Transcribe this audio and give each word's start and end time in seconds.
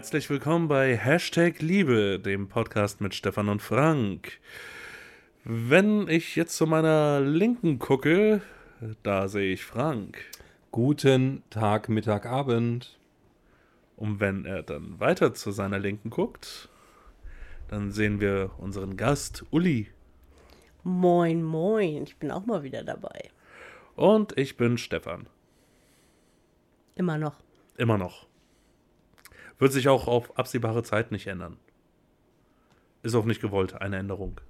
Herzlich 0.00 0.30
willkommen 0.30 0.66
bei 0.66 0.96
Hashtag 0.96 1.60
Liebe, 1.60 2.18
dem 2.18 2.48
Podcast 2.48 3.02
mit 3.02 3.14
Stefan 3.14 3.50
und 3.50 3.60
Frank. 3.60 4.40
Wenn 5.44 6.08
ich 6.08 6.36
jetzt 6.36 6.56
zu 6.56 6.66
meiner 6.66 7.20
Linken 7.20 7.78
gucke, 7.78 8.40
da 9.02 9.28
sehe 9.28 9.52
ich 9.52 9.62
Frank. 9.62 10.24
Guten 10.72 11.42
Tag, 11.50 11.90
Mittag, 11.90 12.24
Abend. 12.24 12.98
Und 13.98 14.20
wenn 14.20 14.46
er 14.46 14.62
dann 14.62 14.98
weiter 14.98 15.34
zu 15.34 15.50
seiner 15.50 15.78
Linken 15.78 16.08
guckt, 16.08 16.70
dann 17.68 17.92
sehen 17.92 18.22
wir 18.22 18.52
unseren 18.56 18.96
Gast 18.96 19.44
Uli. 19.50 19.88
Moin, 20.82 21.42
moin, 21.42 22.04
ich 22.04 22.16
bin 22.16 22.30
auch 22.30 22.46
mal 22.46 22.62
wieder 22.62 22.82
dabei. 22.84 23.28
Und 23.96 24.32
ich 24.38 24.56
bin 24.56 24.78
Stefan. 24.78 25.26
Immer 26.94 27.18
noch. 27.18 27.42
Immer 27.76 27.98
noch. 27.98 28.29
Wird 29.60 29.72
sich 29.72 29.88
auch 29.88 30.08
auf 30.08 30.36
absehbare 30.38 30.82
Zeit 30.82 31.12
nicht 31.12 31.26
ändern. 31.28 31.58
Ist 33.02 33.14
auch 33.14 33.26
nicht 33.26 33.40
gewollt, 33.40 33.80
eine 33.80 33.98
Änderung. 33.98 34.40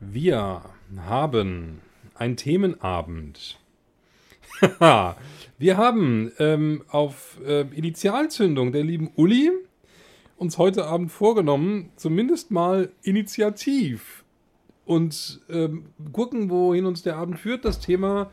Wir 0.00 0.62
haben 0.96 1.80
einen 2.14 2.36
Themenabend. 2.36 3.60
wir 5.58 5.76
haben 5.76 6.32
ähm, 6.38 6.82
auf 6.88 7.38
äh, 7.46 7.60
Initialzündung 7.60 8.72
der 8.72 8.84
lieben 8.84 9.10
Uli 9.16 9.50
uns 10.36 10.58
heute 10.58 10.86
Abend 10.86 11.12
vorgenommen, 11.12 11.90
zumindest 11.94 12.50
mal 12.50 12.90
initiativ 13.02 14.24
und 14.84 15.40
ähm, 15.48 15.86
gucken, 16.12 16.50
wohin 16.50 16.86
uns 16.86 17.02
der 17.02 17.16
Abend 17.16 17.38
führt, 17.38 17.64
das 17.64 17.78
Thema 17.78 18.32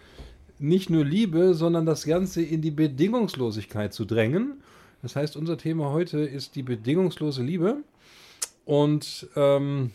nicht 0.58 0.90
nur 0.90 1.06
Liebe, 1.06 1.54
sondern 1.54 1.86
das 1.86 2.06
Ganze 2.06 2.42
in 2.42 2.62
die 2.64 2.72
Bedingungslosigkeit 2.72 3.94
zu 3.94 4.06
drängen. 4.06 4.62
Das 5.02 5.16
heißt, 5.16 5.38
unser 5.38 5.58
Thema 5.58 5.92
heute 5.92 6.20
ist 6.20 6.56
die 6.56 6.64
bedingungslose 6.64 7.42
Liebe. 7.42 7.78
Und 8.66 9.28
ähm, 9.36 9.92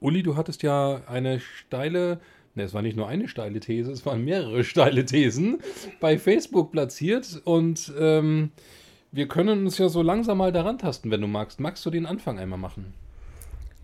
Uli, 0.00 0.22
du 0.22 0.36
hattest 0.36 0.62
ja 0.62 1.00
eine 1.06 1.40
steile, 1.40 2.20
ne, 2.54 2.64
es 2.64 2.74
war 2.74 2.82
nicht 2.82 2.96
nur 2.96 3.08
eine 3.08 3.28
steile 3.28 3.60
These, 3.60 3.90
es 3.90 4.04
waren 4.06 4.24
mehrere 4.24 4.62
steile 4.64 5.04
Thesen 5.04 5.58
bei 6.00 6.18
Facebook 6.18 6.70
platziert. 6.70 7.40
Und 7.44 7.92
ähm, 7.98 8.50
wir 9.10 9.26
können 9.26 9.64
uns 9.64 9.78
ja 9.78 9.88
so 9.88 10.02
langsam 10.02 10.38
mal 10.38 10.52
daran 10.52 10.78
tasten, 10.78 11.10
wenn 11.10 11.22
du 11.22 11.26
magst. 11.26 11.60
Magst 11.60 11.84
du 11.86 11.90
den 11.90 12.06
Anfang 12.06 12.38
einmal 12.38 12.58
machen? 12.58 12.92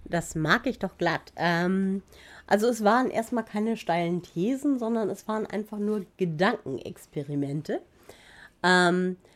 Das 0.05 0.35
mag 0.35 0.67
ich 0.67 0.79
doch 0.79 0.99
glatt. 0.99 1.33
Ähm, 1.37 2.03
also 2.47 2.69
es 2.69 2.85
waren 2.85 3.11
erstmal 3.11 3.45
keine 3.45 3.79
steilen 3.79 4.23
Thesen, 4.23 4.79
sondern 4.79 5.09
es 5.09 5.27
waren 5.27 5.47
einfach 5.47 5.79
nur 5.79 6.05
Gedankenexperimente. 6.19 7.81
Ähm, 8.63 9.17
äh, 9.23 9.34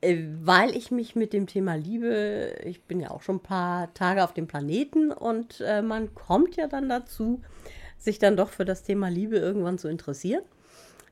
weil 0.00 0.76
ich 0.76 0.90
mich 0.90 1.16
mit 1.16 1.32
dem 1.32 1.46
Thema 1.46 1.74
Liebe, 1.74 2.54
ich 2.64 2.82
bin 2.82 3.00
ja 3.00 3.10
auch 3.10 3.22
schon 3.22 3.36
ein 3.36 3.42
paar 3.42 3.92
Tage 3.94 4.22
auf 4.22 4.32
dem 4.32 4.46
Planeten 4.46 5.10
und 5.10 5.60
äh, 5.60 5.82
man 5.82 6.14
kommt 6.14 6.56
ja 6.56 6.68
dann 6.68 6.88
dazu, 6.88 7.40
sich 7.98 8.20
dann 8.20 8.36
doch 8.36 8.50
für 8.50 8.64
das 8.64 8.84
Thema 8.84 9.08
Liebe 9.08 9.38
irgendwann 9.38 9.78
zu 9.78 9.88
interessieren. 9.88 10.42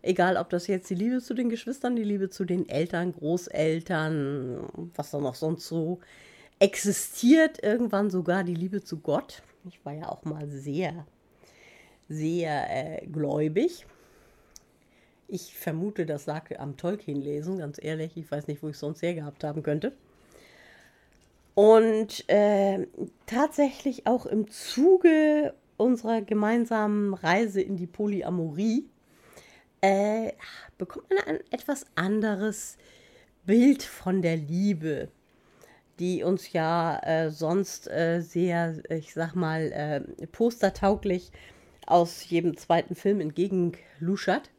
Egal, 0.03 0.37
ob 0.37 0.51
das 0.51 0.69
jetzt 0.69 0.89
die 0.89 0.95
Liebe 0.95 1.21
zu 1.21 1.35
den 1.35 1.49
Geschwistern, 1.49 1.97
die 1.97 2.05
Liebe 2.05 2.31
zu 2.31 2.45
den 2.45 2.69
Eltern, 2.69 3.13
Großeltern, 3.13 4.91
was 4.95 5.11
da 5.11 5.19
noch 5.19 5.35
sonst 5.35 5.67
so 5.67 5.99
existiert, 6.61 7.61
irgendwann 7.65 8.11
sogar 8.11 8.45
die 8.45 8.55
Liebe 8.55 8.85
zu 8.85 9.01
Gott. 9.01 9.43
Ich 9.69 9.85
war 9.85 9.95
ja 9.95 10.09
auch 10.09 10.25
mal 10.25 10.49
sehr, 10.49 11.07
sehr 12.09 13.03
äh, 13.03 13.07
gläubig. 13.07 13.85
Ich 15.29 15.57
vermute, 15.57 16.07
das 16.07 16.27
lag 16.27 16.57
am 16.59 16.77
Tolkien 16.77 17.21
lesen, 17.21 17.59
ganz 17.59 17.79
ehrlich. 17.83 18.17
Ich 18.17 18.31
weiß 18.31 18.47
nicht, 18.47 18.63
wo 18.63 18.69
ich 18.69 18.79
sonst 18.79 19.03
her 19.03 19.15
gehabt 19.15 19.43
haben 19.43 19.63
könnte. 19.63 19.93
Und 21.55 22.29
äh, 22.29 22.87
tatsächlich 23.27 24.07
auch 24.07 24.27
im 24.27 24.49
Zuge 24.51 25.55
unserer 25.79 26.23
gemeinsamen 26.23 27.15
Reise 27.15 27.61
in 27.61 27.77
die 27.77 27.87
Polyamorie 27.87 28.89
äh, 29.81 30.33
bekommt 30.79 31.11
man 31.11 31.37
ein 31.37 31.41
etwas 31.51 31.87
anderes 31.95 32.77
Bild 33.47 33.83
von 33.83 34.23
der 34.23 34.37
Liebe, 34.37 35.09
die 35.99 36.23
uns 36.23 36.53
ja 36.53 36.99
äh, 37.03 37.31
sonst 37.31 37.89
äh, 37.89 38.21
sehr, 38.21 38.83
ich 38.91 39.15
sag 39.15 39.35
mal, 39.35 39.73
äh, 39.73 40.27
postertauglich 40.27 41.33
aus 41.87 42.29
jedem 42.29 42.57
zweiten 42.57 42.95
Film 42.95 43.21
entgegenluschert. 43.21 44.51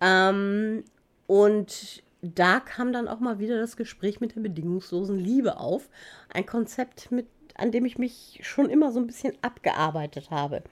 Ähm, 0.00 0.84
und 1.26 2.02
da 2.22 2.60
kam 2.60 2.92
dann 2.92 3.08
auch 3.08 3.20
mal 3.20 3.38
wieder 3.38 3.58
das 3.58 3.76
Gespräch 3.76 4.20
mit 4.20 4.34
der 4.34 4.40
bedingungslosen 4.40 5.18
Liebe 5.18 5.58
auf. 5.58 5.88
Ein 6.32 6.46
Konzept, 6.46 7.10
mit, 7.10 7.26
an 7.54 7.72
dem 7.72 7.84
ich 7.84 7.98
mich 7.98 8.40
schon 8.42 8.68
immer 8.68 8.92
so 8.92 9.00
ein 9.00 9.06
bisschen 9.06 9.34
abgearbeitet 9.42 10.30
habe. 10.30 10.62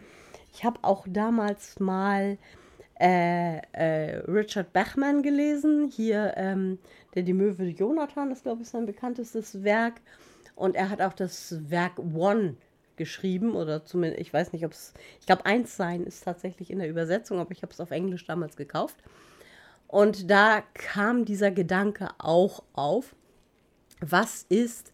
Ich 0.52 0.64
habe 0.64 0.78
auch 0.82 1.06
damals 1.08 1.80
mal 1.80 2.38
äh, 3.00 3.58
äh, 3.72 4.16
Richard 4.28 4.72
Bachman 4.72 5.22
gelesen, 5.22 5.88
hier 5.88 6.34
ähm, 6.36 6.78
der 7.14 7.22
Die 7.22 7.32
Möwe 7.32 7.64
Jonathan, 7.64 8.30
das 8.30 8.42
glaube 8.42 8.62
ich 8.62 8.68
sein 8.68 8.86
bekanntestes 8.86 9.64
Werk. 9.64 10.00
Und 10.54 10.76
er 10.76 10.90
hat 10.90 11.02
auch 11.02 11.12
das 11.12 11.70
Werk 11.70 11.98
One 11.98 12.56
geschrieben 12.96 13.54
oder 13.54 13.84
zumindest, 13.84 14.20
ich 14.20 14.32
weiß 14.32 14.52
nicht, 14.52 14.64
ob 14.64 14.72
es, 14.72 14.94
ich 15.20 15.26
glaube, 15.26 15.46
eins 15.46 15.76
sein 15.76 16.04
ist 16.04 16.24
tatsächlich 16.24 16.70
in 16.70 16.78
der 16.78 16.88
Übersetzung, 16.88 17.38
aber 17.38 17.52
ich 17.52 17.62
habe 17.62 17.72
es 17.72 17.80
auf 17.80 17.90
Englisch 17.90 18.26
damals 18.26 18.56
gekauft. 18.56 18.96
Und 19.86 20.30
da 20.30 20.62
kam 20.74 21.24
dieser 21.24 21.50
Gedanke 21.50 22.08
auch 22.18 22.62
auf, 22.72 23.14
was 24.00 24.44
ist, 24.48 24.92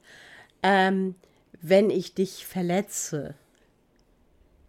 ähm, 0.63 1.15
wenn 1.63 1.91
ich 1.91 2.15
dich 2.15 2.47
verletze? 2.47 3.35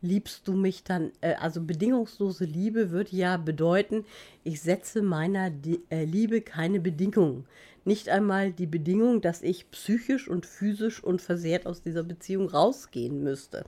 Liebst 0.02 0.48
du 0.48 0.54
mich 0.54 0.84
dann? 0.84 1.12
Äh, 1.22 1.36
also 1.36 1.62
bedingungslose 1.62 2.46
Liebe 2.46 2.92
würde 2.92 3.16
ja 3.16 3.38
bedeuten, 3.38 4.06
ich 4.44 4.62
setze 4.62 5.02
meiner 5.02 5.52
äh, 5.90 6.06
Liebe 6.06 6.42
keine 6.42 6.80
Bedingungen. 6.80 7.46
Nicht 7.84 8.10
einmal 8.10 8.52
die 8.52 8.68
Bedingung, 8.68 9.22
dass 9.22 9.42
ich 9.42 9.72
psychisch 9.72 10.28
und 10.28 10.46
physisch 10.46 11.04
unversehrt 11.04 11.66
aus 11.66 11.82
dieser 11.82 12.04
Beziehung 12.04 12.50
rausgehen 12.50 13.24
müsste 13.24 13.66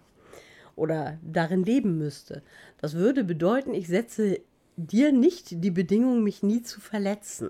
oder 0.76 1.18
darin 1.24 1.64
leben 1.64 1.98
müsste. 1.98 2.44
Das 2.80 2.94
würde 2.96 3.24
bedeuten, 3.24 3.74
ich 3.74 3.88
setze 3.88 4.40
dir 4.76 5.12
nicht 5.12 5.64
die 5.64 5.72
Bedingung, 5.72 6.24
mich 6.24 6.44
nie 6.44 6.62
zu 6.62 6.82
verletzen. 6.82 7.50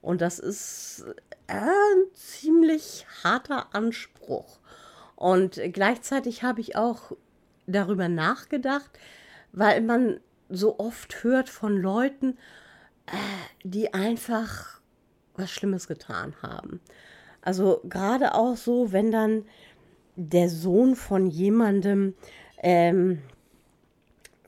Und 0.00 0.20
das 0.20 0.38
ist 0.38 1.04
äh, 1.46 1.54
ein 1.54 2.04
ziemlich 2.12 3.06
harter 3.22 3.74
Anspruch. 3.74 4.58
Und 5.16 5.60
gleichzeitig 5.72 6.42
habe 6.42 6.60
ich 6.60 6.76
auch 6.76 7.12
darüber 7.66 8.08
nachgedacht, 8.08 8.90
weil 9.52 9.80
man 9.80 10.20
so 10.50 10.78
oft 10.78 11.24
hört 11.24 11.48
von 11.48 11.76
Leuten, 11.76 12.36
äh, 13.06 13.12
die 13.62 13.94
einfach 13.94 14.73
was 15.36 15.50
Schlimmes 15.50 15.88
getan 15.88 16.34
haben. 16.42 16.80
Also 17.42 17.80
gerade 17.84 18.34
auch 18.34 18.56
so, 18.56 18.92
wenn 18.92 19.10
dann 19.10 19.44
der 20.16 20.48
Sohn 20.48 20.96
von 20.96 21.26
jemandem 21.26 22.14
ähm, 22.62 23.20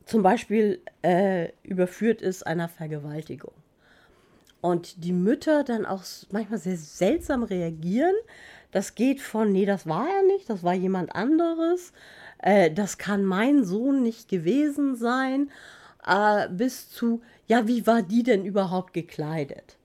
zum 0.07 0.23
Beispiel 0.23 0.81
äh, 1.03 1.51
überführt 1.63 2.23
ist 2.23 2.47
einer 2.47 2.69
Vergewaltigung. 2.69 3.53
Und 4.61 5.05
die 5.05 5.13
Mütter 5.13 5.65
dann 5.65 5.85
auch 5.85 6.03
manchmal 6.31 6.59
sehr 6.59 6.77
seltsam 6.77 7.43
reagieren. 7.43 8.15
Das 8.71 8.95
geht 8.95 9.21
von, 9.21 9.53
nee, 9.53 9.67
das 9.67 9.87
war 9.87 10.09
er 10.09 10.23
nicht, 10.25 10.49
das 10.49 10.63
war 10.63 10.75
jemand 10.75 11.15
anderes, 11.15 11.93
äh, 12.39 12.71
das 12.71 12.99
kann 12.99 13.25
mein 13.25 13.65
Sohn 13.65 14.03
nicht 14.03 14.29
gewesen 14.29 14.97
sein, 14.97 15.51
äh, 16.07 16.49
bis 16.49 16.91
zu, 16.91 17.23
ja, 17.47 17.69
wie 17.69 17.87
war 17.87 18.03
die 18.03 18.23
denn 18.23 18.45
überhaupt 18.45 18.93
gekleidet? 18.93 19.77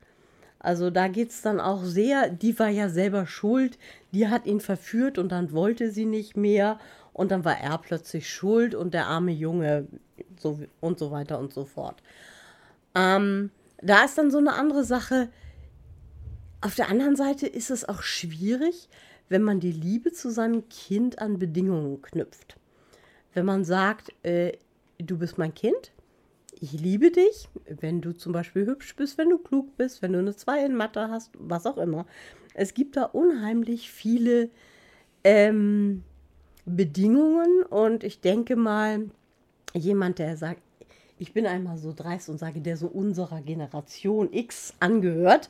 Also 0.62 0.92
da 0.92 1.08
geht 1.08 1.31
es 1.31 1.42
dann 1.42 1.60
auch 1.60 1.84
sehr, 1.84 2.30
die 2.30 2.58
war 2.60 2.69
ja 2.69 2.88
selber 2.88 3.25
schuld, 3.25 3.80
die 4.12 4.28
hat 4.28 4.46
ihn 4.46 4.60
verführt 4.60 5.18
und 5.18 5.31
dann 5.31 5.52
wollte 5.52 5.92
sie 5.92 6.06
nicht 6.06 6.38
mehr 6.38 6.80
und 7.13 7.31
dann 7.31 7.44
war 7.44 7.60
er 7.60 7.80
plötzlich 7.80 8.30
schuld 8.30 8.75
und 8.75 8.94
der 8.94 9.08
arme 9.08 9.31
Junge 9.31 9.88
so, 10.38 10.60
und 10.80 11.00
so 11.00 11.10
weiter 11.12 11.40
und 11.40 11.52
so 11.52 11.66
fort. 11.66 12.04
Ähm, 12.94 13.50
da 13.81 14.04
ist 14.04 14.18
dann 14.18 14.30
so 14.30 14.38
eine 14.38 14.54
andere 14.54 14.84
Sache. 14.84 15.30
Auf 16.62 16.75
der 16.75 16.90
anderen 16.90 17.16
Seite 17.16 17.48
ist 17.48 17.72
es 17.72 17.90
auch 17.90 18.04
schwierig, 18.04 18.88
wenn 19.30 19.42
man 19.42 19.60
die 19.60 19.72
Liebe 19.72 20.12
zu 20.12 20.30
seinem 20.30 20.69
Kind 20.69 21.19
an 21.19 21.40
Bedingungen 21.40 22.04
knüpft. 22.04 22.58
Wenn 23.34 23.46
man 23.46 23.66
sagt, 23.66 24.13
äh, 24.24 24.52
du 25.00 25.18
bist 25.18 25.40
mein 25.40 25.56
Kind, 25.56 25.92
ich 26.62 26.74
liebe 26.74 27.10
dich, 27.10 27.50
wenn 27.66 28.02
du 28.02 28.13
zum 28.13 28.34
Beispiel 28.34 28.68
hübsch 28.68 28.96
bist, 28.96 29.18
wenn 29.18 29.31
du 29.31 29.40
klug 29.40 29.75
bist, 29.78 30.04
wenn 30.04 30.13
du 30.13 30.19
eine 30.19 30.36
2 30.36 30.66
in 30.66 30.75
Mathe 30.75 31.10
hast, 31.10 31.31
was 31.38 31.66
auch 31.66 31.78
immer. 31.78 32.06
Es 32.54 32.75
gibt 32.75 32.96
da 32.96 33.04
unheimlich 33.06 33.90
viele 33.90 34.50
ähm, 35.24 36.04
Bedingungen 36.66 37.63
und 37.63 38.04
ich 38.04 38.22
denke 38.22 38.56
mal, 38.56 39.10
jemand, 39.74 40.19
der 40.19 40.38
sagt, 40.38 40.62
ich 41.18 41.34
bin 41.34 41.48
einmal 41.48 41.80
so 41.80 41.94
dreist 41.96 42.30
und 42.30 42.38
sage, 42.38 42.62
der 42.62 42.78
so 42.78 42.88
unserer 42.88 43.42
Generation 43.42 44.31
X 44.31 44.75
angehört, 44.80 45.50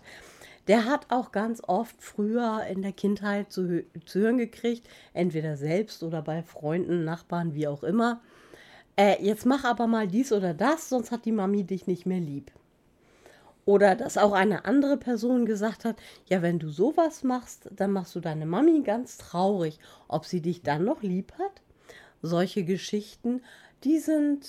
der 0.68 0.86
hat 0.86 1.08
auch 1.10 1.34
ganz 1.34 1.62
oft 1.68 1.96
früher 2.02 2.64
in 2.70 2.82
der 2.84 2.94
Kindheit 2.94 3.52
zu, 3.52 3.84
zu 4.06 4.20
hören 4.20 4.38
gekriegt, 4.38 4.88
entweder 5.14 5.58
selbst 5.58 6.04
oder 6.04 6.22
bei 6.22 6.42
Freunden, 6.42 7.04
Nachbarn, 7.04 7.54
wie 7.54 7.68
auch 7.68 7.84
immer. 7.84 8.22
Äh, 9.02 9.20
jetzt 9.20 9.48
mach 9.48 9.64
aber 9.64 9.88
mal 9.88 10.08
dies 10.08 10.32
oder 10.32 10.54
das, 10.54 10.90
sonst 10.90 11.10
hat 11.10 11.26
die 11.26 11.32
Mami 11.32 11.64
dich 11.64 11.88
nicht 11.88 12.06
mehr 12.06 12.20
lieb. 12.20 12.52
Oder 13.66 13.96
dass 13.96 14.16
auch 14.16 14.34
eine 14.34 14.66
andere 14.66 14.96
Person 14.96 15.48
gesagt 15.48 15.86
hat, 15.86 15.96
ja, 16.28 16.44
wenn 16.44 16.60
du 16.60 16.70
sowas 16.70 17.24
machst, 17.24 17.68
dann 17.76 17.94
machst 17.94 18.14
du 18.16 18.20
deine 18.20 18.46
Mami 18.46 18.84
ganz 18.84 19.18
traurig. 19.18 19.80
Ob 20.08 20.26
sie 20.26 20.40
dich 20.40 20.62
dann 20.62 20.86
noch 20.86 21.02
lieb 21.02 21.34
hat? 21.40 21.64
Solche 22.22 22.64
Geschichten, 22.64 23.42
die 23.84 23.98
sind 23.98 24.48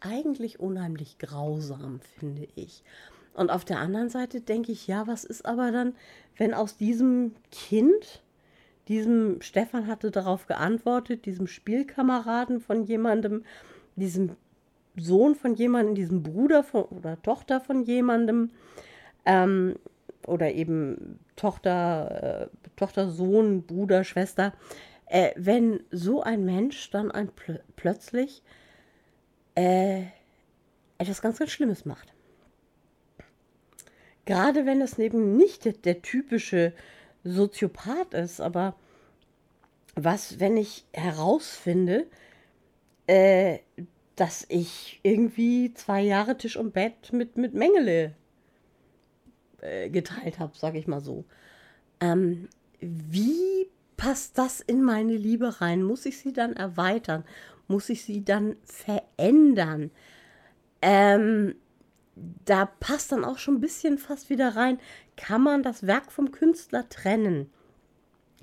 eigentlich 0.00 0.58
unheimlich 0.58 1.18
grausam, 1.18 2.00
finde 2.18 2.48
ich. 2.54 2.84
Und 3.34 3.50
auf 3.50 3.66
der 3.66 3.78
anderen 3.78 4.08
Seite 4.08 4.40
denke 4.40 4.72
ich, 4.72 4.86
ja, 4.86 5.06
was 5.06 5.24
ist 5.24 5.44
aber 5.44 5.70
dann, 5.70 5.94
wenn 6.38 6.54
aus 6.54 6.78
diesem 6.78 7.34
Kind, 7.50 8.22
diesem 8.88 9.42
Stefan 9.42 9.86
hatte 9.86 10.10
darauf 10.10 10.46
geantwortet, 10.46 11.26
diesem 11.26 11.46
Spielkameraden 11.46 12.58
von 12.58 12.84
jemandem, 12.84 13.44
diesem 13.96 14.36
Sohn 14.96 15.34
von 15.34 15.54
jemandem, 15.54 15.94
diesem 15.94 16.22
Bruder 16.22 16.62
von, 16.62 16.84
oder 16.84 17.20
Tochter 17.22 17.60
von 17.60 17.84
jemandem, 17.84 18.50
ähm, 19.24 19.76
oder 20.26 20.52
eben 20.52 21.18
Tochter, 21.36 22.50
äh, 22.52 22.68
Tochter, 22.76 23.10
Sohn, 23.10 23.62
Bruder, 23.62 24.04
Schwester, 24.04 24.52
äh, 25.06 25.32
wenn 25.36 25.80
so 25.90 26.22
ein 26.22 26.44
Mensch 26.44 26.90
dann 26.90 27.10
ein 27.10 27.28
pl 27.28 27.60
plötzlich 27.76 28.42
äh, 29.54 30.02
etwas 30.98 31.20
ganz, 31.20 31.38
ganz 31.38 31.50
Schlimmes 31.50 31.84
macht. 31.84 32.12
Gerade 34.24 34.66
wenn 34.66 34.80
es 34.80 34.98
eben 34.98 35.36
nicht 35.36 35.64
der, 35.64 35.72
der 35.72 36.00
typische 36.02 36.72
Soziopath 37.24 38.14
ist, 38.14 38.40
aber 38.40 38.74
was, 39.94 40.38
wenn 40.40 40.56
ich 40.56 40.84
herausfinde, 40.92 42.06
äh, 43.12 43.58
dass 44.16 44.46
ich 44.48 45.00
irgendwie 45.02 45.74
zwei 45.74 46.00
Jahre 46.00 46.38
Tisch 46.38 46.56
und 46.56 46.72
Bett 46.72 47.12
mit, 47.12 47.36
mit 47.36 47.52
Mengele 47.52 48.14
äh, 49.60 49.90
geteilt 49.90 50.38
habe, 50.38 50.56
sage 50.56 50.78
ich 50.78 50.86
mal 50.86 51.02
so. 51.02 51.26
Ähm, 52.00 52.48
wie 52.80 53.68
passt 53.98 54.38
das 54.38 54.62
in 54.62 54.82
meine 54.82 55.14
Liebe 55.14 55.60
rein? 55.60 55.82
Muss 55.82 56.06
ich 56.06 56.18
sie 56.18 56.32
dann 56.32 56.54
erweitern? 56.56 57.24
Muss 57.68 57.90
ich 57.90 58.02
sie 58.02 58.24
dann 58.24 58.56
verändern? 58.64 59.90
Ähm, 60.80 61.54
da 62.46 62.64
passt 62.64 63.12
dann 63.12 63.26
auch 63.26 63.36
schon 63.36 63.56
ein 63.56 63.60
bisschen 63.60 63.98
fast 63.98 64.30
wieder 64.30 64.56
rein. 64.56 64.78
Kann 65.18 65.42
man 65.42 65.62
das 65.62 65.86
Werk 65.86 66.10
vom 66.10 66.32
Künstler 66.32 66.88
trennen? 66.88 67.50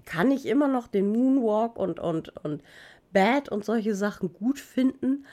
Kann 0.06 0.30
ich 0.30 0.46
immer 0.46 0.68
noch 0.68 0.88
den 0.88 1.12
Moonwalk 1.12 1.76
und, 1.76 2.00
und, 2.00 2.30
und 2.46 2.64
Bad 3.12 3.50
und 3.50 3.66
solche 3.66 3.96
Sachen 3.96 4.34
gut 4.34 4.60
finden? 4.60 5.26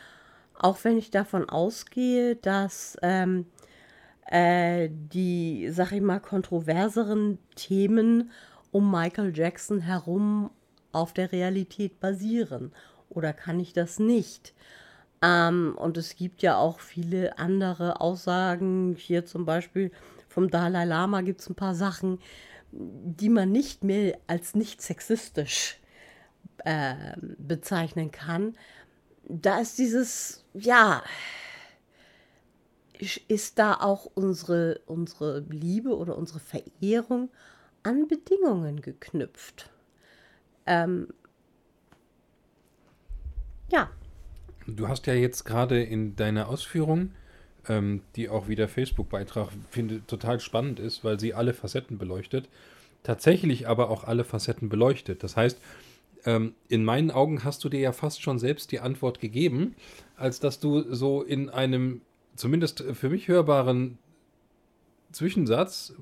Auch 0.55 0.79
wenn 0.85 0.97
ich 0.97 1.11
davon 1.11 1.49
ausgehe, 1.49 2.37
dass 2.37 2.97
ähm, 3.03 3.47
äh, 4.27 4.89
die, 4.91 5.69
sag 5.71 5.93
ich 5.93 6.01
mal, 6.01 6.21
kontroverseren 6.21 7.39
Themen 7.55 8.31
um 8.73 8.91
Michael 8.91 9.37
Jackson 9.37 9.81
herum 9.81 10.51
auf 10.93 11.13
der 11.13 11.33
Realität 11.33 12.01
basieren. 12.01 12.73
Oder 13.09 13.33
kann 13.33 13.61
ich 13.61 13.73
das 13.73 13.99
nicht? 13.99 14.55
Ähm, 15.23 15.75
und 15.79 15.97
es 15.97 16.17
gibt 16.17 16.43
ja 16.43 16.57
auch 16.57 16.81
viele 16.81 17.39
andere 17.39 18.01
Aussagen. 18.01 18.97
Hier 18.99 19.25
zum 19.25 19.45
Beispiel 19.45 19.91
vom 20.29 20.51
Dalai 20.51 20.85
Lama 20.85 21.21
gibt 21.23 21.41
es 21.41 21.49
ein 21.49 21.55
paar 21.55 21.75
Sachen, 21.75 22.19
die 22.73 23.29
man 23.29 23.53
nicht 23.53 23.85
mehr 23.85 24.19
als 24.27 24.55
nicht 24.55 24.83
sexistisch 24.83 25.79
bezeichnen 27.39 28.11
kann. 28.11 28.57
Da 29.29 29.59
ist 29.59 29.79
dieses, 29.79 30.45
ja, 30.55 31.03
ist 33.29 33.59
da 33.59 33.75
auch 33.75 34.07
unsere, 34.15 34.81
unsere 34.87 35.41
Liebe 35.49 35.97
oder 35.97 36.17
unsere 36.17 36.41
Verehrung 36.41 37.31
an 37.83 38.09
Bedingungen 38.09 38.81
geknüpft. 38.81 39.71
Ähm, 40.67 41.09
ja, 43.71 43.91
Du 44.67 44.89
hast 44.89 45.07
ja 45.07 45.15
jetzt 45.15 45.45
gerade 45.45 45.83
in 45.83 46.17
deiner 46.17 46.49
Ausführung, 46.49 47.13
ähm, 47.69 48.03
die 48.17 48.29
auch 48.29 48.49
wie 48.49 48.57
der 48.57 48.69
Facebook-Beitrag 48.69 49.51
finde 49.71 50.05
total 50.07 50.41
spannend 50.41 50.81
ist, 50.81 51.05
weil 51.05 51.21
sie 51.21 51.35
alle 51.35 51.55
Facetten 51.55 51.99
beleuchtet, 51.99 52.49
tatsächlich 53.05 53.69
aber 53.69 53.91
auch 53.91 54.05
alle 54.05 54.25
Facetten 54.25 54.69
beleuchtet. 54.69 55.23
Das 55.23 55.37
heißt, 55.37 55.61
ähm, 56.27 56.55
in 56.69 56.85
meinen 56.85 57.11
Augen 57.11 57.45
hast 57.45 57.65
du 57.65 57.69
dir 57.69 57.81
ja 57.81 57.93
fast 57.93 58.21
schon 58.21 58.39
selbst 58.39 58.73
die 58.73 58.81
Antwort 58.81 59.21
gegeben, 59.21 59.75
als 60.17 60.41
dass 60.41 60.61
du 60.61 60.93
so 60.93 61.23
in 61.23 61.49
einem 61.49 62.03
zumindest 62.35 62.85
für 62.93 63.09
mich 63.09 63.29
hörbaren 63.29 63.99
Zwischensatz 65.13 65.95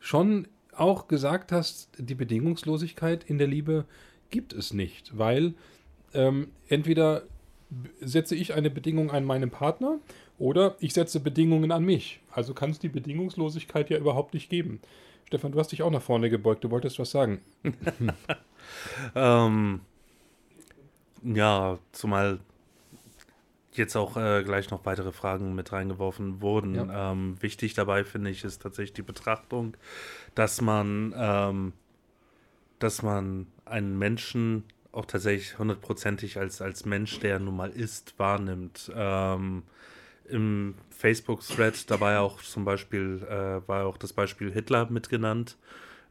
schon 0.00 0.48
auch 0.74 1.08
gesagt 1.08 1.52
hast, 1.52 1.90
die 1.98 2.14
Bedingungslosigkeit 2.14 3.24
in 3.24 3.38
der 3.38 3.48
Liebe 3.48 3.84
gibt 4.30 4.52
es 4.52 4.72
nicht, 4.72 5.18
weil 5.18 5.54
ähm, 6.14 6.48
entweder 6.68 7.24
setze 8.00 8.34
ich 8.34 8.54
eine 8.54 8.70
Bedingung 8.70 9.10
an 9.10 9.24
meinen 9.24 9.50
Partner 9.50 9.98
oder 10.38 10.76
ich 10.80 10.94
setze 10.94 11.20
Bedingungen 11.20 11.72
an 11.72 11.84
mich. 11.84 12.20
Also 12.30 12.54
kann 12.54 12.70
es 12.70 12.78
die 12.78 12.88
Bedingungslosigkeit 12.88 13.90
ja 13.90 13.98
überhaupt 13.98 14.32
nicht 14.32 14.48
geben. 14.48 14.80
Stefan, 15.26 15.52
du 15.52 15.58
hast 15.58 15.72
dich 15.72 15.82
auch 15.82 15.90
nach 15.90 16.00
vorne 16.00 16.30
gebeugt, 16.30 16.64
du 16.64 16.70
wolltest 16.70 16.98
was 16.98 17.10
sagen. 17.10 17.40
Ähm, 19.14 19.80
ja, 21.22 21.78
zumal 21.92 22.38
jetzt 23.72 23.96
auch 23.96 24.16
äh, 24.16 24.42
gleich 24.44 24.70
noch 24.70 24.84
weitere 24.84 25.12
Fragen 25.12 25.54
mit 25.54 25.72
reingeworfen 25.72 26.42
wurden. 26.42 26.74
Ja. 26.74 27.12
Ähm, 27.12 27.36
wichtig 27.40 27.74
dabei 27.74 28.04
finde 28.04 28.30
ich 28.30 28.44
ist 28.44 28.62
tatsächlich 28.62 28.94
die 28.94 29.02
Betrachtung, 29.02 29.76
dass 30.34 30.60
man, 30.60 31.14
ähm, 31.16 31.72
dass 32.78 33.02
man 33.02 33.46
einen 33.64 33.98
Menschen 33.98 34.64
auch 34.92 35.06
tatsächlich 35.06 35.58
hundertprozentig 35.58 36.38
als, 36.38 36.60
als 36.60 36.84
Mensch, 36.84 37.20
der 37.20 37.38
nun 37.38 37.56
mal 37.56 37.70
ist, 37.70 38.18
wahrnimmt. 38.18 38.90
Ähm, 38.94 39.62
Im 40.28 40.74
Facebook-Thread, 40.90 41.90
da 41.90 42.00
war 42.00 42.12
ja 42.12 42.20
auch 42.20 42.42
zum 42.42 42.64
Beispiel, 42.64 43.24
äh, 43.28 43.66
war 43.68 43.86
auch 43.86 43.96
das 43.96 44.12
Beispiel 44.12 44.52
Hitler 44.52 44.90
mitgenannt, 44.90 45.56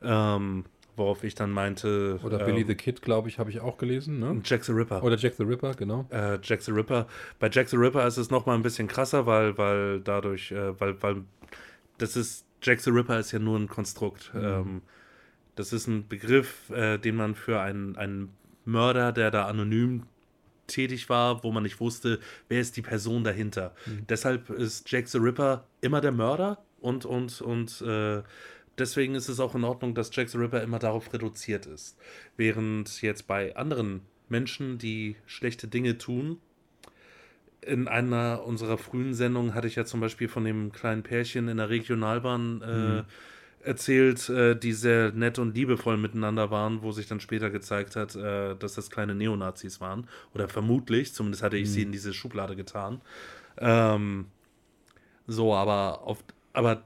ähm, 0.01 0.65
worauf 0.97 1.23
ich 1.23 1.35
dann 1.35 1.51
meinte. 1.51 2.19
Oder 2.23 2.41
ähm, 2.41 2.45
Billy 2.47 2.65
the 2.65 2.75
Kid, 2.75 3.01
glaube 3.01 3.29
ich, 3.29 3.39
habe 3.39 3.49
ich 3.49 3.59
auch 3.59 3.77
gelesen. 3.77 4.19
Ne? 4.19 4.41
Jack 4.43 4.63
the 4.65 4.71
Ripper. 4.71 5.03
Oder 5.03 5.15
Jack 5.15 5.35
the 5.35 5.43
Ripper, 5.43 5.73
genau. 5.73 6.07
Äh, 6.09 6.39
Jack 6.43 6.61
the 6.61 6.71
Ripper. 6.71 7.07
Bei 7.39 7.49
Jack 7.49 7.69
the 7.69 7.77
Ripper 7.77 8.05
ist 8.05 8.17
es 8.17 8.29
nochmal 8.29 8.55
ein 8.55 8.63
bisschen 8.63 8.87
krasser, 8.87 9.25
weil, 9.25 9.57
weil 9.57 10.01
dadurch, 10.01 10.51
äh, 10.51 10.79
weil, 10.79 11.01
weil 11.01 11.23
das 11.97 12.15
ist, 12.15 12.45
Jack 12.61 12.81
the 12.81 12.89
Ripper 12.89 13.19
ist 13.19 13.31
ja 13.31 13.39
nur 13.39 13.57
ein 13.57 13.67
Konstrukt. 13.67 14.31
Ähm, 14.35 14.81
das 15.55 15.73
ist 15.73 15.87
ein 15.87 16.07
Begriff, 16.07 16.69
äh, 16.71 16.97
den 16.97 17.15
man 17.15 17.35
für 17.35 17.59
einen, 17.61 17.95
einen 17.95 18.33
Mörder, 18.65 19.11
der 19.11 19.31
da 19.31 19.45
anonym 19.45 20.03
tätig 20.67 21.09
war, 21.09 21.43
wo 21.43 21.51
man 21.51 21.63
nicht 21.63 21.79
wusste, 21.79 22.19
wer 22.49 22.59
ist 22.59 22.75
die 22.75 22.81
Person 22.81 23.23
dahinter. 23.23 23.73
Deshalb 24.09 24.49
ist 24.49 24.91
Jack 24.91 25.07
the 25.07 25.17
Ripper 25.17 25.65
immer 25.79 26.01
der 26.01 26.11
Mörder 26.11 26.57
und, 26.79 27.05
und, 27.05 27.41
und 27.41 27.81
äh, 27.81 28.21
deswegen 28.77 29.15
ist 29.15 29.29
es 29.29 29.39
auch 29.39 29.55
in 29.55 29.63
Ordnung, 29.63 29.95
dass 29.95 30.15
Jack 30.15 30.29
the 30.29 30.37
Ripper 30.37 30.61
immer 30.61 30.79
darauf 30.79 31.13
reduziert 31.13 31.65
ist. 31.65 31.97
Während 32.35 33.01
jetzt 33.01 33.27
bei 33.27 33.55
anderen 33.55 34.01
Menschen, 34.29 34.77
die 34.77 35.15
schlechte 35.25 35.67
Dinge 35.67 35.97
tun, 35.97 36.37
in 37.61 37.87
einer 37.87 38.43
unserer 38.45 38.77
frühen 38.77 39.13
Sendungen 39.13 39.53
hatte 39.53 39.67
ich 39.67 39.75
ja 39.75 39.85
zum 39.85 39.99
Beispiel 39.99 40.27
von 40.27 40.45
dem 40.45 40.71
kleinen 40.71 41.03
Pärchen 41.03 41.47
in 41.47 41.57
der 41.57 41.69
Regionalbahn 41.69 42.61
äh, 42.61 43.67
erzählt, 43.67 44.29
äh, 44.29 44.55
die 44.55 44.73
sehr 44.73 45.11
nett 45.11 45.39
und 45.39 45.55
liebevoll 45.55 45.97
miteinander 45.97 46.49
waren, 46.51 46.81
wo 46.81 46.91
sich 46.91 47.07
dann 47.07 47.19
später 47.19 47.49
gezeigt 47.49 47.95
hat, 47.95 48.15
äh, 48.15 48.55
dass 48.55 48.75
das 48.75 48.89
kleine 48.89 49.15
Neonazis 49.15 49.81
waren. 49.81 50.07
Oder 50.33 50.47
vermutlich, 50.47 51.13
zumindest 51.13 51.43
hatte 51.43 51.57
ich 51.57 51.69
sie 51.69 51.81
in 51.81 51.91
diese 51.91 52.13
Schublade 52.13 52.55
getan. 52.55 53.01
Ähm, 53.57 54.27
so, 55.25 55.53
aber 55.53 56.03
auf, 56.03 56.23
aber 56.53 56.83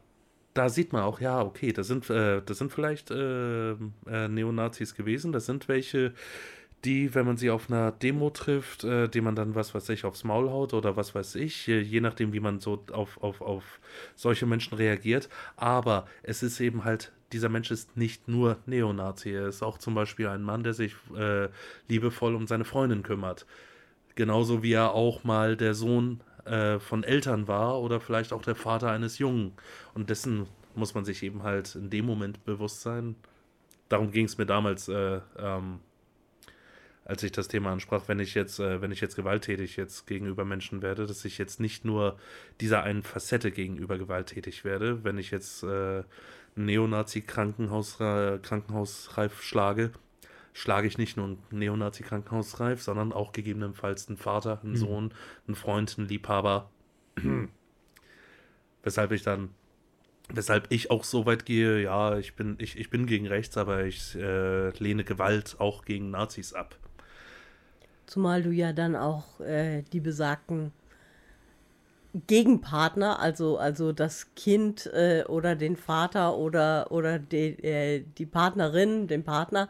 da 0.54 0.70
sieht 0.70 0.94
man 0.94 1.04
auch, 1.04 1.22
ja, 1.22 1.42
okay, 1.42 1.72
das 1.72 1.88
sind, 1.88 2.10
äh, 2.10 2.42
das 2.46 2.58
sind 2.58 2.72
vielleicht 2.72 3.12
äh, 3.12 3.72
äh, 3.72 4.28
Neonazis 4.28 4.96
gewesen. 4.96 5.32
Das 5.32 5.46
sind 5.46 5.68
welche, 5.68 6.14
die, 6.84 7.14
wenn 7.16 7.26
man 7.26 7.38
sie 7.38 7.50
auf 7.50 7.70
einer 7.70 7.92
Demo 7.92 8.30
trifft, 8.30 8.84
äh, 8.84 9.08
die 9.08 9.22
man 9.22 9.36
dann, 9.36 9.56
was 9.56 9.74
weiß 9.74 9.90
ich, 9.90 10.04
aufs 10.04 10.24
Maul 10.24 10.50
haut 10.50 10.74
oder 10.74 10.96
was 10.98 11.16
weiß 11.16 11.36
ich, 11.36 11.68
je, 11.68 11.80
je 11.80 12.02
nachdem, 12.02 12.34
wie 12.34 12.40
man 12.40 12.60
so 12.60 12.84
auf, 12.92 13.22
auf, 13.22 13.42
auf 13.42 13.80
solche 14.16 14.46
Menschen 14.46 14.76
reagiert. 14.76 15.30
Aber 15.56 16.06
es 16.24 16.44
ist 16.44 16.60
eben 16.60 16.84
halt, 16.84 17.12
dieser 17.32 17.50
Mensch 17.50 17.72
ist 17.72 17.96
nicht 17.96 18.28
nur 18.28 18.58
Neonazi, 18.66 19.32
er 19.32 19.48
ist 19.48 19.64
auch 19.64 19.78
zum 19.78 19.96
Beispiel 19.96 20.28
ein 20.28 20.42
Mann, 20.44 20.64
der 20.64 20.74
sich 20.74 20.96
äh, 21.16 21.48
liebevoll 21.88 22.36
um 22.36 22.48
seine 22.48 22.66
Freundin 22.66 23.04
kümmert. 23.04 23.46
Genauso 24.16 24.62
wie 24.62 24.74
er 24.74 24.94
auch 24.94 25.24
mal 25.24 25.56
der 25.56 25.74
Sohn 25.74 26.22
äh, 26.46 26.80
von 26.80 27.04
Eltern 27.04 27.48
war 27.48 27.82
oder 27.82 28.00
vielleicht 28.00 28.34
auch 28.34 28.42
der 28.42 28.56
Vater 28.56 28.92
eines 28.92 29.18
Jungen 29.18 29.54
und 29.94 30.10
dessen 30.10 30.48
muss 30.76 30.94
man 30.94 31.06
sich 31.06 31.24
eben 31.24 31.44
halt 31.44 31.76
in 31.76 31.90
dem 31.90 32.06
Moment 32.06 32.46
bewusst 32.46 32.82
sein. 32.82 33.16
Darum 33.90 34.12
ging 34.12 34.26
es 34.26 34.38
mir 34.38 34.46
damals, 34.46 34.88
äh, 34.88 35.20
ähm, 35.38 35.80
als 37.04 37.24
ich 37.24 37.32
das 37.32 37.48
Thema 37.48 37.72
ansprach, 37.72 38.04
wenn 38.08 38.20
ich 38.20 38.36
jetzt, 38.36 38.60
äh, 38.60 38.82
wenn 38.82 38.92
ich 38.92 39.02
jetzt 39.02 39.16
gewalttätig 39.16 39.76
jetzt 39.76 40.08
gegenüber 40.08 40.46
Menschen 40.46 40.82
werde, 40.82 41.06
dass 41.06 41.26
ich 41.26 41.38
jetzt 41.38 41.60
nicht 41.60 41.84
nur 41.84 42.18
dieser 42.62 42.84
einen 42.84 43.04
Facette 43.04 43.52
gegenüber 43.52 43.98
gewalttätig 43.98 44.64
werde, 44.64 45.04
wenn 45.04 45.18
ich 45.18 45.32
jetzt 45.32 45.64
äh, 45.64 46.04
Neonazi-Krankenhaus 46.56 47.98
Krankenhausreif 47.98 49.42
schlage, 49.42 49.92
schlage 50.54 50.88
ich 50.88 50.98
nicht 50.98 51.18
nur 51.18 51.28
ein 51.28 51.38
Neonazi-Krankenhausreif, 51.52 52.82
sondern 52.82 53.14
auch 53.14 53.32
gegebenenfalls 53.32 54.08
einen 54.08 54.18
Vater, 54.18 54.60
einen 54.64 54.74
mhm. 54.74 54.78
Sohn, 54.78 55.14
einen 55.48 55.56
Freund, 55.56 55.96
einen 55.98 56.08
Liebhaber. 56.08 56.70
weshalb 58.84 59.12
ich 59.12 59.24
dann, 59.24 59.50
weshalb 60.30 60.68
ich 60.70 60.92
auch 60.92 61.04
so 61.04 61.26
weit 61.26 61.46
gehe, 61.46 61.82
ja, 61.82 62.18
ich 62.18 62.36
bin, 62.36 62.56
ich, 62.60 62.78
ich 62.78 62.90
bin 62.90 63.06
gegen 63.06 63.28
rechts, 63.28 63.58
aber 63.58 63.84
ich 63.86 64.16
äh, 64.16 64.70
lehne 64.78 65.04
Gewalt 65.04 65.56
auch 65.60 65.86
gegen 65.86 66.12
Nazis 66.12 66.54
ab. 66.54 66.78
Zumal 68.06 68.44
du 68.44 68.52
ja 68.52 68.74
dann 68.74 68.96
auch 68.96 69.40
äh, 69.40 69.84
die 69.94 70.02
besagten 70.02 70.74
Gegenpartner, 72.28 73.20
also, 73.20 73.58
also 73.58 73.94
das 73.94 74.36
Kind 74.36 74.86
äh, 74.88 75.24
oder 75.30 75.56
den 75.56 75.78
Vater 75.78 76.36
oder, 76.36 76.92
oder 76.92 77.20
die, 77.20 77.64
äh, 77.64 78.04
die 78.18 78.26
Partnerin, 78.26 79.08
den 79.08 79.24
Partner, 79.24 79.70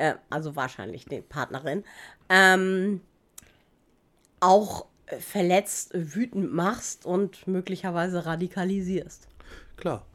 äh, 0.00 0.14
also 0.30 0.56
wahrscheinlich 0.56 1.04
die 1.04 1.20
Partnerin, 1.20 1.84
ähm, 2.28 3.02
auch 4.40 4.86
verletzt, 5.18 5.90
wütend 5.92 6.52
machst 6.52 7.04
und 7.04 7.46
möglicherweise 7.46 8.24
radikalisierst. 8.24 9.28
Klar, 9.76 10.06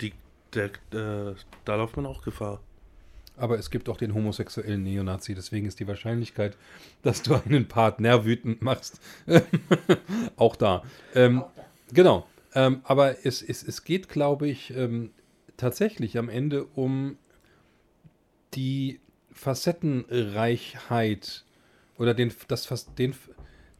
die, 0.00 0.12
der, 0.54 0.66
äh, 0.92 1.34
da 1.64 1.76
läuft 1.76 1.96
man 1.96 2.06
auch 2.06 2.22
Gefahr. 2.22 2.60
Aber 3.36 3.58
es 3.58 3.70
gibt 3.70 3.88
auch 3.88 3.96
den 3.96 4.12
homosexuellen 4.14 4.82
Neonazi, 4.82 5.34
deswegen 5.34 5.66
ist 5.66 5.80
die 5.80 5.86
Wahrscheinlichkeit, 5.86 6.56
dass 7.02 7.22
du 7.22 7.34
einen 7.34 7.66
Partner 7.66 8.24
wütend 8.24 8.60
machst, 8.60 9.00
auch 10.36 10.56
da. 10.56 10.82
Ähm, 11.14 11.42
auch 11.42 11.52
da. 11.54 11.62
Genau. 11.92 12.26
Ähm, 12.54 12.82
aber 12.84 13.24
es, 13.24 13.40
es, 13.40 13.62
es 13.62 13.84
geht, 13.84 14.08
glaube 14.08 14.48
ich, 14.48 14.74
ähm, 14.76 15.10
tatsächlich 15.56 16.18
am 16.18 16.28
Ende 16.28 16.64
um 16.64 17.16
die 18.54 19.00
Facettenreichheit 19.32 21.44
oder 21.98 22.14
den, 22.14 22.32
das, 22.48 22.94
den, 22.94 23.14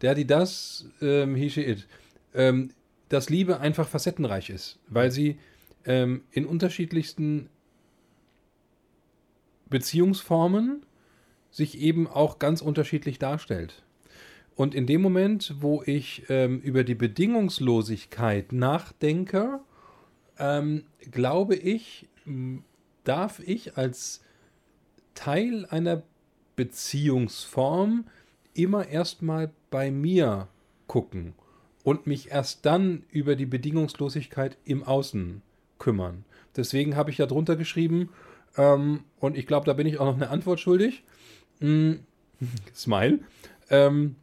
der, 0.00 0.14
die 0.14 0.26
das, 0.26 0.86
ähm, 1.00 1.34
he, 1.34 1.50
she, 1.50 1.62
it, 1.62 1.88
ähm, 2.34 2.70
dass 3.08 3.30
Liebe 3.30 3.60
einfach 3.60 3.88
facettenreich 3.88 4.50
ist, 4.50 4.78
weil 4.88 5.10
sie 5.10 5.38
ähm, 5.84 6.22
in 6.30 6.46
unterschiedlichsten 6.46 7.48
Beziehungsformen 9.68 10.86
sich 11.50 11.78
eben 11.78 12.06
auch 12.06 12.38
ganz 12.38 12.62
unterschiedlich 12.62 13.18
darstellt. 13.18 13.82
Und 14.54 14.74
in 14.74 14.86
dem 14.86 15.02
Moment, 15.02 15.54
wo 15.60 15.82
ich 15.84 16.24
ähm, 16.28 16.60
über 16.60 16.84
die 16.84 16.94
Bedingungslosigkeit 16.94 18.52
nachdenke, 18.52 19.60
ähm, 20.38 20.84
glaube 21.10 21.54
ich, 21.54 22.08
darf 23.04 23.40
ich 23.40 23.76
als 23.76 24.22
Teil 25.14 25.66
einer 25.66 26.02
Beziehungsform 26.56 28.04
immer 28.54 28.88
erstmal 28.88 29.50
bei 29.70 29.90
mir 29.90 30.48
gucken 30.86 31.34
und 31.84 32.06
mich 32.06 32.30
erst 32.30 32.66
dann 32.66 33.04
über 33.10 33.36
die 33.36 33.46
Bedingungslosigkeit 33.46 34.56
im 34.64 34.82
Außen 34.84 35.42
kümmern. 35.78 36.24
Deswegen 36.56 36.96
habe 36.96 37.10
ich 37.10 37.18
ja 37.18 37.26
drunter 37.26 37.56
geschrieben, 37.56 38.10
ähm, 38.56 39.04
und 39.18 39.36
ich 39.36 39.46
glaube, 39.46 39.66
da 39.66 39.72
bin 39.72 39.86
ich 39.86 39.98
auch 39.98 40.06
noch 40.06 40.16
eine 40.16 40.30
Antwort 40.30 40.60
schuldig. 40.60 41.02
Mm, 41.60 41.94
Smile. 42.74 43.20
Ähm, 43.70 44.16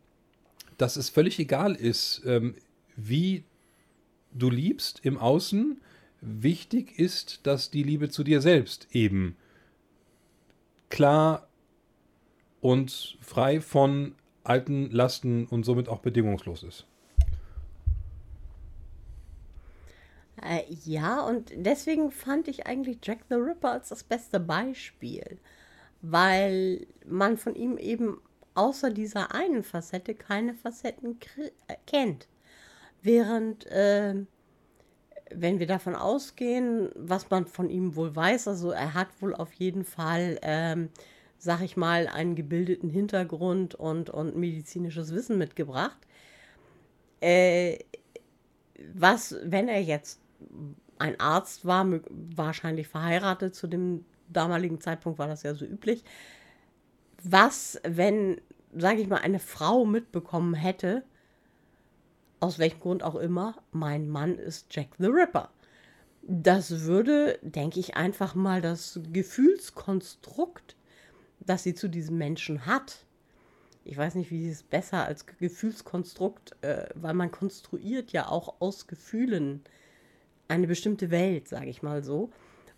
dass 0.78 0.96
es 0.96 1.10
völlig 1.10 1.40
egal 1.40 1.76
ist, 1.76 2.22
ähm, 2.26 2.56
wie 2.96 3.44
du 4.34 4.50
liebst 4.50 5.02
im 5.04 5.18
Außen. 5.18 5.82
Wichtig 6.22 7.00
ist, 7.00 7.42
dass 7.44 7.72
die 7.72 7.84
Liebe 7.84 8.10
zu 8.10 8.24
dir 8.24 8.42
selbst 8.42 8.88
eben 8.92 9.36
klar 10.90 11.48
und 12.62 13.18
frei 13.22 13.62
von 13.62 14.16
alten 14.44 14.90
Lasten 14.92 15.46
und 15.46 15.64
somit 15.64 15.88
auch 15.90 16.00
bedingungslos 16.00 16.64
ist. 16.64 16.86
Äh, 20.42 20.64
ja, 20.86 21.22
und 21.22 21.52
deswegen 21.56 22.12
fand 22.12 22.48
ich 22.48 22.66
eigentlich 22.66 23.00
Jack 23.04 23.20
the 23.30 23.36
Ripper 23.36 23.72
als 23.72 23.90
das 23.90 24.04
beste 24.04 24.40
Beispiel, 24.40 25.38
weil 26.02 26.88
man 27.06 27.38
von 27.38 27.56
ihm 27.56 27.78
eben 27.78 28.22
außer 28.56 28.90
dieser 28.90 29.34
einen 29.34 29.64
Facette 29.64 30.16
keine 30.16 30.54
Facetten 30.54 31.20
äh, 31.68 31.76
kennt. 31.86 32.28
Während, 33.02 33.66
äh, 33.68 34.16
wenn 35.34 35.60
wir 35.60 35.68
davon 35.68 35.96
ausgehen, 35.96 36.90
was 36.96 37.30
man 37.30 37.46
von 37.46 37.70
ihm 37.70 37.96
wohl 37.96 38.16
weiß, 38.16 38.48
also 38.48 38.72
er 38.72 38.94
hat 38.94 39.08
wohl 39.22 39.34
auf 39.34 39.54
jeden 39.54 39.84
Fall, 39.84 40.40
ähm, 40.42 40.90
sag 41.38 41.62
ich 41.62 41.78
mal, 41.78 42.08
einen 42.08 42.36
gebildeten 42.36 42.90
Hintergrund 42.90 43.76
und, 43.76 44.10
und 44.10 44.36
medizinisches 44.36 45.14
Wissen 45.14 45.38
mitgebracht. 45.38 46.00
Äh, 47.22 47.80
was, 48.94 49.36
wenn 49.44 49.68
er 49.68 49.82
jetzt 49.82 50.22
ein 50.98 51.20
Arzt 51.20 51.66
war, 51.66 51.86
wahrscheinlich 52.10 52.88
verheiratet, 52.88 53.56
zu 53.56 53.68
dem 53.68 54.06
damaligen 54.28 54.80
Zeitpunkt 54.80 55.20
war 55.20 55.28
das 55.28 55.44
ja 55.44 55.54
so 55.54 55.66
üblich. 55.66 56.04
Was, 57.24 57.80
wenn, 57.84 58.40
sage 58.76 59.02
ich 59.02 59.08
mal, 59.08 59.18
eine 59.18 59.40
Frau 59.40 59.86
mitbekommen 59.86 60.54
hätte, 60.54 61.04
aus 62.40 62.60
welchem 62.60 62.80
Grund 62.80 63.04
auch 63.04 63.16
immer, 63.16 63.56
mein 63.72 64.10
Mann 64.10 64.38
ist 64.38 64.68
Jack 64.70 64.90
the 64.98 65.08
Ripper. 65.08 65.50
Das 66.22 66.82
würde, 66.82 67.40
denke 67.42 67.80
ich, 67.80 67.96
einfach 67.96 68.36
mal 68.36 68.62
das 68.62 69.00
Gefühlskonstrukt, 69.12 70.76
das 71.40 71.64
sie 71.64 71.74
zu 71.74 71.90
diesem 71.90 72.18
Menschen 72.18 72.66
hat, 72.66 73.06
ich 73.90 73.98
weiß 73.98 74.16
nicht, 74.16 74.30
wie 74.30 74.48
es 74.48 74.62
besser 74.62 75.06
als 75.06 75.26
Gefühlskonstrukt, 75.26 76.56
äh, 76.62 76.86
weil 76.94 77.16
man 77.16 77.32
konstruiert 77.32 78.12
ja 78.12 78.28
auch 78.28 78.56
aus 78.60 78.86
Gefühlen 78.86 79.64
eine 80.48 80.68
bestimmte 80.68 81.10
Welt, 81.10 81.48
sage 81.48 81.70
ich 81.70 81.82
mal 81.82 82.04
so. 82.04 82.30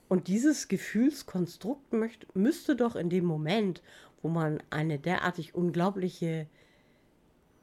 Und 0.07 0.29
dieses 0.29 0.69
Gefühlskonstrukt 0.69 1.91
möchte, 1.91 2.27
müsste 2.33 2.77
doch 2.77 2.95
in 2.95 3.09
dem 3.09 3.25
Moment, 3.25 3.81
wo 4.21 4.29
man 4.29 4.63
eine 4.69 4.99
derartig 4.99 5.53
unglaubliche 5.53 6.47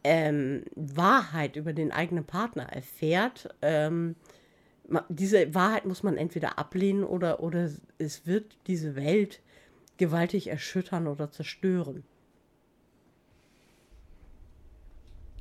ähm, 0.05 0.63
Wahrheit 0.75 1.57
über 1.57 1.73
den 1.73 1.93
eigenen 1.93 2.25
Partner 2.25 2.65
erfährt, 2.65 3.55
ähm, 3.63 4.15
diese 5.09 5.55
Wahrheit 5.55 5.85
muss 5.85 6.03
man 6.03 6.17
entweder 6.17 6.59
ablehnen 6.59 7.05
oder, 7.05 7.41
oder 7.43 7.71
es 7.99 8.27
wird 8.27 8.57
diese 8.67 8.97
Welt 8.97 9.41
gewaltig 9.99 10.47
erschüttern 10.47 11.07
oder 11.07 11.31
zerstören. 11.31 12.05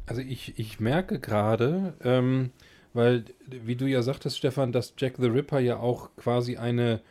Also 0.06 0.22
ich, 0.22 0.58
ich 0.58 0.80
merke 0.80 1.20
gerade, 1.20 1.94
ähm, 2.04 2.52
weil, 2.94 3.26
wie 3.48 3.76
du 3.76 3.86
ja 3.86 4.02
sagtest, 4.02 4.38
Stefan, 4.38 4.72
dass 4.72 4.94
Jack 4.98 5.16
the 5.18 5.28
Ripper 5.28 5.60
ja 5.60 5.78
auch 5.78 6.10
quasi 6.16 6.58
eine, 6.58 7.02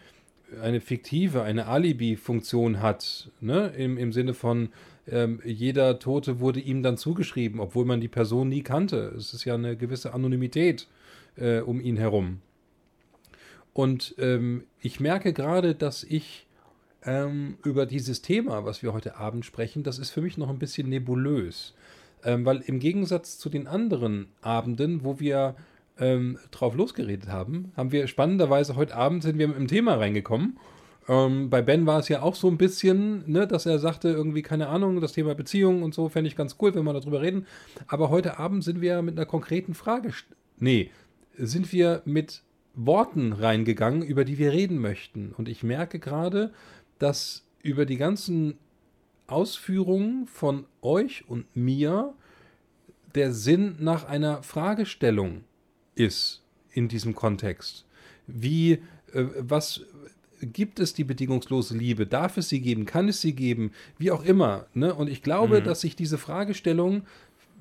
eine 0.62 0.80
fiktive, 0.80 1.42
eine 1.42 1.66
Alibi-Funktion 1.66 2.80
hat, 2.80 3.30
ne? 3.40 3.68
Im, 3.76 3.98
im 3.98 4.12
Sinne 4.12 4.34
von, 4.34 4.70
ähm, 5.08 5.40
jeder 5.44 5.98
Tote 5.98 6.40
wurde 6.40 6.60
ihm 6.60 6.82
dann 6.82 6.96
zugeschrieben, 6.96 7.60
obwohl 7.60 7.84
man 7.84 8.00
die 8.00 8.08
Person 8.08 8.48
nie 8.48 8.62
kannte. 8.62 9.14
Es 9.16 9.34
ist 9.34 9.44
ja 9.44 9.54
eine 9.54 9.76
gewisse 9.76 10.14
Anonymität 10.14 10.88
äh, 11.36 11.60
um 11.60 11.80
ihn 11.80 11.96
herum. 11.96 12.40
Und 13.72 14.14
ähm, 14.18 14.64
ich 14.80 15.00
merke 15.00 15.32
gerade, 15.32 15.74
dass 15.74 16.02
ich 16.02 16.46
ähm, 17.04 17.58
über 17.62 17.86
dieses 17.86 18.22
Thema, 18.22 18.64
was 18.64 18.82
wir 18.82 18.92
heute 18.92 19.16
Abend 19.16 19.44
sprechen, 19.44 19.82
das 19.82 19.98
ist 19.98 20.10
für 20.10 20.22
mich 20.22 20.38
noch 20.38 20.48
ein 20.48 20.58
bisschen 20.58 20.88
nebulös. 20.88 21.74
Ähm, 22.24 22.44
weil 22.44 22.62
im 22.62 22.80
Gegensatz 22.80 23.38
zu 23.38 23.48
den 23.48 23.66
anderen 23.66 24.28
Abenden, 24.40 25.04
wo 25.04 25.20
wir 25.20 25.54
ähm, 25.98 26.38
drauf 26.50 26.74
losgeredet 26.74 27.28
haben, 27.28 27.72
haben 27.76 27.92
wir 27.92 28.06
spannenderweise 28.06 28.76
heute 28.76 28.96
Abend 28.96 29.22
sind 29.22 29.38
wir 29.38 29.54
im 29.54 29.68
Thema 29.68 29.94
reingekommen. 29.94 30.58
Ähm, 31.08 31.50
bei 31.50 31.62
Ben 31.62 31.86
war 31.86 32.00
es 32.00 32.08
ja 32.08 32.22
auch 32.22 32.34
so 32.34 32.48
ein 32.48 32.58
bisschen, 32.58 33.30
ne, 33.30 33.46
dass 33.46 33.66
er 33.66 33.78
sagte, 33.78 34.08
irgendwie, 34.08 34.42
keine 34.42 34.68
Ahnung, 34.68 35.00
das 35.00 35.12
Thema 35.12 35.34
Beziehung 35.34 35.82
und 35.82 35.94
so 35.94 36.08
fände 36.08 36.28
ich 36.28 36.36
ganz 36.36 36.56
cool, 36.60 36.74
wenn 36.74 36.84
wir 36.84 36.92
darüber 36.92 37.22
reden. 37.22 37.46
Aber 37.86 38.10
heute 38.10 38.38
Abend 38.38 38.64
sind 38.64 38.80
wir 38.80 39.02
mit 39.02 39.16
einer 39.16 39.26
konkreten 39.26 39.74
Frage. 39.74 40.12
Nee, 40.58 40.90
sind 41.36 41.72
wir 41.72 42.02
mit 42.04 42.42
Worten 42.74 43.32
reingegangen, 43.32 44.02
über 44.02 44.24
die 44.24 44.38
wir 44.38 44.52
reden 44.52 44.78
möchten. 44.78 45.32
Und 45.36 45.48
ich 45.48 45.62
merke 45.62 45.98
gerade, 45.98 46.52
dass 46.98 47.46
über 47.62 47.86
die 47.86 47.96
ganzen 47.96 48.58
Ausführungen 49.26 50.26
von 50.26 50.66
euch 50.82 51.28
und 51.28 51.54
mir 51.56 52.14
der 53.14 53.32
Sinn 53.32 53.76
nach 53.80 54.04
einer 54.04 54.42
Fragestellung 54.42 55.44
ist 55.94 56.42
in 56.70 56.88
diesem 56.88 57.14
Kontext. 57.14 57.86
Wie, 58.26 58.72
äh, 59.12 59.24
was 59.38 59.82
gibt 60.52 60.80
es 60.80 60.94
die 60.94 61.04
bedingungslose 61.04 61.76
Liebe? 61.76 62.06
Darf 62.06 62.36
es 62.36 62.48
sie 62.48 62.60
geben? 62.60 62.84
Kann 62.86 63.08
es 63.08 63.20
sie 63.20 63.34
geben? 63.34 63.72
Wie 63.98 64.10
auch 64.10 64.24
immer. 64.24 64.66
Ne? 64.74 64.94
Und 64.94 65.08
ich 65.08 65.22
glaube, 65.22 65.62
dass 65.62 65.80
sich 65.80 65.96
diese 65.96 66.18
Fragestellung 66.18 67.02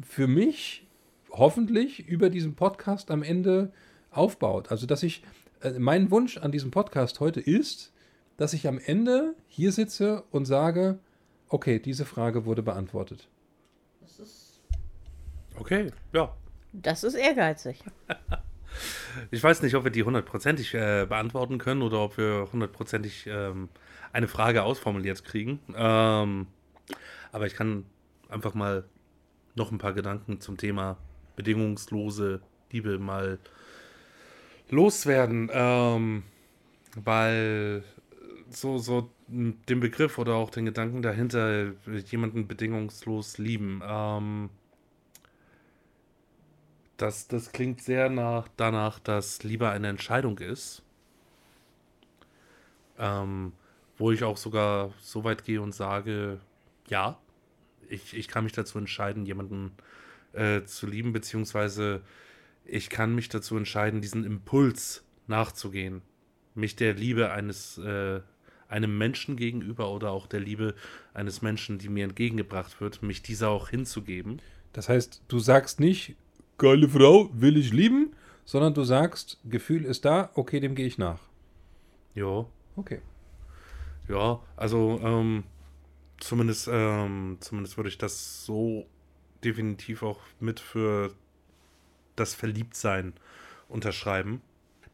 für 0.02 0.28
mich 0.28 0.86
hoffentlich 1.32 2.08
über 2.08 2.30
diesen 2.30 2.56
Podcast 2.56 3.12
am 3.12 3.24
Ende 3.24 3.72
aufbaut. 4.12 4.72
Also, 4.72 4.86
dass 4.86 5.04
ich, 5.04 5.24
äh, 5.62 5.72
mein 5.72 6.12
Wunsch 6.12 6.38
an 6.38 6.52
diesem 6.52 6.72
Podcast 6.72 7.20
heute 7.20 7.42
ist, 7.42 7.92
dass 8.38 8.54
ich 8.54 8.68
am 8.68 8.80
Ende 8.80 9.36
hier 9.48 9.72
sitze 9.72 10.24
und 10.32 10.46
sage, 10.46 11.00
okay, 11.50 11.80
diese 11.80 12.06
Frage 12.06 12.46
wurde 12.46 12.64
beantwortet. 12.64 13.28
Okay, 15.58 15.92
ja. 16.14 16.36
Das 16.74 17.04
ist 17.04 17.16
ehrgeizig. 17.16 17.82
Ich 19.32 19.44
weiß 19.44 19.62
nicht, 19.62 19.76
ob 19.76 19.84
wir 19.84 19.92
die 19.92 20.04
hundertprozentig 20.04 20.74
äh, 20.74 21.06
beantworten 21.08 21.58
können 21.58 21.82
oder 21.82 22.00
ob 22.00 22.18
wir 22.18 22.50
hundertprozentig 22.52 23.26
ähm, 23.28 23.70
eine 24.14 24.28
Frage 24.28 24.64
ausformuliert 24.64 25.24
kriegen. 25.24 25.60
Ähm, 25.76 26.48
aber 27.32 27.46
ich 27.48 27.56
kann 27.56 27.86
einfach 28.30 28.54
mal 28.54 28.86
noch 29.56 29.72
ein 29.72 29.78
paar 29.78 29.94
Gedanken 29.94 30.42
zum 30.42 30.58
Thema 30.58 30.98
bedingungslose 31.36 32.42
Liebe 32.72 33.00
mal 33.00 33.40
loswerden. 34.70 35.50
Ähm, 35.54 36.24
weil 36.96 37.84
so, 38.50 38.78
so 38.78 39.10
den 39.28 39.80
Begriff 39.80 40.18
oder 40.18 40.36
auch 40.36 40.50
den 40.50 40.66
Gedanken 40.66 41.02
dahinter, 41.02 41.74
jemanden 42.08 42.48
bedingungslos 42.48 43.38
lieben, 43.38 43.82
ähm, 43.86 44.50
das, 46.98 47.28
das 47.28 47.52
klingt 47.52 47.82
sehr 47.82 48.10
nach, 48.10 48.48
danach, 48.58 49.00
dass 49.00 49.44
Liebe 49.44 49.70
eine 49.70 49.90
Entscheidung 49.90 50.40
ist. 50.40 50.82
Ähm, 52.98 53.52
wo 53.98 54.12
ich 54.12 54.24
auch 54.24 54.38
sogar 54.38 54.94
so 55.02 55.24
weit 55.24 55.46
gehe 55.46 55.62
und 55.62 55.74
sage, 55.74 56.40
ja, 56.88 57.18
ich, 57.90 58.14
ich 58.16 58.28
kann 58.28 58.44
mich 58.44 58.54
dazu 58.54 58.78
entscheiden, 58.78 59.26
jemanden 59.26 59.72
äh, 60.34 60.64
zu 60.64 60.88
lieben, 60.88 61.14
beziehungsweise 61.14 62.02
ich 62.66 62.90
kann 62.90 63.16
mich 63.16 63.30
dazu 63.30 63.58
entscheiden, 63.58 64.02
diesen 64.02 64.24
Impuls 64.24 65.04
nachzugehen. 65.28 66.02
Mich 66.56 66.76
der 66.76 66.94
Liebe 66.94 67.32
eines, 67.32 67.78
äh, 67.78 68.22
einem 68.68 68.98
Menschen 68.98 69.36
gegenüber 69.36 69.92
oder 69.92 70.12
auch 70.12 70.28
der 70.28 70.40
Liebe 70.40 70.74
eines 71.14 71.42
Menschen, 71.42 71.78
die 71.78 71.90
mir 71.90 72.06
entgegengebracht 72.06 72.82
wird, 72.82 73.04
mich 73.04 73.22
dieser 73.22 73.50
auch 73.50 73.70
hinzugeben. 73.70 74.42
Das 74.74 74.90
heißt, 74.90 75.22
du 75.28 75.40
sagst 75.40 75.80
nicht, 75.80 76.16
geile 76.58 76.88
Frau, 76.90 77.30
will 77.34 77.58
ich 77.58 77.74
lieben, 77.74 78.14
sondern 78.46 78.74
du 78.74 78.84
sagst, 78.84 79.40
Gefühl 79.46 79.86
ist 79.86 80.06
da, 80.06 80.30
okay, 80.36 80.60
dem 80.60 80.76
gehe 80.76 80.88
ich 80.88 80.98
nach. 80.98 81.20
Ja, 82.14 82.46
Okay. 82.78 83.02
ja, 84.10 84.42
also 84.58 85.00
ähm, 85.02 85.46
zumindest, 86.20 86.70
ähm, 86.72 87.38
zumindest 87.40 87.78
würde 87.78 87.90
ich 87.90 87.98
das 87.98 88.44
so 88.46 88.86
definitiv 89.44 90.04
auch 90.04 90.20
mit 90.40 90.60
für 90.60 91.14
das 92.18 92.34
Verliebtsein 92.34 93.14
unterschreiben. 93.70 94.42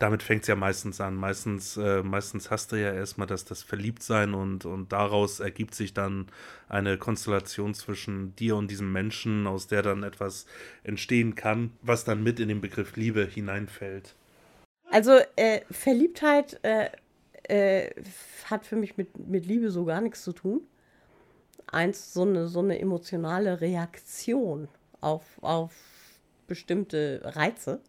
Damit 0.01 0.23
fängt 0.23 0.41
es 0.41 0.47
ja 0.47 0.55
meistens 0.55 0.99
an. 0.99 1.13
Meistens, 1.13 1.77
äh, 1.77 2.01
meistens 2.01 2.49
hast 2.49 2.71
du 2.71 2.75
ja 2.75 2.91
erstmal 2.91 3.27
das, 3.27 3.45
das 3.45 3.61
Verliebtsein 3.61 4.33
und, 4.33 4.65
und 4.65 4.91
daraus 4.91 5.39
ergibt 5.39 5.75
sich 5.75 5.93
dann 5.93 6.25
eine 6.67 6.97
Konstellation 6.97 7.75
zwischen 7.75 8.35
dir 8.35 8.55
und 8.55 8.71
diesem 8.71 8.91
Menschen, 8.91 9.45
aus 9.45 9.67
der 9.67 9.83
dann 9.83 10.01
etwas 10.01 10.47
entstehen 10.83 11.35
kann, 11.35 11.73
was 11.83 12.03
dann 12.03 12.23
mit 12.23 12.39
in 12.39 12.47
den 12.47 12.61
Begriff 12.61 12.95
Liebe 12.95 13.23
hineinfällt. 13.23 14.15
Also 14.89 15.19
äh, 15.35 15.61
Verliebtheit 15.69 16.59
äh, 16.63 16.89
äh, 17.43 17.91
hat 18.45 18.65
für 18.65 18.77
mich 18.77 18.97
mit, 18.97 19.19
mit 19.27 19.45
Liebe 19.45 19.69
so 19.69 19.85
gar 19.85 20.01
nichts 20.01 20.23
zu 20.23 20.33
tun. 20.33 20.61
Eins, 21.67 22.11
so 22.11 22.23
eine, 22.23 22.47
so 22.47 22.61
eine 22.61 22.79
emotionale 22.79 23.61
Reaktion 23.61 24.67
auf, 24.99 25.21
auf 25.41 25.75
bestimmte 26.47 27.21
Reize, 27.23 27.81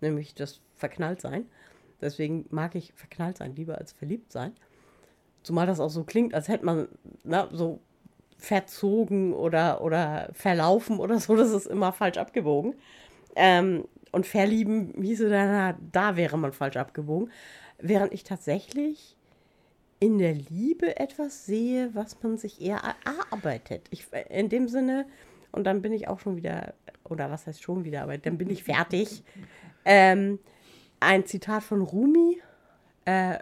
nämlich 0.00 0.34
das 0.34 0.62
Verknalltsein. 0.82 1.46
Deswegen 2.00 2.46
mag 2.50 2.74
ich 2.74 2.92
verknallt 2.94 3.38
sein 3.38 3.54
lieber 3.54 3.78
als 3.78 3.92
verliebt 3.92 4.32
sein. 4.32 4.52
Zumal 5.44 5.66
das 5.66 5.78
auch 5.78 5.90
so 5.90 6.02
klingt, 6.02 6.34
als 6.34 6.48
hätte 6.48 6.64
man 6.64 6.88
na, 7.22 7.48
so 7.52 7.78
verzogen 8.36 9.32
oder, 9.32 9.82
oder 9.82 10.28
verlaufen 10.32 10.98
oder 10.98 11.20
so. 11.20 11.36
Das 11.36 11.50
ist 11.50 11.66
immer 11.66 11.92
falsch 11.92 12.18
abgewogen. 12.18 12.74
Ähm, 13.36 13.84
und 14.10 14.26
verlieben 14.26 14.94
hieße 15.00 15.30
dann, 15.30 15.50
na, 15.52 15.78
da 15.92 16.16
wäre 16.16 16.36
man 16.36 16.52
falsch 16.52 16.76
abgewogen. 16.76 17.30
Während 17.78 18.12
ich 18.12 18.24
tatsächlich 18.24 19.16
in 20.00 20.18
der 20.18 20.34
Liebe 20.34 20.98
etwas 20.98 21.46
sehe, 21.46 21.94
was 21.94 22.20
man 22.24 22.36
sich 22.36 22.60
eher 22.60 22.80
erarbeitet. 23.04 23.86
Ich, 23.90 24.06
in 24.30 24.48
dem 24.48 24.68
Sinne, 24.68 25.06
und 25.52 25.64
dann 25.64 25.80
bin 25.80 25.92
ich 25.92 26.08
auch 26.08 26.18
schon 26.18 26.36
wieder, 26.36 26.74
oder 27.04 27.30
was 27.30 27.46
heißt 27.46 27.62
schon 27.62 27.84
wieder, 27.84 28.02
aber 28.02 28.18
dann 28.18 28.38
bin 28.38 28.50
ich 28.50 28.64
fertig. 28.64 29.22
Ähm, 29.84 30.38
ein 31.02 31.26
Zitat 31.26 31.62
von 31.62 31.82
Rumi. 31.82 32.40
Äh, 33.04 33.38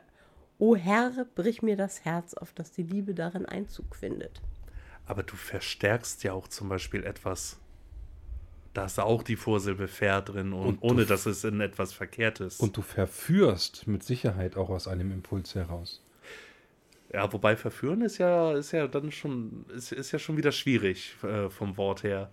o 0.59 0.77
Herr, 0.77 1.27
brich 1.35 1.63
mir 1.63 1.77
das 1.77 2.05
Herz, 2.05 2.35
auf 2.35 2.53
dass 2.53 2.73
die 2.73 2.83
Liebe 2.83 3.15
darin 3.15 3.47
Einzug 3.47 3.97
findet. 3.97 4.41
Aber 5.07 5.23
du 5.23 5.35
verstärkst 5.37 6.23
ja 6.23 6.33
auch 6.33 6.49
zum 6.49 6.69
Beispiel 6.69 7.05
etwas. 7.05 7.59
Da 8.75 8.85
ist 8.85 9.01
auch 9.01 9.23
die 9.25 9.35
Vorsilbe 9.37 9.89
fair 9.89 10.21
drin 10.23 10.53
und, 10.53 10.67
Und 10.67 10.83
ohne 10.83 11.05
dass 11.05 11.27
es 11.27 11.43
in 11.43 11.61
etwas 11.61 11.93
Verkehrtes. 11.93 12.61
Und 12.61 12.77
du 12.77 12.83
verführst 12.83 13.89
mit 13.89 14.05
Sicherheit 14.05 14.57
auch 14.57 14.71
aus 14.71 14.87
einem 14.87 15.11
Impuls 15.11 15.55
heraus. 15.57 16.05
ja, 17.13 17.33
wobei 17.33 17.57
verführen 17.57 18.03
ist 18.03 18.19
ja, 18.19 18.53
ist 18.53 18.71
ja 18.71 18.87
dann 18.87 19.11
schon, 19.11 19.65
ist, 19.75 19.91
ist 19.91 20.13
ja 20.13 20.21
schon 20.21 20.37
wieder 20.37 20.53
schwierig 20.53 21.17
äh, 21.25 21.51
vom 21.51 21.77
Wort 21.77 22.05
her. 22.05 22.31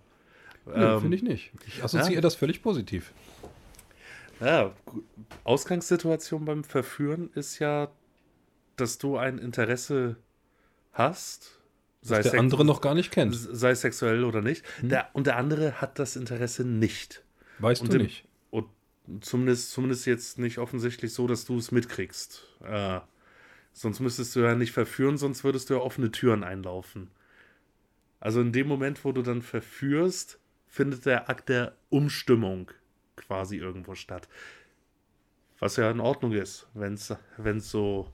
Nee, 0.68 0.74
Ähm, 0.76 1.02
finde 1.02 1.18
ich 1.18 1.24
nicht. 1.24 1.52
Ich 1.66 1.84
assoziiere 1.84 2.22
das 2.22 2.36
völlig 2.36 2.62
positiv. 2.62 3.12
Ja, 4.40 4.74
Ausgangssituation 5.44 6.46
beim 6.46 6.64
Verführen 6.64 7.30
ist 7.34 7.60
ja, 7.60 7.90
dass 8.76 8.98
du 8.98 9.18
ein 9.18 9.40
Interesse 9.40 10.18
hast, 10.94 11.60
sei, 12.02 12.22
der 12.22 12.40
andere 12.40 12.64
noch 12.66 12.82
gar 12.82 12.94
nicht 12.96 13.12
kennt. 13.12 13.36
sei 13.36 13.72
es 13.72 13.82
sexuell 13.82 14.24
oder 14.24 14.42
nicht, 14.42 14.64
der, 14.82 15.10
und 15.14 15.28
der 15.28 15.38
andere 15.38 15.82
hat 15.82 16.00
das 16.00 16.16
Interesse 16.16 16.64
nicht. 16.64 17.24
Weißt 17.60 17.82
und 17.82 17.92
du 17.94 17.98
im- 17.98 18.04
nicht. 18.04 18.26
Und 18.52 18.68
zumindest, 19.22 19.72
zumindest 19.72 20.06
jetzt 20.06 20.38
nicht 20.38 20.60
offensichtlich 20.60 21.14
so, 21.14 21.28
dass 21.28 21.46
du 21.46 21.58
es 21.58 21.72
mitkriegst. 21.72 22.46
Äh, 22.64 23.00
sonst 23.74 24.00
müsstest 24.00 24.36
du 24.36 24.42
ja 24.42 24.54
nicht 24.56 24.72
verführen, 24.72 25.18
sonst 25.18 25.44
würdest 25.44 25.70
du 25.70 25.76
ja 25.76 25.80
offene 25.80 26.12
Türen 26.12 26.44
einlaufen. 26.44 27.10
Also 28.20 28.42
in 28.42 28.52
dem 28.52 28.68
Moment, 28.68 29.04
wo 29.06 29.12
du 29.12 29.22
dann 29.22 29.42
verführst, 29.42 30.40
findet 30.68 31.06
der 31.06 31.30
Akt 31.30 31.50
der 31.50 31.76
Umstimmung 31.90 32.72
quasi 33.18 33.58
irgendwo 33.58 33.96
statt. 33.96 34.28
Was 35.60 35.76
ja 35.76 35.92
in 35.92 36.00
Ordnung 36.00 36.32
ist, 36.34 36.68
wenn 36.74 36.94
es 36.94 37.70
so 37.70 38.10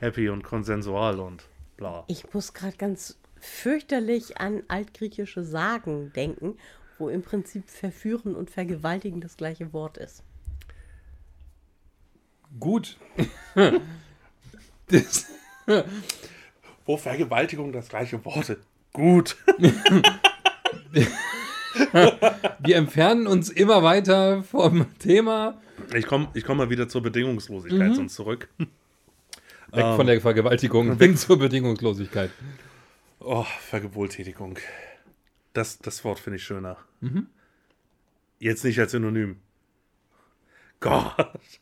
happy 0.00 0.28
und 0.28 0.42
konsensual 0.42 1.20
und 1.20 1.44
bla. 1.76 2.04
Ich 2.08 2.32
muss 2.32 2.54
gerade 2.54 2.76
ganz 2.76 3.18
fürchterlich 3.40 4.38
an 4.38 4.62
altgriechische 4.68 5.44
Sagen 5.44 6.12
denken, 6.14 6.56
wo 6.98 7.08
im 7.08 7.22
Prinzip 7.22 7.68
verführen 7.70 8.34
und 8.34 8.50
vergewaltigen 8.50 9.20
das 9.20 9.36
gleiche 9.36 9.72
Wort 9.72 9.98
ist. 9.98 10.24
Gut. 12.58 12.96
das, 14.88 15.26
Wo 16.86 16.96
Vergewaltigung 16.96 17.72
das 17.72 17.88
gleiche 17.88 18.24
Wort 18.24 18.48
ist. 18.48 18.62
Gut. 18.92 19.36
wir 22.58 22.76
entfernen 22.76 23.26
uns 23.26 23.50
immer 23.50 23.82
weiter 23.82 24.42
vom 24.42 24.86
Thema. 24.98 25.60
Ich 25.94 26.06
komme 26.06 26.28
ich 26.34 26.44
komm 26.44 26.58
mal 26.58 26.70
wieder 26.70 26.88
zur 26.88 27.02
Bedingungslosigkeit 27.02 27.94
sonst 27.94 28.14
zurück. 28.14 28.48
Weg 28.58 28.68
Ähm, 29.84 29.96
von 29.96 30.06
der 30.06 30.20
Vergewaltigung, 30.20 30.96
hin 30.98 31.16
zur 31.16 31.38
Bedingungslosigkeit. 31.38 32.30
Oh, 33.20 33.44
Vergewohltätigung. 33.44 34.58
Das, 35.52 35.78
das 35.78 36.04
Wort 36.04 36.20
finde 36.20 36.36
ich 36.36 36.44
schöner. 36.44 36.76
Jetzt 38.38 38.64
nicht 38.64 38.78
als 38.78 38.92
Synonym. 38.92 39.36
Gott. 40.80 41.60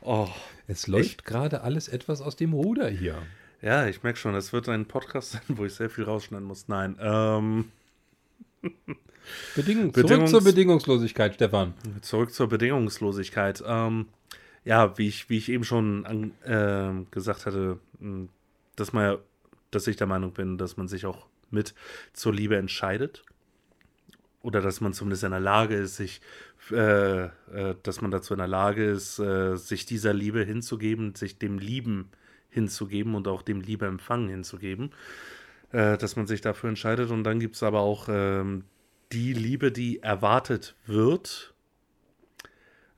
oh, 0.00 0.28
Es 0.66 0.86
läuft 0.86 1.24
gerade 1.24 1.62
alles 1.62 1.88
etwas 1.88 2.22
aus 2.22 2.36
dem 2.36 2.54
Ruder 2.54 2.88
hier. 2.88 3.22
Ja, 3.62 3.86
ich 3.86 4.02
merke 4.02 4.18
schon, 4.18 4.34
es 4.34 4.52
wird 4.52 4.68
ein 4.68 4.86
Podcast 4.86 5.32
sein, 5.32 5.42
wo 5.48 5.64
ich 5.64 5.74
sehr 5.74 5.88
viel 5.90 6.04
rausschneiden 6.04 6.46
muss. 6.46 6.68
Nein, 6.68 6.96
ähm, 7.00 7.70
Bedingung, 9.54 9.90
Bedingungs- 9.92 10.06
zurück 10.08 10.28
zur 10.28 10.44
Bedingungslosigkeit, 10.44 11.34
Stefan. 11.34 11.74
Zurück 12.00 12.32
zur 12.32 12.48
Bedingungslosigkeit. 12.48 13.62
Ähm, 13.66 14.06
ja, 14.64 14.96
wie 14.98 15.08
ich, 15.08 15.28
wie 15.30 15.38
ich 15.38 15.48
eben 15.48 15.64
schon 15.64 16.06
an, 16.06 16.32
ähm, 16.44 17.06
gesagt 17.10 17.46
hatte, 17.46 17.78
dass, 18.76 18.92
man, 18.92 19.18
dass 19.70 19.86
ich 19.86 19.96
der 19.96 20.06
Meinung 20.06 20.32
bin, 20.32 20.58
dass 20.58 20.76
man 20.76 20.88
sich 20.88 21.06
auch 21.06 21.26
mit 21.50 21.74
zur 22.12 22.32
Liebe 22.34 22.56
entscheidet. 22.56 23.24
oder 24.42 24.60
dass 24.60 24.80
man 24.80 24.92
zumindest 24.92 25.22
in 25.24 25.30
der 25.30 25.40
Lage 25.40 25.76
ist, 25.76 25.96
sich, 25.96 26.20
äh, 26.72 27.24
äh, 27.26 27.30
dass 27.84 28.00
man 28.00 28.10
dazu 28.10 28.34
in 28.34 28.38
der 28.38 28.48
Lage 28.48 28.84
ist, 28.84 29.18
äh, 29.20 29.56
sich 29.56 29.86
dieser 29.86 30.12
Liebe 30.12 30.42
hinzugeben, 30.44 31.14
sich 31.14 31.38
dem 31.38 31.58
Lieben 31.58 32.08
hinzugeben 32.52 33.14
und 33.14 33.26
auch 33.26 33.42
dem 33.42 33.60
Liebe 33.60 33.86
empfangen 33.86 34.28
hinzugeben, 34.28 34.90
äh, 35.72 35.98
dass 35.98 36.16
man 36.16 36.26
sich 36.26 36.40
dafür 36.40 36.68
entscheidet. 36.68 37.10
Und 37.10 37.24
dann 37.24 37.40
gibt 37.40 37.56
es 37.56 37.62
aber 37.62 37.80
auch 37.80 38.08
ähm, 38.08 38.64
die 39.10 39.32
Liebe, 39.32 39.72
die 39.72 40.00
erwartet 40.00 40.76
wird, 40.86 41.54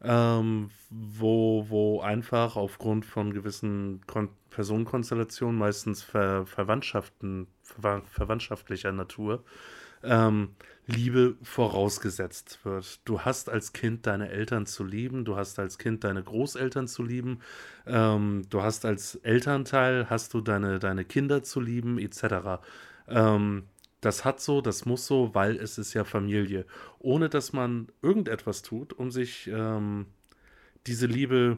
ähm, 0.02 0.70
wo, 0.90 1.66
wo 1.68 2.00
einfach 2.00 2.56
aufgrund 2.56 3.06
von 3.06 3.32
gewissen 3.32 4.02
Kon 4.06 4.28
Personenkonstellationen, 4.50 5.58
meistens 5.58 6.04
Ver 6.04 6.46
Verwandtschaften, 6.46 7.48
ver 7.62 8.02
verwandtschaftlicher 8.02 8.92
Natur, 8.92 9.42
ähm, 10.04 10.50
Liebe 10.86 11.36
vorausgesetzt 11.42 12.58
wird. 12.64 13.00
Du 13.06 13.20
hast 13.22 13.48
als 13.48 13.72
Kind 13.72 14.06
deine 14.06 14.28
Eltern 14.28 14.66
zu 14.66 14.84
lieben, 14.84 15.24
du 15.24 15.36
hast 15.36 15.58
als 15.58 15.78
Kind 15.78 16.04
deine 16.04 16.22
Großeltern 16.22 16.88
zu 16.88 17.02
lieben, 17.02 17.40
ähm, 17.86 18.42
du 18.50 18.62
hast 18.62 18.84
als 18.84 19.14
Elternteil, 19.16 20.10
hast 20.10 20.34
du 20.34 20.40
deine, 20.40 20.78
deine 20.78 21.04
Kinder 21.04 21.42
zu 21.42 21.60
lieben, 21.60 21.98
etc. 21.98 22.60
Ähm, 23.08 23.64
das 24.02 24.26
hat 24.26 24.40
so, 24.40 24.60
das 24.60 24.84
muss 24.84 25.06
so, 25.06 25.34
weil 25.34 25.56
es 25.56 25.78
ist 25.78 25.94
ja 25.94 26.04
Familie. 26.04 26.66
Ohne 26.98 27.30
dass 27.30 27.54
man 27.54 27.88
irgendetwas 28.02 28.60
tut, 28.62 28.92
um 28.92 29.10
sich 29.10 29.46
ähm, 29.46 30.06
diese 30.86 31.06
Liebe 31.06 31.56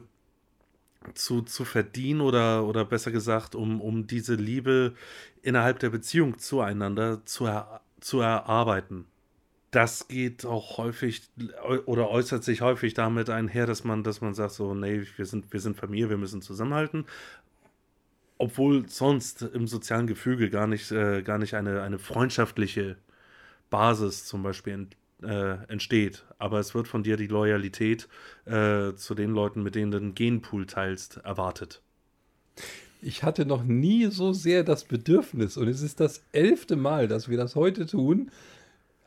zu, 1.13 1.41
zu 1.41 1.65
verdienen 1.65 2.21
oder, 2.21 2.65
oder 2.65 2.85
besser 2.85 3.11
gesagt, 3.11 3.55
um, 3.55 3.81
um 3.81 4.07
diese 4.07 4.35
Liebe 4.35 4.93
innerhalb 5.41 5.79
der 5.79 5.89
Beziehung 5.89 6.39
zueinander 6.39 7.25
zu, 7.25 7.45
er, 7.45 7.81
zu 7.99 8.19
erarbeiten. 8.19 9.05
Das 9.71 10.07
geht 10.07 10.45
auch 10.45 10.77
häufig 10.77 11.23
oder 11.85 12.09
äußert 12.09 12.43
sich 12.43 12.61
häufig 12.61 12.93
damit 12.93 13.29
einher, 13.29 13.65
dass 13.65 13.83
man, 13.83 14.03
dass 14.03 14.21
man 14.21 14.33
sagt, 14.33 14.53
so, 14.53 14.73
nee, 14.73 15.03
wir 15.17 15.25
sind, 15.25 15.51
wir 15.51 15.59
sind 15.59 15.77
Familie, 15.77 16.09
wir 16.09 16.17
müssen 16.17 16.41
zusammenhalten 16.41 17.05
obwohl 18.37 18.87
sonst 18.87 19.41
im 19.41 19.67
sozialen 19.67 20.07
Gefüge 20.07 20.49
gar 20.49 20.67
nicht, 20.67 20.91
äh, 20.91 21.21
gar 21.23 21.37
nicht 21.37 21.55
eine, 21.55 21.81
eine 21.81 21.99
freundschaftliche 21.99 22.97
Basis 23.69 24.25
zum 24.25 24.43
Beispiel 24.43 24.73
ent, 24.73 24.97
äh, 25.23 25.63
entsteht. 25.67 26.25
Aber 26.37 26.59
es 26.59 26.75
wird 26.75 26.87
von 26.87 27.03
dir 27.03 27.17
die 27.17 27.27
Loyalität 27.27 28.07
äh, 28.45 28.93
zu 28.93 29.15
den 29.15 29.31
Leuten, 29.31 29.63
mit 29.63 29.75
denen 29.75 29.91
du 29.91 29.99
den 29.99 30.15
Genpool 30.15 30.65
teilst, 30.67 31.17
erwartet. 31.17 31.81
Ich 33.01 33.23
hatte 33.23 33.45
noch 33.45 33.63
nie 33.63 34.07
so 34.07 34.33
sehr 34.33 34.63
das 34.63 34.83
Bedürfnis, 34.83 35.57
und 35.57 35.67
es 35.67 35.81
ist 35.81 35.99
das 35.99 36.23
elfte 36.31 36.75
Mal, 36.75 37.07
dass 37.07 37.29
wir 37.29 37.37
das 37.37 37.55
heute 37.55 37.85
tun, 37.85 38.31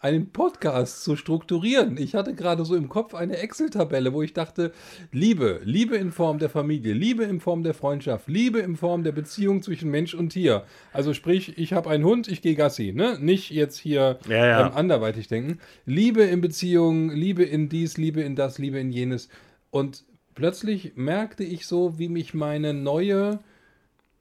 einen 0.00 0.30
Podcast 0.30 1.04
zu 1.04 1.14
strukturieren. 1.14 1.98
Ich 1.98 2.14
hatte 2.14 2.34
gerade 2.34 2.64
so 2.64 2.74
im 2.74 2.88
Kopf 2.88 3.14
eine 3.14 3.36
Excel-Tabelle, 3.36 4.12
wo 4.12 4.22
ich 4.22 4.32
dachte, 4.32 4.72
Liebe, 5.12 5.60
Liebe 5.64 5.96
in 5.96 6.10
Form 6.10 6.38
der 6.38 6.48
Familie, 6.48 6.94
Liebe 6.94 7.24
in 7.24 7.40
Form 7.40 7.62
der 7.62 7.74
Freundschaft, 7.74 8.28
Liebe 8.28 8.60
in 8.60 8.76
Form 8.76 9.04
der 9.04 9.12
Beziehung 9.12 9.62
zwischen 9.62 9.90
Mensch 9.90 10.14
und 10.14 10.30
Tier. 10.30 10.64
Also 10.92 11.12
sprich, 11.12 11.58
ich 11.58 11.74
habe 11.74 11.90
einen 11.90 12.04
Hund, 12.04 12.28
ich 12.28 12.40
gehe 12.40 12.54
Gassi, 12.54 12.92
ne? 12.92 13.18
Nicht 13.20 13.50
jetzt 13.50 13.76
hier 13.76 14.18
ja, 14.26 14.46
ja. 14.46 14.66
Ähm, 14.66 14.72
anderweitig 14.74 15.28
denken. 15.28 15.58
Liebe 15.84 16.22
in 16.22 16.40
Beziehung, 16.40 17.10
Liebe 17.10 17.44
in 17.44 17.68
dies, 17.68 17.98
Liebe 17.98 18.22
in 18.22 18.36
das, 18.36 18.58
Liebe 18.58 18.78
in 18.78 18.90
jenes. 18.90 19.28
Und 19.70 20.04
plötzlich 20.34 20.92
merkte 20.96 21.44
ich 21.44 21.66
so, 21.66 21.98
wie 21.98 22.08
mich 22.08 22.32
meine 22.32 22.72
neue 22.72 23.40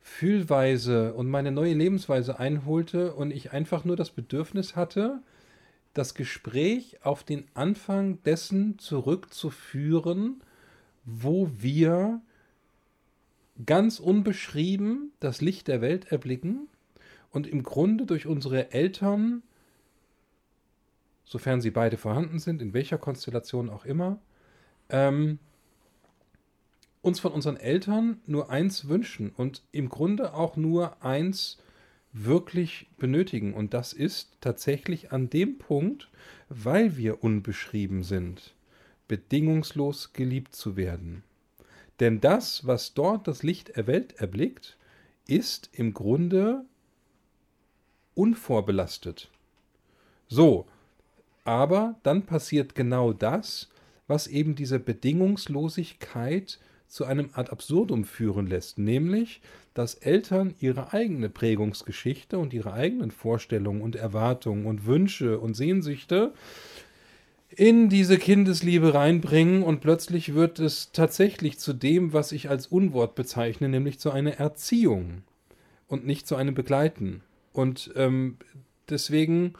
Fühlweise 0.09 1.13
und 1.13 1.29
meine 1.29 1.51
neue 1.51 1.73
Lebensweise 1.73 2.39
einholte 2.39 3.13
und 3.13 3.31
ich 3.31 3.53
einfach 3.53 3.85
nur 3.85 3.95
das 3.95 4.09
Bedürfnis 4.09 4.75
hatte, 4.75 5.21
das 5.93 6.13
Gespräch 6.13 6.97
auf 7.03 7.23
den 7.23 7.45
Anfang 7.53 8.21
dessen 8.23 8.79
zurückzuführen, 8.79 10.41
wo 11.05 11.49
wir 11.57 12.21
ganz 13.65 13.99
unbeschrieben 13.99 15.13
das 15.21 15.39
Licht 15.39 15.69
der 15.69 15.79
Welt 15.79 16.11
erblicken 16.11 16.67
und 17.31 17.47
im 17.47 17.63
Grunde 17.63 18.05
durch 18.05 18.25
unsere 18.25 18.73
Eltern, 18.73 19.41
sofern 21.23 21.61
sie 21.61 21.71
beide 21.71 21.97
vorhanden 21.97 22.39
sind, 22.39 22.61
in 22.61 22.73
welcher 22.73 22.97
Konstellation 22.97 23.69
auch 23.69 23.85
immer, 23.85 24.19
ähm, 24.89 25.39
uns 27.01 27.19
von 27.19 27.31
unseren 27.31 27.57
Eltern 27.57 28.21
nur 28.25 28.49
eins 28.49 28.87
wünschen 28.87 29.31
und 29.35 29.63
im 29.71 29.89
Grunde 29.89 30.33
auch 30.33 30.57
nur 30.57 31.03
eins 31.03 31.57
wirklich 32.11 32.87
benötigen. 32.97 33.53
Und 33.53 33.73
das 33.73 33.93
ist 33.93 34.37
tatsächlich 34.41 35.11
an 35.11 35.29
dem 35.29 35.57
Punkt, 35.57 36.09
weil 36.49 36.97
wir 36.97 37.23
unbeschrieben 37.23 38.03
sind, 38.03 38.53
bedingungslos 39.07 40.13
geliebt 40.13 40.55
zu 40.55 40.75
werden. 40.75 41.23
Denn 41.99 42.21
das, 42.21 42.65
was 42.65 42.93
dort 42.93 43.27
das 43.27 43.43
Licht 43.43 43.75
der 43.75 43.87
Welt 43.87 44.13
erblickt, 44.13 44.77
ist 45.27 45.69
im 45.73 45.93
Grunde 45.93 46.65
unvorbelastet. 48.15 49.29
So, 50.27 50.65
aber 51.43 51.95
dann 52.03 52.25
passiert 52.25 52.75
genau 52.75 53.13
das, 53.13 53.69
was 54.07 54.27
eben 54.27 54.55
diese 54.55 54.79
Bedingungslosigkeit 54.79 56.59
zu 56.89 57.05
einem 57.05 57.29
ad 57.33 57.51
absurdum 57.51 58.03
führen 58.03 58.47
lässt, 58.47 58.77
nämlich 58.77 59.41
dass 59.73 59.93
Eltern 59.93 60.55
ihre 60.59 60.91
eigene 60.91 61.29
Prägungsgeschichte 61.29 62.37
und 62.37 62.53
ihre 62.53 62.73
eigenen 62.73 63.11
Vorstellungen 63.11 63.81
und 63.81 63.95
Erwartungen 63.95 64.65
und 64.65 64.85
Wünsche 64.85 65.39
und 65.39 65.53
Sehnsüchte 65.53 66.33
in 67.49 67.89
diese 67.89 68.17
Kindesliebe 68.17 68.93
reinbringen 68.93 69.63
und 69.63 69.81
plötzlich 69.81 70.33
wird 70.33 70.59
es 70.59 70.91
tatsächlich 70.91 71.57
zu 71.59 71.73
dem, 71.73 72.13
was 72.13 72.31
ich 72.31 72.49
als 72.49 72.67
Unwort 72.67 73.15
bezeichne, 73.15 73.69
nämlich 73.69 73.99
zu 73.99 74.11
einer 74.11 74.33
Erziehung 74.33 75.23
und 75.87 76.05
nicht 76.05 76.27
zu 76.27 76.35
einem 76.35 76.53
Begleiten. 76.53 77.21
Und 77.53 77.91
ähm, 77.95 78.37
deswegen 78.89 79.53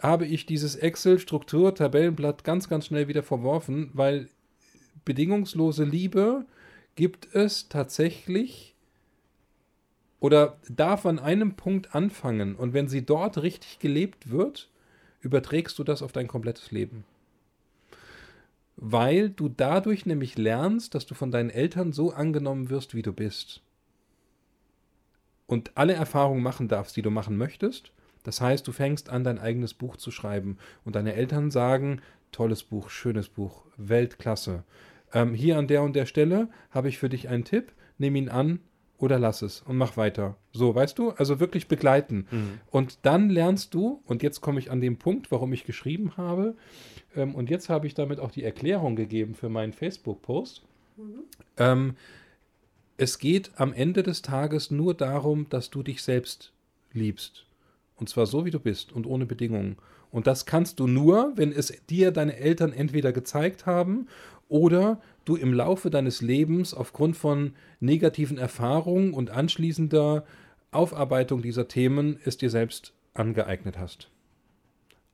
habe 0.00 0.26
ich 0.26 0.46
dieses 0.46 0.76
Excel-Struktur-Tabellenblatt 0.76 2.44
ganz, 2.44 2.68
ganz 2.68 2.86
schnell 2.86 3.08
wieder 3.08 3.22
verworfen, 3.22 3.90
weil 3.92 4.28
bedingungslose 5.06 5.84
Liebe 5.84 6.44
gibt 6.96 7.34
es 7.34 7.70
tatsächlich 7.70 8.74
oder 10.20 10.58
darf 10.68 11.06
an 11.06 11.18
einem 11.18 11.54
Punkt 11.54 11.94
anfangen 11.94 12.54
und 12.56 12.74
wenn 12.74 12.88
sie 12.88 13.06
dort 13.06 13.42
richtig 13.42 13.78
gelebt 13.78 14.30
wird, 14.30 14.68
überträgst 15.20 15.78
du 15.78 15.84
das 15.84 16.02
auf 16.02 16.12
dein 16.12 16.28
komplettes 16.28 16.70
Leben. 16.70 17.04
Weil 18.76 19.30
du 19.30 19.48
dadurch 19.48 20.04
nämlich 20.04 20.36
lernst, 20.36 20.94
dass 20.94 21.06
du 21.06 21.14
von 21.14 21.30
deinen 21.30 21.50
Eltern 21.50 21.92
so 21.92 22.12
angenommen 22.12 22.68
wirst, 22.68 22.94
wie 22.94 23.02
du 23.02 23.12
bist. 23.12 23.62
Und 25.46 25.70
alle 25.76 25.94
Erfahrungen 25.94 26.42
machen 26.42 26.68
darfst, 26.68 26.96
die 26.96 27.02
du 27.02 27.10
machen 27.10 27.36
möchtest. 27.36 27.92
Das 28.24 28.40
heißt, 28.40 28.66
du 28.66 28.72
fängst 28.72 29.08
an, 29.08 29.22
dein 29.22 29.38
eigenes 29.38 29.72
Buch 29.72 29.96
zu 29.96 30.10
schreiben 30.10 30.58
und 30.84 30.96
deine 30.96 31.14
Eltern 31.14 31.50
sagen, 31.50 32.02
tolles 32.32 32.64
Buch, 32.64 32.90
schönes 32.90 33.28
Buch, 33.28 33.62
Weltklasse. 33.76 34.64
Ähm, 35.12 35.34
hier 35.34 35.58
an 35.58 35.68
der 35.68 35.82
und 35.82 35.94
der 35.94 36.06
Stelle 36.06 36.48
habe 36.70 36.88
ich 36.88 36.98
für 36.98 37.08
dich 37.08 37.28
einen 37.28 37.44
Tipp, 37.44 37.72
nimm 37.98 38.16
ihn 38.16 38.28
an, 38.28 38.60
oder 38.98 39.18
lass 39.18 39.42
es 39.42 39.60
und 39.62 39.76
mach 39.76 39.96
weiter. 39.96 40.36
So, 40.52 40.74
weißt 40.74 40.98
du? 40.98 41.10
Also 41.10 41.38
wirklich 41.38 41.68
begleiten. 41.68 42.26
Mhm. 42.30 42.60
Und 42.70 42.98
dann 43.02 43.28
lernst 43.28 43.74
du, 43.74 44.00
und 44.06 44.22
jetzt 44.22 44.40
komme 44.40 44.58
ich 44.58 44.70
an 44.70 44.80
den 44.80 44.98
Punkt, 44.98 45.30
warum 45.30 45.52
ich 45.52 45.64
geschrieben 45.64 46.16
habe, 46.16 46.54
ähm, 47.14 47.34
und 47.34 47.50
jetzt 47.50 47.68
habe 47.68 47.86
ich 47.86 47.94
damit 47.94 48.20
auch 48.20 48.30
die 48.30 48.44
Erklärung 48.44 48.96
gegeben 48.96 49.34
für 49.34 49.48
meinen 49.48 49.72
Facebook-Post. 49.72 50.62
Mhm. 50.96 51.20
Ähm, 51.58 51.96
es 52.96 53.18
geht 53.18 53.50
am 53.56 53.74
Ende 53.74 54.02
des 54.02 54.22
Tages 54.22 54.70
nur 54.70 54.94
darum, 54.94 55.48
dass 55.50 55.70
du 55.70 55.82
dich 55.82 56.02
selbst 56.02 56.52
liebst. 56.92 57.44
Und 57.96 58.08
zwar 58.08 58.26
so, 58.26 58.46
wie 58.46 58.50
du 58.50 58.60
bist 58.60 58.92
und 58.92 59.06
ohne 59.06 59.26
Bedingungen. 59.26 59.76
Und 60.10 60.26
das 60.26 60.46
kannst 60.46 60.80
du 60.80 60.86
nur, 60.86 61.32
wenn 61.36 61.52
es 61.52 61.72
dir 61.90 62.10
deine 62.10 62.36
Eltern 62.36 62.72
entweder 62.72 63.12
gezeigt 63.12 63.66
haben 63.66 64.06
oder 64.48 65.00
du 65.24 65.36
im 65.36 65.52
Laufe 65.52 65.90
deines 65.90 66.20
Lebens 66.20 66.74
aufgrund 66.74 67.16
von 67.16 67.54
negativen 67.80 68.38
Erfahrungen 68.38 69.12
und 69.12 69.30
anschließender 69.30 70.24
Aufarbeitung 70.70 71.42
dieser 71.42 71.68
Themen 71.68 72.18
es 72.24 72.36
dir 72.36 72.50
selbst 72.50 72.92
angeeignet 73.14 73.78
hast. 73.78 74.10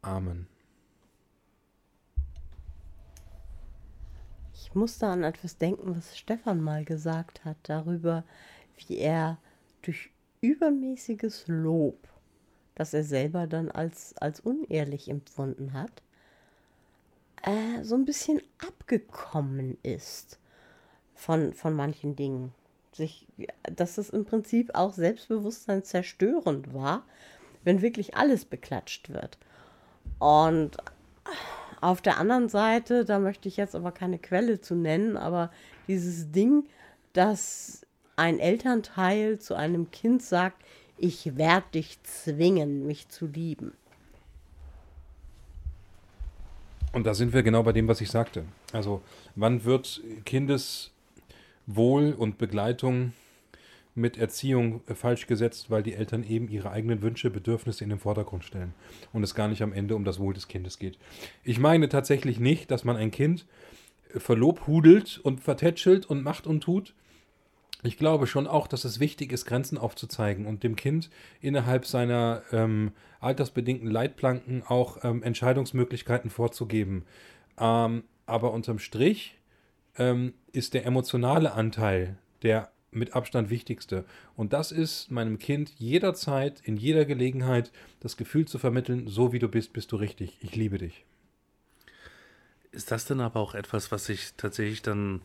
Amen. 0.02 0.48
Ich 4.54 4.74
musste 4.74 5.06
an 5.06 5.22
etwas 5.22 5.58
denken, 5.58 5.96
was 5.96 6.16
Stefan 6.16 6.60
mal 6.60 6.84
gesagt 6.84 7.44
hat, 7.44 7.56
darüber, 7.62 8.24
wie 8.76 8.96
er 8.98 9.38
durch 9.82 10.10
übermäßiges 10.40 11.44
Lob, 11.46 12.08
das 12.74 12.94
er 12.94 13.04
selber 13.04 13.46
dann 13.46 13.70
als, 13.70 14.16
als 14.16 14.40
unehrlich 14.40 15.08
empfunden 15.08 15.72
hat, 15.72 16.02
äh, 17.42 17.82
so 17.82 17.94
ein 17.94 18.04
bisschen 18.04 18.40
abgekommen 18.66 19.78
ist 19.82 20.38
von, 21.14 21.52
von 21.54 21.74
manchen 21.74 22.16
Dingen. 22.16 22.52
Sich, 22.92 23.26
dass 23.74 23.96
es 23.96 24.10
im 24.10 24.24
Prinzip 24.24 24.74
auch 24.74 24.92
Selbstbewusstsein 24.92 25.82
zerstörend 25.82 26.74
war, 26.74 27.04
wenn 27.64 27.80
wirklich 27.80 28.16
alles 28.16 28.44
beklatscht 28.44 29.08
wird. 29.08 29.38
Und 30.18 30.76
auf 31.80 32.00
der 32.00 32.18
anderen 32.18 32.48
Seite, 32.48 33.04
da 33.04 33.18
möchte 33.18 33.48
ich 33.48 33.56
jetzt 33.56 33.74
aber 33.74 33.92
keine 33.92 34.18
Quelle 34.18 34.60
zu 34.60 34.74
nennen, 34.74 35.16
aber 35.16 35.50
dieses 35.88 36.30
Ding, 36.30 36.68
dass 37.12 37.86
ein 38.16 38.38
Elternteil 38.38 39.38
zu 39.38 39.54
einem 39.54 39.90
Kind 39.90 40.22
sagt, 40.22 40.62
ich 40.96 41.36
werde 41.36 41.66
dich 41.74 42.02
zwingen, 42.04 42.86
mich 42.86 43.08
zu 43.08 43.26
lieben. 43.26 43.72
Und 46.92 47.06
da 47.06 47.14
sind 47.14 47.32
wir 47.32 47.42
genau 47.42 47.62
bei 47.62 47.72
dem, 47.72 47.88
was 47.88 48.00
ich 48.00 48.10
sagte. 48.10 48.44
Also, 48.72 49.02
wann 49.34 49.64
wird 49.64 50.02
Kindeswohl 50.24 52.12
und 52.16 52.38
Begleitung 52.38 53.12
mit 53.94 54.16
Erziehung 54.16 54.80
falsch 54.94 55.26
gesetzt, 55.26 55.70
weil 55.70 55.82
die 55.82 55.94
Eltern 55.94 56.24
eben 56.24 56.48
ihre 56.48 56.70
eigenen 56.70 57.02
Wünsche, 57.02 57.30
Bedürfnisse 57.30 57.84
in 57.84 57.90
den 57.90 57.98
Vordergrund 57.98 58.44
stellen 58.44 58.74
und 59.12 59.22
es 59.22 59.34
gar 59.34 59.48
nicht 59.48 59.62
am 59.62 59.72
Ende 59.72 59.96
um 59.96 60.04
das 60.04 60.18
Wohl 60.18 60.32
des 60.32 60.48
Kindes 60.48 60.78
geht. 60.78 60.98
Ich 61.44 61.58
meine 61.58 61.88
tatsächlich 61.88 62.40
nicht, 62.40 62.70
dass 62.70 62.84
man 62.84 62.96
ein 62.96 63.10
Kind 63.10 63.46
verlobhudelt 64.16 65.18
und 65.22 65.40
vertätschelt 65.40 66.06
und 66.06 66.22
macht 66.22 66.46
und 66.46 66.62
tut. 66.62 66.94
Ich 67.82 67.98
glaube 67.98 68.28
schon 68.28 68.46
auch, 68.46 68.68
dass 68.68 68.84
es 68.84 69.00
wichtig 69.00 69.32
ist, 69.32 69.44
Grenzen 69.44 69.76
aufzuzeigen 69.76 70.46
und 70.46 70.62
dem 70.62 70.76
Kind 70.76 71.10
innerhalb 71.40 71.84
seiner 71.84 72.42
ähm, 72.52 72.92
altersbedingten 73.20 73.90
Leitplanken 73.90 74.62
auch 74.62 75.02
ähm, 75.02 75.22
Entscheidungsmöglichkeiten 75.22 76.30
vorzugeben. 76.30 77.04
Ähm, 77.58 78.04
aber 78.24 78.52
unterm 78.52 78.78
Strich 78.78 79.36
ähm, 79.98 80.34
ist 80.52 80.74
der 80.74 80.86
emotionale 80.86 81.52
Anteil 81.52 82.18
der 82.42 82.70
mit 82.92 83.14
Abstand 83.14 83.50
wichtigste. 83.50 84.04
Und 84.36 84.52
das 84.52 84.70
ist 84.70 85.10
meinem 85.10 85.38
Kind 85.38 85.72
jederzeit, 85.78 86.60
in 86.60 86.76
jeder 86.76 87.04
Gelegenheit 87.04 87.72
das 88.00 88.16
Gefühl 88.16 88.46
zu 88.46 88.58
vermitteln, 88.58 89.08
so 89.08 89.32
wie 89.32 89.38
du 89.38 89.48
bist, 89.48 89.72
bist 89.72 89.92
du 89.92 89.96
richtig. 89.96 90.36
Ich 90.40 90.54
liebe 90.54 90.78
dich. 90.78 91.04
Ist 92.70 92.90
das 92.90 93.06
denn 93.06 93.20
aber 93.20 93.40
auch 93.40 93.54
etwas, 93.54 93.90
was 93.90 94.06
sich 94.06 94.34
tatsächlich 94.36 94.82
dann 94.82 95.22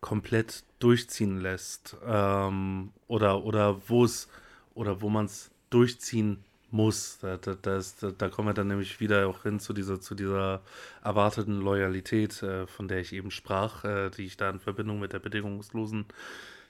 komplett 0.00 0.64
durchziehen 0.78 1.40
lässt? 1.40 1.96
Ähm, 2.06 2.92
oder, 3.06 3.44
oder 3.44 3.80
wo 3.88 4.04
es, 4.04 4.28
oder 4.74 5.00
wo 5.00 5.08
man 5.08 5.26
es 5.26 5.50
durchziehen 5.70 6.44
muss. 6.70 7.18
Da, 7.20 7.36
da, 7.36 7.54
da, 7.54 7.76
ist, 7.76 8.04
da, 8.18 8.28
kommen 8.28 8.48
wir 8.48 8.54
dann 8.54 8.68
nämlich 8.68 9.00
wieder 9.00 9.26
auch 9.26 9.42
hin 9.42 9.60
zu 9.60 9.72
dieser, 9.72 10.00
zu 10.00 10.14
dieser 10.14 10.62
erwarteten 11.02 11.60
Loyalität, 11.60 12.42
äh, 12.42 12.66
von 12.66 12.88
der 12.88 13.00
ich 13.00 13.12
eben 13.12 13.30
sprach, 13.30 13.84
äh, 13.84 14.10
die 14.10 14.24
ich 14.24 14.36
da 14.36 14.50
in 14.50 14.60
Verbindung 14.60 15.00
mit 15.00 15.12
der 15.12 15.18
bedingungslosen 15.18 16.06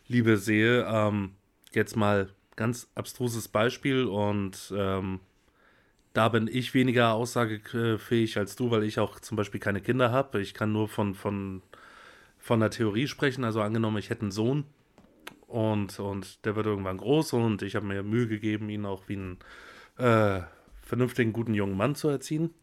Liebe 0.06 0.36
sehe. 0.36 0.86
Ähm, 0.88 1.32
jetzt 1.72 1.96
mal 1.96 2.30
ganz 2.56 2.88
abstruses 2.94 3.48
Beispiel 3.48 4.04
und 4.04 4.72
ähm, 4.76 5.20
da 6.12 6.28
bin 6.28 6.48
ich 6.48 6.74
weniger 6.74 7.12
aussagefähig 7.12 8.38
als 8.38 8.56
du, 8.56 8.70
weil 8.70 8.82
ich 8.82 8.98
auch 8.98 9.20
zum 9.20 9.36
Beispiel 9.36 9.60
keine 9.60 9.80
Kinder 9.80 10.10
habe. 10.10 10.40
Ich 10.40 10.54
kann 10.54 10.72
nur 10.72 10.88
von, 10.88 11.14
von, 11.14 11.62
von 12.48 12.60
der 12.60 12.70
Theorie 12.70 13.06
sprechen. 13.06 13.44
Also 13.44 13.60
angenommen, 13.60 13.98
ich 13.98 14.08
hätte 14.08 14.22
einen 14.22 14.30
Sohn 14.30 14.64
und, 15.46 16.00
und 16.00 16.46
der 16.46 16.56
wird 16.56 16.64
irgendwann 16.64 16.96
groß 16.96 17.34
und 17.34 17.60
ich 17.60 17.76
habe 17.76 17.84
mir 17.84 18.02
Mühe 18.02 18.26
gegeben, 18.26 18.70
ihn 18.70 18.86
auch 18.86 19.06
wie 19.06 19.16
einen 19.16 19.38
äh, 19.98 20.40
vernünftigen, 20.80 21.34
guten 21.34 21.52
jungen 21.52 21.76
Mann 21.76 21.94
zu 21.94 22.08
erziehen. 22.08 22.54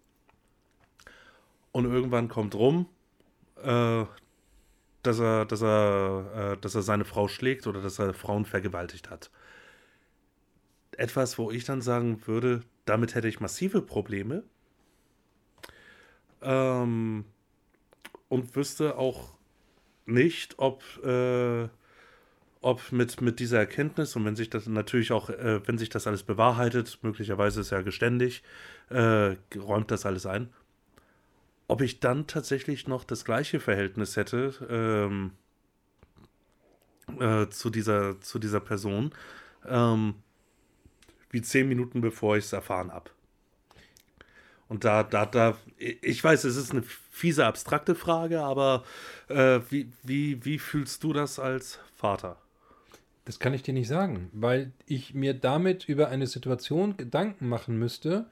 Und 1.71 1.85
irgendwann 1.85 2.29
kommt 2.29 2.55
rum, 2.55 2.87
äh, 3.61 4.05
dass 5.03 5.19
er, 5.19 5.45
dass 5.45 5.61
er, 5.61 6.53
äh, 6.53 6.57
dass 6.57 6.73
er 6.73 6.81
seine 6.81 7.05
Frau 7.05 7.27
schlägt 7.27 7.67
oder 7.67 7.79
dass 7.79 7.99
er 7.99 8.15
Frauen 8.15 8.45
vergewaltigt 8.45 9.11
hat. 9.11 9.29
Etwas, 10.97 11.37
wo 11.37 11.51
ich 11.51 11.63
dann 11.63 11.81
sagen 11.81 12.25
würde, 12.25 12.63
damit 12.85 13.13
hätte 13.13 13.27
ich 13.27 13.39
massive 13.39 13.83
Probleme. 13.83 14.41
Ähm, 16.41 17.25
und 18.29 18.55
wüsste 18.55 18.97
auch 18.97 19.35
nicht, 20.05 20.55
ob, 20.57 20.83
äh, 21.03 21.67
ob 22.61 22.91
mit, 22.91 23.21
mit 23.21 23.39
dieser 23.39 23.59
Erkenntnis 23.59 24.15
und 24.15 24.25
wenn 24.25 24.35
sich 24.35 24.49
das 24.49 24.67
natürlich 24.67 25.11
auch, 25.11 25.29
äh, 25.29 25.65
wenn 25.67 25.77
sich 25.77 25.89
das 25.89 26.07
alles 26.07 26.23
bewahrheitet, 26.23 26.99
möglicherweise 27.01 27.61
ist 27.61 27.71
er 27.71 27.83
geständig, 27.83 28.43
äh, 28.89 29.35
räumt 29.55 29.91
das 29.91 30.05
alles 30.05 30.25
ein, 30.25 30.49
ob 31.67 31.81
ich 31.81 31.99
dann 31.99 32.27
tatsächlich 32.27 32.87
noch 32.87 33.03
das 33.03 33.25
gleiche 33.25 33.59
Verhältnis 33.59 34.15
hätte 34.15 34.53
ähm, 34.69 35.31
äh, 37.19 37.49
zu, 37.49 37.69
dieser, 37.69 38.19
zu 38.21 38.39
dieser 38.39 38.59
Person, 38.59 39.11
ähm, 39.67 40.15
wie 41.31 41.41
zehn 41.41 41.67
Minuten 41.67 42.01
bevor 42.01 42.37
ich 42.37 42.45
es 42.45 42.53
erfahren 42.53 42.91
habe. 42.91 43.09
Und 44.67 44.83
da, 44.83 45.03
da, 45.03 45.25
da, 45.25 45.57
ich 45.77 46.23
weiß, 46.23 46.43
es 46.45 46.55
ist 46.55 46.71
eine 46.71 46.83
fiese, 47.15 47.45
abstrakte 47.45 47.95
Frage, 47.95 48.41
aber 48.41 48.83
äh, 49.29 49.61
wie, 49.69 49.87
wie, 50.03 50.43
wie 50.43 50.59
fühlst 50.59 51.01
du 51.03 51.13
das 51.13 51.39
als 51.39 51.79
Vater? 51.95 52.37
Das 53.23 53.39
kann 53.39 53.53
ich 53.53 53.63
dir 53.63 53.73
nicht 53.73 53.87
sagen, 53.87 54.29
weil 54.33 54.73
ich 54.85 55.13
mir 55.13 55.33
damit 55.33 55.87
über 55.87 56.09
eine 56.09 56.27
Situation 56.27 56.97
Gedanken 56.97 57.47
machen 57.47 57.79
müsste, 57.79 58.25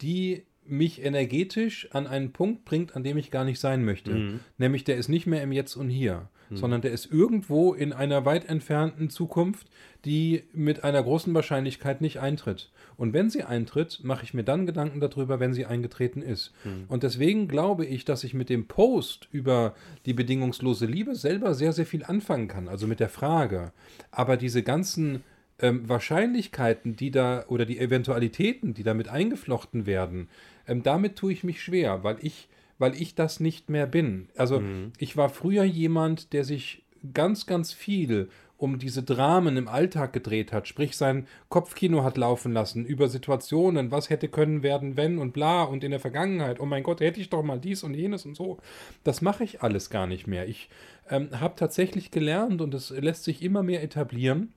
die 0.00 0.44
mich 0.64 1.04
energetisch 1.04 1.88
an 1.92 2.06
einen 2.06 2.32
Punkt 2.32 2.64
bringt, 2.64 2.96
an 2.96 3.04
dem 3.04 3.18
ich 3.18 3.30
gar 3.30 3.44
nicht 3.44 3.60
sein 3.60 3.84
möchte. 3.84 4.12
Mhm. 4.12 4.40
Nämlich 4.56 4.84
der 4.84 4.96
ist 4.96 5.08
nicht 5.08 5.26
mehr 5.26 5.42
im 5.42 5.52
Jetzt 5.52 5.76
und 5.76 5.90
Hier, 5.90 6.28
mhm. 6.52 6.56
sondern 6.56 6.80
der 6.80 6.92
ist 6.92 7.10
irgendwo 7.10 7.74
in 7.74 7.92
einer 7.92 8.24
weit 8.24 8.48
entfernten 8.48 9.10
Zukunft, 9.10 9.66
die 10.04 10.44
mit 10.52 10.84
einer 10.84 11.02
großen 11.02 11.32
Wahrscheinlichkeit 11.34 12.00
nicht 12.00 12.20
eintritt. 12.20 12.70
Und 12.96 13.12
wenn 13.12 13.30
sie 13.30 13.42
eintritt, 13.42 14.00
mache 14.02 14.24
ich 14.24 14.34
mir 14.34 14.44
dann 14.44 14.66
Gedanken 14.66 15.00
darüber, 15.00 15.40
wenn 15.40 15.54
sie 15.54 15.66
eingetreten 15.66 16.22
ist. 16.22 16.52
Mhm. 16.64 16.84
Und 16.88 17.02
deswegen 17.02 17.48
glaube 17.48 17.86
ich, 17.86 18.04
dass 18.04 18.24
ich 18.24 18.34
mit 18.34 18.48
dem 18.48 18.66
Post 18.66 19.28
über 19.32 19.74
die 20.06 20.12
bedingungslose 20.12 20.86
Liebe 20.86 21.14
selber 21.14 21.54
sehr, 21.54 21.72
sehr 21.72 21.86
viel 21.86 22.04
anfangen 22.04 22.48
kann, 22.48 22.68
also 22.68 22.86
mit 22.86 23.00
der 23.00 23.08
Frage. 23.08 23.72
Aber 24.10 24.36
diese 24.36 24.62
ganzen 24.62 25.22
ähm, 25.58 25.88
Wahrscheinlichkeiten, 25.88 26.96
die 26.96 27.10
da 27.10 27.44
oder 27.48 27.64
die 27.64 27.78
Eventualitäten, 27.78 28.74
die 28.74 28.82
damit 28.82 29.08
eingeflochten 29.08 29.86
werden, 29.86 30.28
ähm, 30.66 30.82
damit 30.82 31.16
tue 31.16 31.32
ich 31.32 31.44
mich 31.44 31.62
schwer, 31.62 32.04
weil 32.04 32.16
ich, 32.20 32.48
weil 32.78 32.94
ich 32.94 33.14
das 33.14 33.40
nicht 33.40 33.70
mehr 33.70 33.86
bin. 33.86 34.28
Also 34.36 34.60
mhm. 34.60 34.92
ich 34.98 35.16
war 35.16 35.28
früher 35.28 35.64
jemand, 35.64 36.32
der 36.32 36.44
sich 36.44 36.84
ganz, 37.12 37.46
ganz 37.46 37.72
viel 37.72 38.28
um 38.62 38.78
diese 38.78 39.02
Dramen 39.02 39.56
im 39.56 39.66
Alltag 39.66 40.12
gedreht 40.12 40.52
hat, 40.52 40.68
sprich 40.68 40.96
sein 40.96 41.26
Kopfkino 41.48 42.04
hat 42.04 42.16
laufen 42.16 42.52
lassen 42.52 42.84
über 42.84 43.08
Situationen, 43.08 43.90
was 43.90 44.08
hätte 44.08 44.28
können 44.28 44.62
werden, 44.62 44.96
wenn 44.96 45.18
und 45.18 45.32
bla 45.32 45.64
und 45.64 45.82
in 45.82 45.90
der 45.90 45.98
Vergangenheit, 45.98 46.60
oh 46.60 46.64
mein 46.64 46.84
Gott, 46.84 47.00
hätte 47.00 47.20
ich 47.20 47.28
doch 47.28 47.42
mal 47.42 47.58
dies 47.58 47.82
und 47.82 47.94
jenes 47.94 48.24
und 48.24 48.36
so. 48.36 48.58
Das 49.02 49.20
mache 49.20 49.42
ich 49.42 49.62
alles 49.62 49.90
gar 49.90 50.06
nicht 50.06 50.28
mehr. 50.28 50.46
Ich 50.46 50.68
ähm, 51.10 51.28
habe 51.40 51.56
tatsächlich 51.56 52.12
gelernt 52.12 52.60
und 52.60 52.72
es 52.72 52.90
lässt 52.90 53.24
sich 53.24 53.42
immer 53.42 53.64
mehr 53.64 53.82
etablieren, 53.82 54.52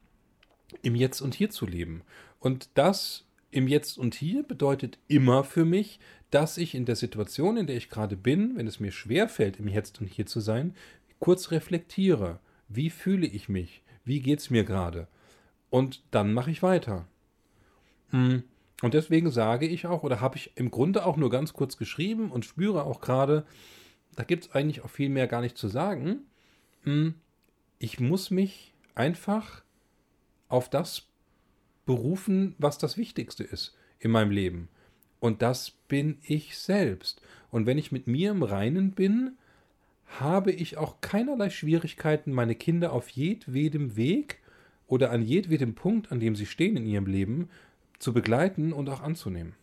im 0.83 0.93
Jetzt 0.93 1.21
und 1.21 1.33
Hier 1.33 1.49
zu 1.49 1.65
leben. 1.65 2.03
Und 2.39 2.69
das 2.75 3.25
im 3.49 3.67
Jetzt 3.67 3.97
und 3.97 4.13
Hier 4.13 4.43
bedeutet 4.43 4.99
immer 5.07 5.43
für 5.43 5.65
mich, 5.65 5.99
dass 6.31 6.57
ich 6.57 6.75
in 6.75 6.85
der 6.85 6.95
Situation, 6.95 7.57
in 7.57 7.67
der 7.67 7.77
ich 7.77 7.89
gerade 7.89 8.17
bin, 8.17 8.57
wenn 8.57 8.67
es 8.67 8.79
mir 8.79 8.91
schwerfällt, 8.91 9.59
im 9.59 9.67
Jetzt 9.67 10.01
und 10.01 10.07
Hier 10.07 10.25
zu 10.25 10.39
sein, 10.39 10.75
kurz 11.19 11.51
reflektiere. 11.51 12.39
Wie 12.67 12.89
fühle 12.89 13.27
ich 13.27 13.49
mich? 13.49 13.83
Wie 14.03 14.19
geht 14.19 14.39
es 14.39 14.49
mir 14.49 14.63
gerade? 14.63 15.07
Und 15.69 16.03
dann 16.11 16.33
mache 16.33 16.51
ich 16.51 16.63
weiter. 16.63 17.07
Hm. 18.09 18.43
Und 18.81 18.93
deswegen 18.93 19.31
sage 19.31 19.67
ich 19.67 19.87
auch, 19.87 20.03
oder 20.03 20.19
habe 20.19 20.37
ich 20.37 20.51
im 20.55 20.69
Grunde 20.69 21.05
auch 21.05 21.17
nur 21.17 21.29
ganz 21.29 21.53
kurz 21.53 21.77
geschrieben 21.77 22.31
und 22.31 22.45
spüre 22.45 22.83
auch 22.83 23.01
gerade, 23.01 23.45
da 24.15 24.23
gibt 24.23 24.45
es 24.45 24.51
eigentlich 24.51 24.83
auch 24.83 24.89
viel 24.89 25.09
mehr 25.09 25.27
gar 25.27 25.41
nicht 25.41 25.57
zu 25.57 25.67
sagen. 25.67 26.19
Hm. 26.83 27.15
Ich 27.79 27.99
muss 27.99 28.31
mich 28.31 28.73
einfach 28.93 29.63
auf 30.47 30.69
das 30.69 31.07
berufen, 31.85 32.55
was 32.57 32.77
das 32.77 32.97
Wichtigste 32.97 33.43
ist 33.43 33.75
in 33.99 34.11
meinem 34.11 34.31
Leben. 34.31 34.69
Und 35.19 35.41
das 35.41 35.71
bin 35.71 36.17
ich 36.23 36.57
selbst. 36.57 37.21
Und 37.51 37.65
wenn 37.65 37.77
ich 37.77 37.91
mit 37.91 38.07
mir 38.07 38.31
im 38.31 38.43
Reinen 38.43 38.91
bin, 38.91 39.37
habe 40.19 40.51
ich 40.51 40.77
auch 40.77 41.01
keinerlei 41.01 41.49
Schwierigkeiten, 41.49 42.31
meine 42.31 42.55
Kinder 42.55 42.93
auf 42.93 43.09
jedwedem 43.09 43.95
Weg 43.95 44.39
oder 44.87 45.11
an 45.11 45.21
jedwedem 45.21 45.75
Punkt, 45.75 46.11
an 46.11 46.19
dem 46.19 46.35
sie 46.35 46.45
stehen 46.45 46.77
in 46.77 46.85
ihrem 46.85 47.07
Leben, 47.07 47.49
zu 47.99 48.13
begleiten 48.13 48.73
und 48.73 48.89
auch 48.89 49.01
anzunehmen. 49.01 49.55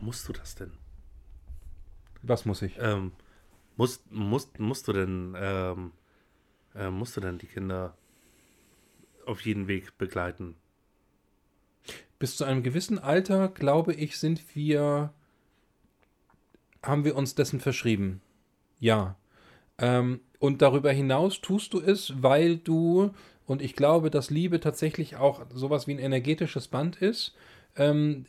Musst 0.00 0.28
du 0.28 0.32
das 0.32 0.54
denn? 0.54 0.72
Was 2.22 2.44
muss 2.44 2.62
ich? 2.62 2.78
Ähm, 2.80 3.12
musst, 3.76 4.10
musst, 4.10 4.58
musst 4.58 4.88
du 4.88 4.92
denn, 4.92 5.36
ähm, 5.36 5.92
äh, 6.74 6.90
musst 6.90 7.16
du 7.16 7.20
denn 7.20 7.38
die 7.38 7.46
Kinder 7.46 7.96
auf 9.26 9.40
jeden 9.42 9.68
Weg 9.68 9.96
begleiten? 9.98 10.56
Bis 12.22 12.36
zu 12.36 12.44
einem 12.44 12.62
gewissen 12.62 13.00
Alter, 13.00 13.48
glaube 13.48 13.94
ich, 13.94 14.16
sind 14.16 14.54
wir, 14.54 15.12
haben 16.80 17.04
wir 17.04 17.16
uns 17.16 17.34
dessen 17.34 17.58
verschrieben. 17.58 18.20
Ja. 18.78 19.16
Ähm, 19.78 20.20
und 20.38 20.62
darüber 20.62 20.92
hinaus 20.92 21.40
tust 21.40 21.74
du 21.74 21.80
es, 21.80 22.22
weil 22.22 22.58
du, 22.58 23.10
und 23.44 23.60
ich 23.60 23.74
glaube, 23.74 24.08
dass 24.08 24.30
Liebe 24.30 24.60
tatsächlich 24.60 25.16
auch 25.16 25.44
sowas 25.52 25.88
wie 25.88 25.94
ein 25.94 25.98
energetisches 25.98 26.68
Band 26.68 26.94
ist, 26.94 27.34
ähm, 27.74 28.26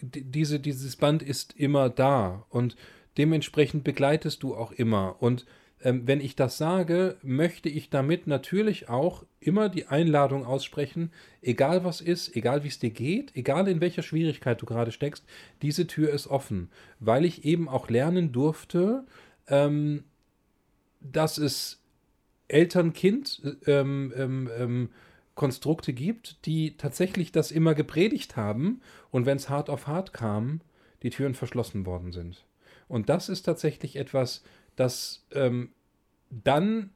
diese, 0.00 0.58
dieses 0.58 0.96
Band 0.96 1.22
ist 1.22 1.52
immer 1.58 1.90
da 1.90 2.46
und 2.48 2.74
dementsprechend 3.18 3.84
begleitest 3.84 4.44
du 4.44 4.56
auch 4.56 4.72
immer. 4.72 5.16
Und 5.20 5.44
wenn 5.80 6.20
ich 6.20 6.34
das 6.34 6.56
sage, 6.56 7.16
möchte 7.22 7.68
ich 7.68 7.90
damit 7.90 8.26
natürlich 8.26 8.88
auch 8.88 9.24
immer 9.40 9.68
die 9.68 9.86
Einladung 9.86 10.44
aussprechen, 10.44 11.12
egal 11.42 11.84
was 11.84 12.00
ist, 12.00 12.34
egal 12.34 12.64
wie 12.64 12.68
es 12.68 12.78
dir 12.78 12.90
geht, 12.90 13.36
egal 13.36 13.68
in 13.68 13.80
welcher 13.80 14.02
Schwierigkeit 14.02 14.60
du 14.60 14.66
gerade 14.66 14.90
steckst, 14.90 15.24
diese 15.62 15.86
Tür 15.86 16.10
ist 16.10 16.28
offen, 16.28 16.70
weil 16.98 17.24
ich 17.24 17.44
eben 17.44 17.68
auch 17.68 17.90
lernen 17.90 18.32
durfte, 18.32 19.04
ähm, 19.48 20.04
dass 21.00 21.38
es 21.38 21.82
Eltern-Kind 22.48 23.58
ähm, 23.66 24.12
ähm, 24.16 24.50
ähm, 24.58 24.88
gibt, 25.94 26.46
die 26.46 26.76
tatsächlich 26.78 27.32
das 27.32 27.50
immer 27.50 27.74
gepredigt 27.74 28.36
haben 28.36 28.80
und 29.10 29.26
wenn 29.26 29.36
es 29.36 29.50
hart 29.50 29.68
auf 29.68 29.86
hart 29.86 30.14
kam, 30.14 30.62
die 31.02 31.10
Türen 31.10 31.34
verschlossen 31.34 31.84
worden 31.84 32.12
sind. 32.12 32.46
Und 32.88 33.08
das 33.08 33.28
ist 33.28 33.42
tatsächlich 33.42 33.96
etwas, 33.96 34.42
das 34.76 35.24
ähm, 35.32 35.70
dann 36.30 36.90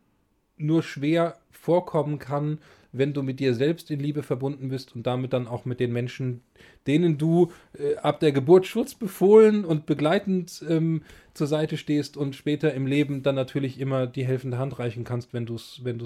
nur 0.57 0.83
schwer 0.83 1.39
vorkommen 1.51 2.19
kann, 2.19 2.59
wenn 2.93 3.13
du 3.13 3.23
mit 3.23 3.39
dir 3.39 3.55
selbst 3.55 3.91
in 3.91 4.01
Liebe 4.01 4.23
verbunden 4.23 4.69
bist 4.69 4.95
und 4.95 5.07
damit 5.07 5.33
dann 5.33 5.47
auch 5.47 5.65
mit 5.65 5.79
den 5.81 5.93
Menschen, 5.93 6.43
denen 6.87 7.19
du 7.19 7.53
äh, 7.79 7.97
ab 7.97 8.21
der 8.21 8.33
Geburt 8.33 8.67
Schutz 8.67 8.95
befohlen 8.95 9.65
und 9.65 9.87
begleitend 9.87 10.65
ähm, 10.69 11.03
zur 11.35 11.47
Seite 11.47 11.77
stehst 11.77 12.17
und 12.17 12.35
später 12.35 12.75
im 12.75 12.87
Leben 12.87 13.23
dann 13.23 13.37
natürlich 13.37 13.79
immer 13.79 14.07
die 14.07 14.25
helfende 14.25 14.59
Hand 14.59 14.79
reichen 14.79 15.05
kannst, 15.05 15.33
wenn 15.33 15.47
du 15.47 15.55
es 15.55 15.81
wenn 15.85 15.99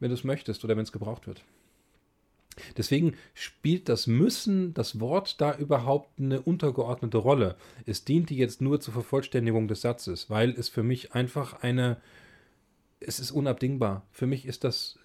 wenn 0.00 0.24
möchtest 0.24 0.64
oder 0.64 0.76
wenn 0.76 0.84
es 0.84 0.92
gebraucht 0.92 1.26
wird. 1.26 1.42
Deswegen 2.76 3.14
spielt 3.34 3.88
das 3.88 4.06
Müssen, 4.06 4.74
das 4.74 5.00
Wort 5.00 5.40
da 5.40 5.56
überhaupt 5.56 6.18
eine 6.18 6.40
untergeordnete 6.40 7.18
Rolle. 7.18 7.56
Es 7.84 8.04
dient 8.04 8.30
jetzt 8.30 8.60
nur 8.60 8.80
zur 8.80 8.94
Vervollständigung 8.94 9.68
des 9.68 9.82
Satzes, 9.82 10.30
weil 10.30 10.50
es 10.50 10.68
für 10.68 10.82
mich 10.82 11.14
einfach 11.14 11.62
eine, 11.62 11.98
es 13.00 13.20
ist 13.20 13.30
unabdingbar. 13.30 14.02
Für 14.12 14.26
mich 14.26 14.46
ist 14.46 14.64
das, 14.64 14.98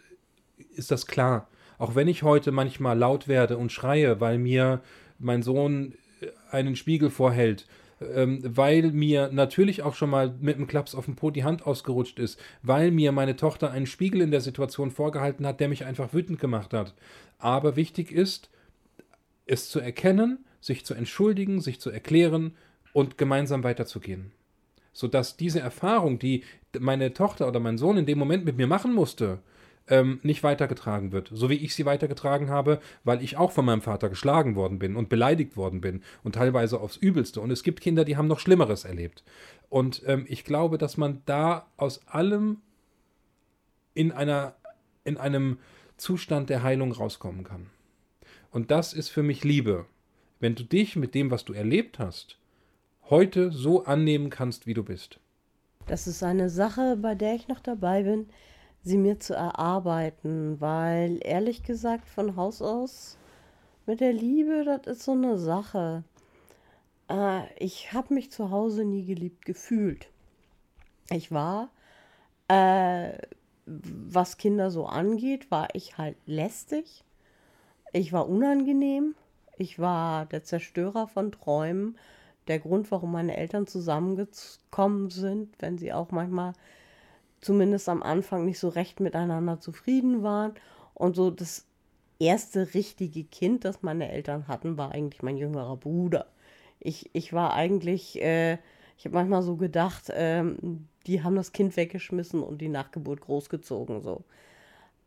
ist 0.76 0.92
das 0.92 1.08
klar. 1.08 1.48
Auch 1.78 1.96
wenn 1.96 2.08
ich 2.08 2.24
heute 2.24 2.52
manchmal 2.52 2.98
laut 2.98 3.28
werde 3.28 3.58
und 3.58 3.72
schreie, 3.72 4.20
weil 4.22 4.38
mir 4.38 4.82
mein 5.20 5.44
Sohn 5.44 5.96
einen 6.52 6.76
Spiegel 6.76 7.10
vorhält 7.10 7.66
ähm, 8.16 8.40
weil 8.44 8.92
mir 8.92 9.30
natürlich 9.32 9.84
auch 9.84 9.96
schon 9.96 10.10
mal 10.10 10.34
mit 10.40 10.56
einem 10.56 10.68
Klaps 10.68 10.96
auf 10.96 11.06
dem 11.06 11.16
Po 11.16 11.30
die 11.30 11.44
Hand 11.44 11.66
ausgerutscht 11.66 12.20
ist, 12.20 12.40
weil 12.64 12.92
mir 12.92 13.12
meine 13.12 13.36
Tochter 13.36 13.72
einen 13.72 13.86
Spiegel 13.86 14.22
in 14.22 14.32
der 14.32 14.42
Situation 14.42 14.92
vorgehalten 14.92 15.46
hat, 15.46 15.60
der 15.60 15.70
mich 15.70 15.86
einfach 15.86 16.14
wütend 16.14 16.40
gemacht 16.40 16.74
hat. 16.74 16.94
Aber 17.42 17.76
wichtig 17.76 18.12
ist, 18.12 18.50
es 19.46 19.70
zu 19.70 19.80
erkennen, 19.80 20.46
sich 20.62 20.86
zu 20.86 20.94
entschuldigen, 20.94 21.60
sich 21.60 21.80
zu 21.80 21.90
erklären 21.90 22.56
und 22.94 23.18
gemeinsam 23.18 23.64
weiterzugehen. 23.64 24.32
Sodass 24.94 25.38
diese 25.38 25.60
Erfahrung, 25.60 26.20
die 26.20 26.44
meine 26.80 27.14
Tochter 27.14 27.48
oder 27.48 27.60
mein 27.60 27.78
Sohn 27.78 27.98
in 27.98 28.06
dem 28.06 28.20
Moment 28.20 28.46
mit 28.46 28.58
mir 28.58 28.68
machen 28.68 28.94
musste, 28.94 29.40
ähm, 29.88 30.20
nicht 30.24 30.44
weitergetragen 30.44 31.12
wird. 31.12 31.30
So 31.34 31.50
wie 31.50 31.56
ich 31.56 31.76
sie 31.76 31.86
weitergetragen 31.86 32.50
habe, 32.50 32.80
weil 33.04 33.24
ich 33.24 33.38
auch 33.38 33.52
von 33.52 33.66
meinem 33.66 33.82
Vater 33.82 34.10
geschlagen 34.10 34.56
worden 34.56 34.80
bin 34.80 34.96
und 34.96 35.10
beleidigt 35.10 35.58
worden 35.58 35.82
bin 35.82 36.04
und 36.24 36.36
teilweise 36.36 36.80
aufs 36.80 36.98
Übelste. 36.98 37.42
Und 37.42 37.52
es 37.52 37.64
gibt 37.64 37.82
Kinder, 37.82 38.06
die 38.06 38.18
haben 38.18 38.28
noch 38.28 38.40
Schlimmeres 38.40 38.86
erlebt. 38.86 39.24
Und 39.70 40.04
ähm, 40.06 40.26
ich 40.28 40.44
glaube, 40.44 40.78
dass 40.78 40.98
man 40.98 41.22
da 41.26 41.68
aus 41.78 42.08
allem 42.08 42.58
in 43.94 44.12
einer, 44.12 44.56
in 45.04 45.18
einem 45.18 45.58
Zustand 46.02 46.50
der 46.50 46.64
Heilung 46.64 46.92
rauskommen 46.92 47.44
kann. 47.44 47.70
Und 48.50 48.72
das 48.72 48.92
ist 48.92 49.10
für 49.10 49.22
mich 49.22 49.44
Liebe. 49.44 49.86
Wenn 50.40 50.56
du 50.56 50.64
dich 50.64 50.96
mit 50.96 51.14
dem, 51.14 51.30
was 51.30 51.46
du 51.46 51.54
erlebt 51.54 52.00
hast, 52.00 52.40
heute 53.12 53.52
so 53.52 53.86
annehmen 53.86 54.32
kannst, 54.32 54.66
wie 54.66 54.74
du 54.74 54.84
bist. 54.84 55.20
Das 55.86 56.08
ist 56.08 56.24
eine 56.24 56.50
Sache, 56.50 56.98
bei 56.98 57.14
der 57.14 57.36
ich 57.36 57.48
noch 57.48 57.60
dabei 57.60 58.02
bin, 58.02 58.28
sie 58.82 58.98
mir 58.98 59.20
zu 59.20 59.36
erarbeiten, 59.36 60.60
weil 60.60 61.20
ehrlich 61.22 61.62
gesagt 61.62 62.10
von 62.10 62.36
Haus 62.36 62.64
aus 62.64 63.20
mit 63.86 64.00
der 64.00 64.14
Liebe, 64.14 64.66
das 64.66 64.98
ist 64.98 65.06
so 65.06 65.12
eine 65.12 65.38
Sache. 65.38 66.04
Äh, 67.12 67.44
ich 67.64 67.94
habe 67.94 68.16
mich 68.16 68.32
zu 68.32 68.50
Hause 68.50 68.86
nie 68.86 69.06
geliebt 69.06 69.46
gefühlt. 69.46 70.08
Ich 71.12 71.32
war, 71.32 71.70
äh, 72.48 73.20
was 74.08 74.38
Kinder 74.38 74.72
so 74.72 74.86
angeht, 74.86 75.52
war 75.52 75.70
ich 75.74 75.98
halt 75.98 76.18
lästig. 76.26 77.04
Ich 77.94 78.14
war 78.14 78.28
unangenehm. 78.30 79.16
Ich 79.58 79.80
war 79.80 80.26
der 80.26 80.44
Zerstörer 80.44 81.08
von 81.08 81.32
Träumen. 81.32 81.98
Der 82.48 82.60
Grund, 82.60 82.92
warum 82.92 83.12
meine 83.12 83.38
Eltern 83.38 83.68
zusammengekommen 83.68 85.10
sind, 85.10 85.54
wenn 85.60 85.78
sie 85.78 85.94
auch 85.94 86.12
manchmal 86.12 86.54
zumindest 87.40 87.90
am 87.90 88.04
Anfang 88.04 88.46
nicht 88.46 88.60
so 88.60 88.70
recht 88.70 89.00
miteinander 89.00 89.60
zufrieden 89.60 90.24
waren. 90.24 90.54
Und 90.94 91.16
so 91.16 91.32
das 91.32 91.66
erste 92.20 92.74
richtige 92.74 93.24
Kind, 93.24 93.66
das 93.66 93.82
meine 93.82 94.12
Eltern 94.12 94.48
hatten, 94.48 94.78
war 94.78 94.92
eigentlich 94.92 95.24
mein 95.24 95.38
jüngerer 95.38 95.78
Bruder. 95.78 96.28
Ich, 96.80 97.10
ich 97.14 97.34
war 97.34 97.54
eigentlich, 97.54 98.22
äh, 98.22 98.58
ich 99.02 99.06
habe 99.06 99.16
manchmal 99.16 99.42
so 99.42 99.56
gedacht, 99.56 100.12
ähm, 100.14 100.88
die 101.08 101.24
haben 101.24 101.36
das 101.36 101.54
Kind 101.54 101.76
weggeschmissen 101.76 102.44
und 102.44 102.62
die 102.62 102.70
Nachgeburt 102.70 103.22
großgezogen. 103.22 104.00
So. 104.00 104.24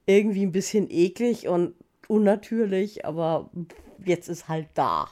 Irgendwie 0.04 0.44
ein 0.44 0.50
bisschen 0.50 0.90
eklig 0.90 1.46
und 1.46 1.76
unnatürlich, 2.08 3.04
aber 3.04 3.50
jetzt 4.04 4.28
ist 4.28 4.48
halt 4.48 4.66
da. 4.74 5.08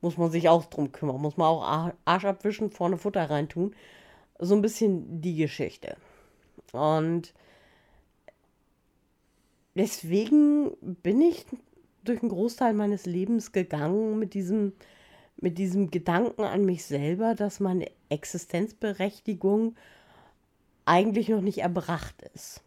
Muss 0.00 0.16
man 0.16 0.30
sich 0.30 0.48
auch 0.48 0.64
drum 0.64 0.90
kümmern. 0.90 1.20
Muss 1.20 1.36
man 1.36 1.48
auch 1.48 1.92
Arsch 2.06 2.24
abwischen, 2.24 2.70
vorne 2.70 2.96
Futter 2.96 3.28
reintun. 3.28 3.74
So 4.38 4.54
ein 4.54 4.62
bisschen 4.62 5.20
die 5.20 5.36
Geschichte. 5.36 5.98
Und 6.72 7.34
deswegen 9.74 10.70
bin 10.80 11.20
ich 11.20 11.44
durch 12.04 12.22
einen 12.22 12.30
Großteil 12.30 12.72
meines 12.72 13.04
Lebens 13.04 13.52
gegangen 13.52 14.18
mit 14.18 14.32
diesem, 14.32 14.72
mit 15.36 15.58
diesem 15.58 15.90
Gedanken 15.90 16.42
an 16.42 16.64
mich 16.64 16.84
selber, 16.84 17.34
dass 17.34 17.60
meine 17.60 17.90
Existenzberechtigung 18.08 19.76
eigentlich 20.84 21.28
noch 21.28 21.40
nicht 21.40 21.58
erbracht 21.58 22.22
ist, 22.34 22.62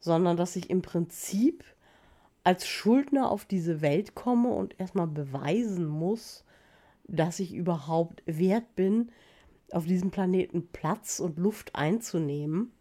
sondern 0.00 0.36
dass 0.36 0.56
ich 0.56 0.70
im 0.70 0.82
Prinzip 0.82 1.64
als 2.44 2.66
Schuldner 2.66 3.30
auf 3.30 3.44
diese 3.44 3.80
Welt 3.82 4.14
komme 4.14 4.48
und 4.50 4.78
erstmal 4.80 5.06
beweisen 5.06 5.86
muss, 5.86 6.44
dass 7.04 7.40
ich 7.40 7.54
überhaupt 7.54 8.22
wert 8.26 8.74
bin, 8.74 9.10
auf 9.70 9.86
diesem 9.86 10.10
Planeten 10.10 10.68
Platz 10.68 11.20
und 11.20 11.38
Luft 11.38 11.74
einzunehmen 11.74 12.72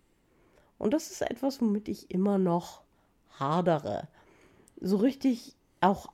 und 0.82 0.96
das 0.96 1.12
ist 1.12 1.22
etwas, 1.22 1.62
womit 1.62 1.88
ich 1.90 2.10
immer 2.10 2.40
noch 2.40 2.82
hadere. 3.38 4.08
So 4.80 4.98
richtig 4.98 5.56
auch 5.80 6.08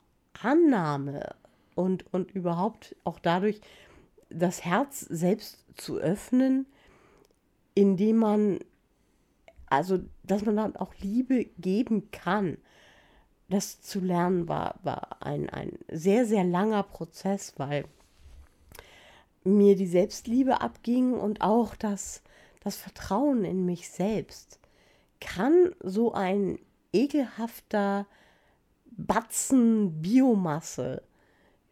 Annahme 0.43 1.35
und, 1.77 2.11
und 2.13 2.31
überhaupt 2.31 2.95
auch 3.03 3.19
dadurch 3.19 3.61
das 4.29 4.65
Herz 4.65 5.01
selbst 5.01 5.63
zu 5.75 5.97
öffnen, 5.97 6.65
indem 7.75 8.17
man, 8.17 8.59
also, 9.67 9.99
dass 10.23 10.45
man 10.45 10.57
dann 10.57 10.75
auch 10.75 10.93
Liebe 10.99 11.45
geben 11.57 12.11
kann. 12.11 12.57
Das 13.49 13.79
zu 13.81 14.01
lernen 14.01 14.49
war, 14.49 14.79
war 14.83 15.23
ein, 15.23 15.49
ein 15.49 15.77
sehr, 15.89 16.25
sehr 16.25 16.43
langer 16.43 16.83
Prozess, 16.83 17.53
weil 17.57 17.85
mir 19.45 19.77
die 19.77 19.87
Selbstliebe 19.87 20.59
abging 20.59 21.13
und 21.13 21.39
auch 21.39 21.75
das 21.75 22.23
das 22.67 22.75
Vertrauen 22.75 23.45
in 23.45 23.65
mich 23.65 23.89
selbst, 23.89 24.59
kann 25.21 25.73
so 25.81 26.11
ein 26.11 26.59
ekelhafter 26.91 28.05
Batzen 28.91 30.01
Biomasse, 30.01 31.01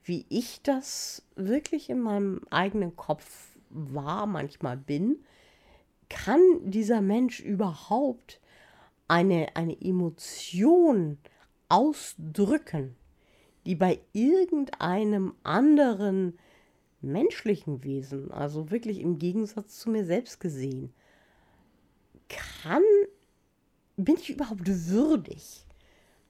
wie 0.06 0.26
ich 0.30 0.62
das 0.62 1.24
wirklich 1.36 1.90
in 1.90 2.00
meinem 2.00 2.42
eigenen 2.52 2.96
Kopf 2.96 3.58
war, 3.70 4.28
manchmal 4.28 4.78
bin, 4.78 5.18
kann 6.10 6.40
dieser 6.64 7.02
Mensch 7.02 7.40
überhaupt 7.40 8.40
eine, 9.08 9.56
eine 9.56 9.80
Emotion 9.82 11.18
ausdrücken, 11.70 12.96
die 13.66 13.76
bei 13.76 14.00
irgendeinem 14.14 15.34
anderen 15.44 16.38
menschlichen 17.02 17.84
Wesen, 17.84 18.32
also 18.32 18.70
wirklich 18.70 19.00
im 19.00 19.18
Gegensatz 19.18 19.80
zu 19.80 19.90
mir 19.90 20.06
selbst 20.06 20.40
gesehen, 20.40 20.94
kann, 22.30 22.84
bin 23.98 24.18
ich 24.18 24.30
überhaupt 24.30 24.68
würdig, 24.68 25.66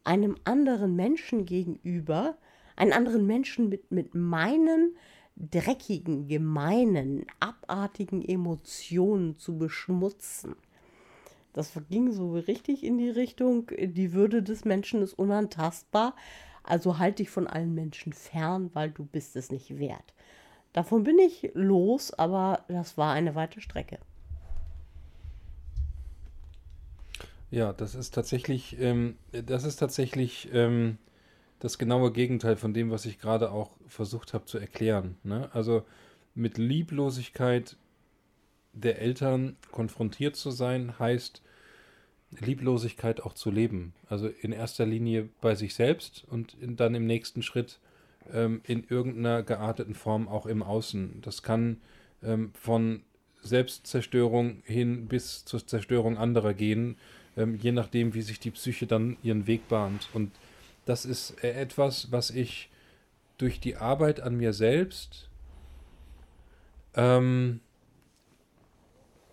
einem 0.06 0.38
anderen 0.46 0.96
Menschen 0.96 1.46
gegenüber, 1.46 2.38
einen 2.76 2.94
anderen 2.94 3.26
Menschen 3.26 3.70
mit, 3.70 3.92
mit 3.92 4.16
meinen 4.16 4.96
dreckigen, 5.36 6.28
gemeinen, 6.28 7.26
abartigen 7.40 8.24
Emotionen 8.24 9.38
zu 9.38 9.58
beschmutzen. 9.58 10.56
Das 11.54 11.72
ging 11.90 12.12
so 12.12 12.34
richtig 12.34 12.84
in 12.84 12.98
die 12.98 13.10
Richtung, 13.10 13.72
die 13.80 14.14
Würde 14.14 14.44
des 14.44 14.66
Menschen 14.66 15.02
ist 15.02 15.14
unantastbar, 15.14 16.16
Also 16.64 16.98
halt 16.98 17.20
dich 17.20 17.30
von 17.30 17.48
allen 17.48 17.76
Menschen 17.76 18.12
fern, 18.12 18.72
weil 18.74 18.92
du 18.92 19.06
bist 19.06 19.36
es 19.36 19.52
nicht 19.52 19.78
wert. 19.78 20.14
Davon 20.74 21.04
bin 21.04 21.20
ich 21.20 21.52
los, 21.54 22.12
aber 22.12 22.66
das 22.68 22.98
war 22.98 23.14
eine 23.14 23.36
weite 23.36 23.62
Strecke. 23.62 24.00
Ja, 27.52 27.72
das 27.72 27.96
ist 27.96 28.14
tatsächlich, 28.14 28.78
ähm, 28.80 29.16
das 29.32 29.64
ist 29.64 29.78
tatsächlich 29.78 30.50
ähm, 30.52 30.98
das 31.60 31.78
genaue 31.78 32.12
Gegenteil 32.12 32.58
von 32.58 32.74
dem, 32.74 32.92
was 32.92 33.06
ich 33.06 33.20
gerade 33.20 33.52
auch 33.52 33.72
versucht 33.88 34.34
habe 34.34 34.46
zu 34.46 34.58
erklären. 34.58 35.18
Ne? 35.24 35.50
Also 35.54 35.84
mit 36.34 36.58
Lieblosigkeit 36.58 37.78
der 38.74 39.00
Eltern 39.00 39.56
konfrontiert 39.72 40.36
zu 40.36 40.52
sein, 40.52 41.00
heißt 41.00 41.42
Lieblosigkeit 42.32 43.22
auch 43.22 43.34
zu 43.34 43.52
leben. 43.52 43.94
Also 44.10 44.28
in 44.28 44.52
erster 44.52 44.86
Linie 44.86 45.30
bei 45.42 45.56
sich 45.56 45.76
selbst 45.76 46.26
und 46.30 46.56
in, 46.60 46.76
dann 46.76 46.96
im 46.96 47.06
nächsten 47.06 47.42
Schritt 47.42 47.80
ähm, 48.34 48.62
in 48.64 48.84
irgendeiner 48.88 49.44
gearteten 49.44 49.96
Form 49.96 50.28
auch 50.28 50.46
im 50.46 50.62
Außen. 50.62 51.22
Das 51.22 51.44
kann 51.44 51.78
ähm, 52.24 52.52
von 52.54 53.02
Selbstzerstörung 53.42 54.62
hin 54.66 55.08
bis 55.08 55.46
zur 55.46 55.66
Zerstörung 55.66 56.18
anderer 56.18 56.54
gehen, 56.54 56.98
ähm, 57.38 57.56
je 57.56 57.72
nachdem, 57.72 58.14
wie 58.14 58.22
sich 58.22 58.40
die 58.40 58.52
Psyche 58.52 58.88
dann 58.88 59.18
ihren 59.24 59.48
Weg 59.48 59.68
bahnt. 59.70 60.10
Und 60.14 60.32
das 60.86 61.06
ist 61.06 61.44
äh, 61.44 61.54
etwas, 61.54 62.12
was 62.12 62.30
ich 62.30 62.70
durch 63.38 63.60
die 63.60 63.76
Arbeit 63.76 64.22
an 64.22 64.38
mir 64.38 64.54
selbst 64.54 65.30
ähm, 66.96 67.60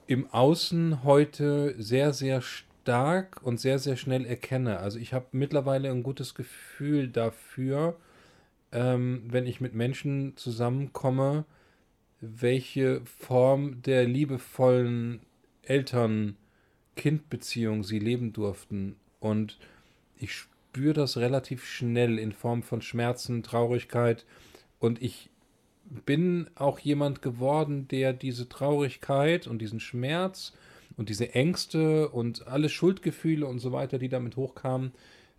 im 0.07 0.28
Außen 0.30 1.05
heute 1.05 1.74
sehr, 1.80 2.12
sehr 2.12 2.42
stark 2.42 3.40
und 3.42 3.61
sehr, 3.61 3.78
sehr 3.78 3.96
schnell 3.96 4.26
erkenne. 4.26 4.78
Also 4.78 4.98
ich 4.98 5.14
habe 5.14 5.26
mittlerweile 5.32 5.90
ein 5.90 6.03
gutes 6.03 6.34
Gefühl 6.34 7.09
dafür, 7.09 7.96
ähm, 8.72 9.22
wenn 9.28 9.46
ich 9.46 9.61
mit 9.61 9.74
Menschen 9.74 10.36
zusammenkomme, 10.36 11.44
welche 12.20 13.00
Form 13.05 13.80
der 13.82 14.07
liebevollen 14.07 15.20
Eltern-Kind-Beziehung 15.62 17.84
sie 17.84 17.98
leben 17.98 18.32
durften. 18.32 18.96
Und 19.20 19.59
ich 20.16 20.46
spüre 20.72 20.94
das 20.94 21.18
relativ 21.18 21.66
schnell 21.66 22.18
in 22.18 22.32
Form 22.32 22.62
von 22.62 22.80
Schmerzen, 22.80 23.42
Traurigkeit. 23.42 24.24
Und 24.78 25.02
ich 25.02 25.28
bin 25.84 26.48
auch 26.54 26.78
jemand 26.78 27.20
geworden, 27.20 27.88
der 27.88 28.14
diese 28.14 28.48
Traurigkeit 28.48 29.46
und 29.46 29.58
diesen 29.58 29.80
Schmerz 29.80 30.54
und 30.96 31.10
diese 31.10 31.34
Ängste 31.34 32.08
und 32.08 32.46
alle 32.46 32.70
Schuldgefühle 32.70 33.46
und 33.46 33.58
so 33.58 33.72
weiter, 33.72 33.98
die 33.98 34.08
damit 34.08 34.36
hochkamen, 34.36 34.92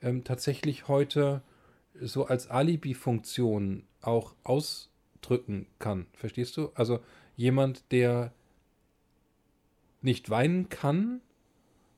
ähm, 0.04 0.24
tatsächlich 0.24 0.88
heute 0.88 1.42
so 2.00 2.28
als 2.28 2.48
Alibi-Funktion 2.52 3.86
auch 4.02 4.36
ausdrücken 4.44 5.66
kann. 5.80 6.06
Verstehst 6.14 6.58
du? 6.58 6.70
Also 6.76 7.00
jemand, 7.36 7.92
der 7.92 8.32
nicht 10.04 10.30
weinen 10.30 10.70
kann, 10.70 11.22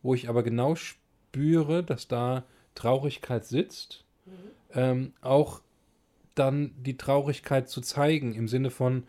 wo 0.03 0.13
ich 0.13 0.29
aber 0.29 0.41
genau 0.41 0.75
spüre, 0.75 1.83
dass 1.83 2.07
da 2.07 2.45
Traurigkeit 2.76 3.45
sitzt, 3.45 4.03
mhm. 4.26 4.32
ähm, 4.73 5.13
auch 5.21 5.61
dann 6.36 6.71
die 6.78 6.97
Traurigkeit 6.97 7.69
zu 7.69 7.82
zeigen 7.82 8.36
im 8.36 8.47
Sinne 8.47 8.69
von, 8.69 9.03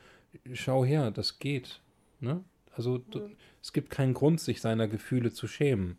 schau 0.53 0.85
her, 0.85 1.11
das 1.11 1.39
geht. 1.39 1.81
Ne? 2.21 2.43
Also 2.73 3.03
mhm. 3.15 3.37
es 3.63 3.73
gibt 3.73 3.91
keinen 3.91 4.15
Grund, 4.15 4.41
sich 4.41 4.61
seiner 4.61 4.89
Gefühle 4.89 5.33
zu 5.33 5.47
schämen. 5.47 5.99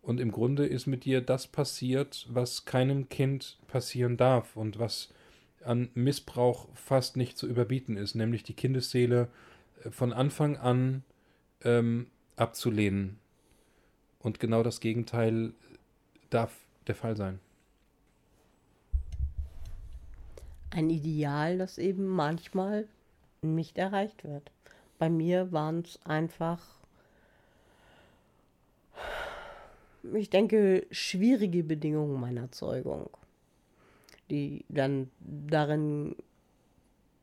Und 0.00 0.18
im 0.18 0.32
Grunde 0.32 0.66
ist 0.66 0.86
mit 0.86 1.04
dir 1.04 1.20
das 1.20 1.46
passiert, 1.46 2.26
was 2.28 2.64
keinem 2.64 3.08
Kind 3.08 3.58
passieren 3.68 4.16
darf 4.16 4.56
und 4.56 4.78
was 4.78 5.10
an 5.64 5.90
Missbrauch 5.94 6.68
fast 6.74 7.16
nicht 7.16 7.38
zu 7.38 7.46
überbieten 7.46 7.96
ist, 7.96 8.16
nämlich 8.16 8.42
die 8.42 8.54
Kindesseele 8.54 9.28
äh, 9.84 9.90
von 9.90 10.12
Anfang 10.12 10.56
an 10.56 11.04
ähm, 11.62 12.08
abzulehnen. 12.36 13.18
Und 14.18 14.40
genau 14.40 14.62
das 14.62 14.80
Gegenteil 14.80 15.52
darf 16.32 16.54
der 16.86 16.94
Fall 16.94 17.16
sein. 17.16 17.40
Ein 20.70 20.90
Ideal, 20.90 21.58
das 21.58 21.78
eben 21.78 22.06
manchmal 22.06 22.88
nicht 23.42 23.76
erreicht 23.76 24.24
wird. 24.24 24.50
Bei 24.98 25.10
mir 25.10 25.52
waren 25.52 25.80
es 25.80 26.00
einfach 26.04 26.60
ich 30.14 30.30
denke, 30.30 30.86
schwierige 30.90 31.62
Bedingungen 31.62 32.20
meiner 32.20 32.50
Zeugung, 32.50 33.08
die 34.30 34.64
dann 34.68 35.10
darin 35.20 36.16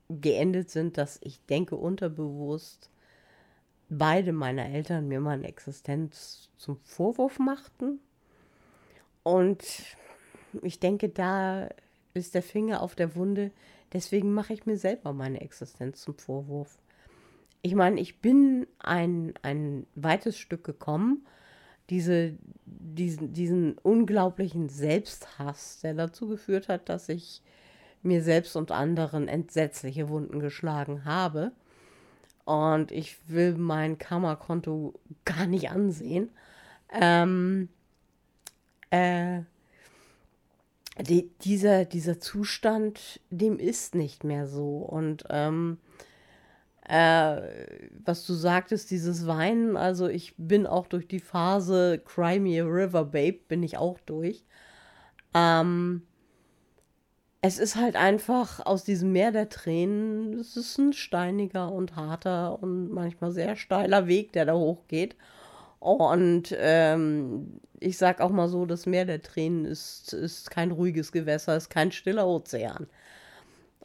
geendet 0.10 0.70
sind, 0.70 0.97
dass 0.97 1.20
ich 1.22 1.45
denke 1.45 1.76
unterbewusst 1.76 2.89
beide 3.89 4.34
meiner 4.34 4.68
Eltern 4.68 5.07
mir 5.07 5.20
meine 5.20 5.47
Existenz 5.47 6.49
zum 6.57 6.78
Vorwurf 6.84 7.39
machten. 7.39 7.99
Und 9.30 9.63
ich 10.63 10.80
denke, 10.80 11.09
da 11.09 11.69
ist 12.13 12.34
der 12.34 12.43
Finger 12.43 12.82
auf 12.82 12.95
der 12.95 13.15
Wunde. 13.15 13.51
Deswegen 13.93 14.34
mache 14.34 14.53
ich 14.53 14.65
mir 14.65 14.77
selber 14.77 15.13
meine 15.13 15.41
Existenz 15.41 16.01
zum 16.01 16.15
Vorwurf. 16.15 16.80
Ich 17.61 17.75
meine, 17.75 17.99
ich 17.99 18.21
bin 18.21 18.65
ein, 18.80 19.34
ein 19.41 19.86
weites 19.95 20.38
Stück 20.38 20.63
gekommen 20.63 21.25
diese, 21.89 22.38
diesen, 22.65 23.34
diesen 23.34 23.77
unglaublichen 23.80 24.69
Selbsthass, 24.69 25.80
der 25.82 25.95
dazu 25.95 26.27
geführt 26.27 26.69
hat, 26.69 26.88
dass 26.88 27.09
ich 27.09 27.41
mir 28.01 28.21
selbst 28.21 28.55
und 28.55 28.71
anderen 28.71 29.27
entsetzliche 29.27 30.09
Wunden 30.09 30.39
geschlagen 30.39 31.05
habe. 31.05 31.51
Und 32.45 32.91
ich 32.91 33.17
will 33.27 33.55
mein 33.57 33.97
Karma-Konto 33.97 34.93
gar 35.25 35.47
nicht 35.47 35.69
ansehen. 35.71 36.30
Ähm, 36.91 37.69
äh, 38.91 39.41
die, 41.01 41.29
dieser, 41.41 41.85
dieser 41.85 42.19
Zustand, 42.19 43.21
dem 43.29 43.57
ist 43.59 43.95
nicht 43.95 44.23
mehr 44.23 44.47
so. 44.47 44.77
Und 44.77 45.23
ähm, 45.29 45.77
äh, 46.87 47.41
was 48.03 48.25
du 48.25 48.33
sagtest, 48.33 48.91
dieses 48.91 49.27
Weinen, 49.27 49.77
also 49.77 50.07
ich 50.07 50.33
bin 50.37 50.67
auch 50.67 50.87
durch 50.87 51.07
die 51.07 51.19
Phase 51.19 52.01
Cry 52.03 52.39
Me 52.39 52.61
a 52.61 52.65
River 52.65 53.05
Babe, 53.05 53.39
bin 53.47 53.63
ich 53.63 53.77
auch 53.77 53.99
durch. 53.99 54.43
Ähm, 55.33 56.01
es 57.41 57.59
ist 57.59 57.77
halt 57.77 57.95
einfach 57.95 58.65
aus 58.65 58.83
diesem 58.83 59.13
Meer 59.13 59.31
der 59.31 59.47
Tränen, 59.49 60.33
es 60.33 60.57
ist 60.57 60.77
ein 60.77 60.91
steiniger 60.91 61.71
und 61.71 61.95
harter 61.95 62.61
und 62.61 62.91
manchmal 62.91 63.31
sehr 63.31 63.55
steiler 63.55 64.07
Weg, 64.07 64.33
der 64.33 64.45
da 64.45 64.53
hochgeht. 64.53 65.15
Und 65.80 66.55
ähm, 66.57 67.59
ich 67.80 67.97
sag 67.97 68.21
auch 68.21 68.32
mal 68.32 68.49
so, 68.49 68.65
das 68.65 68.86
Meer 68.86 69.05
der 69.05 69.21
Tränen 69.21 69.65
ist, 69.65 70.13
ist 70.13 70.51
kein 70.51 70.71
ruhiges 70.71 71.11
Gewässer, 71.11 71.55
ist 71.55 71.69
kein 71.69 71.91
stiller 71.91 72.27
Ozean. 72.27 72.88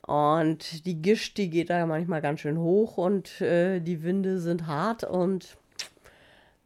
Und 0.07 0.85
die 0.85 1.01
Gischt, 1.01 1.39
die 1.39 1.49
geht 1.49 1.71
da 1.71 1.87
manchmal 1.87 2.21
ganz 2.21 2.41
schön 2.41 2.59
hoch 2.59 2.99
und 2.99 3.41
äh, 3.41 3.81
die 3.81 4.03
Winde 4.03 4.39
sind 4.39 4.67
hart 4.67 5.05
und 5.05 5.57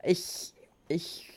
ich, 0.02 0.54
ich 0.88 1.30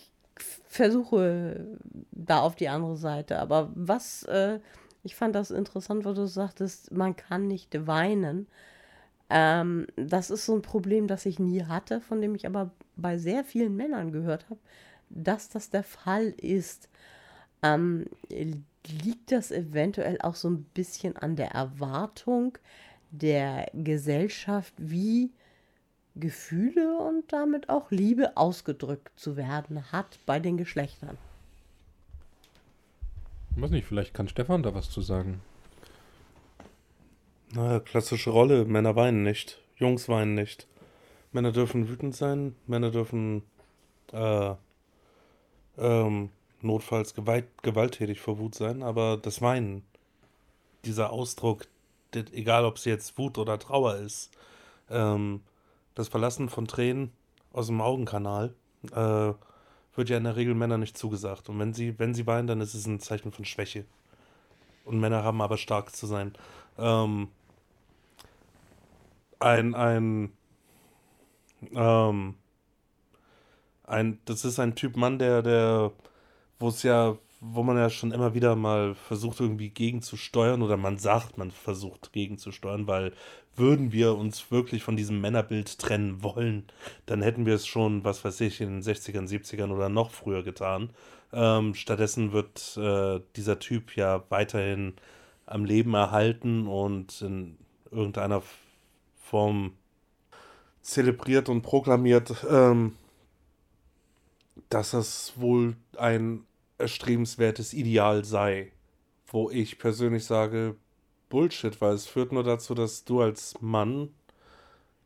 versuche 0.67 1.77
da 2.11 2.39
auf 2.39 2.55
die 2.55 2.69
andere 2.69 2.97
Seite. 2.97 3.37
Aber 3.39 3.71
was, 3.75 4.23
äh, 4.23 4.59
ich 5.03 5.15
fand 5.15 5.35
das 5.35 5.51
interessant, 5.51 6.05
was 6.05 6.15
du 6.15 6.25
sagtest, 6.25 6.91
man 6.91 7.15
kann 7.15 7.47
nicht 7.47 7.85
weinen. 7.85 8.47
Ähm, 9.33 9.87
das 9.95 10.29
ist 10.29 10.45
so 10.45 10.53
ein 10.53 10.61
Problem, 10.61 11.07
das 11.07 11.25
ich 11.25 11.39
nie 11.39 11.63
hatte, 11.63 12.01
von 12.01 12.21
dem 12.21 12.35
ich 12.35 12.45
aber 12.45 12.71
bei 12.97 13.17
sehr 13.17 13.45
vielen 13.45 13.77
Männern 13.77 14.11
gehört 14.11 14.49
habe, 14.49 14.59
dass 15.09 15.47
das 15.47 15.69
der 15.69 15.83
Fall 15.83 16.33
ist. 16.37 16.89
Ähm, 17.63 18.07
liegt 18.29 19.31
das 19.31 19.51
eventuell 19.51 20.19
auch 20.21 20.35
so 20.35 20.49
ein 20.49 20.63
bisschen 20.73 21.15
an 21.15 21.37
der 21.37 21.51
Erwartung 21.51 22.57
der 23.11 23.69
Gesellschaft, 23.73 24.73
wie 24.77 25.31
Gefühle 26.15 26.97
und 26.97 27.31
damit 27.31 27.69
auch 27.69 27.89
Liebe 27.89 28.35
ausgedrückt 28.35 29.17
zu 29.17 29.37
werden 29.37 29.93
hat 29.93 30.19
bei 30.25 30.39
den 30.39 30.57
Geschlechtern? 30.57 31.17
Ich 33.55 33.61
weiß 33.61 33.71
nicht, 33.71 33.85
vielleicht 33.85 34.13
kann 34.13 34.27
Stefan 34.27 34.63
da 34.63 34.73
was 34.73 34.89
zu 34.89 35.01
sagen. 35.01 35.41
Naja, 37.53 37.79
klassische 37.79 38.29
Rolle. 38.29 38.65
Männer 38.65 38.95
weinen 38.95 39.23
nicht. 39.23 39.61
Jungs 39.75 40.07
weinen 40.07 40.35
nicht. 40.35 40.67
Männer 41.31 41.51
dürfen 41.51 41.89
wütend 41.89 42.15
sein. 42.15 42.55
Männer 42.65 42.91
dürfen 42.91 43.43
äh, 44.13 44.53
ähm, 45.77 46.29
notfalls 46.61 47.13
gewalt, 47.13 47.45
gewalttätig 47.61 48.21
vor 48.21 48.37
Wut 48.39 48.55
sein, 48.55 48.83
aber 48.83 49.17
das 49.17 49.41
Weinen, 49.41 49.83
dieser 50.85 51.11
Ausdruck, 51.11 51.67
egal 52.13 52.65
ob 52.65 52.77
es 52.77 52.85
jetzt 52.85 53.17
Wut 53.17 53.37
oder 53.37 53.59
Trauer 53.59 53.95
ist, 53.95 54.31
ähm, 54.89 55.41
das 55.95 56.07
Verlassen 56.07 56.49
von 56.49 56.67
Tränen 56.67 57.11
aus 57.53 57.67
dem 57.67 57.81
Augenkanal, 57.81 58.53
äh, 58.91 59.33
wird 59.95 60.09
ja 60.09 60.17
in 60.17 60.23
der 60.23 60.35
Regel 60.37 60.55
Männern 60.55 60.79
nicht 60.79 60.97
zugesagt. 60.97 61.49
Und 61.49 61.59
wenn 61.59 61.73
sie, 61.73 61.97
wenn 61.99 62.13
sie 62.13 62.27
weinen, 62.27 62.47
dann 62.47 62.61
ist 62.61 62.73
es 62.73 62.85
ein 62.85 62.99
Zeichen 62.99 63.31
von 63.31 63.45
Schwäche. 63.45 63.85
und 64.85 64.99
Männer 64.99 65.23
haben 65.23 65.41
aber 65.41 65.57
stark 65.57 65.95
zu 65.95 66.07
sein. 66.07 66.33
Ähm, 66.77 67.27
ein, 69.41 69.75
ein, 69.75 70.31
ähm, 71.73 72.35
ein, 73.83 74.19
das 74.25 74.45
ist 74.45 74.59
ein 74.59 74.75
Typ 74.75 74.95
Mann, 74.95 75.19
der, 75.19 75.41
der, 75.41 75.91
wo 76.59 76.69
es 76.69 76.83
ja, 76.83 77.17
wo 77.39 77.63
man 77.63 77.77
ja 77.77 77.89
schon 77.89 78.11
immer 78.11 78.33
wieder 78.33 78.55
mal 78.55 78.95
versucht, 78.95 79.39
irgendwie 79.39 79.69
gegenzusteuern, 79.69 80.61
oder 80.61 80.77
man 80.77 80.97
sagt, 80.97 81.37
man 81.37 81.51
versucht 81.51 82.13
gegenzusteuern, 82.13 82.87
weil 82.87 83.13
würden 83.55 83.91
wir 83.91 84.15
uns 84.15 84.51
wirklich 84.51 84.83
von 84.83 84.95
diesem 84.95 85.19
Männerbild 85.19 85.77
trennen 85.79 86.23
wollen, 86.23 86.65
dann 87.05 87.21
hätten 87.21 87.45
wir 87.45 87.55
es 87.55 87.67
schon, 87.67 88.03
was 88.03 88.23
weiß 88.23 88.41
ich, 88.41 88.61
in 88.61 88.69
den 88.69 88.81
60ern, 88.81 89.27
70ern 89.27 89.71
oder 89.71 89.89
noch 89.89 90.11
früher 90.11 90.43
getan. 90.43 90.91
Ähm, 91.33 91.75
stattdessen 91.75 92.31
wird 92.31 92.77
äh, 92.77 93.19
dieser 93.35 93.59
Typ 93.59 93.95
ja 93.95 94.23
weiterhin 94.29 94.93
am 95.45 95.65
Leben 95.65 95.93
erhalten 95.93 96.67
und 96.67 97.21
in 97.21 97.57
irgendeiner 97.91 98.41
Form 99.31 99.71
zelebriert 100.81 101.47
und 101.47 101.61
proklamiert, 101.61 102.45
ähm, 102.49 102.97
dass 104.67 104.91
es 104.91 105.33
wohl 105.37 105.77
ein 105.97 106.43
erstrebenswertes 106.77 107.73
Ideal 107.73 108.25
sei, 108.25 108.73
wo 109.27 109.49
ich 109.49 109.79
persönlich 109.79 110.25
sage, 110.25 110.75
Bullshit, 111.29 111.79
weil 111.79 111.93
es 111.93 112.07
führt 112.07 112.33
nur 112.33 112.43
dazu, 112.43 112.73
dass 112.73 113.05
du 113.05 113.21
als 113.21 113.55
Mann 113.61 114.09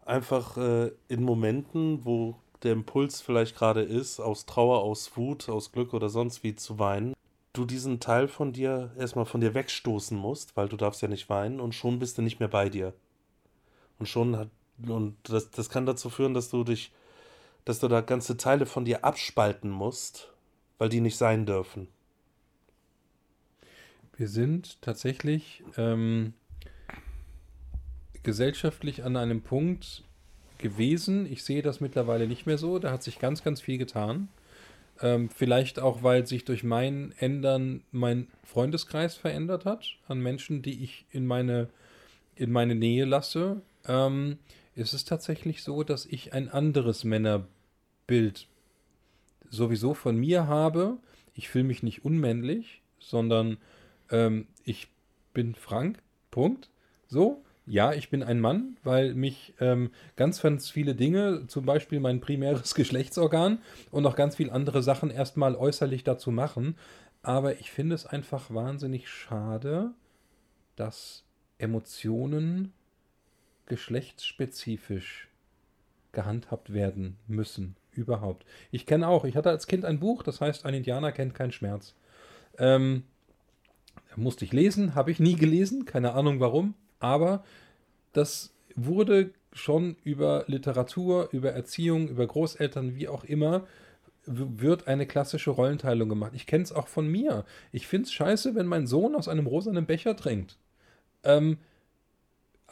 einfach 0.05 0.57
äh, 0.57 0.91
in 1.07 1.21
Momenten, 1.21 2.03
wo 2.03 2.35
der 2.63 2.73
Impuls 2.73 3.21
vielleicht 3.21 3.55
gerade 3.55 3.83
ist, 3.83 4.19
aus 4.19 4.47
Trauer, 4.47 4.81
aus 4.81 5.15
Wut, 5.15 5.49
aus 5.49 5.71
Glück 5.71 5.93
oder 5.93 6.09
sonst 6.09 6.43
wie 6.43 6.55
zu 6.55 6.79
weinen, 6.79 7.13
du 7.53 7.65
diesen 7.65 7.99
Teil 7.99 8.27
von 8.27 8.53
dir 8.53 8.91
erstmal 8.97 9.25
von 9.25 9.39
dir 9.39 9.53
wegstoßen 9.53 10.17
musst, 10.17 10.57
weil 10.57 10.67
du 10.67 10.77
darfst 10.77 11.03
ja 11.03 11.07
nicht 11.07 11.29
weinen 11.29 11.59
und 11.59 11.75
schon 11.75 11.99
bist 11.99 12.17
du 12.17 12.23
nicht 12.23 12.39
mehr 12.39 12.49
bei 12.49 12.69
dir. 12.69 12.95
Und 13.99 14.07
schon 14.07 14.35
hat, 14.35 14.49
und 14.85 15.15
das, 15.23 15.51
das 15.51 15.69
kann 15.69 15.85
dazu 15.85 16.09
führen, 16.09 16.33
dass 16.33 16.49
du 16.49 16.63
dich, 16.63 16.91
dass 17.63 17.79
du 17.79 17.87
da 17.87 18.01
ganze 18.01 18.37
Teile 18.37 18.65
von 18.65 18.85
dir 18.85 19.05
abspalten 19.05 19.69
musst, 19.69 20.31
weil 20.77 20.89
die 20.89 21.01
nicht 21.01 21.17
sein 21.17 21.45
dürfen. 21.45 21.87
Wir 24.17 24.27
sind 24.29 24.81
tatsächlich 24.81 25.63
ähm, 25.77 26.33
gesellschaftlich 28.23 29.03
an 29.03 29.17
einem 29.17 29.41
Punkt 29.41 30.03
gewesen. 30.57 31.31
Ich 31.31 31.43
sehe 31.43 31.61
das 31.61 31.81
mittlerweile 31.81 32.27
nicht 32.27 32.45
mehr 32.45 32.57
so. 32.57 32.79
Da 32.79 32.91
hat 32.91 33.03
sich 33.03 33.19
ganz, 33.19 33.43
ganz 33.43 33.61
viel 33.61 33.77
getan. 33.77 34.29
Ähm, 35.01 35.29
vielleicht 35.29 35.79
auch, 35.79 36.03
weil 36.03 36.25
sich 36.25 36.45
durch 36.45 36.63
mein 36.63 37.13
Ändern 37.19 37.83
mein 37.91 38.27
Freundeskreis 38.43 39.15
verändert 39.15 39.65
hat 39.65 39.97
an 40.07 40.21
Menschen, 40.21 40.61
die 40.61 40.83
ich 40.83 41.05
in 41.11 41.25
meine, 41.25 41.67
in 42.35 42.51
meine 42.51 42.75
Nähe 42.75 43.05
lasse. 43.05 43.61
Ähm, 43.87 44.37
ist 44.75 44.93
es 44.93 45.05
tatsächlich 45.05 45.63
so, 45.63 45.83
dass 45.83 46.05
ich 46.05 46.33
ein 46.33 46.49
anderes 46.49 47.03
Männerbild 47.03 48.47
sowieso 49.49 49.93
von 49.93 50.17
mir 50.17 50.47
habe. 50.47 50.97
Ich 51.33 51.49
fühle 51.49 51.63
mich 51.63 51.83
nicht 51.83 52.03
unmännlich, 52.03 52.81
sondern 52.99 53.57
ähm, 54.11 54.47
ich 54.63 54.89
bin 55.33 55.55
Frank. 55.55 55.99
Punkt. 56.31 56.69
So. 57.07 57.41
Ja, 57.67 57.93
ich 57.93 58.09
bin 58.09 58.21
ein 58.21 58.39
Mann, 58.39 58.77
weil 58.83 59.15
mich 59.15 59.55
ähm, 59.59 59.89
ganz, 60.15 60.41
ganz 60.41 60.69
viele 60.69 60.93
Dinge, 60.93 61.47
zum 61.47 61.65
Beispiel 61.65 61.99
mein 61.99 62.21
primäres 62.21 62.75
Geschlechtsorgan 62.75 63.59
und 63.89 64.03
noch 64.03 64.15
ganz 64.15 64.35
viele 64.35 64.51
andere 64.51 64.83
Sachen 64.83 65.09
erstmal 65.09 65.55
äußerlich 65.55 66.03
dazu 66.03 66.29
machen. 66.29 66.77
Aber 67.23 67.59
ich 67.59 67.71
finde 67.71 67.95
es 67.95 68.05
einfach 68.05 68.53
wahnsinnig 68.53 69.09
schade, 69.09 69.91
dass 70.75 71.23
Emotionen 71.57 72.71
geschlechtsspezifisch 73.65 75.27
gehandhabt 76.11 76.73
werden 76.73 77.17
müssen. 77.27 77.75
Überhaupt. 77.91 78.45
Ich 78.71 78.85
kenne 78.85 79.07
auch, 79.07 79.23
ich 79.23 79.35
hatte 79.35 79.49
als 79.49 79.67
Kind 79.67 79.85
ein 79.85 79.99
Buch, 79.99 80.23
das 80.23 80.41
heißt, 80.41 80.65
ein 80.65 80.73
Indianer 80.73 81.11
kennt 81.11 81.33
keinen 81.33 81.51
Schmerz. 81.51 81.95
Ähm, 82.57 83.03
musste 84.15 84.45
ich 84.45 84.53
lesen, 84.53 84.95
habe 84.95 85.11
ich 85.11 85.19
nie 85.19 85.35
gelesen, 85.35 85.85
keine 85.85 86.13
Ahnung 86.13 86.39
warum, 86.39 86.73
aber 86.99 87.43
das 88.11 88.53
wurde 88.75 89.31
schon 89.53 89.95
über 90.03 90.43
Literatur, 90.47 91.29
über 91.31 91.51
Erziehung, 91.51 92.09
über 92.09 92.27
Großeltern, 92.27 92.95
wie 92.95 93.07
auch 93.07 93.23
immer, 93.23 93.65
wird 94.25 94.87
eine 94.87 95.05
klassische 95.05 95.51
Rollenteilung 95.51 96.09
gemacht. 96.09 96.33
Ich 96.35 96.47
kenne 96.47 96.63
es 96.63 96.71
auch 96.71 96.87
von 96.87 97.07
mir. 97.07 97.45
Ich 97.71 97.87
finde 97.87 98.07
es 98.07 98.13
scheiße, 98.13 98.55
wenn 98.55 98.65
mein 98.65 98.87
Sohn 98.87 99.15
aus 99.15 99.27
einem 99.27 99.47
rosanen 99.47 99.85
Becher 99.85 100.15
trinkt. 100.15 100.57
Ähm, 101.23 101.57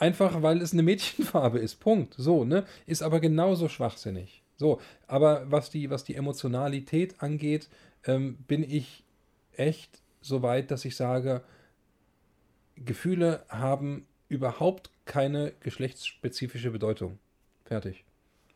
einfach 0.03 0.41
weil 0.41 0.61
es 0.61 0.73
eine 0.73 0.83
Mädchenfarbe 0.83 1.59
ist. 1.59 1.79
Punkt. 1.79 2.15
So, 2.17 2.43
ne? 2.43 2.65
Ist 2.85 3.01
aber 3.01 3.19
genauso 3.21 3.69
schwachsinnig. 3.69 4.43
So, 4.57 4.81
aber 5.07 5.49
was 5.49 5.69
die, 5.69 5.89
was 5.89 6.03
die 6.03 6.15
Emotionalität 6.15 7.21
angeht, 7.21 7.69
ähm, 8.05 8.35
bin 8.47 8.63
ich 8.63 9.03
echt 9.53 10.01
so 10.21 10.41
weit, 10.41 10.71
dass 10.71 10.85
ich 10.85 10.95
sage, 10.95 11.41
Gefühle 12.75 13.45
haben 13.49 14.05
überhaupt 14.27 14.89
keine 15.05 15.53
geschlechtsspezifische 15.61 16.71
Bedeutung. 16.71 17.19
Fertig. 17.65 18.03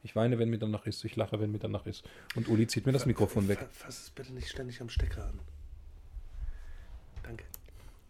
Ich 0.04 0.16
weine, 0.16 0.40
wenn 0.40 0.50
mir 0.50 0.60
danach 0.60 0.86
ist. 0.86 1.04
Ich 1.06 1.16
lache, 1.16 1.40
wenn 1.40 1.52
mir 1.52 1.60
danach 1.60 1.86
ist. 1.86 2.04
Und 2.36 2.48
Uli 2.48 2.68
zieht 2.68 2.86
mir 2.86 2.94
das 2.94 3.06
Mikrofon 3.06 3.48
weg. 3.48 3.60
Fass 3.72 4.04
es 4.04 4.10
bitte 4.10 4.34
nicht 4.34 4.50
ständig 4.50 4.82
am 4.82 4.90
Stecker 4.90 5.26
an. 5.26 5.40
Danke. 7.24 7.44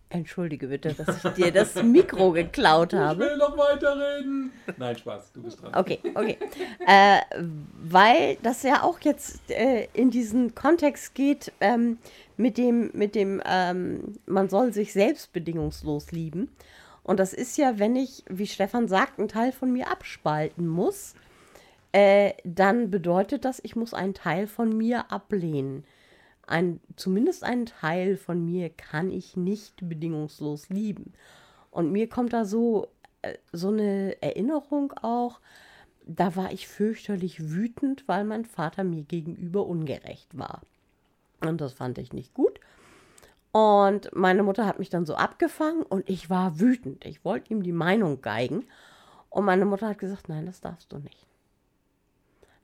Entschuldige 0.09 0.67
bitte, 0.67 0.93
dass 0.93 1.23
ich 1.23 1.31
dir 1.31 1.51
das 1.51 1.75
Mikro 1.83 2.31
geklaut 2.31 2.93
habe. 2.93 3.25
Ich 3.25 3.29
will 3.29 3.37
noch 3.37 3.57
weiterreden. 3.57 4.53
Nein, 4.77 4.97
Spaß, 4.97 5.33
du 5.33 5.43
bist 5.43 5.61
dran. 5.61 5.75
Okay, 5.75 5.99
okay. 6.15 6.37
Äh, 6.85 7.19
weil 7.83 8.37
das 8.41 8.63
ja 8.63 8.83
auch 8.83 9.01
jetzt 9.01 9.51
äh, 9.51 9.89
in 9.93 10.09
diesen 10.09 10.55
Kontext 10.55 11.13
geht 11.13 11.51
ähm, 11.59 11.97
mit 12.37 12.57
dem, 12.57 12.89
mit 12.93 13.15
dem 13.15 13.41
ähm, 13.45 14.13
man 14.25 14.47
soll 14.47 14.71
sich 14.71 14.93
selbst 14.93 15.33
bedingungslos 15.33 16.13
lieben. 16.13 16.51
Und 17.03 17.19
das 17.19 17.33
ist 17.33 17.57
ja, 17.57 17.77
wenn 17.77 17.97
ich, 17.97 18.23
wie 18.29 18.47
Stefan 18.47 18.87
sagt, 18.87 19.19
einen 19.19 19.27
Teil 19.27 19.51
von 19.51 19.71
mir 19.71 19.91
abspalten 19.91 20.67
muss, 20.67 21.15
äh, 21.91 22.33
dann 22.45 22.91
bedeutet 22.91 23.43
das, 23.43 23.59
ich 23.63 23.75
muss 23.75 23.93
einen 23.93 24.13
Teil 24.13 24.47
von 24.47 24.77
mir 24.77 25.11
ablehnen 25.11 25.83
ein, 26.47 26.79
zumindest 26.95 27.43
einen 27.43 27.65
Teil 27.65 28.17
von 28.17 28.45
mir 28.45 28.69
kann 28.69 29.11
ich 29.11 29.37
nicht 29.37 29.87
bedingungslos 29.87 30.69
lieben. 30.69 31.13
Und 31.71 31.91
mir 31.91 32.09
kommt 32.09 32.33
da 32.33 32.45
so, 32.45 32.87
äh, 33.21 33.35
so 33.51 33.67
eine 33.69 34.21
Erinnerung 34.21 34.93
auch, 34.93 35.39
da 36.05 36.35
war 36.35 36.51
ich 36.53 36.67
fürchterlich 36.67 37.51
wütend, 37.51 38.07
weil 38.07 38.23
mein 38.23 38.45
Vater 38.45 38.83
mir 38.83 39.03
gegenüber 39.03 39.67
ungerecht 39.67 40.37
war. 40.37 40.61
Und 41.41 41.61
das 41.61 41.73
fand 41.73 41.97
ich 41.97 42.13
nicht 42.13 42.33
gut. 42.33 42.59
Und 43.51 44.09
meine 44.15 44.43
Mutter 44.43 44.65
hat 44.65 44.79
mich 44.79 44.89
dann 44.89 45.05
so 45.05 45.15
abgefangen 45.15 45.83
und 45.83 46.09
ich 46.09 46.29
war 46.29 46.59
wütend. 46.59 47.05
Ich 47.05 47.25
wollte 47.25 47.53
ihm 47.53 47.63
die 47.63 47.71
Meinung 47.73 48.21
geigen. 48.21 48.65
Und 49.29 49.45
meine 49.45 49.65
Mutter 49.65 49.89
hat 49.89 49.99
gesagt, 49.99 50.29
nein, 50.29 50.45
das 50.45 50.61
darfst 50.61 50.91
du 50.91 50.97
nicht. 50.99 51.26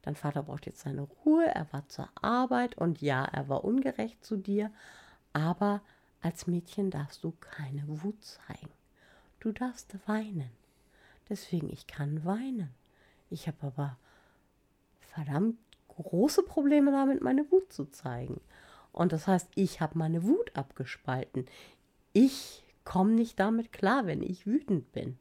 Dein 0.04 0.16
Vater 0.16 0.44
braucht 0.44 0.66
jetzt 0.66 0.82
seine 0.82 1.02
Ruhe, 1.02 1.46
er 1.46 1.72
war 1.74 1.88
zur 1.88 2.10
Arbeit 2.22 2.78
und 2.78 3.02
ja, 3.02 3.26
er 3.26 3.50
war 3.50 3.64
ungerecht 3.64 4.24
zu 4.24 4.38
dir, 4.38 4.72
aber 5.32 5.82
als 6.22 6.46
Mädchen 6.46 6.92
darfst 6.92 7.24
du 7.24 7.34
keine 7.40 7.84
Wut 7.88 8.24
zeigen. 8.24 8.72
Du 9.40 9.52
darfst 9.52 9.96
weinen. 10.06 10.52
Deswegen, 11.30 11.70
ich 11.70 11.88
kann 11.88 12.24
weinen. 12.26 12.70
Ich 13.30 13.48
habe 13.48 13.58
aber 13.68 13.98
verdammt 15.00 15.58
große 15.88 16.44
Probleme 16.44 16.92
damit, 16.92 17.22
meine 17.22 17.50
Wut 17.52 17.72
zu 17.72 17.86
zeigen. 17.86 18.42
Und 18.92 19.12
das 19.12 19.28
heißt, 19.28 19.50
ich 19.56 19.82
habe 19.82 19.98
meine 19.98 20.24
Wut 20.24 20.56
abgespalten. 20.56 21.48
Ich 22.14 22.64
komme 22.84 23.12
nicht 23.12 23.40
damit 23.40 23.72
klar, 23.72 24.06
wenn 24.06 24.22
ich 24.22 24.46
wütend 24.46 24.92
bin. 24.92 25.18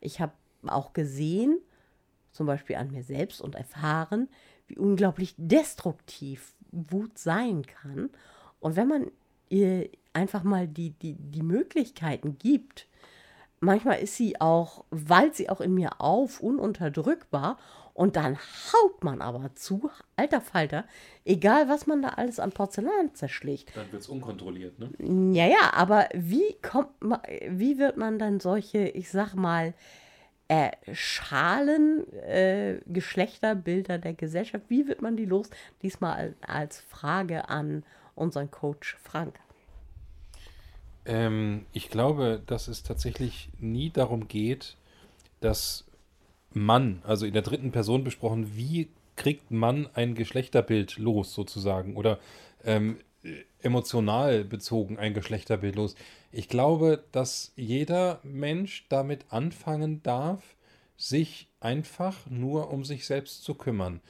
Ich 0.00 0.20
habe 0.20 0.32
auch 0.66 0.92
gesehen, 0.92 1.58
zum 2.34 2.46
Beispiel 2.46 2.76
an 2.76 2.90
mir 2.90 3.02
selbst 3.02 3.40
und 3.40 3.54
erfahren, 3.54 4.28
wie 4.66 4.76
unglaublich 4.76 5.34
destruktiv 5.38 6.52
Wut 6.72 7.16
sein 7.16 7.64
kann. 7.64 8.10
Und 8.60 8.76
wenn 8.76 8.88
man 8.88 9.10
ihr 9.48 9.88
einfach 10.12 10.42
mal 10.42 10.66
die, 10.66 10.90
die, 10.90 11.14
die 11.14 11.42
Möglichkeiten 11.42 12.36
gibt, 12.38 12.88
manchmal 13.60 14.00
ist 14.00 14.16
sie 14.16 14.40
auch, 14.40 14.84
wallt 14.90 15.36
sie 15.36 15.48
auch 15.48 15.60
in 15.60 15.74
mir 15.74 16.00
auf, 16.00 16.40
ununterdrückbar. 16.40 17.58
Und 17.92 18.16
dann 18.16 18.36
haut 18.36 19.04
man 19.04 19.22
aber 19.22 19.54
zu, 19.54 19.88
alter 20.16 20.40
Falter, 20.40 20.84
egal 21.24 21.68
was 21.68 21.86
man 21.86 22.02
da 22.02 22.08
alles 22.08 22.40
an 22.40 22.50
Porzellan 22.50 23.14
zerschlägt. 23.14 23.76
Dann 23.76 23.92
wird 23.92 24.02
es 24.02 24.08
unkontrolliert, 24.08 24.80
ne? 24.80 24.90
Ja, 25.32 25.46
ja, 25.46 25.72
aber 25.72 26.08
wie 26.12 26.56
kommt 26.60 27.00
man, 27.00 27.20
wie 27.48 27.78
wird 27.78 27.96
man 27.96 28.18
dann 28.18 28.40
solche, 28.40 28.88
ich 28.88 29.10
sag 29.10 29.34
mal, 29.34 29.74
äh, 30.48 30.70
Schalen, 30.92 32.12
äh, 32.12 32.80
Geschlechterbilder 32.86 33.98
der 33.98 34.14
Gesellschaft. 34.14 34.64
Wie 34.68 34.86
wird 34.86 35.02
man 35.02 35.16
die 35.16 35.24
los? 35.24 35.48
Diesmal 35.82 36.34
als 36.46 36.80
Frage 36.80 37.48
an 37.48 37.82
unseren 38.14 38.50
Coach 38.50 38.96
Frank. 39.02 39.38
Ähm, 41.06 41.66
ich 41.72 41.90
glaube, 41.90 42.42
dass 42.46 42.68
es 42.68 42.82
tatsächlich 42.82 43.50
nie 43.58 43.90
darum 43.90 44.28
geht, 44.28 44.76
dass 45.40 45.84
Mann, 46.52 47.02
also 47.04 47.26
in 47.26 47.32
der 47.32 47.42
dritten 47.42 47.72
Person 47.72 48.04
besprochen, 48.04 48.56
wie 48.56 48.88
kriegt 49.16 49.50
man 49.50 49.88
ein 49.94 50.14
Geschlechterbild 50.14 50.98
los 50.98 51.34
sozusagen 51.34 51.96
oder 51.96 52.18
ähm, 52.64 52.98
emotional 53.60 54.44
bezogen 54.44 54.98
ein 54.98 55.14
Geschlechterbild 55.14 55.76
los. 55.76 55.94
Ich 56.30 56.48
glaube, 56.48 57.04
dass 57.12 57.52
jeder 57.56 58.20
Mensch 58.22 58.86
damit 58.88 59.26
anfangen 59.30 60.02
darf, 60.02 60.56
sich 60.96 61.48
einfach 61.60 62.18
nur 62.28 62.70
um 62.70 62.84
sich 62.84 63.06
selbst 63.06 63.42
zu 63.42 63.54
kümmern. 63.54 64.00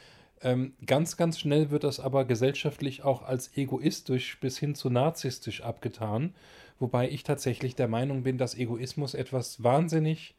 Ähm, 0.43 0.75
ganz, 0.85 1.17
ganz 1.17 1.39
schnell 1.39 1.71
wird 1.71 1.85
das 1.85 2.01
aber 2.01 2.25
gesellschaftlich 2.25 3.03
auch 3.03 3.23
als 3.23 3.57
egoistisch 3.57 4.39
bis 4.41 4.59
hin 4.59 4.75
zu 4.75 4.91
narzisstisch 4.91 5.63
abgetan, 5.63 6.35
wobei 6.79 7.09
ich 7.09 7.23
tatsächlich 7.23 7.75
der 7.77 7.89
Meinung 7.89 8.25
bin, 8.25 8.37
dass 8.37 8.55
Egoismus 8.55 9.15
etwas 9.15 9.63
wahnsinnig 9.63 10.35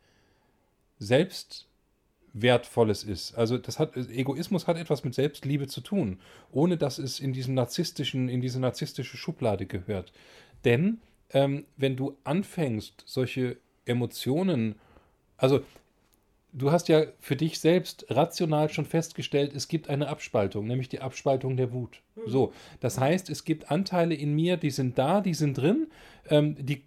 selbstwertvolles 2.36 3.04
ist. 3.04 3.36
Also 3.36 3.58
das 3.58 3.80
hat 3.80 3.96
Egoismus 3.96 4.68
hat 4.68 4.78
etwas 4.78 5.04
mit 5.04 5.16
Selbstliebe 5.16 5.68
zu 5.68 5.82
tun, 5.82 6.20
ohne 6.52 6.78
dass 6.78 7.00
es 7.00 7.20
in 7.20 7.34
diesem 7.34 7.54
narzisstischen, 7.54 8.30
in 8.30 8.42
diese 8.42 8.60
narzisstische 8.60 9.18
Schublade 9.18 9.66
gehört. 9.66 10.12
Denn 10.64 11.00
ähm, 11.32 11.66
wenn 11.78 11.96
du 11.96 12.18
anfängst, 12.24 13.04
solche 13.06 13.58
Emotionen, 13.86 14.76
also 15.38 15.62
du 16.52 16.72
hast 16.72 16.88
ja 16.90 17.04
für 17.20 17.36
dich 17.36 17.60
selbst 17.60 18.06
rational 18.10 18.70
schon 18.70 18.86
festgestellt, 18.86 19.54
es 19.56 19.68
gibt 19.68 19.90
eine 19.90 20.08
Abspaltung, 20.08 20.68
nämlich 20.68 20.90
die 20.90 21.02
Abspaltung 21.02 21.58
der 21.58 21.72
Wut. 21.72 22.02
Mhm. 22.16 22.30
So, 22.30 22.54
das 22.80 23.00
heißt, 23.00 23.30
es 23.30 23.46
gibt 23.46 23.72
Anteile 23.72 24.16
in 24.16 24.34
mir, 24.34 24.58
die 24.58 24.72
sind 24.72 24.98
da, 24.98 25.22
die 25.22 25.34
sind 25.34 25.58
drin, 25.58 25.88
ähm, 26.30 26.56
die 26.60 26.84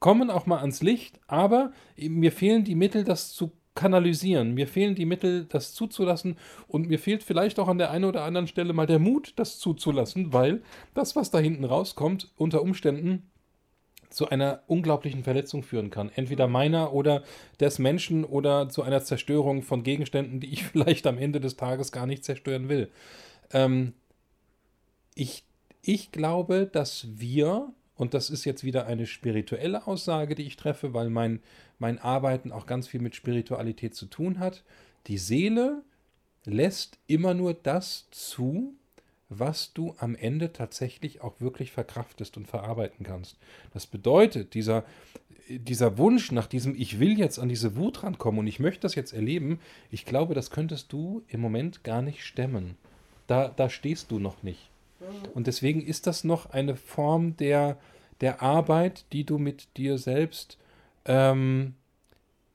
kommen 0.00 0.30
auch 0.30 0.46
mal 0.46 0.60
ans 0.60 0.80
Licht, 0.80 1.18
aber 1.26 1.72
mir 1.96 2.30
fehlen 2.30 2.62
die 2.62 2.76
Mittel, 2.76 3.02
das 3.02 3.32
zu 3.32 3.50
kanalisieren. 3.78 4.54
Mir 4.54 4.66
fehlen 4.66 4.96
die 4.96 5.06
Mittel, 5.06 5.44
das 5.44 5.72
zuzulassen 5.72 6.36
und 6.66 6.88
mir 6.88 6.98
fehlt 6.98 7.22
vielleicht 7.22 7.60
auch 7.60 7.68
an 7.68 7.78
der 7.78 7.92
einen 7.92 8.06
oder 8.06 8.24
anderen 8.24 8.48
Stelle 8.48 8.72
mal 8.72 8.86
der 8.86 8.98
Mut, 8.98 9.34
das 9.36 9.60
zuzulassen, 9.60 10.32
weil 10.32 10.62
das, 10.94 11.14
was 11.14 11.30
da 11.30 11.38
hinten 11.38 11.64
rauskommt, 11.64 12.32
unter 12.36 12.60
Umständen 12.60 13.30
zu 14.10 14.28
einer 14.28 14.62
unglaublichen 14.66 15.22
Verletzung 15.22 15.62
führen 15.62 15.90
kann. 15.90 16.10
Entweder 16.12 16.48
meiner 16.48 16.92
oder 16.92 17.22
des 17.60 17.78
Menschen 17.78 18.24
oder 18.24 18.68
zu 18.68 18.82
einer 18.82 19.02
Zerstörung 19.02 19.62
von 19.62 19.84
Gegenständen, 19.84 20.40
die 20.40 20.52
ich 20.52 20.64
vielleicht 20.72 21.06
am 21.06 21.16
Ende 21.16 21.40
des 21.40 21.56
Tages 21.56 21.92
gar 21.92 22.06
nicht 22.06 22.24
zerstören 22.24 22.68
will. 22.68 22.90
Ähm, 23.52 23.92
ich, 25.14 25.44
ich 25.82 26.10
glaube, 26.10 26.66
dass 26.66 27.06
wir, 27.14 27.72
und 27.98 28.14
das 28.14 28.30
ist 28.30 28.44
jetzt 28.44 28.64
wieder 28.64 28.86
eine 28.86 29.06
spirituelle 29.06 29.86
Aussage, 29.86 30.34
die 30.34 30.44
ich 30.44 30.56
treffe, 30.56 30.94
weil 30.94 31.10
mein, 31.10 31.40
mein 31.78 31.98
Arbeiten 31.98 32.52
auch 32.52 32.64
ganz 32.64 32.86
viel 32.86 33.00
mit 33.00 33.16
Spiritualität 33.16 33.94
zu 33.94 34.06
tun 34.06 34.38
hat, 34.38 34.62
die 35.08 35.18
Seele 35.18 35.82
lässt 36.44 36.98
immer 37.08 37.34
nur 37.34 37.54
das 37.54 38.06
zu, 38.10 38.72
was 39.28 39.72
du 39.74 39.94
am 39.98 40.14
Ende 40.14 40.52
tatsächlich 40.52 41.20
auch 41.20 41.40
wirklich 41.40 41.72
verkraftest 41.72 42.36
und 42.36 42.46
verarbeiten 42.46 43.04
kannst. 43.04 43.36
Das 43.74 43.86
bedeutet, 43.86 44.54
dieser, 44.54 44.84
dieser 45.48 45.98
Wunsch 45.98 46.30
nach 46.30 46.46
diesem, 46.46 46.76
ich 46.76 47.00
will 47.00 47.18
jetzt 47.18 47.38
an 47.40 47.48
diese 47.48 47.76
Wut 47.76 48.04
rankommen 48.04 48.38
und 48.38 48.46
ich 48.46 48.60
möchte 48.60 48.82
das 48.82 48.94
jetzt 48.94 49.12
erleben, 49.12 49.58
ich 49.90 50.06
glaube, 50.06 50.34
das 50.34 50.50
könntest 50.50 50.92
du 50.92 51.24
im 51.28 51.40
Moment 51.40 51.82
gar 51.82 52.00
nicht 52.00 52.24
stemmen. 52.24 52.76
Da, 53.26 53.48
da 53.48 53.68
stehst 53.68 54.12
du 54.12 54.20
noch 54.20 54.44
nicht. 54.44 54.70
Und 55.34 55.46
deswegen 55.46 55.82
ist 55.82 56.06
das 56.06 56.24
noch 56.24 56.50
eine 56.50 56.76
Form 56.76 57.36
der, 57.36 57.78
der 58.20 58.42
Arbeit, 58.42 59.06
die 59.12 59.24
du 59.24 59.38
mit 59.38 59.76
dir 59.76 59.98
selbst 59.98 60.58
ähm, 61.04 61.74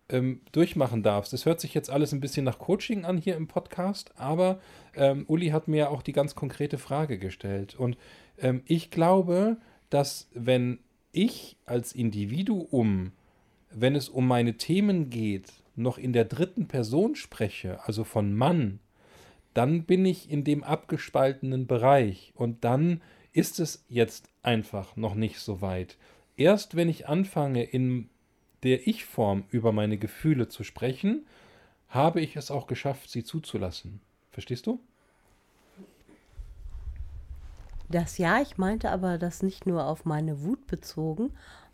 ähm, 0.09 0.41
durchmachen 0.51 1.03
darfst. 1.03 1.33
Das 1.33 1.45
hört 1.45 1.59
sich 1.59 1.73
jetzt 1.73 1.89
alles 1.89 2.13
ein 2.13 2.19
bisschen 2.19 2.45
nach 2.45 2.59
Coaching 2.59 3.05
an 3.05 3.17
hier 3.17 3.35
im 3.35 3.47
Podcast, 3.47 4.11
aber 4.17 4.59
ähm, 4.95 5.25
Uli 5.27 5.49
hat 5.49 5.67
mir 5.67 5.89
auch 5.89 6.01
die 6.01 6.13
ganz 6.13 6.35
konkrete 6.35 6.77
Frage 6.77 7.17
gestellt. 7.17 7.75
Und 7.75 7.97
ähm, 8.37 8.61
ich 8.65 8.91
glaube, 8.91 9.57
dass 9.89 10.29
wenn 10.33 10.79
ich 11.11 11.57
als 11.65 11.93
Individuum, 11.93 13.11
wenn 13.71 13.95
es 13.95 14.09
um 14.09 14.27
meine 14.27 14.57
Themen 14.57 15.09
geht, 15.09 15.53
noch 15.75 15.97
in 15.97 16.13
der 16.13 16.25
dritten 16.25 16.67
Person 16.67 17.15
spreche, 17.15 17.79
also 17.85 18.03
von 18.03 18.33
Mann, 18.33 18.79
dann 19.53 19.83
bin 19.83 20.05
ich 20.05 20.29
in 20.29 20.43
dem 20.43 20.63
abgespaltenen 20.63 21.67
Bereich 21.67 22.33
und 22.35 22.63
dann 22.63 23.01
ist 23.31 23.59
es 23.59 23.85
jetzt 23.89 24.29
einfach 24.41 24.95
noch 24.95 25.15
nicht 25.15 25.39
so 25.39 25.61
weit. 25.61 25.97
Erst 26.37 26.75
wenn 26.75 26.89
ich 26.89 27.07
anfange, 27.07 27.63
in 27.63 28.09
der 28.63 28.87
Ich-Form 28.87 29.43
über 29.49 29.71
meine 29.71 29.97
Gefühle 29.97 30.47
zu 30.47 30.63
sprechen, 30.63 31.25
habe 31.89 32.21
ich 32.21 32.35
es 32.35 32.49
auch 32.49 32.67
geschafft, 32.67 33.09
sie 33.09 33.23
zuzulassen. 33.23 34.01
Verstehst 34.31 34.65
du? 34.65 34.79
Das 37.89 38.17
ja, 38.17 38.41
ich 38.41 38.57
meinte 38.57 38.89
aber 38.89 39.19
das 39.19 39.43
nicht 39.43 39.67
nur 39.67 39.85
auf 39.85 40.05
meine 40.05 40.41
Wut 40.41 40.65
bezogen, 40.65 41.31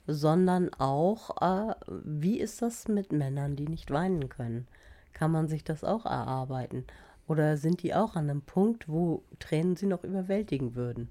sondern 0.08 0.74
auch, 0.74 1.42
äh, 1.42 1.76
wie 1.88 2.40
ist 2.40 2.62
das 2.62 2.88
mit 2.88 3.14
Männern, 3.14 3.56
die 3.56 3.68
nicht 3.68 3.92
weinen 3.92 4.28
können? 4.28 4.68
Kann 5.14 5.32
man 5.32 5.48
sich 5.48 5.64
das 5.64 5.84
auch 5.84 6.06
erarbeiten? 6.06 6.86
Oder 7.30 7.58
sind 7.58 7.84
die 7.84 7.94
auch 7.94 8.16
an 8.16 8.30
einem 8.30 8.42
Punkt, 8.42 8.90
wo 8.90 9.24
Tränen 9.38 9.76
sie 9.76 9.86
noch 9.86 10.04
überwältigen 10.04 10.74
würden? 10.74 11.10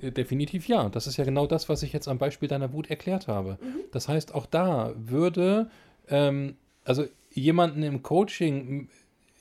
Äh, 0.00 0.10
definitiv 0.10 0.66
ja. 0.68 0.88
Das 0.88 1.06
ist 1.06 1.18
ja 1.18 1.24
genau 1.24 1.46
das, 1.46 1.68
was 1.68 1.82
ich 1.82 1.92
jetzt 1.92 2.08
am 2.08 2.18
Beispiel 2.18 2.48
deiner 2.48 2.72
Wut 2.72 2.88
erklärt 2.88 3.28
habe. 3.28 3.58
Mhm. 3.60 3.80
Das 3.92 4.08
heißt, 4.08 4.34
auch 4.34 4.46
da 4.46 4.94
würde, 4.96 5.70
ähm, 6.08 6.56
also 6.84 7.04
jemanden 7.30 7.82
im 7.82 8.02
Coaching 8.02 8.88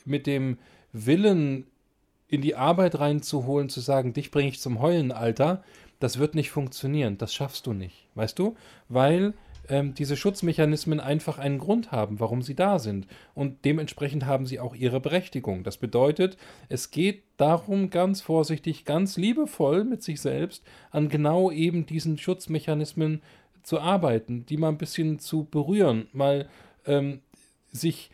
mit 0.04 0.28
dem 0.28 0.58
Willen 0.92 1.66
in 2.28 2.42
die 2.42 2.56
Arbeit 2.56 3.00
reinzuholen, 3.00 3.70
zu 3.70 3.80
sagen, 3.80 4.12
dich 4.14 4.30
bringe 4.30 4.50
ich 4.50 4.60
zum 4.60 4.82
Heulen, 4.82 5.14
Alter, 5.14 5.64
das 6.00 6.20
wird 6.20 6.36
nicht 6.36 6.52
funktionieren. 6.52 7.18
Das 7.18 7.34
schaffst 7.34 7.66
du 7.66 7.72
nicht. 7.72 8.08
Weißt 8.16 8.38
du? 8.38 8.56
Weil 8.90 9.34
ähm, 9.70 9.94
diese 9.94 10.18
Schutzmechanismen 10.18 11.00
einfach 11.00 11.38
einen 11.38 11.58
Grund 11.58 11.92
haben, 11.92 12.20
warum 12.20 12.42
sie 12.42 12.56
da 12.56 12.80
sind. 12.80 13.08
Und 13.34 13.66
dementsprechend 13.66 14.26
haben 14.26 14.46
sie 14.46 14.60
auch 14.60 14.76
ihre 14.76 15.00
Berechtigung. 15.00 15.64
Das 15.64 15.78
bedeutet, 15.78 16.38
es 16.70 16.92
geht 16.92 17.24
darum, 17.38 17.90
ganz 17.90 18.22
vorsichtig, 18.22 18.86
ganz 18.86 19.18
liebevoll 19.18 19.84
mit 19.84 20.04
sich 20.04 20.22
selbst 20.22 20.64
an 20.92 21.10
genau 21.10 21.52
eben 21.52 21.86
diesen 21.86 22.18
Schutzmechanismen 22.18 23.22
zu 23.64 23.80
arbeiten, 23.80 24.46
die 24.46 24.58
mal 24.58 24.70
ein 24.70 24.78
bisschen 24.78 25.20
zu 25.20 25.46
berühren, 25.46 26.08
mal 26.14 26.50
ähm, 26.86 27.22
sich, 27.72 28.10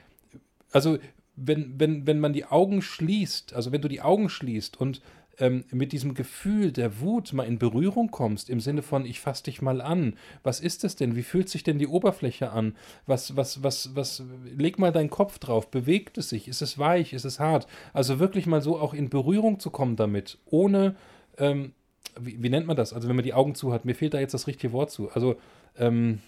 also 0.72 0.98
wenn, 1.36 1.80
wenn, 1.80 2.08
wenn 2.08 2.20
man 2.20 2.34
die 2.34 2.46
Augen 2.46 2.82
schließt, 2.82 3.54
also 3.54 3.72
wenn 3.72 3.82
du 3.82 3.88
die 3.88 4.02
Augen 4.02 4.30
schließt 4.30 4.80
und 4.80 5.02
ähm, 5.40 5.66
mit 5.72 5.92
diesem 5.92 6.14
Gefühl 6.14 6.72
der 6.72 7.00
Wut 7.00 7.34
mal 7.34 7.44
in 7.44 7.60
Berührung 7.60 8.10
kommst, 8.12 8.50
im 8.50 8.60
Sinne 8.60 8.82
von, 8.82 9.06
ich 9.06 9.20
fasse 9.20 9.44
dich 9.44 9.62
mal 9.62 9.82
an. 9.82 10.16
Was 10.44 10.60
ist 10.60 10.84
das 10.84 10.96
denn? 10.96 11.16
Wie 11.16 11.24
fühlt 11.24 11.50
sich 11.50 11.64
denn 11.64 11.80
die 11.80 11.88
Oberfläche 11.88 12.52
an? 12.52 12.76
Was, 13.06 13.36
was, 13.36 13.64
was, 13.64 13.96
was, 13.96 14.24
leg 14.46 14.80
mal 14.80 14.92
deinen 14.92 15.10
Kopf 15.10 15.40
drauf. 15.40 15.70
Bewegt 15.70 16.18
es 16.18 16.30
sich? 16.30 16.48
Ist 16.48 16.62
es 16.62 16.80
weich? 16.80 17.14
Ist 17.14 17.26
es 17.26 17.40
hart? 17.40 17.68
Also 17.94 18.20
wirklich 18.20 18.46
mal 18.48 18.62
so 18.62 18.80
auch 18.80 18.94
in 18.94 19.10
Berührung 19.10 19.60
zu 19.60 19.70
kommen 19.70 19.96
damit, 19.96 20.38
ohne, 20.46 20.96
ähm, 21.38 21.74
wie, 22.20 22.42
wie, 22.42 22.50
nennt 22.50 22.68
man 22.68 22.78
das? 22.78 22.94
Also 22.94 23.08
wenn 23.08 23.16
man 23.16 23.26
die 23.26 23.34
Augen 23.34 23.54
zu 23.54 23.72
hat, 23.72 23.86
mir 23.86 23.96
fehlt 23.96 24.14
da 24.14 24.20
jetzt 24.20 24.34
das 24.34 24.48
richtige 24.48 24.74
Wort 24.74 24.92
zu. 24.92 25.10
Also, 25.12 25.36
ähm, 25.78 26.20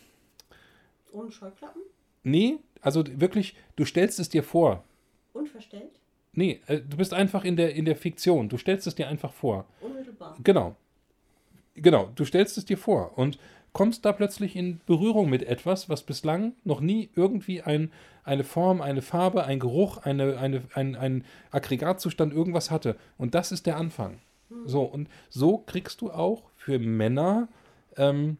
ohne 1.11 1.31
Scheuklappen? 1.31 1.81
Nee, 2.23 2.57
also 2.81 3.03
wirklich, 3.19 3.55
du 3.75 3.85
stellst 3.85 4.19
es 4.19 4.29
dir 4.29 4.43
vor. 4.43 4.83
Unverstellt? 5.33 5.98
Nee, 6.39 6.61
äh, 6.67 6.79
du 6.79 6.95
bist 6.95 7.13
einfach 7.13 7.43
in 7.43 7.57
der, 7.57 7.75
in 7.75 7.83
der 7.83 7.97
Fiktion. 7.97 8.47
Du 8.47 8.57
stellst 8.57 8.87
es 8.87 8.95
dir 8.95 9.09
einfach 9.09 9.33
vor. 9.33 9.65
Unmittelbar. 9.81 10.37
Genau. 10.41 10.77
Genau, 11.75 12.11
du 12.15 12.23
stellst 12.23 12.57
es 12.57 12.63
dir 12.63 12.77
vor 12.77 13.17
und 13.17 13.37
kommst 13.73 14.05
da 14.05 14.13
plötzlich 14.13 14.55
in 14.55 14.79
Berührung 14.85 15.29
mit 15.29 15.43
etwas, 15.43 15.89
was 15.89 16.03
bislang 16.03 16.53
noch 16.63 16.79
nie 16.79 17.09
irgendwie 17.13 17.61
ein, 17.61 17.91
eine 18.23 18.45
Form, 18.45 18.79
eine 18.79 19.01
Farbe, 19.01 19.43
ein 19.43 19.59
Geruch, 19.59 19.97
eine, 19.97 20.37
eine, 20.37 20.61
ein, 20.75 20.95
ein 20.95 21.25
Aggregatzustand, 21.51 22.33
irgendwas 22.33 22.71
hatte. 22.71 22.95
Und 23.17 23.35
das 23.35 23.51
ist 23.51 23.65
der 23.65 23.75
Anfang. 23.75 24.19
Hm. 24.47 24.65
So, 24.65 24.83
und 24.83 25.09
so 25.27 25.57
kriegst 25.57 25.99
du 25.99 26.09
auch 26.09 26.43
für 26.55 26.79
Männer 26.79 27.49
ähm, 27.97 28.37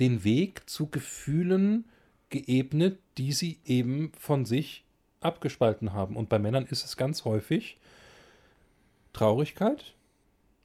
den 0.00 0.24
Weg 0.24 0.62
zu 0.66 0.86
Gefühlen 0.86 1.84
geebnet, 2.30 2.98
die 3.18 3.32
sie 3.32 3.58
eben 3.66 4.12
von 4.18 4.46
sich 4.46 4.86
abgespalten 5.24 5.92
haben. 5.92 6.16
Und 6.16 6.28
bei 6.28 6.38
Männern 6.38 6.66
ist 6.66 6.84
es 6.84 6.96
ganz 6.96 7.24
häufig 7.24 7.78
Traurigkeit. 9.12 9.94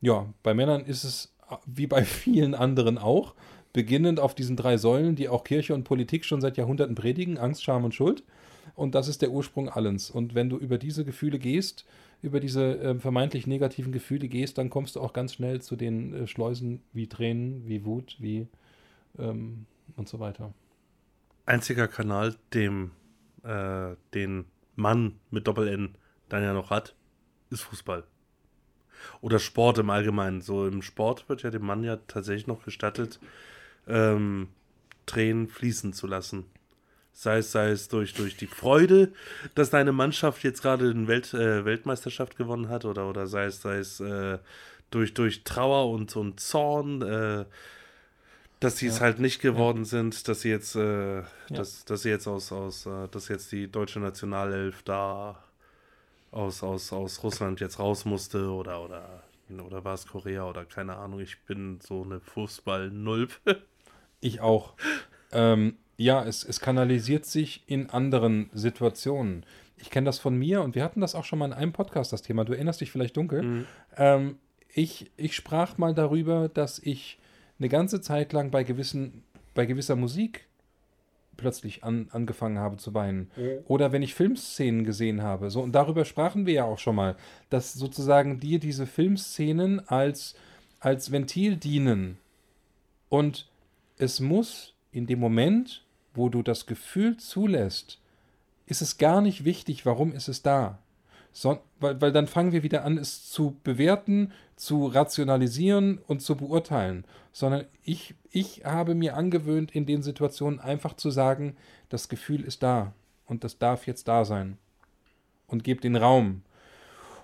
Ja, 0.02 0.28
bei 0.44 0.54
Männern 0.54 0.86
ist 0.86 1.04
es 1.04 1.34
wie 1.66 1.88
bei 1.88 2.04
vielen 2.04 2.56
anderen 2.56 2.98
auch, 2.98 3.34
beginnend 3.74 4.20
auf 4.20 4.36
diesen 4.36 4.56
drei 4.56 4.78
Säulen, 4.78 5.16
die 5.16 5.30
auch 5.30 5.44
Kirche 5.44 5.74
und 5.74 5.84
Politik 5.84 6.26
schon 6.26 6.42
seit 6.42 6.58
Jahrhunderten 6.58 6.96
predigen, 6.96 7.38
Angst, 7.38 7.64
Scham 7.64 7.86
und 7.86 7.94
Schuld. 7.94 8.24
Und 8.76 8.96
das 8.96 9.08
ist 9.08 9.22
der 9.22 9.32
Ursprung 9.32 9.70
allens. 9.70 10.10
Und 10.10 10.36
wenn 10.36 10.50
du 10.50 10.58
über 10.58 10.78
diese 10.78 11.06
Gefühle 11.06 11.40
gehst, 11.40 11.86
über 12.22 12.40
diese 12.40 12.80
äh, 12.80 12.96
vermeintlich 12.96 13.48
negativen 13.48 13.92
Gefühle 13.92 14.28
gehst, 14.28 14.58
dann 14.58 14.70
kommst 14.70 14.96
du 14.96 15.02
auch 15.02 15.14
ganz 15.14 15.34
schnell 15.34 15.62
zu 15.62 15.76
den 15.76 16.14
äh, 16.14 16.28
Schleusen 16.28 16.82
wie 16.94 17.08
Tränen, 17.08 17.68
wie 17.68 17.86
Wut, 17.86 18.16
wie 18.20 18.48
ähm, 19.20 19.66
und 19.96 20.10
so 20.10 20.20
weiter. 20.20 20.54
Einziger 21.46 21.88
Kanal, 21.88 22.36
dem 22.54 22.92
äh, 23.48 23.96
den 24.14 24.46
Mann 24.76 25.20
mit 25.32 25.48
Doppel-N 25.48 25.96
dann 26.30 26.44
ja 26.44 26.54
noch 26.54 26.70
hat, 26.70 26.96
ist 27.50 27.62
Fußball. 27.62 28.04
Oder 29.22 29.40
Sport 29.40 29.78
im 29.78 29.90
Allgemeinen. 29.90 30.42
So 30.42 30.68
im 30.68 30.82
Sport 30.82 31.30
wird 31.30 31.44
ja 31.44 31.50
dem 31.50 31.66
Mann 31.66 31.84
ja 31.84 31.98
tatsächlich 32.08 32.48
noch 32.48 32.64
gestattet, 32.64 33.20
ähm, 33.88 34.50
Tränen 35.06 35.48
fließen 35.48 35.94
zu 35.94 36.08
lassen. 36.08 36.46
Sei 37.14 37.40
es, 37.40 37.52
sei 37.52 37.72
es 37.72 37.88
durch, 37.88 38.14
durch 38.14 38.38
die 38.38 38.48
Freude, 38.48 39.12
dass 39.56 39.72
deine 39.72 39.92
Mannschaft 39.92 40.44
jetzt 40.44 40.62
gerade 40.62 40.90
eine 40.90 41.08
Welt, 41.08 41.34
äh, 41.34 41.66
Weltmeisterschaft 41.66 42.38
gewonnen 42.38 42.70
hat, 42.70 42.86
oder, 42.86 43.10
oder 43.10 43.26
sei 43.28 43.46
es, 43.46 43.62
sei 43.62 43.78
es 43.78 44.00
äh, 44.00 44.38
durch, 44.92 45.14
durch 45.14 45.44
Trauer 45.44 45.90
und, 45.90 46.16
und 46.16 46.40
Zorn, 46.40 47.02
äh, 47.02 47.46
dass 48.60 48.78
sie 48.78 48.88
es 48.88 49.02
halt 49.02 49.20
nicht 49.20 49.42
geworden 49.42 49.86
sind, 49.86 50.28
dass 50.28 50.42
sie 50.42 50.50
jetzt, 50.50 50.76
äh, 50.76 51.24
dass, 51.50 51.86
dass 51.86 52.02
sie 52.02 52.10
jetzt 52.10 52.28
aus, 52.28 52.52
aus 52.52 52.86
äh, 52.86 53.08
dass 53.10 53.28
jetzt 53.28 53.52
die 53.52 53.72
deutsche 53.72 54.00
Nationalelf 54.00 54.84
da 54.84 55.44
aus, 56.32 56.64
aus, 56.64 56.92
aus 56.92 57.24
Russland 57.24 57.60
jetzt 57.60 57.80
raus 57.80 58.06
musste 58.06 58.50
oder 58.50 58.82
oder 58.82 59.24
oder 59.66 59.86
war 59.86 59.94
es 59.94 60.06
Korea 60.06 60.44
oder 60.50 60.66
keine 60.66 60.98
Ahnung, 60.98 61.22
ich 61.22 61.40
bin 61.46 61.80
so 61.82 62.04
eine 62.04 62.20
Fußball-Nulp. 62.20 63.40
Ich 64.20 64.42
auch. 64.42 64.74
Ähm, 65.32 65.78
ja, 65.96 66.26
es, 66.26 66.44
es 66.44 66.60
kanalisiert 66.60 67.28
sich 67.28 67.64
in 67.68 67.92
anderen 67.92 68.50
Situationen. 68.52 69.46
Ich 69.78 69.92
kenne 69.92 70.06
das 70.06 70.18
von 70.18 70.36
mir 70.36 70.64
und 70.64 70.74
wir 70.74 70.84
hatten 70.84 71.02
das 71.02 71.14
auch 71.14 71.24
schon 71.24 71.38
mal 71.38 71.46
in 71.46 71.54
einem 71.54 71.72
Podcast, 71.72 72.12
das 72.12 72.24
Thema. 72.24 72.44
Du 72.44 72.54
erinnerst 72.54 72.82
dich 72.82 72.92
vielleicht 72.92 73.16
dunkel. 73.16 73.68
Ähm, 73.96 74.40
ich, 74.74 75.12
ich 75.18 75.36
sprach 75.36 75.78
mal 75.78 75.94
darüber, 75.94 76.50
dass 76.50 76.80
ich 76.80 77.20
eine 77.60 77.70
ganze 77.70 78.02
Zeit 78.02 78.34
lang 78.34 78.52
bei 78.52 78.64
gewissen, 78.64 79.24
bei 79.54 79.66
gewisser 79.66 79.96
Musik 79.96 80.48
plötzlich 81.38 81.84
an, 81.84 82.08
angefangen 82.12 82.58
habe 82.58 82.78
zu 82.78 82.94
weinen. 82.94 83.30
Oder 83.68 83.92
wenn 83.92 84.02
ich 84.02 84.16
Filmszenen 84.16 84.84
gesehen 84.84 85.22
habe. 85.22 85.50
So, 85.52 85.62
und 85.62 85.74
darüber 85.74 86.04
sprachen 86.04 86.46
wir 86.46 86.54
ja 86.54 86.64
auch 86.66 86.80
schon 86.80 86.96
mal, 86.96 87.16
dass 87.50 87.74
sozusagen 87.74 88.40
dir 88.40 88.60
diese 88.60 88.88
Filmszenen 88.88 89.88
als, 89.88 90.36
als 90.80 91.12
Ventil 91.12 91.56
dienen. 91.56 92.18
Und 93.10 93.48
es 93.98 94.20
muss 94.20 94.74
in 94.92 95.06
dem 95.06 95.20
Moment, 95.20 95.84
wo 96.14 96.30
du 96.30 96.42
das 96.42 96.66
Gefühl 96.66 97.18
zulässt, 97.18 98.00
ist 98.66 98.82
es 98.82 98.98
gar 98.98 99.22
nicht 99.22 99.46
wichtig, 99.46 99.86
warum 99.86 100.12
ist 100.12 100.28
es 100.28 100.42
da. 100.42 100.80
So, 101.40 101.60
weil, 101.80 102.02
weil 102.02 102.12
dann 102.12 102.26
fangen 102.26 102.52
wir 102.52 102.64
wieder 102.64 102.84
an, 102.84 102.98
es 102.98 103.30
zu 103.30 103.58
bewerten, 103.64 104.32
zu 104.56 104.88
rationalisieren 104.88 106.00
und 106.08 106.24
zu 106.24 106.36
beurteilen. 106.36 107.06
Sondern 107.32 107.66
ich, 107.84 108.16
ich 108.32 108.66
habe 108.66 108.96
mir 108.96 109.16
angewöhnt, 109.16 109.76
in 109.76 109.86
den 109.86 110.02
Situationen 110.02 110.60
einfach 110.60 110.96
zu 110.96 111.12
sagen, 111.12 111.56
das 111.90 112.10
Gefühl 112.10 112.42
ist 112.42 112.64
da 112.64 112.92
und 113.28 113.44
das 113.44 113.60
darf 113.60 113.86
jetzt 113.86 114.08
da 114.08 114.26
sein. 114.26 114.58
Und 115.46 115.64
gebe 115.64 115.80
den 115.80 115.96
Raum. 115.96 116.42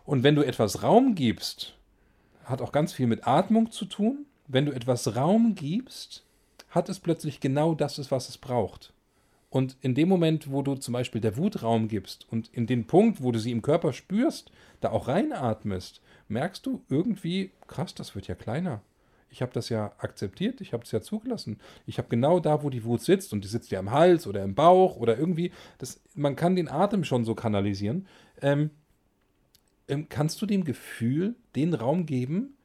Und 0.06 0.22
wenn 0.22 0.36
du 0.36 0.44
etwas 0.44 0.84
Raum 0.84 1.16
gibst, 1.16 1.74
hat 2.46 2.62
auch 2.62 2.72
ganz 2.72 2.94
viel 2.94 3.08
mit 3.08 3.26
Atmung 3.26 3.72
zu 3.72 3.86
tun. 3.86 4.28
Wenn 4.48 4.68
du 4.68 4.74
etwas 4.74 5.16
Raum 5.16 5.56
gibst, 5.56 6.24
hat 6.70 6.88
es 6.88 7.00
plötzlich 7.00 7.40
genau 7.40 7.74
das, 7.74 8.12
was 8.12 8.30
es 8.30 8.38
braucht. 8.38 8.94
Und 9.54 9.78
in 9.82 9.94
dem 9.94 10.10
Moment, 10.10 10.50
wo 10.50 10.64
du 10.64 10.74
zum 10.74 10.94
Beispiel 10.94 11.22
der 11.22 11.38
Wut 11.38 11.62
Raum 11.62 11.88
gibst 11.88 12.26
und 12.32 12.50
in 12.54 12.66
den 12.66 12.88
Punkt, 12.88 13.22
wo 13.22 13.32
du 13.32 13.38
sie 13.38 13.52
im 13.52 13.62
Körper 13.62 13.94
spürst, 13.94 14.52
da 14.82 14.90
auch 14.90 15.08
reinatmest, 15.08 16.02
merkst 16.28 16.66
du 16.66 16.84
irgendwie, 16.90 17.52
krass, 17.68 17.94
das 17.94 18.16
wird 18.16 18.28
ja 18.28 18.34
kleiner. 18.34 18.82
Ich 19.30 19.44
habe 19.44 19.54
das 19.54 19.70
ja 19.70 19.94
akzeptiert, 20.00 20.60
ich 20.60 20.74
habe 20.74 20.82
es 20.82 20.92
ja 20.92 21.04
zugelassen. 21.04 21.60
Ich 21.86 22.00
habe 22.00 22.08
genau 22.10 22.40
da, 22.40 22.64
wo 22.64 22.72
die 22.72 22.84
Wut 22.84 23.02
sitzt, 23.02 23.32
und 23.32 23.44
die 23.44 23.48
sitzt 23.48 23.70
ja 23.70 23.80
im 23.80 23.92
Hals 23.92 24.26
oder 24.26 24.42
im 24.44 24.56
Bauch 24.56 24.96
oder 24.96 25.20
irgendwie, 25.20 25.52
das, 25.78 26.02
man 26.16 26.36
kann 26.36 26.56
den 26.56 26.68
Atem 26.68 27.04
schon 27.04 27.24
so 27.24 27.36
kanalisieren. 27.36 28.08
Ähm, 28.42 28.72
ähm, 29.88 30.08
kannst 30.10 30.42
du 30.42 30.48
dem 30.48 30.64
Gefühl 30.64 31.36
den 31.56 31.76
Raum 31.76 32.08
geben, 32.08 32.58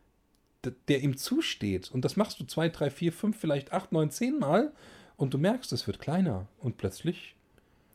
der 0.89 1.03
ihm 1.03 1.19
zusteht? 1.19 1.91
Und 1.91 2.07
das 2.07 2.17
machst 2.17 2.41
du 2.41 2.45
zwei, 2.47 2.71
drei, 2.71 2.89
vier, 2.89 3.13
fünf, 3.13 3.37
vielleicht 3.39 3.75
acht, 3.75 3.93
neun, 3.93 4.11
zehn 4.11 4.39
Mal 4.39 4.73
und 5.19 5.35
du 5.35 5.39
merkst, 5.39 5.71
es 5.73 5.87
wird 5.87 5.99
kleiner 5.99 6.47
und 6.61 6.79
plötzlich 6.79 7.35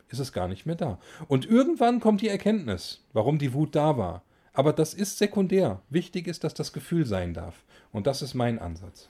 ist 0.08 0.20
es 0.20 0.32
gar 0.32 0.46
nicht 0.46 0.66
mehr 0.66 0.76
da. 0.76 1.00
Und 1.26 1.46
irgendwann 1.46 1.98
kommt 1.98 2.20
die 2.20 2.28
Erkenntnis, 2.28 3.02
warum 3.12 3.38
die 3.38 3.52
Wut 3.52 3.74
da 3.74 3.96
war. 3.96 4.22
Aber 4.52 4.72
das 4.72 4.94
ist 4.94 5.18
sekundär. 5.18 5.82
Wichtig 5.90 6.28
ist, 6.28 6.44
dass 6.44 6.54
das 6.54 6.72
Gefühl 6.72 7.06
sein 7.06 7.34
darf. 7.34 7.64
Und 7.90 8.06
das 8.06 8.22
ist 8.22 8.34
mein 8.34 8.60
Ansatz. 8.60 9.08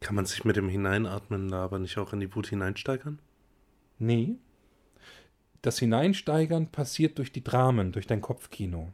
Kann 0.00 0.14
man 0.14 0.24
sich 0.24 0.44
mit 0.44 0.56
dem 0.56 0.70
Hineinatmen 0.70 1.48
da 1.50 1.64
aber 1.64 1.78
nicht 1.78 1.98
auch 1.98 2.14
in 2.14 2.20
die 2.20 2.34
Wut 2.34 2.46
hineinsteigern? 2.46 3.18
Nee. 3.98 4.36
Das 5.60 5.78
Hineinsteigern 5.78 6.68
passiert 6.68 7.18
durch 7.18 7.32
die 7.32 7.44
Dramen, 7.44 7.92
durch 7.92 8.06
dein 8.06 8.20
Kopfkino. 8.20 8.92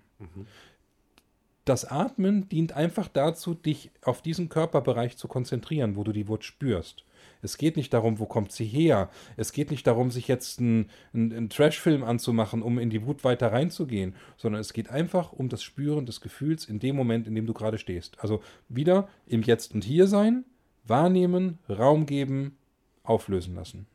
Das 1.65 1.85
Atmen 1.85 2.49
dient 2.49 2.73
einfach 2.73 3.09
dazu, 3.09 3.55
dich 3.55 3.91
auf 4.03 4.23
diesen 4.23 4.49
Körperbereich 4.49 5.17
zu 5.17 5.29
konzentrieren, 5.29 5.95
wo 5.95 6.03
du 6.03 6.13
die 6.13 6.27
Wut 6.27 6.45
spürst. 6.45 7.05
Es 7.43 7.59
geht 7.59 7.77
nicht 7.77 7.93
darum, 7.93 8.19
wo 8.19 8.27
kommt 8.27 8.53
sie 8.53 8.65
her. 8.65 9.11
Es 9.37 9.53
geht 9.53 9.71
nicht 9.71 9.87
darum, 9.87 10.11
sich 10.11 10.29
jetzt 10.29 10.61
einen, 10.61 10.89
einen, 11.13 11.33
einen 11.33 11.51
Trashfilm 11.51 12.05
anzumachen, 12.05 12.63
um 12.63 12.79
in 12.79 12.89
die 12.89 13.05
Wut 13.05 13.25
weiter 13.25 13.53
reinzugehen, 13.53 14.15
sondern 14.37 14.61
es 14.61 14.73
geht 14.73 14.89
einfach 14.91 15.33
um 15.33 15.49
das 15.49 15.63
Spüren 15.63 16.07
des 16.07 16.21
Gefühls 16.21 16.65
in 16.65 16.79
dem 16.79 16.97
Moment, 16.97 17.27
in 17.27 17.35
dem 17.35 17.47
du 17.47 17.53
gerade 17.53 17.79
stehst. 17.79 18.21
Also 18.21 18.43
wieder 18.69 19.09
im 19.27 19.43
Jetzt 19.43 19.75
und 19.75 19.85
Hier 19.85 20.07
sein, 20.07 20.45
wahrnehmen, 20.85 21.59
Raum 21.69 22.07
geben, 22.07 22.57
auflösen 23.03 23.55
lassen. 23.57 23.87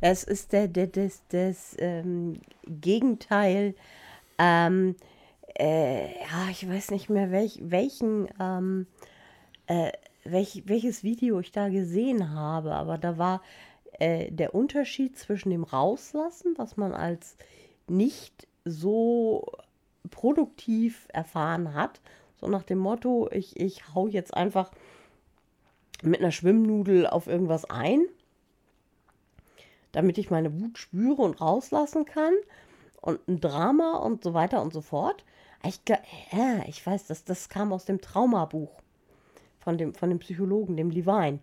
Es 0.00 0.22
ist 0.22 0.52
der, 0.52 0.68
der, 0.68 0.86
das, 0.86 1.22
das 1.30 1.74
ähm, 1.78 2.40
Gegenteil. 2.66 3.74
Ähm, 4.38 4.94
äh, 5.58 6.04
ja, 6.20 6.48
ich 6.50 6.68
weiß 6.68 6.92
nicht 6.92 7.10
mehr, 7.10 7.32
welch, 7.32 7.58
welchen, 7.62 8.28
ähm, 8.40 8.86
äh, 9.66 9.90
welch, 10.24 10.62
welches 10.66 11.02
Video 11.02 11.40
ich 11.40 11.52
da 11.52 11.68
gesehen 11.68 12.30
habe, 12.30 12.74
aber 12.74 12.98
da 12.98 13.18
war 13.18 13.42
äh, 13.98 14.30
der 14.30 14.54
Unterschied 14.54 15.18
zwischen 15.18 15.50
dem 15.50 15.64
Rauslassen, 15.64 16.54
was 16.56 16.76
man 16.76 16.92
als 16.92 17.36
nicht 17.86 18.46
so 18.64 19.46
produktiv 20.10 21.08
erfahren 21.12 21.74
hat, 21.74 22.00
so 22.40 22.46
nach 22.46 22.62
dem 22.62 22.78
Motto, 22.78 23.28
ich, 23.32 23.58
ich 23.58 23.94
hau 23.94 24.06
jetzt 24.06 24.34
einfach 24.34 24.70
mit 26.02 26.20
einer 26.20 26.30
Schwimmnudel 26.30 27.06
auf 27.06 27.26
irgendwas 27.26 27.64
ein 27.64 28.02
damit 29.92 30.18
ich 30.18 30.30
meine 30.30 30.60
Wut 30.60 30.78
spüre 30.78 31.22
und 31.22 31.40
rauslassen 31.40 32.04
kann 32.04 32.32
und 33.00 33.26
ein 33.28 33.40
Drama 33.40 33.98
und 33.98 34.22
so 34.22 34.34
weiter 34.34 34.62
und 34.62 34.72
so 34.72 34.80
fort. 34.80 35.24
Ich, 35.64 35.80
ja, 36.32 36.62
ich 36.66 36.86
weiß, 36.86 37.06
das, 37.06 37.24
das 37.24 37.48
kam 37.48 37.72
aus 37.72 37.84
dem 37.84 38.00
Traumabuch 38.00 38.70
von 39.68 39.76
dem, 39.76 39.92
von 39.92 40.08
dem 40.08 40.18
Psychologen, 40.18 40.78
dem 40.78 40.88
Levine, 40.88 41.40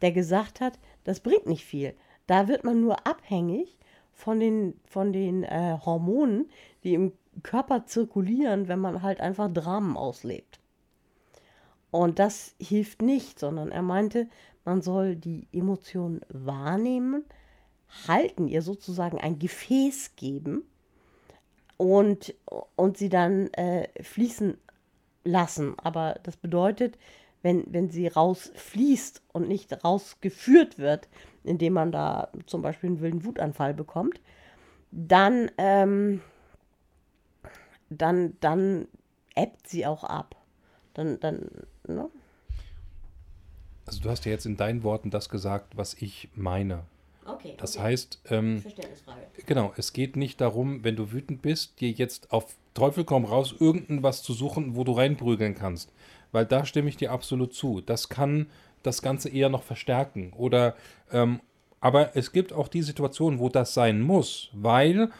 der 0.00 0.12
gesagt 0.12 0.60
hat, 0.60 0.78
das 1.02 1.18
bringt 1.18 1.46
nicht 1.46 1.64
viel. 1.64 1.92
Da 2.28 2.46
wird 2.46 2.62
man 2.62 2.80
nur 2.80 3.04
abhängig 3.04 3.76
von 4.12 4.38
den, 4.38 4.78
von 4.84 5.12
den 5.12 5.42
äh, 5.42 5.76
Hormonen, 5.84 6.48
die 6.84 6.94
im 6.94 7.14
Körper 7.42 7.84
zirkulieren, 7.84 8.68
wenn 8.68 8.78
man 8.78 9.02
halt 9.02 9.20
einfach 9.20 9.52
Dramen 9.52 9.96
auslebt. 9.96 10.60
Und 11.90 12.20
das 12.20 12.54
hilft 12.60 13.02
nicht, 13.02 13.40
sondern 13.40 13.72
er 13.72 13.82
meinte, 13.82 14.28
man 14.64 14.80
soll 14.80 15.16
die 15.16 15.48
Emotionen 15.50 16.20
wahrnehmen, 16.28 17.24
halten, 18.06 18.46
ihr 18.46 18.62
sozusagen 18.62 19.18
ein 19.18 19.40
Gefäß 19.40 20.14
geben 20.14 20.62
und, 21.76 22.36
und 22.76 22.98
sie 22.98 23.08
dann 23.08 23.52
äh, 23.54 23.88
fließen 24.00 24.58
lassen. 25.24 25.74
Aber 25.78 26.20
das 26.22 26.36
bedeutet, 26.36 26.96
wenn, 27.44 27.62
wenn 27.68 27.90
sie 27.90 28.08
rausfließt 28.08 29.22
und 29.32 29.48
nicht 29.48 29.84
rausgeführt 29.84 30.78
wird, 30.78 31.08
indem 31.44 31.74
man 31.74 31.92
da 31.92 32.30
zum 32.46 32.62
Beispiel 32.62 32.88
einen 32.88 33.00
wilden 33.00 33.24
Wutanfall 33.26 33.74
bekommt, 33.74 34.18
dann, 34.90 35.50
ähm, 35.58 36.22
dann, 37.90 38.38
dann 38.40 38.88
ebbt 39.36 39.68
sie 39.68 39.84
auch 39.84 40.04
ab. 40.04 40.36
Dann, 40.94 41.20
dann, 41.20 41.50
ne? 41.86 42.08
Also 43.84 44.00
du 44.00 44.08
hast 44.08 44.24
ja 44.24 44.32
jetzt 44.32 44.46
in 44.46 44.56
deinen 44.56 44.82
Worten 44.82 45.10
das 45.10 45.28
gesagt, 45.28 45.76
was 45.76 45.92
ich 45.92 46.30
meine. 46.34 46.84
Okay. 47.26 47.54
Das 47.58 47.78
heißt, 47.78 48.20
ähm, 48.30 48.60
Verständnisfrage. 48.60 49.20
genau, 49.44 49.74
es 49.76 49.92
geht 49.92 50.16
nicht 50.16 50.40
darum, 50.40 50.82
wenn 50.82 50.96
du 50.96 51.12
wütend 51.12 51.42
bist, 51.42 51.78
dir 51.80 51.90
jetzt 51.90 52.32
auf 52.32 52.56
Teufel 52.72 53.04
komm 53.04 53.26
raus 53.26 53.54
irgendwas 53.58 54.22
zu 54.22 54.32
suchen, 54.32 54.76
wo 54.76 54.84
du 54.84 54.92
reinprügeln 54.92 55.54
kannst. 55.54 55.92
Weil 56.34 56.46
da 56.46 56.64
stimme 56.66 56.88
ich 56.88 56.96
dir 56.96 57.12
absolut 57.12 57.54
zu. 57.54 57.80
Das 57.80 58.08
kann 58.08 58.48
das 58.82 59.02
Ganze 59.02 59.28
eher 59.28 59.48
noch 59.48 59.62
verstärken. 59.62 60.32
Oder, 60.36 60.74
ähm, 61.12 61.40
aber 61.80 62.16
es 62.16 62.32
gibt 62.32 62.52
auch 62.52 62.66
die 62.66 62.82
Situation, 62.82 63.38
wo 63.38 63.48
das 63.48 63.72
sein 63.72 64.02
muss, 64.02 64.50
weil 64.52 65.10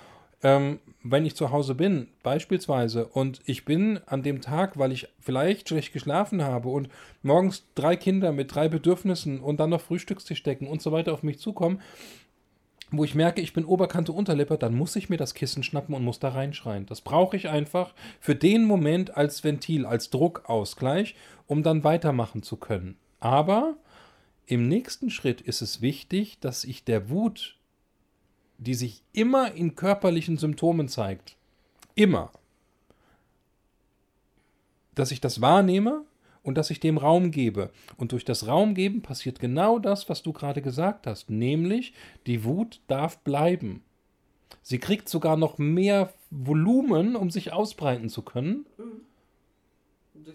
ähm, 0.42 0.80
wenn 1.04 1.24
ich 1.24 1.36
zu 1.36 1.52
Hause 1.52 1.76
bin, 1.76 2.08
beispielsweise, 2.24 3.06
und 3.06 3.40
ich 3.46 3.64
bin 3.64 4.00
an 4.06 4.24
dem 4.24 4.40
Tag, 4.40 4.76
weil 4.76 4.90
ich 4.90 5.06
vielleicht 5.20 5.68
schlecht 5.68 5.92
geschlafen 5.92 6.42
habe 6.42 6.68
und 6.68 6.88
morgens 7.22 7.64
drei 7.76 7.94
Kinder 7.94 8.32
mit 8.32 8.52
drei 8.52 8.68
Bedürfnissen 8.68 9.38
und 9.38 9.60
dann 9.60 9.70
noch 9.70 9.82
Frühstückstisch 9.82 10.42
decken 10.42 10.66
und 10.66 10.82
so 10.82 10.90
weiter 10.90 11.12
auf 11.12 11.22
mich 11.22 11.38
zukommen, 11.38 11.80
wo 12.98 13.04
ich 13.04 13.14
merke, 13.14 13.40
ich 13.40 13.52
bin 13.52 13.64
Oberkante 13.64 14.12
Unterlippe, 14.12 14.58
dann 14.58 14.74
muss 14.74 14.96
ich 14.96 15.08
mir 15.08 15.16
das 15.16 15.34
Kissen 15.34 15.62
schnappen 15.62 15.94
und 15.94 16.04
muss 16.04 16.18
da 16.18 16.30
reinschreien. 16.30 16.86
Das 16.86 17.00
brauche 17.00 17.36
ich 17.36 17.48
einfach 17.48 17.94
für 18.20 18.34
den 18.34 18.64
Moment 18.64 19.16
als 19.16 19.44
Ventil, 19.44 19.86
als 19.86 20.10
Druckausgleich, 20.10 21.14
um 21.46 21.62
dann 21.62 21.84
weitermachen 21.84 22.42
zu 22.42 22.56
können. 22.56 22.96
Aber 23.20 23.76
im 24.46 24.68
nächsten 24.68 25.10
Schritt 25.10 25.40
ist 25.40 25.62
es 25.62 25.80
wichtig, 25.80 26.38
dass 26.40 26.64
ich 26.64 26.84
der 26.84 27.08
Wut, 27.08 27.56
die 28.58 28.74
sich 28.74 29.02
immer 29.12 29.52
in 29.52 29.74
körperlichen 29.74 30.36
Symptomen 30.36 30.88
zeigt, 30.88 31.36
immer, 31.94 32.30
dass 34.94 35.10
ich 35.10 35.20
das 35.20 35.40
wahrnehme 35.40 36.04
und 36.44 36.56
dass 36.56 36.70
ich 36.70 36.78
dem 36.78 36.98
Raum 36.98 37.32
gebe. 37.32 37.70
Und 37.96 38.12
durch 38.12 38.24
das 38.24 38.46
Raumgeben 38.46 39.02
passiert 39.02 39.40
genau 39.40 39.80
das, 39.80 40.08
was 40.08 40.22
du 40.22 40.32
gerade 40.32 40.62
gesagt 40.62 41.08
hast, 41.08 41.30
nämlich 41.30 41.94
die 42.26 42.44
Wut 42.44 42.80
darf 42.86 43.18
bleiben. 43.18 43.82
Sie 44.62 44.78
kriegt 44.78 45.08
sogar 45.08 45.36
noch 45.36 45.58
mehr 45.58 46.12
Volumen, 46.30 47.16
um 47.16 47.30
sich 47.30 47.52
ausbreiten 47.52 48.08
zu 48.08 48.22
können 48.22 48.66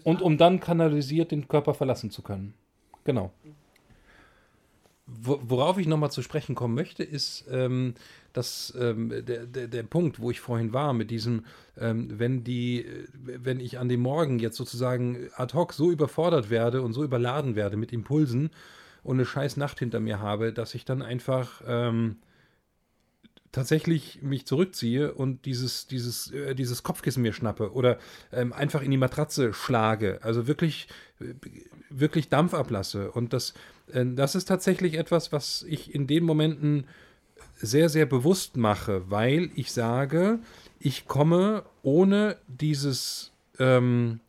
und 0.04 0.20
um 0.20 0.36
dann 0.36 0.60
kanalisiert 0.60 1.30
den 1.30 1.48
Körper 1.48 1.74
verlassen 1.74 2.10
zu 2.10 2.22
können. 2.22 2.54
Genau. 3.04 3.32
Worauf 5.06 5.78
ich 5.78 5.86
nochmal 5.86 6.10
zu 6.10 6.22
sprechen 6.22 6.54
kommen 6.54 6.74
möchte, 6.74 7.02
ist 7.02 7.44
ähm, 7.50 7.94
das, 8.32 8.74
ähm, 8.78 9.08
der, 9.10 9.46
der, 9.46 9.68
der 9.68 9.82
Punkt, 9.82 10.20
wo 10.20 10.30
ich 10.30 10.40
vorhin 10.40 10.72
war, 10.72 10.92
mit 10.92 11.10
diesem, 11.10 11.44
ähm, 11.78 12.18
wenn 12.18 12.44
die, 12.44 12.86
wenn 13.22 13.60
ich 13.60 13.78
an 13.78 13.88
dem 13.88 14.00
Morgen 14.00 14.38
jetzt 14.38 14.56
sozusagen 14.56 15.28
ad 15.34 15.54
hoc 15.54 15.72
so 15.72 15.90
überfordert 15.90 16.50
werde 16.50 16.82
und 16.82 16.92
so 16.92 17.04
überladen 17.04 17.56
werde 17.56 17.76
mit 17.76 17.92
Impulsen 17.92 18.50
und 19.02 19.16
eine 19.16 19.26
scheiß 19.26 19.56
Nacht 19.56 19.78
hinter 19.78 20.00
mir 20.00 20.20
habe, 20.20 20.52
dass 20.52 20.74
ich 20.74 20.84
dann 20.84 21.02
einfach 21.02 21.62
ähm, 21.66 22.16
tatsächlich 23.52 24.22
mich 24.22 24.46
zurückziehe 24.46 25.12
und 25.12 25.44
dieses, 25.44 25.86
dieses, 25.86 26.30
äh, 26.30 26.54
dieses 26.54 26.82
Kopfkissen 26.82 27.22
mir 27.22 27.32
schnappe 27.32 27.72
oder 27.72 27.98
ähm, 28.32 28.52
einfach 28.52 28.82
in 28.82 28.90
die 28.90 28.96
Matratze 28.96 29.52
schlage, 29.52 30.20
also 30.22 30.46
wirklich, 30.46 30.88
wirklich 31.88 32.28
Dampf 32.28 32.54
ablasse. 32.54 33.10
Und 33.10 33.32
das, 33.32 33.54
äh, 33.92 34.06
das 34.06 34.34
ist 34.34 34.46
tatsächlich 34.46 34.94
etwas, 34.94 35.32
was 35.32 35.64
ich 35.68 35.94
in 35.94 36.06
den 36.06 36.24
Momenten 36.24 36.86
sehr, 37.60 37.88
sehr 37.88 38.06
bewusst 38.06 38.56
mache, 38.56 39.10
weil 39.10 39.50
ich 39.54 39.72
sage, 39.72 40.38
ich 40.78 41.06
komme 41.06 41.64
ohne 41.82 42.36
dieses, 42.48 43.32
ähm, 43.58 44.20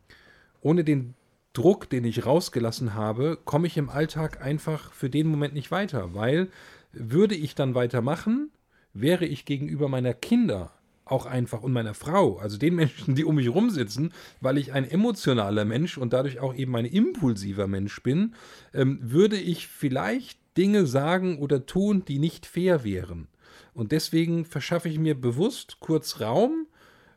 ohne 0.60 0.84
den 0.84 1.14
Druck, 1.52 1.90
den 1.90 2.04
ich 2.04 2.24
rausgelassen 2.24 2.94
habe, 2.94 3.38
komme 3.44 3.66
ich 3.66 3.76
im 3.76 3.90
Alltag 3.90 4.42
einfach 4.42 4.92
für 4.92 5.10
den 5.10 5.28
Moment 5.28 5.54
nicht 5.54 5.70
weiter, 5.70 6.14
weil 6.14 6.48
würde 6.92 7.34
ich 7.34 7.54
dann 7.54 7.74
weitermachen, 7.74 8.50
wäre 8.94 9.26
ich 9.26 9.44
gegenüber 9.44 9.88
meiner 9.88 10.14
Kinder 10.14 10.72
auch 11.04 11.26
einfach 11.26 11.62
und 11.62 11.72
meiner 11.72 11.94
Frau, 11.94 12.38
also 12.38 12.58
den 12.58 12.74
Menschen, 12.74 13.14
die 13.14 13.24
um 13.24 13.36
mich 13.36 13.48
rumsitzen, 13.48 14.12
weil 14.40 14.58
ich 14.58 14.72
ein 14.72 14.88
emotionaler 14.88 15.64
Mensch 15.64 15.98
und 15.98 16.12
dadurch 16.12 16.40
auch 16.40 16.54
eben 16.54 16.74
ein 16.76 16.86
impulsiver 16.86 17.66
Mensch 17.66 18.02
bin, 18.02 18.34
ähm, 18.72 18.98
würde 19.02 19.36
ich 19.36 19.68
vielleicht 19.68 20.38
Dinge 20.56 20.86
sagen 20.86 21.38
oder 21.38 21.66
tun, 21.66 22.04
die 22.04 22.18
nicht 22.18 22.46
fair 22.46 22.84
wären. 22.84 23.28
Und 23.74 23.92
deswegen 23.92 24.44
verschaffe 24.44 24.88
ich 24.88 24.98
mir 24.98 25.18
bewusst 25.18 25.78
kurz 25.80 26.20
Raum. 26.20 26.66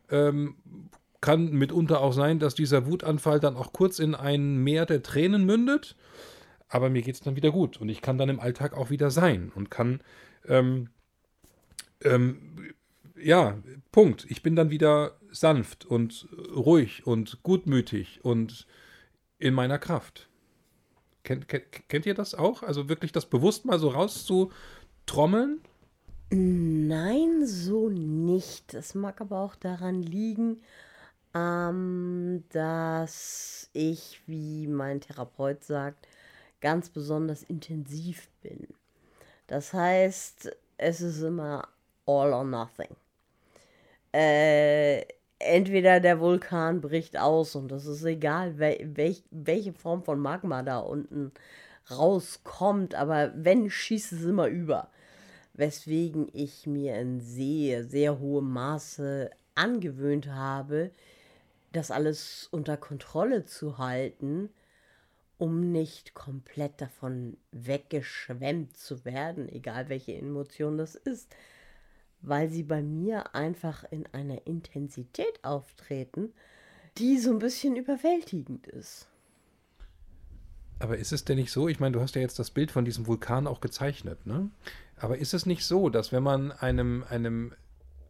Ähm, 0.10 0.56
kann 1.22 1.52
mitunter 1.52 2.02
auch 2.02 2.14
sein, 2.14 2.40
dass 2.40 2.54
dieser 2.54 2.86
Wutanfall 2.86 3.40
dann 3.40 3.56
auch 3.56 3.74
kurz 3.74 4.00
in 4.00 4.14
ein 4.14 4.58
Meer 4.58 4.86
der 4.86 5.02
Tränen 5.02 5.46
mündet. 5.46 5.96
Aber 6.68 6.90
mir 6.90 7.02
geht 7.02 7.16
es 7.16 7.22
dann 7.22 7.36
wieder 7.36 7.52
gut 7.52 7.78
und 7.78 7.90
ich 7.90 8.02
kann 8.02 8.18
dann 8.18 8.30
im 8.30 8.40
Alltag 8.40 8.74
auch 8.74 8.90
wieder 8.90 9.12
sein 9.12 9.52
und 9.56 9.72
kann 9.72 10.02
ähm, 10.48 10.90
ähm, 12.04 12.74
ja, 13.18 13.58
Punkt. 13.92 14.26
Ich 14.30 14.44
bin 14.44 14.56
dann 14.56 14.70
wieder 14.70 15.18
sanft 15.32 15.86
und 15.86 16.28
ruhig 16.56 17.06
und 17.06 17.42
gutmütig 17.44 18.20
und 18.24 18.68
in 19.40 19.54
meiner 19.54 19.80
Kraft. 19.80 20.30
Kennt, 21.26 21.48
kennt, 21.48 21.90
kennt 21.90 22.06
ihr 22.06 22.14
das 22.14 22.36
auch? 22.36 22.62
Also 22.62 22.88
wirklich 22.88 23.12
das 23.12 23.26
bewusst 23.26 23.66
mal 23.66 23.80
so 23.80 23.90
rauszutrommeln? 23.90 25.60
Nein, 26.30 27.46
so 27.46 27.90
nicht. 27.90 28.74
Es 28.76 28.94
mag 28.94 29.20
aber 29.22 29.40
auch 29.40 29.56
daran 29.56 30.04
liegen, 30.04 30.62
ähm, 31.34 32.44
dass 32.50 33.70
ich, 33.74 34.22
wie 34.28 34.68
mein 34.68 35.02
Therapeut 35.02 35.64
sagt, 35.64 36.08
ganz 36.62 36.90
besonders 36.90 37.42
intensiv 37.44 38.30
bin. 38.44 38.68
Das 39.48 39.74
heißt, 39.74 40.56
es 40.78 41.02
ist 41.02 41.22
immer 41.22 41.68
all 42.06 42.34
or 42.34 42.44
nothing. 42.44 42.96
Äh, 44.12 45.02
entweder 45.40 46.00
der 46.00 46.20
Vulkan 46.20 46.82
bricht 46.82 47.18
aus 47.18 47.56
und 47.56 47.70
das 47.70 47.86
ist 47.86 48.04
egal, 48.04 48.58
welch, 48.58 49.24
welche 49.32 49.74
Form 49.74 50.04
von 50.04 50.20
Magma 50.20 50.64
da 50.64 50.80
unten 50.80 51.32
rauskommt, 51.92 52.96
aber 52.96 53.32
wenn, 53.36 53.70
schießt 53.70 54.14
es 54.14 54.24
immer 54.24 54.48
über. 54.48 54.90
Weswegen 55.54 56.28
ich 56.34 56.68
mir 56.68 56.96
in 56.96 57.22
sehr, 57.22 57.86
sehr 57.86 58.20
hohem 58.20 58.52
Maße 58.52 59.30
angewöhnt 59.56 60.28
habe, 60.28 60.92
das 61.72 61.92
alles 61.92 62.48
unter 62.52 62.78
Kontrolle 62.78 63.46
zu 63.46 63.78
halten, 63.78 64.50
um 65.38 65.72
nicht 65.72 66.14
komplett 66.14 66.82
davon 66.82 67.38
weggeschwemmt 67.52 68.76
zu 68.76 69.06
werden, 69.06 69.50
egal 69.50 69.90
welche 69.90 70.14
Emotion 70.14 70.78
das 70.78 70.96
ist 70.96 71.36
weil 72.28 72.50
sie 72.50 72.64
bei 72.64 72.82
mir 72.82 73.36
einfach 73.36 73.84
in 73.92 74.06
einer 74.12 74.46
Intensität 74.48 75.44
auftreten, 75.44 76.34
die 76.98 77.18
so 77.18 77.32
ein 77.32 77.40
bisschen 77.40 77.76
überwältigend 77.76 78.68
ist. 78.68 79.08
Aber 80.80 80.98
ist 80.98 81.14
es 81.14 81.24
denn 81.24 81.38
nicht 81.38 81.52
so? 81.52 81.68
Ich 81.68 81.80
meine, 81.80 81.94
du 81.94 82.02
hast 82.02 82.16
ja 82.16 82.22
jetzt 82.22 82.40
das 82.40 82.52
Bild 82.52 82.72
von 82.72 82.86
diesem 82.86 83.08
Vulkan 83.08 83.48
auch 83.48 83.62
gezeichnet, 83.62 84.26
ne? 84.26 84.50
Aber 84.98 85.18
ist 85.18 85.34
es 85.34 85.46
nicht 85.46 85.66
so, 85.66 85.90
dass 85.90 86.12
wenn 86.12 86.24
man 86.24 86.52
einem, 86.52 87.04
einem, 87.10 87.54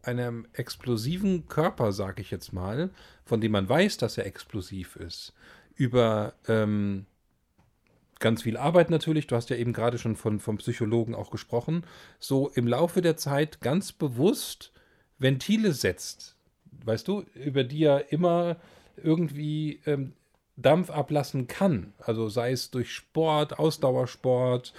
einem 0.02 0.46
explosiven 0.52 1.48
Körper, 1.48 1.92
sag 1.92 2.18
ich 2.18 2.30
jetzt 2.30 2.52
mal, 2.52 2.90
von 3.24 3.40
dem 3.40 3.52
man 3.52 3.68
weiß, 3.68 3.98
dass 3.98 4.18
er 4.18 4.26
explosiv 4.26 4.96
ist, 4.96 5.32
über 5.74 6.34
ähm, 6.48 7.06
ganz 8.18 8.42
viel 8.42 8.56
Arbeit 8.56 8.90
natürlich, 8.90 9.26
du 9.26 9.36
hast 9.36 9.50
ja 9.50 9.56
eben 9.56 9.72
gerade 9.72 9.98
schon 9.98 10.16
von, 10.16 10.40
vom 10.40 10.58
Psychologen 10.58 11.14
auch 11.14 11.30
gesprochen, 11.30 11.84
so 12.18 12.48
im 12.54 12.66
Laufe 12.66 13.02
der 13.02 13.16
Zeit 13.16 13.60
ganz 13.60 13.92
bewusst 13.92 14.72
Ventile 15.18 15.72
setzt, 15.72 16.36
weißt 16.84 17.06
du, 17.08 17.24
über 17.34 17.64
die 17.64 17.84
er 17.84 18.12
immer 18.12 18.56
irgendwie 19.02 19.80
ähm, 19.86 20.12
Dampf 20.56 20.90
ablassen 20.90 21.46
kann. 21.46 21.92
Also 21.98 22.28
sei 22.28 22.52
es 22.52 22.70
durch 22.70 22.92
Sport, 22.92 23.58
Ausdauersport, 23.58 24.72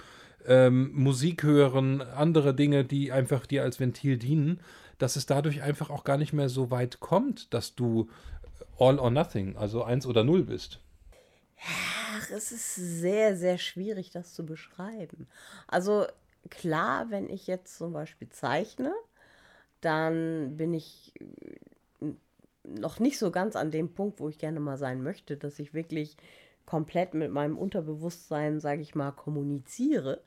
ähm, 0.46 0.90
Musik 0.94 1.42
hören, 1.42 2.00
andere 2.02 2.54
Dinge, 2.54 2.84
die 2.84 3.12
einfach 3.12 3.46
dir 3.46 3.62
als 3.62 3.78
Ventil 3.78 4.16
dienen, 4.16 4.60
dass 4.98 5.16
es 5.16 5.26
dadurch 5.26 5.62
einfach 5.62 5.90
auch 5.90 6.04
gar 6.04 6.16
nicht 6.16 6.32
mehr 6.32 6.48
so 6.48 6.70
weit 6.70 7.00
kommt, 7.00 7.52
dass 7.54 7.74
du 7.74 8.08
all 8.78 8.98
or 8.98 9.10
nothing, 9.10 9.56
also 9.56 9.84
eins 9.84 10.06
oder 10.06 10.24
null 10.24 10.42
bist. 10.42 10.80
Ach, 11.64 12.30
es 12.30 12.52
ist 12.52 12.74
sehr, 12.74 13.36
sehr 13.36 13.58
schwierig, 13.58 14.10
das 14.10 14.34
zu 14.34 14.44
beschreiben. 14.46 15.28
Also 15.66 16.06
klar, 16.50 17.10
wenn 17.10 17.28
ich 17.28 17.46
jetzt 17.46 17.76
zum 17.76 17.92
Beispiel 17.92 18.28
zeichne, 18.28 18.92
dann 19.80 20.56
bin 20.56 20.74
ich 20.74 21.14
äh, 22.00 22.06
noch 22.64 23.00
nicht 23.00 23.18
so 23.18 23.30
ganz 23.30 23.56
an 23.56 23.70
dem 23.70 23.92
Punkt, 23.92 24.20
wo 24.20 24.28
ich 24.28 24.38
gerne 24.38 24.60
mal 24.60 24.76
sein 24.76 25.02
möchte, 25.02 25.36
dass 25.36 25.58
ich 25.58 25.74
wirklich 25.74 26.16
komplett 26.66 27.14
mit 27.14 27.32
meinem 27.32 27.56
Unterbewusstsein, 27.56 28.60
sage 28.60 28.82
ich 28.82 28.94
mal, 28.94 29.12
kommuniziere. 29.12 30.22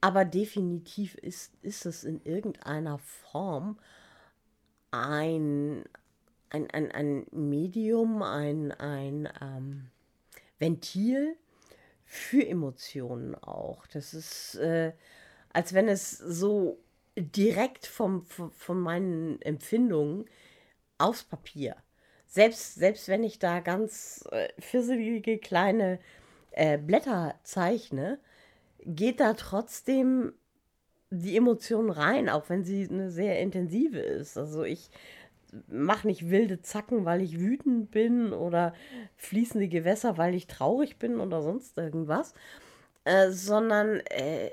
Aber 0.00 0.24
definitiv 0.24 1.16
ist, 1.16 1.52
ist 1.62 1.86
es 1.86 2.04
in 2.04 2.22
irgendeiner 2.24 2.98
Form 2.98 3.78
ein, 4.90 5.84
ein, 6.50 6.70
ein, 6.70 6.92
ein 6.92 7.26
Medium, 7.32 8.22
ein, 8.22 8.72
ein 8.72 9.28
ähm, 9.40 9.90
Ventil 10.58 11.36
für 12.04 12.46
Emotionen 12.46 13.34
auch. 13.34 13.86
Das 13.88 14.14
ist, 14.14 14.56
äh, 14.56 14.92
als 15.52 15.74
wenn 15.74 15.88
es 15.88 16.10
so 16.10 16.78
direkt 17.16 17.86
vom, 17.86 18.24
von, 18.26 18.52
von 18.52 18.80
meinen 18.80 19.40
Empfindungen 19.42 20.26
aufs 20.98 21.24
Papier. 21.24 21.76
Selbst, 22.26 22.74
selbst 22.74 23.08
wenn 23.08 23.24
ich 23.24 23.38
da 23.38 23.60
ganz 23.60 24.24
äh, 24.30 24.48
fisselige 24.58 25.38
kleine 25.38 25.98
äh, 26.50 26.78
Blätter 26.78 27.34
zeichne, 27.42 28.18
geht 28.84 29.20
da 29.20 29.34
trotzdem 29.34 30.32
die 31.10 31.36
Emotion 31.36 31.90
rein, 31.90 32.28
auch 32.28 32.48
wenn 32.48 32.64
sie 32.64 32.88
eine 32.88 33.10
sehr 33.10 33.40
intensive 33.40 33.98
ist. 33.98 34.36
Also 34.36 34.64
ich 34.64 34.90
mache 35.68 36.06
nicht 36.06 36.30
wilde 36.30 36.62
Zacken, 36.62 37.04
weil 37.04 37.20
ich 37.20 37.38
wütend 37.38 37.90
bin 37.90 38.32
oder 38.32 38.74
fließende 39.16 39.68
Gewässer, 39.68 40.18
weil 40.18 40.34
ich 40.34 40.46
traurig 40.46 40.98
bin 40.98 41.20
oder 41.20 41.42
sonst 41.42 41.76
irgendwas, 41.78 42.34
äh, 43.04 43.30
sondern 43.30 44.00
äh, 44.06 44.50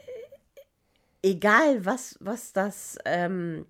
egal 1.22 1.86
was, 1.86 2.18
was 2.20 2.54
das, 2.54 2.98
ähm, 3.06 3.66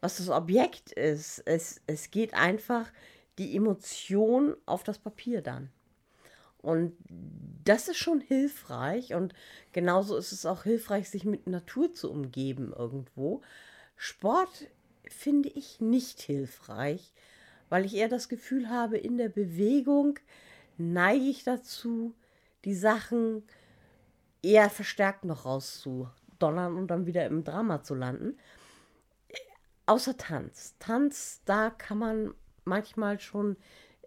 was 0.00 0.18
das 0.18 0.28
Objekt 0.28 0.92
ist, 0.92 1.40
es, 1.46 1.80
es 1.86 2.10
geht 2.10 2.34
einfach 2.34 2.90
die 3.38 3.56
Emotion 3.56 4.56
auf 4.66 4.84
das 4.84 4.98
Papier 4.98 5.42
dann. 5.42 5.70
Und 6.58 6.96
das 7.64 7.88
ist 7.88 7.98
schon 7.98 8.20
hilfreich 8.20 9.12
und 9.12 9.34
genauso 9.72 10.16
ist 10.16 10.32
es 10.32 10.46
auch 10.46 10.62
hilfreich, 10.62 11.10
sich 11.10 11.24
mit 11.24 11.46
Natur 11.46 11.92
zu 11.92 12.10
umgeben 12.10 12.72
irgendwo. 12.74 13.42
Sport 13.96 14.68
finde 15.08 15.48
ich 15.50 15.80
nicht 15.80 16.20
hilfreich, 16.20 17.12
weil 17.68 17.84
ich 17.84 17.94
eher 17.94 18.08
das 18.08 18.28
Gefühl 18.28 18.68
habe, 18.68 18.98
in 18.98 19.18
der 19.18 19.28
Bewegung 19.28 20.18
neige 20.76 21.24
ich 21.24 21.44
dazu, 21.44 22.14
die 22.64 22.74
Sachen 22.74 23.42
eher 24.42 24.70
verstärkt 24.70 25.24
noch 25.24 25.44
rauszudonnern 25.44 26.76
und 26.76 26.88
dann 26.88 27.06
wieder 27.06 27.26
im 27.26 27.44
Drama 27.44 27.82
zu 27.82 27.94
landen. 27.94 28.38
Außer 29.86 30.16
Tanz. 30.16 30.74
Tanz, 30.78 31.42
da 31.44 31.70
kann 31.70 31.98
man 31.98 32.34
manchmal 32.64 33.20
schon 33.20 33.56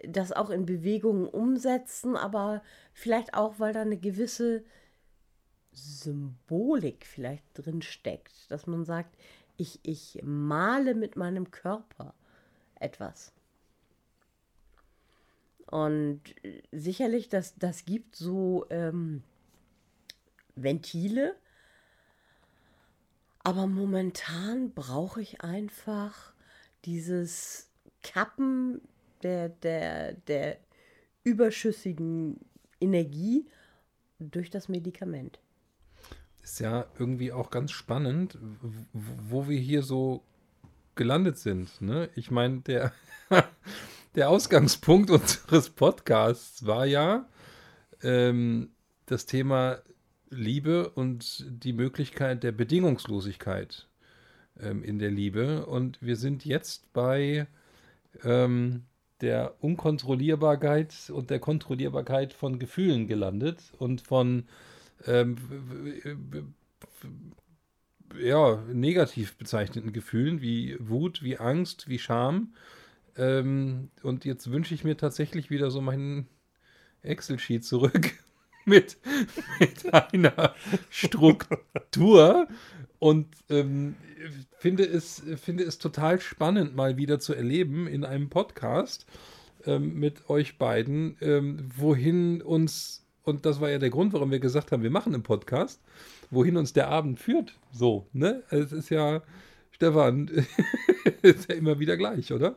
das 0.03 0.31
auch 0.31 0.49
in 0.49 0.65
Bewegungen 0.65 1.27
umsetzen, 1.27 2.15
aber 2.15 2.63
vielleicht 2.93 3.33
auch, 3.33 3.59
weil 3.59 3.73
da 3.73 3.81
eine 3.81 3.97
gewisse 3.97 4.63
Symbolik 5.71 7.05
vielleicht 7.05 7.45
drin 7.53 7.81
steckt, 7.81 8.49
dass 8.51 8.67
man 8.67 8.85
sagt, 8.85 9.15
ich, 9.57 9.79
ich 9.83 10.19
male 10.23 10.95
mit 10.95 11.15
meinem 11.15 11.51
Körper 11.51 12.13
etwas. 12.79 13.33
Und 15.65 16.21
sicherlich, 16.71 17.27
das, 17.27 17.55
das 17.57 17.83
gibt 17.85 18.15
so 18.15 18.65
ähm, 18.69 19.23
Ventile, 20.55 21.35
aber 23.39 23.67
momentan 23.67 24.71
brauche 24.73 25.21
ich 25.21 25.41
einfach 25.41 26.33
dieses 26.85 27.69
Kappen 28.01 28.81
der, 29.23 29.49
der, 29.49 30.13
der 30.13 30.57
überschüssigen 31.23 32.39
Energie 32.79 33.45
durch 34.19 34.49
das 34.49 34.69
Medikament. 34.69 35.39
Ist 36.47 36.61
ja 36.61 36.85
irgendwie 36.97 37.33
auch 37.33 37.49
ganz 37.49 37.73
spannend, 37.73 38.37
wo 38.93 39.49
wir 39.49 39.59
hier 39.59 39.83
so 39.83 40.23
gelandet 40.95 41.37
sind. 41.37 41.81
Ne? 41.81 42.09
Ich 42.15 42.31
meine, 42.31 42.61
der, 42.61 42.93
der 44.15 44.29
Ausgangspunkt 44.29 45.09
unseres 45.09 45.69
Podcasts 45.69 46.65
war 46.65 46.85
ja 46.85 47.27
ähm, 48.01 48.69
das 49.07 49.25
Thema 49.25 49.79
Liebe 50.29 50.89
und 50.91 51.45
die 51.49 51.73
Möglichkeit 51.73 52.43
der 52.43 52.53
Bedingungslosigkeit 52.53 53.89
ähm, 54.57 54.85
in 54.85 54.99
der 54.99 55.11
Liebe. 55.11 55.65
Und 55.65 56.01
wir 56.01 56.15
sind 56.15 56.45
jetzt 56.45 56.93
bei 56.93 57.45
ähm, 58.23 58.85
der 59.19 59.55
Unkontrollierbarkeit 59.59 61.11
und 61.13 61.29
der 61.29 61.39
Kontrollierbarkeit 61.39 62.31
von 62.31 62.57
Gefühlen 62.57 63.05
gelandet 63.05 63.73
und 63.77 63.99
von 63.99 64.45
ähm, 65.05 65.37
ja, 68.19 68.63
negativ 68.71 69.35
bezeichneten 69.37 69.93
Gefühlen 69.93 70.41
wie 70.41 70.77
Wut, 70.79 71.23
wie 71.23 71.37
Angst, 71.37 71.87
wie 71.87 71.99
Scham. 71.99 72.53
Ähm, 73.17 73.89
und 74.03 74.25
jetzt 74.25 74.51
wünsche 74.51 74.73
ich 74.73 74.83
mir 74.83 74.97
tatsächlich 74.97 75.49
wieder 75.49 75.71
so 75.71 75.81
meinen 75.81 76.27
Excel-Sheet 77.01 77.65
zurück 77.65 78.13
mit, 78.65 78.97
mit 79.59 79.93
einer 79.93 80.55
Struktur 80.89 82.47
und 82.99 83.27
ähm, 83.49 83.95
finde, 84.57 84.85
es, 84.85 85.23
finde 85.35 85.63
es 85.63 85.77
total 85.77 86.19
spannend, 86.19 86.75
mal 86.75 86.97
wieder 86.97 87.19
zu 87.19 87.33
erleben 87.33 87.87
in 87.87 88.03
einem 88.03 88.29
Podcast 88.29 89.05
ähm, 89.65 89.95
mit 89.95 90.29
euch 90.29 90.57
beiden, 90.57 91.17
ähm, 91.21 91.69
wohin 91.75 92.41
uns, 92.41 93.05
und 93.27 93.45
das 93.45 93.59
war 93.59 93.69
ja 93.69 93.77
der 93.77 93.89
Grund, 93.89 94.13
warum 94.13 94.31
wir 94.31 94.39
gesagt 94.39 94.71
haben, 94.71 94.83
wir 94.83 94.89
machen 94.89 95.13
einen 95.13 95.23
Podcast, 95.23 95.81
wohin 96.31 96.55
uns 96.55 96.71
der 96.71 96.87
Abend 96.87 97.19
führt. 97.19 97.53
So, 97.73 98.07
ne? 98.13 98.41
Es 98.49 98.71
ist 98.71 98.89
ja, 98.89 99.21
Stefan, 99.71 100.31
ist 101.21 101.49
ja 101.49 101.55
immer 101.55 101.77
wieder 101.77 101.97
gleich, 101.97 102.31
oder? 102.31 102.55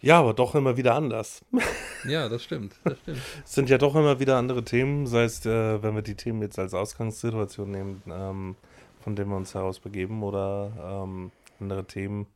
Ja, 0.00 0.18
aber 0.18 0.34
doch 0.34 0.54
immer 0.54 0.76
wieder 0.76 0.94
anders. 0.94 1.44
Ja, 2.06 2.28
das 2.28 2.44
stimmt. 2.44 2.76
Das 2.84 2.96
stimmt. 3.00 3.18
es 3.44 3.52
sind 3.52 3.68
ja 3.68 3.78
doch 3.78 3.96
immer 3.96 4.20
wieder 4.20 4.36
andere 4.36 4.62
Themen, 4.62 5.08
sei 5.08 5.24
es, 5.24 5.44
äh, 5.44 5.82
wenn 5.82 5.96
wir 5.96 6.02
die 6.02 6.14
Themen 6.14 6.40
jetzt 6.40 6.56
als 6.56 6.72
Ausgangssituation 6.72 7.68
nehmen, 7.68 8.02
ähm, 8.06 8.54
von 9.00 9.16
dem 9.16 9.30
wir 9.30 9.36
uns 9.36 9.54
herausbegeben 9.54 10.22
oder 10.22 11.02
ähm, 11.04 11.32
andere 11.58 11.84
Themen, 11.84 12.26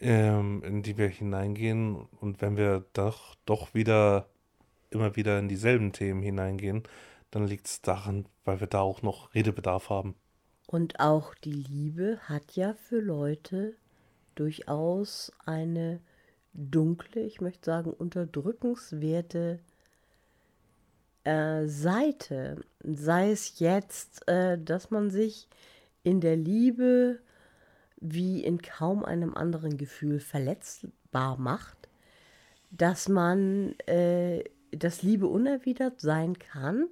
ähm, 0.00 0.60
in 0.66 0.82
die 0.82 0.98
wir 0.98 1.06
hineingehen. 1.06 1.94
Und 2.20 2.42
wenn 2.42 2.56
wir 2.56 2.84
doch, 2.94 3.36
doch 3.44 3.74
wieder 3.74 4.26
immer 4.90 5.16
wieder 5.16 5.38
in 5.38 5.48
dieselben 5.48 5.92
Themen 5.92 6.22
hineingehen, 6.22 6.82
dann 7.30 7.46
liegt 7.46 7.66
es 7.66 7.82
daran, 7.82 8.26
weil 8.44 8.60
wir 8.60 8.66
da 8.66 8.80
auch 8.80 9.02
noch 9.02 9.34
Redebedarf 9.34 9.90
haben. 9.90 10.14
Und 10.66 11.00
auch 11.00 11.34
die 11.34 11.52
Liebe 11.52 12.18
hat 12.24 12.56
ja 12.56 12.74
für 12.74 13.00
Leute 13.00 13.74
durchaus 14.34 15.32
eine 15.44 16.00
dunkle, 16.52 17.22
ich 17.22 17.40
möchte 17.40 17.66
sagen 17.66 17.92
unterdrückenswerte 17.92 19.60
äh, 21.24 21.66
Seite, 21.66 22.64
sei 22.82 23.30
es 23.30 23.58
jetzt, 23.58 24.26
äh, 24.28 24.58
dass 24.58 24.90
man 24.90 25.10
sich 25.10 25.48
in 26.02 26.20
der 26.20 26.36
Liebe 26.36 27.20
wie 27.98 28.44
in 28.44 28.62
kaum 28.62 29.04
einem 29.04 29.34
anderen 29.34 29.76
Gefühl 29.76 30.20
verletzbar 30.20 31.36
macht, 31.36 31.88
dass 32.70 33.08
man, 33.08 33.74
äh, 33.86 34.44
dass 34.78 35.02
Liebe 35.02 35.26
unerwidert 35.26 36.00
sein 36.00 36.38
kann 36.38 36.88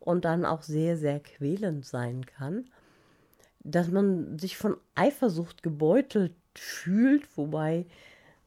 und 0.00 0.24
dann 0.24 0.44
auch 0.44 0.62
sehr, 0.62 0.96
sehr 0.96 1.20
quälend 1.20 1.86
sein 1.86 2.26
kann, 2.26 2.68
dass 3.60 3.88
man 3.90 4.38
sich 4.38 4.56
von 4.56 4.76
Eifersucht 4.94 5.62
gebeutelt 5.62 6.34
fühlt, 6.54 7.26
wobei 7.36 7.86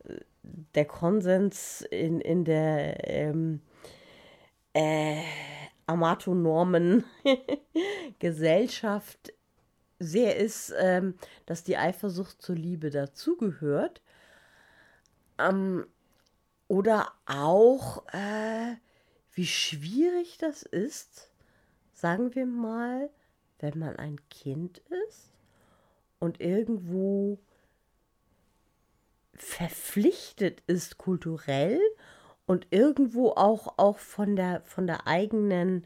äh, 0.05 0.19
der 0.75 0.85
Konsens 0.85 1.81
in, 1.81 2.21
in 2.21 2.45
der 2.45 3.09
ähm, 3.09 3.61
äh, 4.73 5.21
Amatonormen 5.87 7.03
Gesellschaft 8.19 9.33
sehr 9.99 10.37
ist, 10.37 10.73
ähm, 10.77 11.15
dass 11.45 11.63
die 11.63 11.77
Eifersucht 11.77 12.41
zur 12.41 12.55
Liebe 12.55 12.89
dazugehört. 12.91 14.01
Ähm, 15.39 15.87
oder 16.67 17.13
auch, 17.25 18.05
äh, 18.13 18.75
wie 19.33 19.45
schwierig 19.45 20.37
das 20.37 20.63
ist, 20.63 21.29
sagen 21.93 22.35
wir 22.35 22.45
mal, 22.45 23.09
wenn 23.59 23.79
man 23.79 23.95
ein 23.95 24.17
Kind 24.29 24.79
ist 25.07 25.31
und 26.19 26.41
irgendwo 26.41 27.39
verpflichtet 29.33 30.61
ist 30.67 30.97
kulturell 30.97 31.79
und 32.45 32.67
irgendwo 32.71 33.31
auch, 33.31 33.77
auch 33.77 33.99
von, 33.99 34.35
der, 34.35 34.61
von 34.61 34.87
der 34.87 35.05
eigenen, 35.05 35.85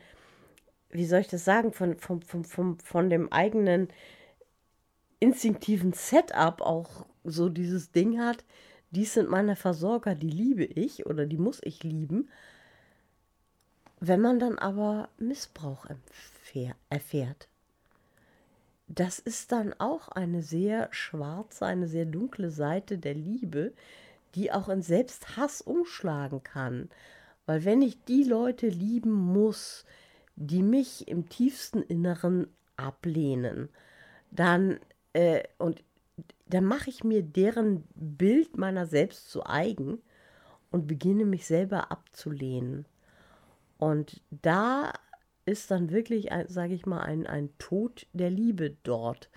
wie 0.90 1.06
soll 1.06 1.20
ich 1.20 1.28
das 1.28 1.44
sagen, 1.44 1.74
von, 1.74 1.98
von, 1.98 2.22
von, 2.22 2.46
von, 2.46 2.80
von 2.80 3.10
dem 3.10 3.32
eigenen 3.32 3.90
instinktiven 5.20 5.94
Setup 5.94 6.62
auch 6.62 7.06
so 7.24 7.50
dieses 7.50 7.92
Ding 7.92 8.20
hat, 8.20 8.44
dies 8.92 9.14
sind 9.14 9.30
meine 9.30 9.56
Versorger, 9.56 10.16
die 10.16 10.30
liebe 10.30 10.66
ich 10.66 11.06
oder 11.06 11.26
die 11.26 11.38
muss 11.38 11.60
ich 11.64 11.84
lieben. 11.84 12.30
Wenn 14.00 14.20
man 14.20 14.40
dann 14.40 14.58
aber 14.60 15.10
Missbrauch 15.18 15.86
erfährt, 16.90 17.48
das 18.88 19.20
ist 19.20 19.54
dann 19.54 19.74
auch 19.80 20.10
eine 20.10 20.44
sehr 20.44 20.90
schwarze, 20.92 21.66
eine 21.66 21.88
sehr 21.88 22.06
dunkle 22.06 22.52
Seite 22.52 22.98
der 22.98 23.14
Liebe, 23.14 23.74
die 24.36 24.52
auch 24.52 24.68
in 24.68 24.82
Selbsthass 24.82 25.62
umschlagen 25.62 26.44
kann. 26.44 26.90
Weil 27.46 27.64
wenn 27.64 27.82
ich 27.82 28.04
die 28.04 28.24
Leute 28.24 28.68
lieben 28.68 29.12
muss, 29.12 29.86
die 30.36 30.64
mich 30.64 31.08
im 31.08 31.30
tiefsten 31.30 31.82
Inneren 31.82 32.48
ablehnen, 32.76 33.70
dann 34.32 34.80
äh, 35.14 35.44
und 35.58 35.84
dann 36.54 36.66
mache 36.66 36.90
ich 36.90 37.04
mir 37.04 37.24
deren 37.24 37.84
Bild 37.96 38.58
meiner 38.58 38.86
selbst 38.86 39.30
zu 39.30 39.46
eigen 39.46 40.00
und 40.70 40.88
beginne 40.88 41.26
mich 41.26 41.46
selber 41.46 41.92
abzulehnen. 41.92 42.86
Und 43.78 44.22
da 44.30 44.94
ist 45.46 45.72
dann 45.72 45.92
wirklich, 45.92 46.30
sage 46.48 46.74
ich 46.74 46.86
mal, 46.86 47.02
ein, 47.02 47.26
ein 47.26 47.50
Tod 47.58 48.08
der 48.14 48.30
Liebe 48.30 48.76
dort. 48.84 49.30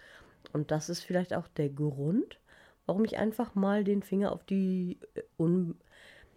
Und 0.52 0.70
das 0.70 0.88
ist 0.88 1.00
vielleicht 1.00 1.34
auch 1.34 1.48
der 1.48 1.70
Grund, 1.70 2.38
warum 2.86 3.04
ich 3.04 3.16
einfach 3.16 3.54
mal 3.54 3.84
den 3.84 4.02
Finger 4.02 4.32
auf 4.32 4.44
die 4.44 4.98
äh, 5.14 5.44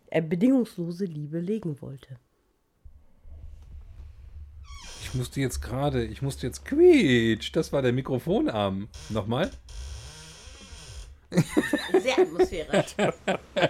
äh, 0.10 0.22
bedingungslose 0.22 1.06
Liebe 1.06 1.40
legen 1.40 1.82
wollte. 1.82 2.18
Ich 5.02 5.14
musste 5.14 5.40
jetzt 5.40 5.62
gerade, 5.62 6.04
ich 6.06 6.22
musste 6.22 6.48
jetzt 6.48 6.66
quietsch, 6.66 7.56
das 7.56 7.72
war 7.72 7.82
der 7.82 7.94
Mikrofonarm. 7.94 8.88
Nochmal? 9.10 9.52
Sehr 11.30 12.20
atmosphärisch. 12.20 12.96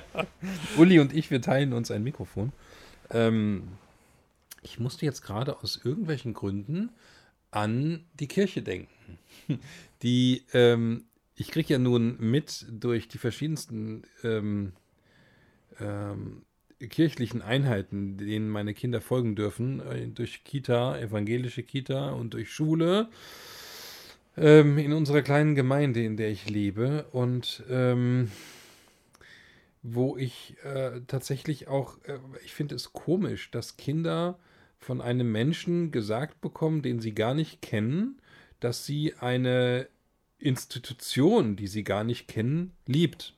Uli 0.77 0.99
und 0.99 1.13
ich, 1.13 1.31
wir 1.31 1.41
teilen 1.41 1.73
uns 1.73 1.91
ein 1.91 2.03
Mikrofon. 2.03 2.51
Ähm, 3.09 3.63
ich 4.61 4.79
musste 4.79 5.05
jetzt 5.05 5.21
gerade 5.21 5.61
aus 5.61 5.79
irgendwelchen 5.83 6.33
Gründen 6.33 6.91
an 7.51 8.05
die 8.19 8.27
Kirche 8.27 8.61
denken. 8.61 9.17
Die, 10.03 10.43
ähm, 10.53 11.05
ich 11.35 11.49
kriege 11.49 11.73
ja 11.73 11.79
nun 11.79 12.17
mit 12.19 12.65
durch 12.69 13.07
die 13.07 13.17
verschiedensten 13.17 14.03
ähm, 14.23 14.73
ähm, 15.79 16.43
kirchlichen 16.79 17.41
Einheiten, 17.41 18.17
denen 18.17 18.49
meine 18.49 18.75
Kinder 18.75 19.01
folgen 19.01 19.35
dürfen, 19.35 19.79
äh, 19.79 20.07
durch 20.07 20.43
Kita, 20.43 20.99
evangelische 20.99 21.63
Kita 21.63 22.11
und 22.11 22.35
durch 22.35 22.51
Schule 22.51 23.09
ähm, 24.37 24.77
in 24.77 24.93
unserer 24.93 25.21
kleinen 25.21 25.55
Gemeinde, 25.55 26.03
in 26.03 26.15
der 26.15 26.29
ich 26.29 26.49
lebe 26.49 27.05
und 27.11 27.63
ähm, 27.69 28.31
wo 29.81 30.17
ich 30.17 30.55
äh, 30.63 31.01
tatsächlich 31.07 31.67
auch, 31.67 31.97
äh, 32.03 32.19
ich 32.45 32.53
finde 32.53 32.75
es 32.75 32.93
komisch, 32.93 33.51
dass 33.51 33.77
Kinder 33.77 34.37
von 34.77 35.01
einem 35.01 35.31
Menschen 35.31 35.91
gesagt 35.91 36.39
bekommen, 36.39 36.81
den 36.81 36.99
sie 36.99 37.15
gar 37.15 37.33
nicht 37.33 37.61
kennen, 37.61 38.21
dass 38.59 38.85
sie 38.85 39.15
eine 39.19 39.87
Institution, 40.39 41.55
die 41.55 41.67
sie 41.67 41.83
gar 41.83 42.03
nicht 42.03 42.27
kennen, 42.27 42.73
liebt. 42.85 43.33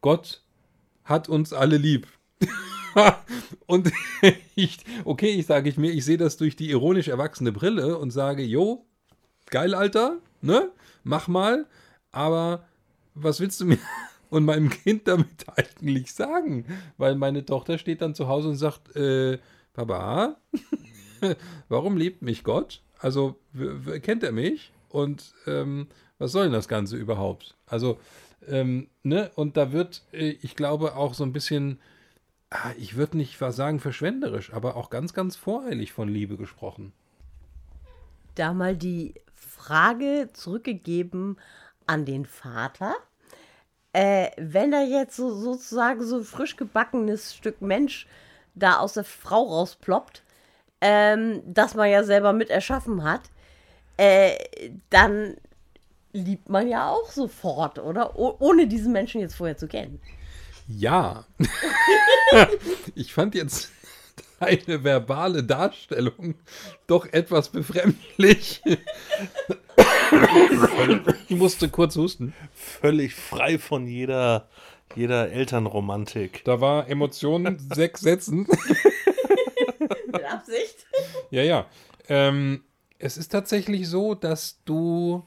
Gott 0.00 0.42
hat 1.04 1.28
uns 1.28 1.52
alle 1.52 1.78
lieb. 1.78 2.06
und 3.66 3.90
ich, 4.54 4.78
okay, 5.04 5.30
ich 5.30 5.46
sage 5.46 5.68
ich 5.68 5.76
mir, 5.76 5.90
ich 5.90 6.04
sehe 6.04 6.16
das 6.16 6.36
durch 6.36 6.54
die 6.54 6.70
ironisch 6.70 7.08
erwachsene 7.08 7.50
Brille 7.50 7.98
und 7.98 8.10
sage, 8.10 8.44
jo, 8.44 8.85
geil, 9.50 9.74
Alter, 9.74 10.18
ne? 10.42 10.70
Mach 11.04 11.28
mal, 11.28 11.66
aber 12.10 12.64
was 13.14 13.40
willst 13.40 13.60
du 13.60 13.66
mir 13.66 13.78
und 14.30 14.44
meinem 14.44 14.70
Kind 14.70 15.08
damit 15.08 15.46
eigentlich 15.56 16.12
sagen? 16.12 16.66
Weil 16.98 17.16
meine 17.16 17.44
Tochter 17.44 17.78
steht 17.78 18.02
dann 18.02 18.14
zu 18.14 18.28
Hause 18.28 18.50
und 18.50 18.56
sagt, 18.56 18.94
äh, 18.96 19.38
Papa, 19.72 20.36
warum 21.68 21.96
liebt 21.96 22.22
mich 22.22 22.44
Gott? 22.44 22.82
Also, 22.98 23.36
kennt 24.02 24.22
er 24.22 24.32
mich? 24.32 24.72
Und 24.88 25.34
ähm, 25.46 25.88
was 26.18 26.32
soll 26.32 26.44
denn 26.44 26.52
das 26.52 26.68
Ganze 26.68 26.96
überhaupt? 26.96 27.56
Also, 27.66 27.98
ähm, 28.48 28.88
ne? 29.02 29.30
Und 29.34 29.56
da 29.56 29.72
wird, 29.72 30.02
äh, 30.12 30.36
ich 30.40 30.56
glaube, 30.56 30.96
auch 30.96 31.12
so 31.12 31.24
ein 31.24 31.32
bisschen, 31.32 31.78
ah, 32.50 32.72
ich 32.78 32.96
würde 32.96 33.18
nicht 33.18 33.38
sagen 33.38 33.80
verschwenderisch, 33.80 34.52
aber 34.52 34.76
auch 34.76 34.88
ganz, 34.88 35.12
ganz 35.12 35.36
voreilig 35.36 35.92
von 35.92 36.08
Liebe 36.08 36.36
gesprochen. 36.36 36.92
Da 38.34 38.54
mal 38.54 38.76
die 38.76 39.14
Frage 39.36 40.30
zurückgegeben 40.32 41.36
an 41.86 42.04
den 42.04 42.26
Vater. 42.26 42.94
Äh, 43.92 44.30
wenn 44.36 44.72
er 44.72 44.84
jetzt 44.84 45.16
so, 45.16 45.34
sozusagen 45.34 46.02
so 46.04 46.18
ein 46.18 46.24
frisch 46.24 46.56
gebackenes 46.56 47.34
Stück 47.34 47.62
Mensch 47.62 48.06
da 48.54 48.78
aus 48.78 48.94
der 48.94 49.04
Frau 49.04 49.42
rausploppt, 49.42 50.22
ähm, 50.80 51.42
das 51.46 51.74
man 51.74 51.90
ja 51.90 52.04
selber 52.04 52.32
mit 52.32 52.50
erschaffen 52.50 53.04
hat, 53.04 53.22
äh, 53.96 54.36
dann 54.90 55.36
liebt 56.12 56.48
man 56.48 56.68
ja 56.68 56.90
auch 56.90 57.10
sofort, 57.10 57.78
oder? 57.78 58.18
O 58.18 58.36
ohne 58.38 58.66
diesen 58.66 58.92
Menschen 58.92 59.20
jetzt 59.20 59.36
vorher 59.36 59.56
zu 59.56 59.68
kennen. 59.68 60.00
Ja. 60.68 61.24
ich 62.94 63.12
fand 63.12 63.34
jetzt 63.34 63.70
deine 64.40 64.84
verbale 64.84 65.42
Darstellung 65.42 66.34
doch 66.86 67.06
etwas 67.06 67.48
befremdlich. 67.50 68.62
ich 71.28 71.36
musste 71.36 71.68
kurz 71.68 71.96
husten. 71.96 72.34
Völlig 72.54 73.14
frei 73.14 73.58
von 73.58 73.86
jeder, 73.86 74.48
jeder 74.94 75.30
Elternromantik. 75.30 76.44
Da 76.44 76.60
war 76.60 76.88
Emotionen 76.88 77.58
sechs 77.74 78.00
Sätzen. 78.00 78.46
Mit 80.06 80.24
Absicht. 80.24 80.86
Ja, 81.30 81.42
ja. 81.42 81.66
Ähm, 82.08 82.62
es 82.98 83.16
ist 83.16 83.28
tatsächlich 83.28 83.88
so, 83.88 84.14
dass 84.14 84.60
du 84.64 85.24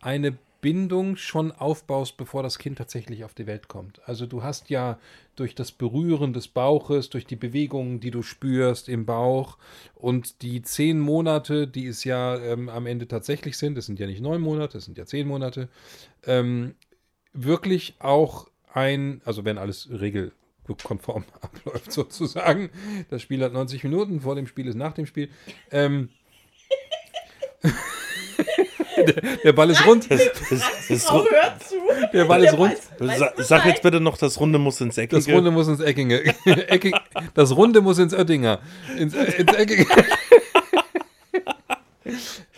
eine 0.00 0.36
Bindung 0.62 1.16
schon 1.16 1.50
aufbaust, 1.50 2.16
bevor 2.16 2.44
das 2.44 2.58
Kind 2.58 2.78
tatsächlich 2.78 3.24
auf 3.24 3.34
die 3.34 3.48
Welt 3.48 3.66
kommt. 3.66 4.00
Also 4.08 4.26
du 4.26 4.44
hast 4.44 4.70
ja 4.70 4.98
durch 5.34 5.56
das 5.56 5.72
Berühren 5.72 6.32
des 6.32 6.46
Bauches, 6.46 7.10
durch 7.10 7.26
die 7.26 7.36
Bewegungen, 7.36 7.98
die 7.98 8.12
du 8.12 8.22
spürst 8.22 8.88
im 8.88 9.04
Bauch 9.04 9.58
und 9.96 10.40
die 10.40 10.62
zehn 10.62 11.00
Monate, 11.00 11.66
die 11.66 11.88
es 11.88 12.04
ja 12.04 12.38
ähm, 12.38 12.68
am 12.68 12.86
Ende 12.86 13.08
tatsächlich 13.08 13.58
sind, 13.58 13.76
es 13.76 13.86
sind 13.86 13.98
ja 13.98 14.06
nicht 14.06 14.22
neun 14.22 14.40
Monate, 14.40 14.78
es 14.78 14.84
sind 14.84 14.96
ja 14.96 15.04
zehn 15.04 15.26
Monate, 15.26 15.68
ähm, 16.24 16.76
wirklich 17.32 17.96
auch 17.98 18.48
ein, 18.72 19.20
also 19.24 19.44
wenn 19.44 19.58
alles 19.58 19.88
regelkonform 19.90 21.24
abläuft 21.40 21.90
sozusagen, 21.90 22.70
das 23.10 23.20
Spiel 23.20 23.42
hat 23.42 23.52
90 23.52 23.82
Minuten, 23.82 24.20
vor 24.20 24.36
dem 24.36 24.46
Spiel 24.46 24.68
ist 24.68 24.76
nach 24.76 24.92
dem 24.92 25.06
Spiel, 25.06 25.28
ähm, 25.72 26.08
der, 28.96 29.22
der, 29.44 29.52
Ball 29.52 29.70
ist 29.70 29.86
rund. 29.86 30.10
Das, 30.10 30.20
das, 30.50 30.62
das 30.88 31.06
zu. 31.06 31.24
Der 32.12 32.24
Ball 32.24 32.44
ist 32.44 32.56
rund. 32.56 32.76
Sag, 32.98 33.34
sag 33.38 33.66
jetzt 33.66 33.82
bitte 33.82 34.00
noch, 34.00 34.18
das 34.18 34.38
Runde 34.38 34.58
muss 34.58 34.80
ins 34.80 34.98
Eckige. 34.98 35.16
Das 35.22 35.28
Runde 35.28 35.50
muss 35.50 35.68
ins 35.68 35.80
Eckige. 35.80 36.34
das 37.34 37.56
Runde 37.56 37.80
muss 37.80 37.98
ins 37.98 38.14
Oettinger. 38.14 38.58
Ins, 38.96 39.14
ins 39.14 39.52
Eckige. 39.54 39.86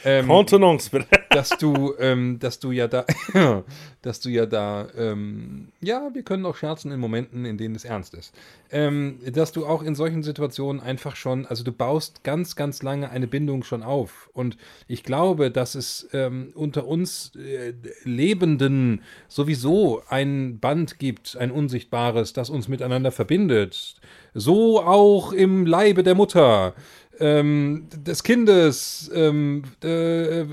Ähm, 0.04 0.26
Contenance, 0.26 0.90
bitte. 0.90 1.06
dass 1.30 1.50
du, 1.50 1.94
ähm, 1.98 2.38
dass 2.38 2.60
du 2.60 2.70
ja 2.70 2.86
da, 2.86 3.04
dass 4.02 4.20
du 4.20 4.28
ja 4.28 4.46
da, 4.46 4.86
ähm, 4.96 5.68
ja, 5.80 6.10
wir 6.12 6.22
können 6.22 6.46
auch 6.46 6.56
scherzen 6.56 6.92
in 6.92 7.00
Momenten, 7.00 7.44
in 7.44 7.58
denen 7.58 7.74
es 7.74 7.84
ernst 7.84 8.14
ist. 8.14 8.32
Ähm, 8.70 9.18
dass 9.32 9.52
du 9.52 9.66
auch 9.66 9.82
in 9.82 9.94
solchen 9.94 10.22
Situationen 10.22 10.80
einfach 10.80 11.16
schon, 11.16 11.46
also 11.46 11.64
du 11.64 11.72
baust 11.72 12.22
ganz, 12.22 12.54
ganz 12.54 12.82
lange 12.82 13.10
eine 13.10 13.26
Bindung 13.26 13.64
schon 13.64 13.82
auf. 13.82 14.30
Und 14.32 14.56
ich 14.86 15.02
glaube, 15.02 15.50
dass 15.50 15.74
es 15.74 16.08
ähm, 16.12 16.52
unter 16.54 16.86
uns 16.86 17.32
äh, 17.36 17.72
Lebenden 18.04 19.02
sowieso 19.28 20.02
ein 20.08 20.58
Band 20.60 20.98
gibt, 20.98 21.36
ein 21.36 21.50
unsichtbares, 21.50 22.32
das 22.32 22.50
uns 22.50 22.68
miteinander 22.68 23.10
verbindet. 23.10 23.96
So 24.34 24.82
auch 24.82 25.32
im 25.32 25.64
Leibe 25.64 26.02
der 26.02 26.14
Mutter 26.14 26.74
ähm, 27.20 27.86
des 27.94 28.22
Kindes 28.22 29.10
ähm, 29.14 29.62
äh, 29.82 30.44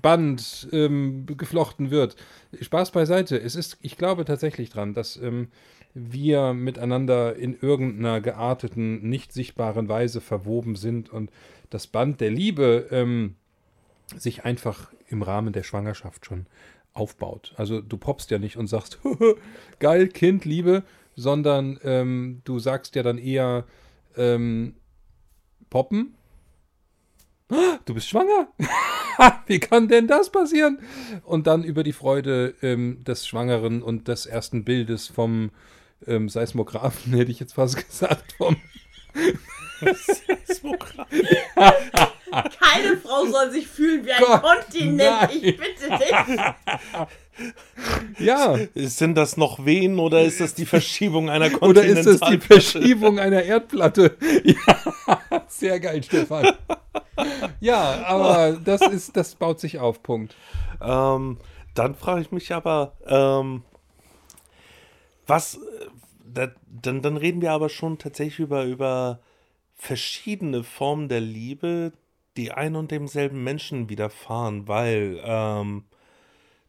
Band 0.00 0.68
ähm, 0.72 1.26
geflochten 1.26 1.90
wird. 1.90 2.16
Spaß 2.60 2.90
beiseite. 2.90 3.40
Es 3.40 3.56
ist, 3.56 3.78
ich 3.80 3.96
glaube 3.96 4.24
tatsächlich 4.24 4.70
dran, 4.70 4.94
dass 4.94 5.16
ähm, 5.16 5.48
wir 5.94 6.54
miteinander 6.54 7.36
in 7.36 7.58
irgendeiner 7.58 8.20
gearteten, 8.20 9.08
nicht 9.08 9.32
sichtbaren 9.32 9.88
Weise 9.88 10.20
verwoben 10.20 10.76
sind 10.76 11.10
und 11.10 11.30
das 11.70 11.86
Band 11.86 12.20
der 12.20 12.30
Liebe 12.30 12.88
ähm, 12.90 13.36
sich 14.16 14.44
einfach 14.44 14.92
im 15.08 15.22
Rahmen 15.22 15.52
der 15.52 15.62
Schwangerschaft 15.62 16.26
schon 16.26 16.46
aufbaut. 16.94 17.54
Also 17.56 17.80
du 17.80 17.96
poppst 17.96 18.30
ja 18.30 18.38
nicht 18.38 18.56
und 18.56 18.66
sagst, 18.66 18.98
geil, 19.78 20.08
Kind, 20.08 20.44
Liebe, 20.44 20.82
sondern 21.14 21.78
ähm, 21.84 22.40
du 22.44 22.58
sagst 22.58 22.94
ja 22.94 23.02
dann 23.02 23.18
eher, 23.18 23.64
ähm, 24.16 24.74
poppen. 25.72 26.14
Du 27.84 27.94
bist 27.94 28.08
schwanger? 28.08 28.48
Wie 29.46 29.58
kann 29.58 29.88
denn 29.88 30.06
das 30.06 30.30
passieren? 30.30 30.78
Und 31.24 31.46
dann 31.46 31.64
über 31.64 31.82
die 31.82 31.92
Freude 31.92 32.54
ähm, 32.62 33.02
des 33.04 33.26
Schwangeren 33.26 33.82
und 33.82 34.06
des 34.06 34.26
ersten 34.26 34.64
Bildes 34.64 35.08
vom 35.08 35.50
ähm, 36.06 36.28
Seismographen, 36.28 37.12
hätte 37.16 37.32
ich 37.32 37.40
jetzt 37.40 37.54
fast 37.54 37.76
gesagt, 37.76 38.34
vom 38.38 38.56
Seismograph. 39.80 41.08
Keine 42.30 42.96
Frau 42.98 43.26
soll 43.26 43.50
sich 43.50 43.66
fühlen 43.66 44.06
wie 44.06 44.12
ein 44.12 44.22
Gott, 44.22 44.42
Kontinent, 44.42 44.98
nein. 44.98 45.30
ich 45.32 45.56
bitte 45.58 45.98
dich. 45.98 46.14
Ja. 48.18 48.58
Sind 48.74 49.16
das 49.16 49.36
noch 49.36 49.64
Wehen 49.64 49.98
oder 49.98 50.22
ist 50.22 50.40
das 50.40 50.54
die 50.54 50.66
Verschiebung 50.66 51.30
einer 51.30 51.50
Kontinentalplatte? 51.50 52.00
Oder 52.00 52.10
ist 52.10 52.20
das 52.20 52.30
die 52.30 52.38
Verschiebung 52.38 53.18
einer 53.18 53.42
Erdplatte? 53.42 54.16
Ja, 54.44 55.42
sehr 55.48 55.80
geil, 55.80 56.02
Stefan. 56.02 56.52
Ja, 57.60 58.04
aber 58.06 58.58
das 58.64 58.80
ist, 58.82 59.16
das 59.16 59.34
baut 59.34 59.60
sich 59.60 59.78
auf, 59.78 60.02
Punkt. 60.02 60.34
Ähm, 60.80 61.38
dann 61.74 61.94
frage 61.94 62.22
ich 62.22 62.32
mich 62.32 62.52
aber, 62.52 62.92
ähm, 63.06 63.62
was, 65.26 65.60
da, 66.24 66.48
dann, 66.66 67.02
dann 67.02 67.16
reden 67.16 67.40
wir 67.40 67.52
aber 67.52 67.68
schon 67.68 67.98
tatsächlich 67.98 68.40
über, 68.40 68.64
über 68.64 69.20
verschiedene 69.76 70.64
Formen 70.64 71.08
der 71.08 71.20
Liebe, 71.20 71.92
die 72.36 72.52
ein 72.52 72.76
und 72.76 72.90
demselben 72.90 73.44
Menschen 73.44 73.88
widerfahren, 73.88 74.66
weil 74.68 75.20
ähm, 75.24 75.84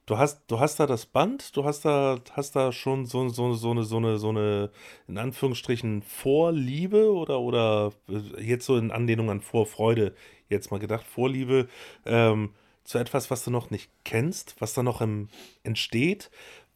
du 0.06 0.18
hast, 0.18 0.44
du 0.48 0.60
hast 0.60 0.80
da 0.80 0.88
das 0.88 1.06
Band, 1.06 1.56
du 1.56 1.64
hast 1.64 1.86
da, 1.86 2.20
hast 2.34 2.56
da 2.56 2.72
schon 2.72 3.06
so, 3.06 3.30
so, 3.30 3.54
so 3.54 3.72
eine, 3.72 3.84
so 3.84 3.98
eine, 3.98 4.18
so 4.18 4.30
eine, 4.30 4.72
in 5.08 5.18
Anführungsstrichen, 5.18 6.02
Vorliebe 6.02 7.14
oder, 7.14 7.40
oder 7.40 7.94
äh, 8.10 8.44
jetzt 8.44 8.66
so 8.66 8.78
in 8.78 8.92
Anlehnung 8.92 9.30
an 9.30 9.42
Vorfreude, 9.42 10.14
jetzt 10.50 10.72
mal 10.72 10.80
gedacht, 10.80 11.06
Vorliebe 11.06 11.68
ähm, 12.06 12.52
zu 12.84 12.98
etwas, 12.98 13.32
was 13.32 13.44
du 13.44 13.52
noch 13.52 13.70
nicht 13.70 13.90
kennst, 14.04 14.56
was 14.60 14.74
da 14.74 14.84
noch 14.84 15.02
im, 15.02 15.30
entsteht, 15.64 16.30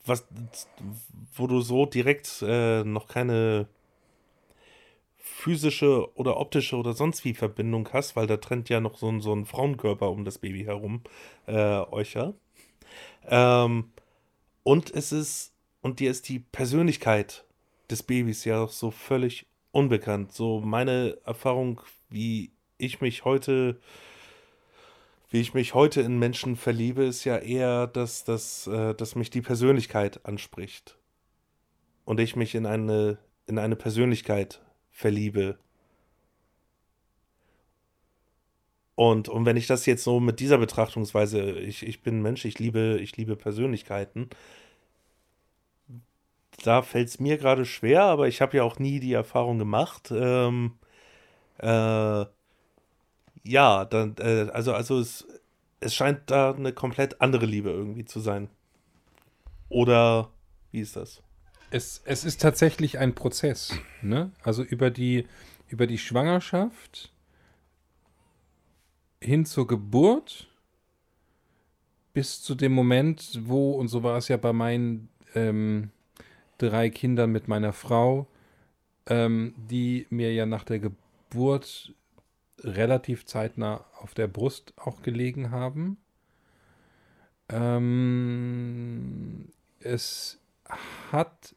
was, 0.05 0.25
wo 1.35 1.47
du 1.47 1.61
so 1.61 1.85
direkt 1.85 2.41
äh, 2.41 2.83
noch 2.83 3.07
keine 3.07 3.67
physische 5.17 6.15
oder 6.17 6.37
optische 6.39 6.77
oder 6.77 6.93
sonst 6.93 7.25
wie 7.25 7.33
Verbindung 7.33 7.89
hast, 7.91 8.15
weil 8.15 8.27
da 8.27 8.37
trennt 8.37 8.69
ja 8.69 8.79
noch 8.79 8.97
so 8.97 9.09
ein, 9.09 9.21
so 9.21 9.33
ein 9.33 9.45
Frauenkörper 9.45 10.09
um 10.09 10.25
das 10.25 10.37
Baby 10.39 10.63
herum, 10.63 11.01
äh, 11.45 11.81
euch 11.91 12.13
ja. 12.13 12.33
Ähm, 13.28 13.91
und 14.64 14.94
es 14.94 15.11
ist, 15.11 15.53
und 15.82 15.99
dir 15.99 16.11
ist 16.11 16.28
die 16.30 16.40
Persönlichkeit 16.40 17.45
des 17.90 18.03
Babys 18.03 18.45
ja 18.45 18.68
so 18.68 18.91
völlig 18.91 19.48
unbekannt. 19.72 20.34
So 20.34 20.60
meine 20.60 21.18
Erfahrung, 21.24 21.82
wie 22.10 22.52
ich 22.78 23.02
mich 23.02 23.26
heute, 23.26 23.80
wie 25.30 25.41
ich 25.41 25.53
mich 25.53 25.74
heute 25.74 26.02
in 26.02 26.19
Menschen 26.19 26.56
verliebe, 26.56 27.03
ist 27.03 27.24
ja 27.26 27.38
eher, 27.38 27.88
dass, 27.88 28.24
dass, 28.24 28.68
äh, 28.68 28.94
dass 28.95 29.15
mich 29.15 29.30
die 29.30 29.41
Persönlichkeit 29.41 30.26
anspricht. 30.26 30.98
Und 32.06 32.19
ich 32.19 32.36
mich 32.36 32.56
in 32.56 32.65
eine, 32.65 33.18
in 33.45 33.60
eine 33.60 33.76
Persönlichkeit 33.76 34.61
verliebe. 34.90 35.57
Und, 38.98 39.30
und 39.30 39.45
wenn 39.45 39.57
ich 39.57 39.68
das 39.68 39.86
jetzt 39.86 40.03
so 40.03 40.19
mit 40.19 40.40
dieser 40.40 40.57
Betrachtungsweise, 40.57 41.52
ich, 41.52 41.86
ich 41.86 42.02
bin 42.02 42.24
Mensch, 42.24 42.45
ich 42.45 42.57
liebe, 42.57 42.98
ich 42.99 43.15
liebe 43.15 43.36
Persönlichkeiten, 43.36 44.28
da 46.64 46.82
fällt 46.82 47.10
es 47.10 47.19
mir 47.19 47.38
gerade 47.38 47.64
schwer, 47.65 48.02
aber 48.02 48.28
ich 48.28 48.41
habe 48.41 48.57
ja 48.57 48.64
auch 48.64 48.80
nie 48.80 48.99
die 48.99 49.14
Erfahrung 49.14 49.60
gemacht. 49.60 50.11
Ähm, 50.11 50.80
äh, 51.60 52.26
ja, 53.44 53.86
dann, 53.86 54.15
äh, 54.18 54.49
also, 54.52 54.74
also 54.74 54.99
es, 54.99 55.28
es 55.80 55.94
scheint 55.94 56.22
da 56.32 56.56
eine 56.56 56.74
komplett 56.74 57.22
andere 57.22 57.45
Liebe 57.45 57.69
irgendwie 57.69 58.06
zu 58.06 58.19
sein. 58.19 58.49
Oder 59.69 60.32
wie 60.72 60.80
ist 60.80 60.95
das? 60.95 61.22
Es, 61.69 62.02
es 62.03 62.26
ist 62.26 62.41
tatsächlich 62.41 62.98
ein 62.98 63.14
Prozess. 63.14 63.78
Ne? 64.02 64.32
Also 64.41 64.64
über 64.64 64.90
die, 64.90 65.28
über 65.68 65.86
die 65.86 65.99
Schwangerschaft 65.99 67.14
hin 69.22 69.45
zur 69.45 69.68
Geburt 69.68 70.48
bis 72.14 72.41
zu 72.41 72.56
dem 72.56 72.72
Moment, 72.72 73.41
wo, 73.44 73.73
und 73.73 73.89
so 73.89 74.02
war 74.03 74.18
es 74.18 74.27
ja 74.27 74.38
bei 74.38 74.53
meinen 74.53 75.10
ähm, 75.35 75.91
drei 76.57 76.89
Kindern 76.89 77.31
mit 77.31 77.48
meiner 77.48 77.73
Frau, 77.73 78.27
ähm, 79.06 79.53
die 79.57 80.07
mir 80.10 80.34
ja 80.34 80.45
nach 80.45 80.64
der 80.64 80.80
Geburt 80.80 81.94
relativ 82.61 83.26
zeitnah 83.26 83.85
auf 83.99 84.14
der 84.14 84.27
Brust 84.27 84.73
auch 84.77 85.02
gelegen 85.03 85.52
haben. 85.52 85.98
Ähm, 87.49 88.38
es 89.80 90.39
hat 91.11 91.56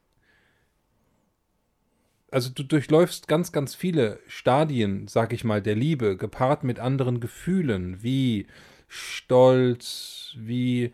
also 2.31 2.51
du 2.51 2.62
durchläufst 2.62 3.28
ganz, 3.28 3.52
ganz 3.52 3.74
viele 3.74 4.20
Stadien, 4.27 5.09
sag 5.09 5.32
ich 5.32 5.44
mal, 5.44 5.61
der 5.61 5.74
Liebe, 5.74 6.16
gepaart 6.16 6.65
mit 6.65 6.78
anderen 6.78 7.20
Gefühlen, 7.20 8.02
wie 8.02 8.47
Stolz, 8.89 10.35
wie, 10.36 10.93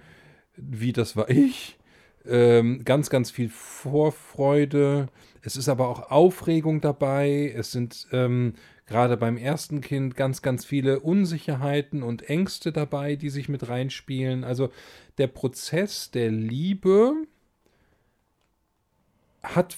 wie 0.56 0.92
das 0.92 1.16
war 1.16 1.28
ich, 1.30 1.78
ähm, 2.26 2.84
ganz, 2.84 3.10
ganz 3.10 3.30
viel 3.30 3.48
Vorfreude. 3.48 5.08
Es 5.42 5.56
ist 5.56 5.68
aber 5.68 5.88
auch 5.88 6.10
Aufregung 6.10 6.80
dabei. 6.80 7.52
Es 7.54 7.72
sind 7.72 8.08
ähm, 8.12 8.54
gerade 8.86 9.16
beim 9.16 9.36
ersten 9.36 9.80
Kind 9.80 10.16
ganz, 10.16 10.42
ganz 10.42 10.64
viele 10.64 11.00
Unsicherheiten 11.00 12.02
und 12.02 12.28
Ängste 12.28 12.72
dabei, 12.72 13.16
die 13.16 13.30
sich 13.30 13.48
mit 13.48 13.68
reinspielen. 13.68 14.44
Also 14.44 14.70
der 15.18 15.28
Prozess 15.28 16.10
der 16.10 16.30
Liebe 16.30 17.14
hat 19.42 19.76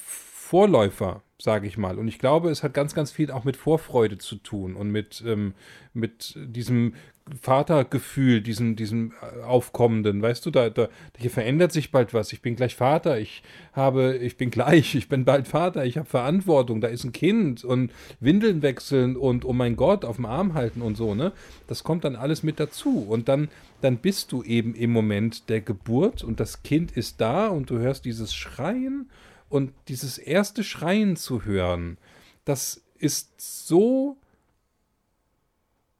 Vorläufer, 0.48 1.22
sage 1.38 1.66
ich 1.66 1.76
mal. 1.76 1.98
Und 1.98 2.08
ich 2.08 2.18
glaube, 2.18 2.48
es 2.48 2.62
hat 2.62 2.72
ganz, 2.72 2.94
ganz 2.94 3.12
viel 3.12 3.30
auch 3.30 3.44
mit 3.44 3.54
Vorfreude 3.54 4.16
zu 4.16 4.36
tun 4.36 4.76
und 4.76 4.90
mit, 4.90 5.22
ähm, 5.26 5.52
mit 5.92 6.32
diesem 6.38 6.94
Vatergefühl, 7.38 8.40
diesem, 8.40 8.74
diesem 8.74 9.12
äh, 9.20 9.42
aufkommenden, 9.42 10.22
weißt 10.22 10.46
du, 10.46 10.50
da, 10.50 10.70
da, 10.70 10.88
hier 11.18 11.30
verändert 11.30 11.72
sich 11.72 11.90
bald 11.90 12.14
was. 12.14 12.32
Ich 12.32 12.40
bin 12.40 12.56
gleich 12.56 12.76
Vater, 12.76 13.20
ich 13.20 13.42
habe, 13.74 14.16
ich 14.16 14.38
bin 14.38 14.50
gleich, 14.50 14.94
ich 14.94 15.10
bin 15.10 15.26
bald 15.26 15.46
Vater, 15.46 15.84
ich 15.84 15.98
habe 15.98 16.08
Verantwortung, 16.08 16.80
da 16.80 16.88
ist 16.88 17.04
ein 17.04 17.12
Kind 17.12 17.62
und 17.62 17.92
Windeln 18.18 18.62
wechseln 18.62 19.18
und 19.18 19.44
oh 19.44 19.52
mein 19.52 19.76
Gott, 19.76 20.06
auf 20.06 20.16
dem 20.16 20.24
Arm 20.24 20.54
halten 20.54 20.80
und 20.80 20.96
so, 20.96 21.14
ne? 21.14 21.32
Das 21.66 21.84
kommt 21.84 22.04
dann 22.04 22.16
alles 22.16 22.42
mit 22.42 22.58
dazu. 22.58 23.04
Und 23.06 23.28
dann, 23.28 23.50
dann 23.82 23.98
bist 23.98 24.32
du 24.32 24.42
eben 24.44 24.74
im 24.74 24.92
Moment 24.92 25.50
der 25.50 25.60
Geburt 25.60 26.24
und 26.24 26.40
das 26.40 26.62
Kind 26.62 26.92
ist 26.92 27.20
da 27.20 27.48
und 27.48 27.68
du 27.68 27.78
hörst 27.78 28.06
dieses 28.06 28.34
Schreien 28.34 29.10
und 29.48 29.72
dieses 29.88 30.18
erste 30.18 30.62
Schreien 30.64 31.16
zu 31.16 31.44
hören, 31.44 31.98
das 32.44 32.82
ist 32.98 33.40
so 33.40 34.16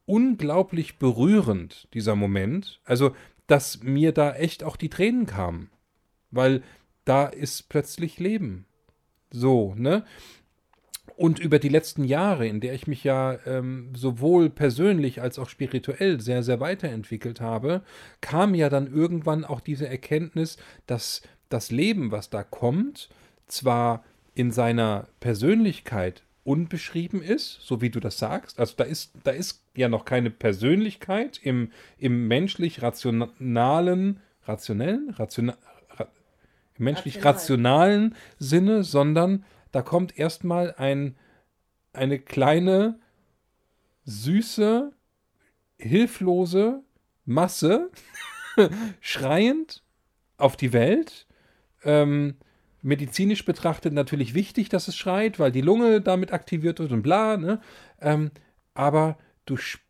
unglaublich 0.07 0.99
berührend, 0.99 1.89
dieser 1.95 2.17
Moment. 2.17 2.81
Also, 2.85 3.15
dass 3.47 3.83
mir 3.83 4.13
da 4.13 4.35
echt 4.35 4.65
auch 4.65 4.77
die 4.77 4.89
Tränen 4.89 5.27
kamen. 5.27 5.71
Weil 6.31 6.63
da 7.05 7.27
ist 7.27 7.69
plötzlich 7.69 8.19
Leben. 8.19 8.67
So, 9.31 9.75
ne? 9.77 10.05
Und 11.17 11.41
über 11.41 11.59
die 11.59 11.69
letzten 11.69 12.05
Jahre, 12.05 12.47
in 12.47 12.61
der 12.61 12.75
ich 12.75 12.87
mich 12.87 13.03
ja 13.03 13.39
ähm, 13.45 13.93
sowohl 13.95 14.51
persönlich 14.51 15.21
als 15.21 15.39
auch 15.39 15.49
spirituell 15.49 16.21
sehr, 16.21 16.43
sehr 16.43 16.61
weiterentwickelt 16.61 17.41
habe, 17.41 17.83
kam 18.21 18.55
ja 18.55 18.69
dann 18.69 18.87
irgendwann 18.87 19.45
auch 19.45 19.61
diese 19.61 19.89
Erkenntnis, 19.89 20.59
dass 20.87 21.23
das 21.49 21.71
Leben, 21.71 22.13
was 22.13 22.31
da 22.31 22.45
kommt, 22.45 23.09
zwar 23.49 24.05
in 24.35 24.51
seiner 24.53 25.09
Persönlichkeit 25.21 26.23
unbeschrieben 26.45 27.23
ist, 27.23 27.61
so 27.61 27.83
wie 27.83 27.91
du 27.91 28.01
das 28.01 28.19
sagst. 28.19 28.59
Also 28.59 28.75
da 28.77 28.85
ist, 28.85 29.13
da 29.23 29.33
ist 29.33 29.65
ja 29.77 29.89
noch 29.89 30.05
keine 30.07 30.31
Persönlichkeit 30.31 31.39
im, 31.43 31.73
im 31.99 32.27
menschlich 32.27 32.81
rationalen, 32.81 34.21
rationellen, 34.45 35.11
rationa, 35.11 35.59
ra, 35.91 36.09
im 36.79 36.85
menschlich 36.85 37.17
Rational. 37.17 37.35
rationalen 37.35 38.17
Sinne, 38.39 38.83
sondern 38.83 39.45
da 39.73 39.83
kommt 39.83 40.19
erstmal 40.19 40.75
ein, 40.79 41.17
eine 41.93 42.19
kleine, 42.19 42.99
süße, 44.05 44.93
hilflose 45.77 46.83
Masse, 47.27 47.91
schreiend 49.01 49.83
auf 50.39 50.57
die 50.57 50.73
Welt, 50.73 51.27
ähm, 51.85 52.37
medizinisch 52.83 53.45
betrachtet 53.45 53.93
natürlich 53.93 54.35
wichtig, 54.35 54.69
dass 54.69 54.89
es 54.89 54.97
schreit, 54.97 55.39
weil 55.39 55.53
die 55.53 55.61
Lunge 55.61 56.01
damit 56.01 56.33
aktiviert 56.33 56.79
wird 56.79 56.93
und 56.93 57.03
bla, 57.03 57.37
ne? 57.37 57.61
Ähm, 58.01 58.31
aber 58.75 59.19
du 59.47 59.57
spürst 59.57 59.85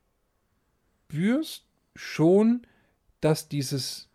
schon, 1.94 2.66
dass 3.20 3.48
dieses 3.48 4.07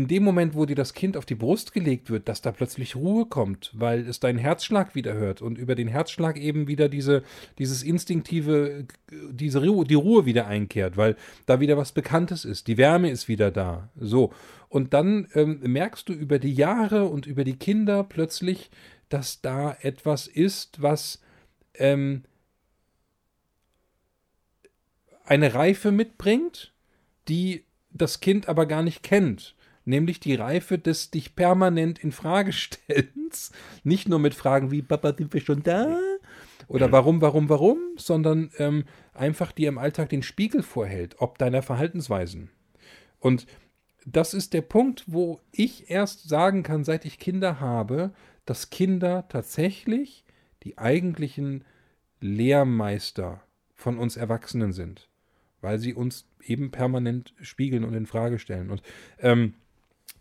in 0.00 0.08
dem 0.08 0.22
Moment, 0.22 0.54
wo 0.54 0.64
dir 0.64 0.76
das 0.76 0.94
Kind 0.94 1.14
auf 1.14 1.26
die 1.26 1.34
Brust 1.34 1.74
gelegt 1.74 2.08
wird, 2.08 2.26
dass 2.26 2.40
da 2.40 2.52
plötzlich 2.52 2.96
Ruhe 2.96 3.26
kommt, 3.26 3.70
weil 3.74 4.08
es 4.08 4.18
deinen 4.18 4.38
Herzschlag 4.38 4.94
wieder 4.94 5.12
hört 5.12 5.42
und 5.42 5.58
über 5.58 5.74
den 5.74 5.88
Herzschlag 5.88 6.38
eben 6.38 6.68
wieder 6.68 6.88
diese, 6.88 7.22
dieses 7.58 7.82
instinktive, 7.82 8.86
diese 9.30 9.62
Ruhe, 9.62 9.84
die 9.84 9.94
Ruhe 9.96 10.24
wieder 10.24 10.46
einkehrt, 10.46 10.96
weil 10.96 11.16
da 11.44 11.60
wieder 11.60 11.76
was 11.76 11.92
Bekanntes 11.92 12.46
ist, 12.46 12.66
die 12.66 12.78
Wärme 12.78 13.10
ist 13.10 13.28
wieder 13.28 13.50
da. 13.50 13.90
So. 13.94 14.32
Und 14.70 14.94
dann 14.94 15.28
ähm, 15.34 15.60
merkst 15.64 16.08
du 16.08 16.14
über 16.14 16.38
die 16.38 16.54
Jahre 16.54 17.04
und 17.04 17.26
über 17.26 17.44
die 17.44 17.58
Kinder 17.58 18.02
plötzlich, 18.02 18.70
dass 19.10 19.42
da 19.42 19.76
etwas 19.82 20.28
ist, 20.28 20.80
was 20.80 21.20
ähm, 21.74 22.22
eine 25.24 25.52
Reife 25.52 25.92
mitbringt, 25.92 26.72
die 27.28 27.64
das 27.90 28.20
Kind 28.20 28.48
aber 28.48 28.64
gar 28.64 28.82
nicht 28.82 29.02
kennt 29.02 29.56
nämlich 29.84 30.20
die 30.20 30.34
Reife 30.34 30.78
des 30.78 31.10
dich 31.10 31.34
permanent 31.36 31.98
in 31.98 32.12
Frage 32.12 32.52
stellens, 32.54 33.52
nicht 33.84 34.08
nur 34.08 34.18
mit 34.18 34.34
Fragen 34.34 34.70
wie 34.70 34.82
Papa, 34.82 35.14
sind 35.16 35.32
wir 35.32 35.40
schon 35.40 35.62
da? 35.62 35.98
Oder 36.68 36.92
warum, 36.92 37.20
warum, 37.20 37.48
warum, 37.48 37.78
sondern 37.96 38.50
ähm, 38.58 38.84
einfach 39.12 39.50
dir 39.50 39.68
im 39.68 39.78
Alltag 39.78 40.10
den 40.10 40.22
Spiegel 40.22 40.62
vorhält, 40.62 41.16
ob 41.18 41.36
deiner 41.36 41.62
Verhaltensweisen. 41.62 42.50
Und 43.18 43.46
das 44.06 44.34
ist 44.34 44.54
der 44.54 44.62
Punkt, 44.62 45.04
wo 45.06 45.40
ich 45.50 45.90
erst 45.90 46.28
sagen 46.28 46.62
kann, 46.62 46.84
seit 46.84 47.04
ich 47.04 47.18
Kinder 47.18 47.58
habe, 47.60 48.12
dass 48.46 48.70
Kinder 48.70 49.26
tatsächlich 49.28 50.24
die 50.62 50.78
eigentlichen 50.78 51.64
Lehrmeister 52.20 53.42
von 53.74 53.98
uns 53.98 54.16
Erwachsenen 54.16 54.72
sind, 54.72 55.08
weil 55.60 55.78
sie 55.78 55.94
uns 55.94 56.28
eben 56.42 56.70
permanent 56.70 57.34
spiegeln 57.40 57.84
und 57.84 57.94
in 57.94 58.06
Frage 58.06 58.38
stellen. 58.38 58.70
Und 58.70 58.82
ähm, 59.18 59.54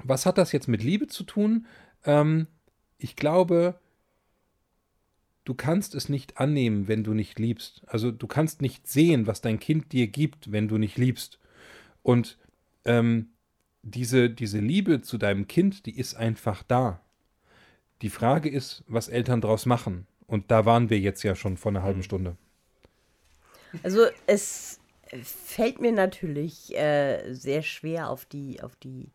was 0.04 0.26
hat 0.26 0.38
das 0.38 0.52
jetzt 0.52 0.68
mit 0.68 0.84
Liebe 0.84 1.08
zu 1.08 1.24
tun? 1.24 1.66
Ähm, 2.06 2.48
ich 2.98 3.16
glaube, 3.16 3.80
du 5.46 5.54
kannst 5.54 5.96
es 5.96 6.10
nicht 6.10 6.38
annehmen, 6.38 6.88
wenn 6.88 7.04
du 7.04 7.14
nicht 7.14 7.40
liebst. 7.40 7.82
Also 7.88 8.12
du 8.12 8.28
kannst 8.28 8.62
nicht 8.62 8.88
sehen, 8.88 9.28
was 9.28 9.42
dein 9.42 9.60
Kind 9.60 9.92
dir 9.92 10.08
gibt, 10.08 10.52
wenn 10.52 10.68
du 10.68 10.78
nicht 10.78 10.98
liebst. 10.98 11.40
Und 12.04 12.38
ähm, 12.86 13.30
diese, 13.82 14.30
diese 14.30 14.60
Liebe 14.60 15.02
zu 15.02 15.18
deinem 15.18 15.48
Kind, 15.48 15.86
die 15.86 15.98
ist 15.98 16.16
einfach 16.16 16.64
da. 16.64 17.02
Die 18.02 18.10
Frage 18.10 18.50
ist, 18.50 18.84
was 18.88 19.10
Eltern 19.10 19.42
daraus 19.42 19.66
machen. 19.66 20.08
Und 20.28 20.52
da 20.52 20.66
waren 20.66 20.90
wir 20.90 21.00
jetzt 21.00 21.24
ja 21.24 21.36
schon 21.36 21.58
vor 21.58 21.72
einer 21.72 21.84
halben 21.84 22.04
Stunde. 22.04 22.38
Also 23.84 24.06
es 24.28 24.80
fällt 25.24 25.82
mir 25.82 25.92
natürlich 25.92 26.76
äh, 26.78 27.34
sehr 27.34 27.62
schwer 27.62 28.10
auf 28.10 28.26
die, 28.26 28.62
auf 28.62 28.76
die 28.76 29.10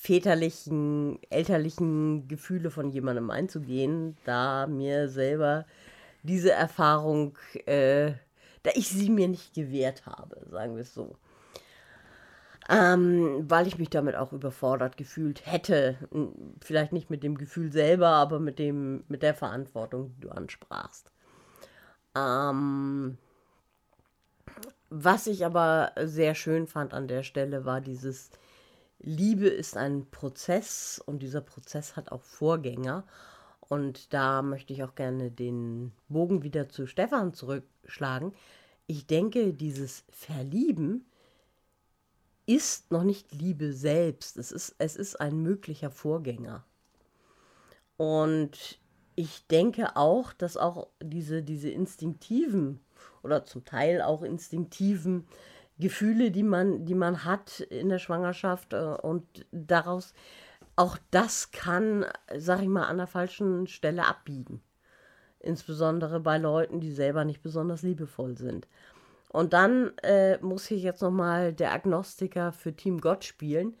väterlichen, 0.00 1.18
elterlichen 1.28 2.26
Gefühle 2.26 2.70
von 2.70 2.88
jemandem 2.88 3.28
einzugehen, 3.30 4.16
da 4.24 4.66
mir 4.66 5.10
selber 5.10 5.66
diese 6.22 6.52
Erfahrung, 6.52 7.36
äh, 7.66 8.12
da 8.62 8.70
ich 8.74 8.88
sie 8.88 9.10
mir 9.10 9.28
nicht 9.28 9.52
gewährt 9.52 10.06
habe, 10.06 10.46
sagen 10.50 10.74
wir 10.74 10.82
es 10.82 10.94
so. 10.94 11.16
Ähm, 12.70 13.44
weil 13.46 13.66
ich 13.66 13.76
mich 13.76 13.90
damit 13.90 14.16
auch 14.16 14.32
überfordert 14.32 14.96
gefühlt 14.96 15.44
hätte. 15.44 15.96
Vielleicht 16.62 16.92
nicht 16.92 17.10
mit 17.10 17.22
dem 17.22 17.36
Gefühl 17.36 17.70
selber, 17.70 18.08
aber 18.08 18.40
mit, 18.40 18.58
dem, 18.58 19.04
mit 19.08 19.22
der 19.22 19.34
Verantwortung, 19.34 20.14
die 20.16 20.20
du 20.20 20.30
ansprachst. 20.30 21.10
Ähm, 22.16 23.18
was 24.88 25.26
ich 25.26 25.44
aber 25.44 25.92
sehr 26.02 26.34
schön 26.34 26.66
fand 26.66 26.94
an 26.94 27.06
der 27.06 27.22
Stelle 27.22 27.66
war 27.66 27.82
dieses 27.82 28.30
Liebe 29.02 29.48
ist 29.48 29.76
ein 29.76 30.10
Prozess 30.10 31.02
und 31.04 31.22
dieser 31.22 31.40
Prozess 31.40 31.96
hat 31.96 32.12
auch 32.12 32.22
Vorgänger. 32.22 33.04
Und 33.60 34.12
da 34.12 34.42
möchte 34.42 34.72
ich 34.72 34.82
auch 34.82 34.94
gerne 34.94 35.30
den 35.30 35.92
Bogen 36.08 36.42
wieder 36.42 36.68
zu 36.68 36.86
Stefan 36.86 37.32
zurückschlagen. 37.32 38.34
Ich 38.86 39.06
denke, 39.06 39.54
dieses 39.54 40.04
Verlieben 40.10 41.06
ist 42.46 42.90
noch 42.90 43.04
nicht 43.04 43.32
Liebe 43.32 43.72
selbst. 43.72 44.36
Es 44.36 44.50
ist, 44.50 44.74
es 44.78 44.96
ist 44.96 45.20
ein 45.20 45.40
möglicher 45.40 45.90
Vorgänger. 45.90 46.64
Und 47.96 48.80
ich 49.14 49.46
denke 49.46 49.96
auch, 49.96 50.32
dass 50.32 50.56
auch 50.56 50.88
diese, 51.02 51.42
diese 51.42 51.70
instinktiven 51.70 52.80
oder 53.22 53.44
zum 53.44 53.64
Teil 53.64 54.02
auch 54.02 54.22
instinktiven 54.22 55.26
Gefühle, 55.80 56.30
die 56.30 56.42
man, 56.42 56.84
die 56.84 56.94
man 56.94 57.24
hat 57.24 57.60
in 57.60 57.88
der 57.88 57.98
Schwangerschaft 57.98 58.72
äh, 58.72 58.96
und 59.02 59.46
daraus 59.50 60.14
auch 60.76 60.96
das 61.10 61.50
kann, 61.50 62.06
sag 62.36 62.62
ich 62.62 62.68
mal, 62.68 62.86
an 62.86 62.98
der 62.98 63.06
falschen 63.06 63.66
Stelle 63.66 64.06
abbiegen. 64.06 64.62
Insbesondere 65.40 66.20
bei 66.20 66.38
Leuten, 66.38 66.80
die 66.80 66.92
selber 66.92 67.24
nicht 67.24 67.42
besonders 67.42 67.82
liebevoll 67.82 68.36
sind. 68.36 68.68
Und 69.30 69.52
dann 69.52 69.92
äh, 70.02 70.38
muss 70.38 70.70
ich 70.70 70.82
jetzt 70.82 71.02
nochmal 71.02 71.52
der 71.52 71.72
Agnostiker 71.72 72.52
für 72.52 72.74
Team 72.74 73.00
Gott 73.00 73.24
spielen. 73.24 73.76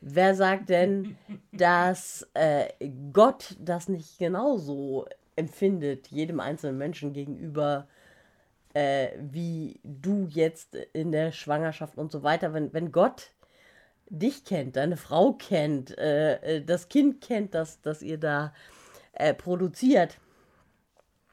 Wer 0.00 0.34
sagt 0.34 0.68
denn, 0.68 1.16
dass 1.52 2.28
äh, 2.34 2.68
Gott 3.12 3.56
das 3.58 3.88
nicht 3.88 4.18
genauso 4.18 5.06
empfindet, 5.36 6.08
jedem 6.08 6.40
einzelnen 6.40 6.78
Menschen 6.78 7.12
gegenüber, 7.12 7.88
äh, 8.74 9.10
wie 9.18 9.80
du 9.82 10.26
jetzt 10.28 10.74
in 10.92 11.12
der 11.12 11.32
Schwangerschaft 11.32 11.98
und 11.98 12.12
so 12.12 12.22
weiter, 12.22 12.52
wenn, 12.52 12.72
wenn 12.72 12.92
Gott 12.92 13.32
dich 14.08 14.44
kennt, 14.44 14.76
deine 14.76 14.96
Frau 14.96 15.32
kennt, 15.32 15.96
äh, 15.98 16.56
äh 16.56 16.64
das 16.64 16.88
Kind 16.88 17.20
kennt, 17.20 17.54
das, 17.54 17.80
das 17.80 18.02
ihr 18.02 18.18
da 18.18 18.52
äh, 19.12 19.34
produziert, 19.34 20.18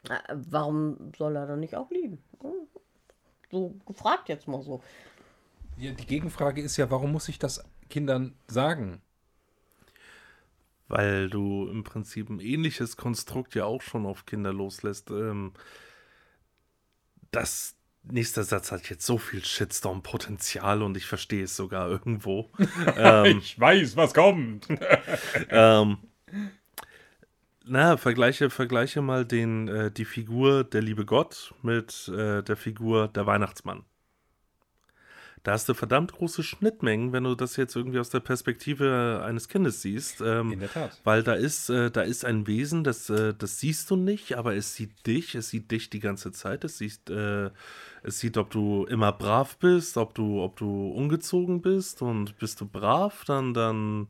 äh, 0.08 0.18
warum 0.32 1.12
soll 1.16 1.36
er 1.36 1.46
dann 1.46 1.60
nicht 1.60 1.76
auch 1.76 1.90
lieben? 1.90 2.18
So 3.50 3.74
gefragt 3.86 4.28
jetzt 4.28 4.46
mal 4.46 4.62
so. 4.62 4.82
Ja, 5.76 5.92
die 5.92 6.06
Gegenfrage 6.06 6.60
ist 6.60 6.76
ja, 6.76 6.90
warum 6.90 7.12
muss 7.12 7.28
ich 7.28 7.38
das 7.38 7.64
Kindern 7.88 8.34
sagen? 8.46 9.00
Weil 10.88 11.30
du 11.30 11.68
im 11.68 11.84
Prinzip 11.84 12.30
ein 12.30 12.40
ähnliches 12.40 12.96
Konstrukt 12.96 13.54
ja 13.54 13.64
auch 13.64 13.82
schon 13.82 14.06
auf 14.06 14.26
Kinder 14.26 14.52
loslässt. 14.52 15.10
Ähm, 15.10 15.52
das 17.30 17.76
nächster 18.02 18.44
Satz 18.44 18.72
hat 18.72 18.88
jetzt 18.88 19.04
so 19.04 19.18
viel 19.18 19.44
Shitstorm-Potenzial 19.44 20.82
und 20.82 20.96
ich 20.96 21.06
verstehe 21.06 21.44
es 21.44 21.56
sogar 21.56 21.88
irgendwo. 21.88 22.50
ähm, 22.96 23.38
ich 23.38 23.58
weiß, 23.58 23.96
was 23.96 24.14
kommt. 24.14 24.66
ähm, 25.50 25.98
na, 27.64 27.96
vergleiche, 27.96 28.50
vergleiche 28.50 29.02
mal 29.02 29.24
den, 29.24 29.68
äh, 29.68 29.90
die 29.90 30.06
Figur 30.06 30.64
der 30.64 30.80
liebe 30.82 31.04
Gott 31.04 31.54
mit 31.62 32.08
äh, 32.08 32.42
der 32.42 32.56
Figur 32.56 33.08
der 33.08 33.26
Weihnachtsmann 33.26 33.84
da 35.48 35.54
hast 35.54 35.66
du 35.66 35.72
verdammt 35.72 36.12
große 36.12 36.42
Schnittmengen, 36.42 37.14
wenn 37.14 37.24
du 37.24 37.34
das 37.34 37.56
jetzt 37.56 37.74
irgendwie 37.74 37.98
aus 37.98 38.10
der 38.10 38.20
Perspektive 38.20 39.22
eines 39.24 39.48
Kindes 39.48 39.80
siehst. 39.80 40.20
Ähm, 40.20 40.52
In 40.52 40.60
der 40.60 40.70
Tat. 40.70 41.00
Weil 41.04 41.22
da 41.22 41.32
ist, 41.32 41.70
äh, 41.70 41.90
da 41.90 42.02
ist 42.02 42.26
ein 42.26 42.46
Wesen, 42.46 42.84
das, 42.84 43.08
äh, 43.08 43.32
das 43.32 43.58
siehst 43.58 43.90
du 43.90 43.96
nicht, 43.96 44.34
aber 44.36 44.56
es 44.56 44.74
sieht 44.74 45.06
dich, 45.06 45.34
es 45.34 45.48
sieht 45.48 45.70
dich 45.70 45.88
die 45.88 46.00
ganze 46.00 46.32
Zeit, 46.32 46.64
es 46.64 46.76
sieht, 46.76 47.08
äh, 47.08 47.48
es 48.02 48.18
sieht, 48.18 48.36
ob 48.36 48.50
du 48.50 48.84
immer 48.90 49.10
brav 49.10 49.56
bist, 49.56 49.96
ob 49.96 50.14
du, 50.14 50.42
ob 50.42 50.56
du 50.56 50.90
ungezogen 50.90 51.62
bist 51.62 52.02
und 52.02 52.36
bist 52.38 52.60
du 52.60 52.66
brav, 52.66 53.24
dann, 53.24 53.54
dann 53.54 54.08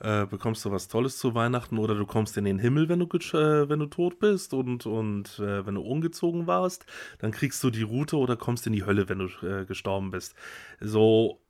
äh, 0.00 0.26
bekommst 0.26 0.64
du 0.64 0.70
was 0.70 0.88
Tolles 0.88 1.18
zu 1.18 1.34
Weihnachten 1.34 1.78
oder 1.78 1.94
du 1.94 2.06
kommst 2.06 2.36
in 2.36 2.44
den 2.44 2.58
Himmel, 2.58 2.88
wenn 2.88 3.00
du, 3.00 3.06
äh, 3.06 3.68
wenn 3.68 3.80
du 3.80 3.86
tot 3.86 4.18
bist 4.20 4.54
und, 4.54 4.86
und 4.86 5.38
äh, 5.38 5.66
wenn 5.66 5.74
du 5.74 5.82
umgezogen 5.82 6.46
warst, 6.46 6.86
dann 7.18 7.32
kriegst 7.32 7.62
du 7.64 7.70
die 7.70 7.82
Route 7.82 8.16
oder 8.16 8.36
kommst 8.36 8.66
in 8.66 8.72
die 8.72 8.84
Hölle, 8.84 9.08
wenn 9.08 9.18
du 9.18 9.26
äh, 9.46 9.64
gestorben 9.64 10.10
bist. 10.10 10.34
So, 10.80 11.40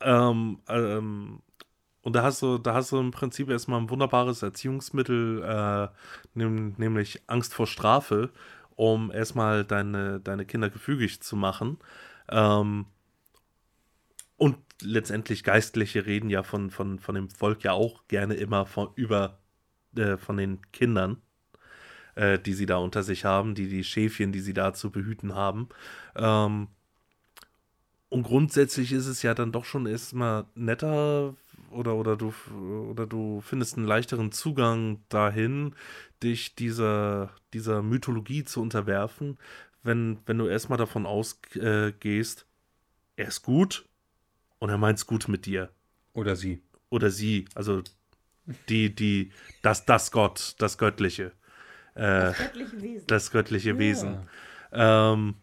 ähm, 0.00 0.60
ähm, 0.68 1.42
und 2.02 2.14
da 2.14 2.22
hast 2.22 2.42
du, 2.42 2.58
da 2.58 2.74
hast 2.74 2.92
du 2.92 2.98
im 2.98 3.10
Prinzip 3.10 3.48
erstmal 3.48 3.80
ein 3.80 3.88
wunderbares 3.90 4.42
Erziehungsmittel, 4.42 5.42
äh, 5.42 5.88
nehm, 6.34 6.74
nämlich 6.76 7.22
Angst 7.28 7.54
vor 7.54 7.66
Strafe, 7.66 8.30
um 8.76 9.10
erstmal 9.10 9.64
deine, 9.64 10.20
deine 10.20 10.44
Kinder 10.44 10.68
gefügig 10.70 11.22
zu 11.22 11.36
machen. 11.36 11.78
Ähm, 12.28 12.86
letztendlich 14.82 15.44
Geistliche 15.44 16.06
reden 16.06 16.30
ja 16.30 16.42
von, 16.42 16.70
von, 16.70 16.98
von 16.98 17.14
dem 17.14 17.30
Volk 17.30 17.64
ja 17.64 17.72
auch 17.72 18.06
gerne 18.08 18.34
immer 18.34 18.66
von, 18.66 18.88
über 18.94 19.38
äh, 19.96 20.16
von 20.16 20.36
den 20.36 20.60
Kindern, 20.72 21.22
äh, 22.14 22.38
die 22.38 22.54
sie 22.54 22.66
da 22.66 22.76
unter 22.76 23.02
sich 23.02 23.24
haben, 23.24 23.54
die, 23.54 23.68
die 23.68 23.84
Schäfchen, 23.84 24.32
die 24.32 24.40
sie 24.40 24.54
da 24.54 24.74
zu 24.74 24.90
behüten 24.90 25.34
haben. 25.34 25.68
Ähm, 26.16 26.68
und 28.08 28.22
grundsätzlich 28.22 28.92
ist 28.92 29.06
es 29.06 29.22
ja 29.22 29.34
dann 29.34 29.52
doch 29.52 29.64
schon 29.64 29.86
erstmal 29.86 30.44
netter 30.54 31.34
oder, 31.70 31.96
oder, 31.96 32.16
du, 32.16 32.32
oder 32.88 33.06
du 33.06 33.40
findest 33.40 33.76
einen 33.76 33.86
leichteren 33.86 34.30
Zugang 34.30 35.02
dahin, 35.08 35.74
dich 36.22 36.54
dieser, 36.54 37.30
dieser 37.52 37.82
Mythologie 37.82 38.44
zu 38.44 38.62
unterwerfen, 38.62 39.38
wenn, 39.82 40.18
wenn 40.26 40.38
du 40.38 40.46
erstmal 40.46 40.78
davon 40.78 41.06
ausgehst, 41.06 42.40
äh, 43.16 43.22
er 43.22 43.28
ist 43.28 43.42
gut, 43.42 43.84
und 44.64 44.70
er 44.70 44.78
meint 44.78 44.98
es 44.98 45.06
gut 45.06 45.28
mit 45.28 45.44
dir. 45.44 45.68
Oder 46.14 46.36
sie. 46.36 46.62
Oder 46.88 47.10
sie, 47.10 47.44
also 47.54 47.82
die, 48.70 48.94
die, 48.94 49.30
das, 49.60 49.84
das 49.84 50.10
Gott, 50.10 50.54
das 50.58 50.78
Göttliche. 50.78 51.32
Äh, 51.94 52.32
das 52.32 52.38
göttliche 52.38 52.80
Wesen. 52.80 53.06
Das 53.06 53.30
göttliche 53.30 53.70
ja. 53.72 53.78
Wesen. 53.78 54.18
Ähm, 54.72 55.34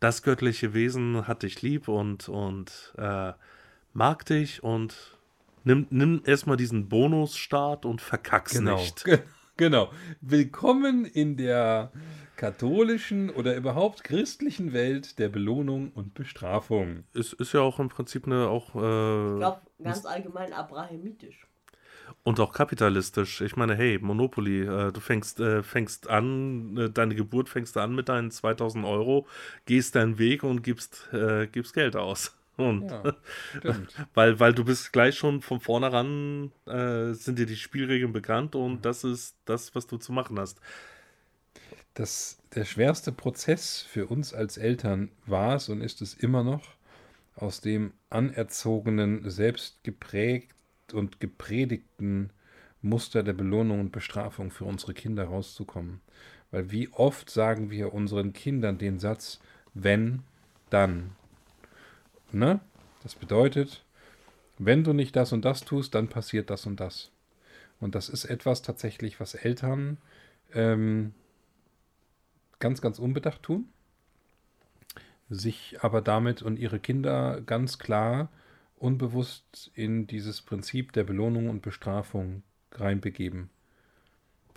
das 0.00 0.24
göttliche 0.24 0.74
Wesen 0.74 1.28
hat 1.28 1.44
dich 1.44 1.62
lieb 1.62 1.86
und, 1.86 2.28
und 2.28 2.92
äh, 2.98 3.34
mag 3.92 4.26
dich 4.26 4.64
und 4.64 5.16
nimm, 5.62 5.86
nimm 5.90 6.22
erstmal 6.24 6.56
diesen 6.56 6.88
Bonusstart 6.88 7.84
und 7.84 8.00
verkack's 8.00 8.54
genau. 8.54 8.78
nicht. 8.78 9.04
Genau. 9.04 9.22
Willkommen 10.20 11.06
in 11.06 11.38
der 11.38 11.90
katholischen 12.36 13.30
oder 13.30 13.56
überhaupt 13.56 14.04
christlichen 14.04 14.74
Welt 14.74 15.18
der 15.18 15.30
Belohnung 15.30 15.92
und 15.94 16.12
Bestrafung. 16.12 17.04
Es 17.14 17.32
ist 17.32 17.54
ja 17.54 17.62
auch 17.62 17.80
im 17.80 17.88
Prinzip 17.88 18.26
eine 18.26 18.48
auch. 18.48 18.74
Äh, 18.74 19.32
ich 19.32 19.38
glaube, 19.38 19.60
ganz 19.82 20.04
allgemein 20.04 20.52
abrahamitisch. 20.52 21.46
Und 22.22 22.38
auch 22.38 22.52
kapitalistisch. 22.52 23.40
Ich 23.40 23.56
meine, 23.56 23.74
hey, 23.74 23.98
Monopoly, 23.98 24.60
äh, 24.60 24.92
du 24.92 25.00
fängst, 25.00 25.40
äh, 25.40 25.62
fängst 25.62 26.10
an, 26.10 26.76
äh, 26.76 26.90
deine 26.90 27.14
Geburt 27.14 27.48
fängst 27.48 27.76
du 27.76 27.80
an 27.80 27.94
mit 27.94 28.10
deinen 28.10 28.30
2000 28.30 28.84
Euro, 28.84 29.26
gehst 29.64 29.94
deinen 29.94 30.18
Weg 30.18 30.42
und 30.42 30.64
gibst, 30.64 31.08
äh, 31.14 31.46
gibst 31.46 31.72
Geld 31.72 31.96
aus. 31.96 32.36
Und 32.56 32.90
ja, 32.90 33.02
weil, 34.14 34.40
weil 34.40 34.54
du 34.54 34.64
bist 34.64 34.92
gleich 34.92 35.16
schon 35.16 35.42
von 35.42 35.60
vornherein, 35.60 36.52
äh, 36.66 37.12
sind 37.12 37.38
dir 37.38 37.46
die 37.46 37.56
Spielregeln 37.56 38.12
bekannt 38.12 38.54
und 38.54 38.84
das 38.84 39.04
ist 39.04 39.36
das, 39.44 39.74
was 39.74 39.86
du 39.86 39.98
zu 39.98 40.12
machen 40.12 40.38
hast. 40.38 40.60
das, 41.94 42.38
der 42.54 42.64
schwerste 42.64 43.12
Prozess 43.12 43.80
für 43.82 44.06
uns 44.06 44.34
als 44.34 44.56
Eltern 44.58 45.10
war 45.26 45.56
es 45.56 45.68
und 45.68 45.80
ist 45.80 46.02
es 46.02 46.14
immer 46.14 46.44
noch, 46.44 46.62
aus 47.34 47.60
dem 47.60 47.92
anerzogenen, 48.10 49.28
selbst 49.30 49.84
geprägt 49.84 50.54
und 50.92 51.20
gepredigten 51.20 52.30
Muster 52.82 53.22
der 53.22 53.32
Belohnung 53.32 53.80
und 53.80 53.92
Bestrafung 53.92 54.50
für 54.50 54.64
unsere 54.64 54.94
Kinder 54.94 55.24
rauszukommen. 55.24 56.00
Weil 56.50 56.70
wie 56.70 56.88
oft 56.92 57.28
sagen 57.28 57.70
wir 57.70 57.92
unseren 57.92 58.32
Kindern 58.32 58.78
den 58.78 58.98
Satz, 58.98 59.40
wenn, 59.74 60.22
dann. 60.70 61.12
Ne? 62.32 62.60
Das 63.02 63.14
bedeutet, 63.14 63.84
wenn 64.58 64.84
du 64.84 64.92
nicht 64.92 65.16
das 65.16 65.32
und 65.32 65.44
das 65.44 65.62
tust, 65.62 65.94
dann 65.94 66.08
passiert 66.08 66.50
das 66.50 66.66
und 66.66 66.80
das. 66.80 67.10
Und 67.80 67.94
das 67.94 68.08
ist 68.08 68.24
etwas 68.24 68.62
tatsächlich, 68.62 69.20
was 69.20 69.34
Eltern 69.34 69.98
ähm, 70.54 71.14
ganz, 72.58 72.80
ganz 72.80 72.98
unbedacht 72.98 73.42
tun, 73.42 73.68
sich 75.28 75.78
aber 75.82 76.00
damit 76.00 76.42
und 76.42 76.58
ihre 76.58 76.80
Kinder 76.80 77.40
ganz 77.42 77.78
klar 77.78 78.30
unbewusst 78.76 79.70
in 79.74 80.06
dieses 80.06 80.42
Prinzip 80.42 80.92
der 80.92 81.04
Belohnung 81.04 81.48
und 81.48 81.62
Bestrafung 81.62 82.42
reinbegeben. 82.72 83.50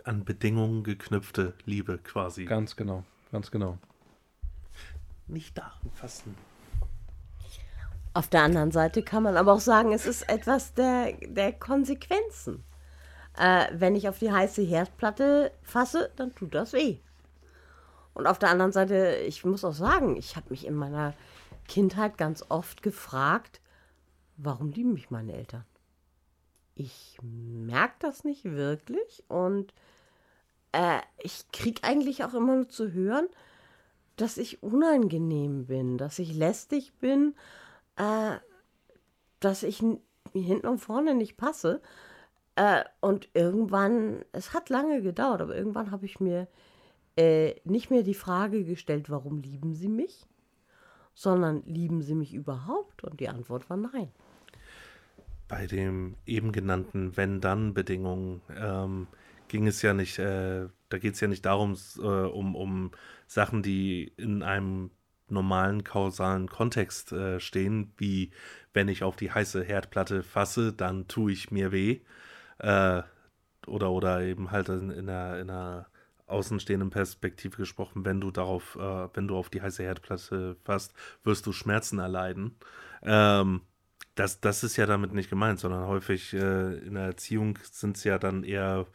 An 0.04 0.24
Bedingungen 0.24 0.84
geknüpfte 0.84 1.54
Liebe 1.66 1.98
quasi. 2.00 2.46
Ganz 2.46 2.76
genau, 2.76 3.04
ganz 3.32 3.52
genau. 3.52 3.78
Nicht 5.28 5.58
daran 5.58 5.91
fassen. 5.94 6.36
Auf 8.20 8.28
der 8.28 8.44
anderen 8.44 8.72
Seite 8.72 9.02
kann 9.02 9.24
man 9.24 9.38
aber 9.38 9.54
auch 9.54 9.62
sagen, 9.62 9.94
es 9.94 10.06
ist 10.06 10.28
etwas 10.28 10.74
der, 10.74 11.14
der 11.22 11.54
Konsequenzen. 11.54 12.66
Äh, 13.38 13.68
wenn 13.72 13.96
ich 13.96 14.10
auf 14.10 14.20
die 14.20 14.30
heiße 14.30 14.62
Herdplatte 14.62 15.54
fasse, 15.62 16.12
dann 16.18 16.36
tut 16.36 16.54
das 16.54 16.74
weh. 16.74 16.98
Und 18.14 18.28
auf 18.28 18.38
der 18.38 18.50
anderen 18.50 18.74
Seite, 18.74 19.16
ich 19.26 19.46
muss 19.46 19.64
auch 19.64 19.74
sagen, 19.74 20.18
ich 20.18 20.36
habe 20.36 20.48
mich 20.50 20.68
in 20.68 20.74
meiner 20.74 21.14
Kindheit 21.70 22.18
ganz 22.18 22.44
oft 22.50 22.84
gefragt, 22.84 23.62
warum 24.36 24.72
lieben 24.72 24.91
mich 24.91 25.10
meine 25.10 25.32
Eltern? 25.32 25.64
Ich 26.76 27.18
merke 27.22 27.96
das 28.00 28.26
nicht 28.26 28.44
wirklich 28.44 29.24
und 29.30 29.74
äh, 30.74 31.00
ich 31.20 31.50
kriege 31.54 31.86
eigentlich 31.86 32.26
auch 32.26 32.34
immer 32.34 32.58
nur 32.58 32.68
zu 32.68 32.91
hören, 32.91 33.30
dass 34.18 34.38
ich 34.38 34.62
unangenehm 34.62 35.68
bin, 35.68 35.98
dass 35.98 36.20
ich 36.20 36.36
lästig 36.36 36.91
bin, 37.00 37.34
äh, 38.00 38.40
dass 39.40 39.64
ich 39.64 39.78
hinten 40.34 40.68
und 40.68 40.80
vorne 40.80 41.14
nicht 41.14 41.38
passe. 41.38 41.82
Äh, 42.56 42.84
und 43.02 43.30
irgendwann, 43.34 44.26
es 44.32 44.54
hat 44.54 44.70
lange 44.70 45.02
gedauert, 45.02 45.42
aber 45.42 45.56
irgendwann 45.56 45.92
habe 45.92 46.06
ich 46.06 46.20
mir 46.20 46.48
äh, 47.16 47.56
nicht 47.64 47.92
mehr 47.92 48.04
die 48.04 48.16
Frage 48.16 48.64
gestellt, 48.64 49.10
warum 49.10 49.40
lieben 49.40 49.76
Sie 49.76 49.90
mich, 49.90 50.26
sondern 51.14 51.64
lieben 51.66 52.02
Sie 52.02 52.16
mich 52.16 52.34
überhaupt? 52.34 53.04
Und 53.04 53.20
die 53.20 53.30
Antwort 53.30 53.70
war 53.70 53.78
nein. 53.78 54.12
Bei 55.48 55.68
dem 55.68 56.16
eben 56.26 56.52
genannten 56.52 57.18
Wenn-Dann-Bedingungen 57.18 58.42
ähm, 58.56 59.08
ging 59.48 59.68
es 59.68 59.82
ja 59.82 59.94
nicht, 59.94 60.20
äh, 60.20 60.68
da 60.90 60.98
geht 61.00 61.16
es 61.16 61.20
ja 61.20 61.28
nicht 61.28 61.46
darum, 61.46 61.76
äh, 61.98 62.02
um, 62.02 62.56
um 62.56 62.92
Sachen, 63.26 63.64
die 63.64 64.14
in 64.16 64.44
einem 64.44 64.92
normalen 65.32 65.84
kausalen 65.84 66.48
Kontext 66.48 67.12
äh, 67.12 67.40
stehen, 67.40 67.94
wie 67.98 68.32
wenn 68.74 68.88
ich 68.88 69.04
auf 69.04 69.16
die 69.16 69.32
heiße 69.32 69.64
Herdplatte 69.64 70.24
fasse, 70.24 70.74
dann 70.74 71.08
tue 71.08 71.32
ich 71.32 71.52
mir 71.52 71.72
weh. 71.72 72.02
Äh, 72.60 73.04
oder, 73.68 73.92
oder 73.92 74.22
eben 74.22 74.52
halt 74.52 74.70
in, 74.70 74.90
in, 74.90 75.10
einer, 75.10 75.40
in 75.40 75.50
einer 75.50 75.88
außenstehenden 76.28 76.90
Perspektive 76.90 77.58
gesprochen, 77.58 78.06
wenn 78.06 78.22
du 78.22 78.32
darauf, 78.32 78.76
äh, 78.76 79.10
wenn 79.14 79.28
du 79.28 79.36
auf 79.36 79.50
die 79.50 79.62
heiße 79.62 79.84
Herdplatte 79.84 80.56
fasst, 80.64 80.94
wirst 81.24 81.46
du 81.46 81.52
Schmerzen 81.52 82.00
erleiden. 82.00 82.56
Ähm, 83.04 83.62
das, 84.16 84.42
das 84.42 84.64
ist 84.64 84.78
ja 84.78 84.86
damit 84.86 85.14
nicht 85.14 85.30
gemeint, 85.30 85.60
sondern 85.60 85.88
häufig 85.88 86.34
äh, 86.34 86.78
in 86.80 86.96
der 86.96 87.06
Erziehung 87.06 87.58
sind 87.72 87.98
es 87.98 88.04
ja 88.04 88.20
dann 88.20 88.44
eher 88.44 88.88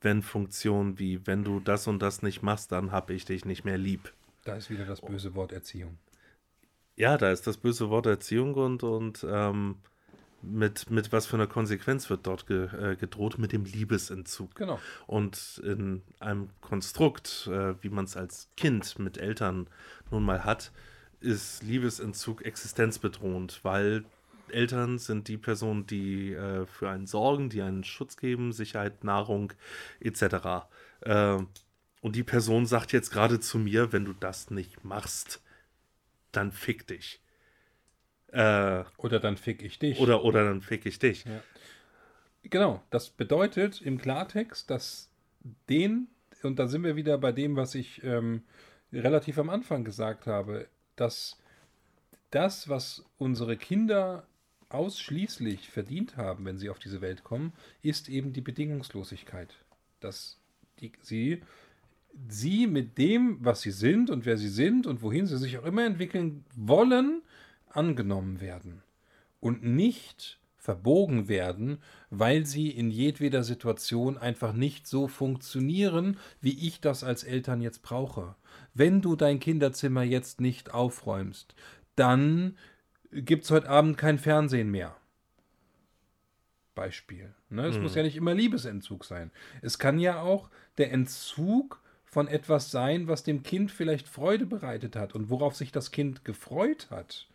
wenn-Funktionen 0.00 0.98
wie, 0.98 1.26
wenn 1.26 1.44
du 1.44 1.60
das 1.60 1.86
und 1.88 2.00
das 2.00 2.22
nicht 2.22 2.42
machst, 2.42 2.72
dann 2.72 2.92
habe 2.92 3.14
ich 3.14 3.24
dich 3.24 3.44
nicht 3.44 3.64
mehr 3.64 3.78
lieb. 3.78 4.12
Da 4.48 4.56
ist 4.56 4.70
wieder 4.70 4.86
das 4.86 5.02
böse 5.02 5.34
Wort 5.34 5.52
Erziehung. 5.52 5.98
Ja, 6.96 7.18
da 7.18 7.30
ist 7.30 7.46
das 7.46 7.58
böse 7.58 7.90
Wort 7.90 8.06
Erziehung 8.06 8.54
und, 8.54 8.82
und 8.82 9.26
ähm, 9.28 9.76
mit, 10.40 10.88
mit 10.88 11.12
was 11.12 11.26
für 11.26 11.36
einer 11.36 11.46
Konsequenz 11.46 12.08
wird 12.08 12.26
dort 12.26 12.46
ge, 12.46 12.64
äh, 12.74 12.96
gedroht? 12.96 13.36
Mit 13.36 13.52
dem 13.52 13.66
Liebesentzug. 13.66 14.54
Genau. 14.54 14.80
Und 15.06 15.60
in 15.62 16.00
einem 16.18 16.48
Konstrukt, 16.62 17.46
äh, 17.52 17.74
wie 17.82 17.90
man 17.90 18.06
es 18.06 18.16
als 18.16 18.48
Kind 18.56 18.98
mit 18.98 19.18
Eltern 19.18 19.68
nun 20.10 20.24
mal 20.24 20.46
hat, 20.46 20.72
ist 21.20 21.62
Liebesentzug 21.62 22.42
existenzbedrohend, 22.42 23.60
weil 23.64 24.06
Eltern 24.48 24.98
sind 24.98 25.28
die 25.28 25.36
Personen, 25.36 25.86
die 25.86 26.32
äh, 26.32 26.64
für 26.64 26.88
einen 26.88 27.06
sorgen, 27.06 27.50
die 27.50 27.60
einen 27.60 27.84
Schutz 27.84 28.16
geben, 28.16 28.52
Sicherheit, 28.52 29.04
Nahrung 29.04 29.52
etc. 30.00 30.22
Äh, 31.02 31.38
und 32.00 32.16
die 32.16 32.22
Person 32.22 32.66
sagt 32.66 32.92
jetzt 32.92 33.10
gerade 33.10 33.40
zu 33.40 33.58
mir, 33.58 33.92
wenn 33.92 34.04
du 34.04 34.12
das 34.12 34.50
nicht 34.50 34.84
machst, 34.84 35.42
dann 36.32 36.52
fick 36.52 36.86
dich. 36.86 37.20
Äh, 38.28 38.84
oder 38.98 39.20
dann 39.20 39.36
fick 39.36 39.62
ich 39.62 39.78
dich. 39.78 39.98
Oder, 39.98 40.24
oder 40.24 40.44
dann 40.44 40.60
fick 40.60 40.86
ich 40.86 40.98
dich. 40.98 41.24
Ja. 41.24 41.42
Genau, 42.42 42.82
das 42.90 43.10
bedeutet 43.10 43.82
im 43.82 43.98
Klartext, 43.98 44.70
dass 44.70 45.10
den, 45.68 46.08
und 46.42 46.58
da 46.58 46.68
sind 46.68 46.84
wir 46.84 46.96
wieder 46.96 47.18
bei 47.18 47.32
dem, 47.32 47.56
was 47.56 47.74
ich 47.74 48.02
ähm, 48.04 48.42
relativ 48.92 49.38
am 49.38 49.50
Anfang 49.50 49.84
gesagt 49.84 50.26
habe, 50.26 50.68
dass 50.96 51.38
das, 52.30 52.68
was 52.68 53.04
unsere 53.16 53.56
Kinder 53.56 54.26
ausschließlich 54.68 55.70
verdient 55.70 56.16
haben, 56.16 56.44
wenn 56.44 56.58
sie 56.58 56.68
auf 56.68 56.78
diese 56.78 57.00
Welt 57.00 57.24
kommen, 57.24 57.52
ist 57.82 58.08
eben 58.08 58.32
die 58.32 58.42
Bedingungslosigkeit. 58.42 59.54
Dass 60.00 60.38
die, 60.80 60.92
sie, 61.00 61.42
sie 62.28 62.66
mit 62.66 62.98
dem, 62.98 63.38
was 63.40 63.60
sie 63.60 63.70
sind 63.70 64.10
und 64.10 64.26
wer 64.26 64.36
sie 64.36 64.48
sind 64.48 64.86
und 64.86 65.02
wohin 65.02 65.26
sie 65.26 65.38
sich 65.38 65.58
auch 65.58 65.64
immer 65.64 65.84
entwickeln 65.84 66.44
wollen, 66.56 67.22
angenommen 67.68 68.40
werden 68.40 68.82
und 69.40 69.62
nicht 69.62 70.38
verbogen 70.56 71.28
werden, 71.28 71.78
weil 72.10 72.44
sie 72.44 72.70
in 72.70 72.90
jedweder 72.90 73.42
Situation 73.42 74.18
einfach 74.18 74.52
nicht 74.52 74.86
so 74.86 75.08
funktionieren, 75.08 76.18
wie 76.40 76.66
ich 76.66 76.80
das 76.80 77.04
als 77.04 77.24
Eltern 77.24 77.62
jetzt 77.62 77.82
brauche. 77.82 78.34
Wenn 78.74 79.00
du 79.00 79.16
dein 79.16 79.40
Kinderzimmer 79.40 80.02
jetzt 80.02 80.40
nicht 80.40 80.74
aufräumst, 80.74 81.54
dann 81.96 82.56
gibt 83.12 83.44
es 83.44 83.50
heute 83.50 83.70
Abend 83.70 83.96
kein 83.96 84.18
Fernsehen 84.18 84.70
mehr. 84.70 84.94
Beispiel. 86.74 87.34
Ne? 87.48 87.66
Es 87.66 87.76
hm. 87.76 87.82
muss 87.82 87.94
ja 87.94 88.02
nicht 88.02 88.16
immer 88.16 88.34
Liebesentzug 88.34 89.04
sein. 89.04 89.30
Es 89.62 89.78
kann 89.78 89.98
ja 89.98 90.20
auch 90.20 90.50
der 90.76 90.92
Entzug 90.92 91.82
von 92.10 92.28
etwas 92.28 92.70
sein, 92.70 93.08
was 93.08 93.22
dem 93.22 93.42
Kind 93.42 93.70
vielleicht 93.70 94.08
Freude 94.08 94.46
bereitet 94.46 94.96
hat 94.96 95.14
und 95.14 95.30
worauf 95.30 95.56
sich 95.56 95.72
das 95.72 95.90
Kind 95.90 96.24
gefreut 96.24 96.88
hat 96.90 97.26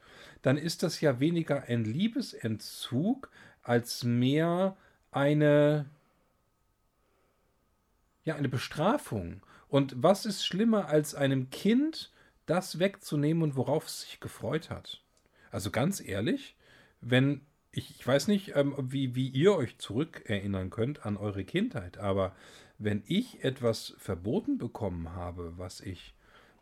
dann 0.44 0.58
ist 0.58 0.84
das 0.84 1.02
ja 1.02 1.20
weniger 1.20 1.64
ein 1.64 1.86
Liebesentzug 1.86 3.32
als 3.64 4.04
mehr 4.04 4.76
eine, 5.10 5.86
ja, 8.26 8.36
eine 8.36 8.50
Bestrafung. 8.50 9.41
Und 9.70 9.95
was 9.95 10.26
ist 10.26 10.45
schlimmer 10.45 10.90
als 10.90 11.16
einem 11.16 11.50
Kind 11.50 12.12
das 12.45 12.78
wegzunehmen 12.78 13.41
und 13.41 13.56
worauf 13.56 13.88
es 13.88 14.02
sich 14.02 14.20
gefreut 14.20 14.70
hat? 14.70 15.02
Also 15.50 15.72
ganz 15.72 16.02
ehrlich, 16.02 16.56
wenn 17.00 17.41
ich, 17.74 17.91
ich 17.91 18.08
weiß 18.08 18.30
nicht, 18.30 18.56
ähm, 18.56 18.76
wie, 18.80 19.16
wie 19.16 19.28
ihr 19.28 19.56
euch 19.56 19.78
zurückerinnern 19.78 20.70
könnt 20.70 21.06
an 21.06 21.18
eure 21.18 21.44
Kindheit, 21.44 21.98
aber 21.98 22.34
wenn 22.78 23.04
ich 23.06 23.44
etwas 23.44 23.95
verboten 23.98 24.58
bekommen 24.58 25.14
habe, 25.14 25.54
was 25.58 25.82
ich 25.82 26.14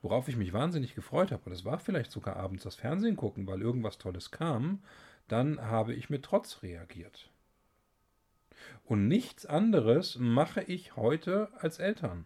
worauf 0.02 0.28
ich 0.28 0.36
mich 0.36 0.54
wahnsinnig 0.54 0.96
gefreut 0.96 1.32
habe, 1.32 1.44
und 1.46 1.52
es 1.52 1.66
war 1.66 1.80
vielleicht 1.80 2.12
sogar 2.12 2.36
abends 2.36 2.64
das 2.64 2.76
Fernsehen 2.76 3.16
gucken, 3.16 3.48
weil 3.48 3.62
irgendwas 3.62 3.98
Tolles 3.98 4.32
kam, 4.32 4.82
dann 5.28 5.62
habe 5.62 5.94
ich 5.94 6.10
mit 6.10 6.24
Trotz 6.24 6.64
reagiert. 6.64 7.30
Und 8.84 9.08
nichts 9.08 9.46
anderes 9.46 10.18
mache 10.18 10.62
ich 10.64 10.96
heute 10.96 11.50
als 11.60 11.80
Eltern. 11.80 12.26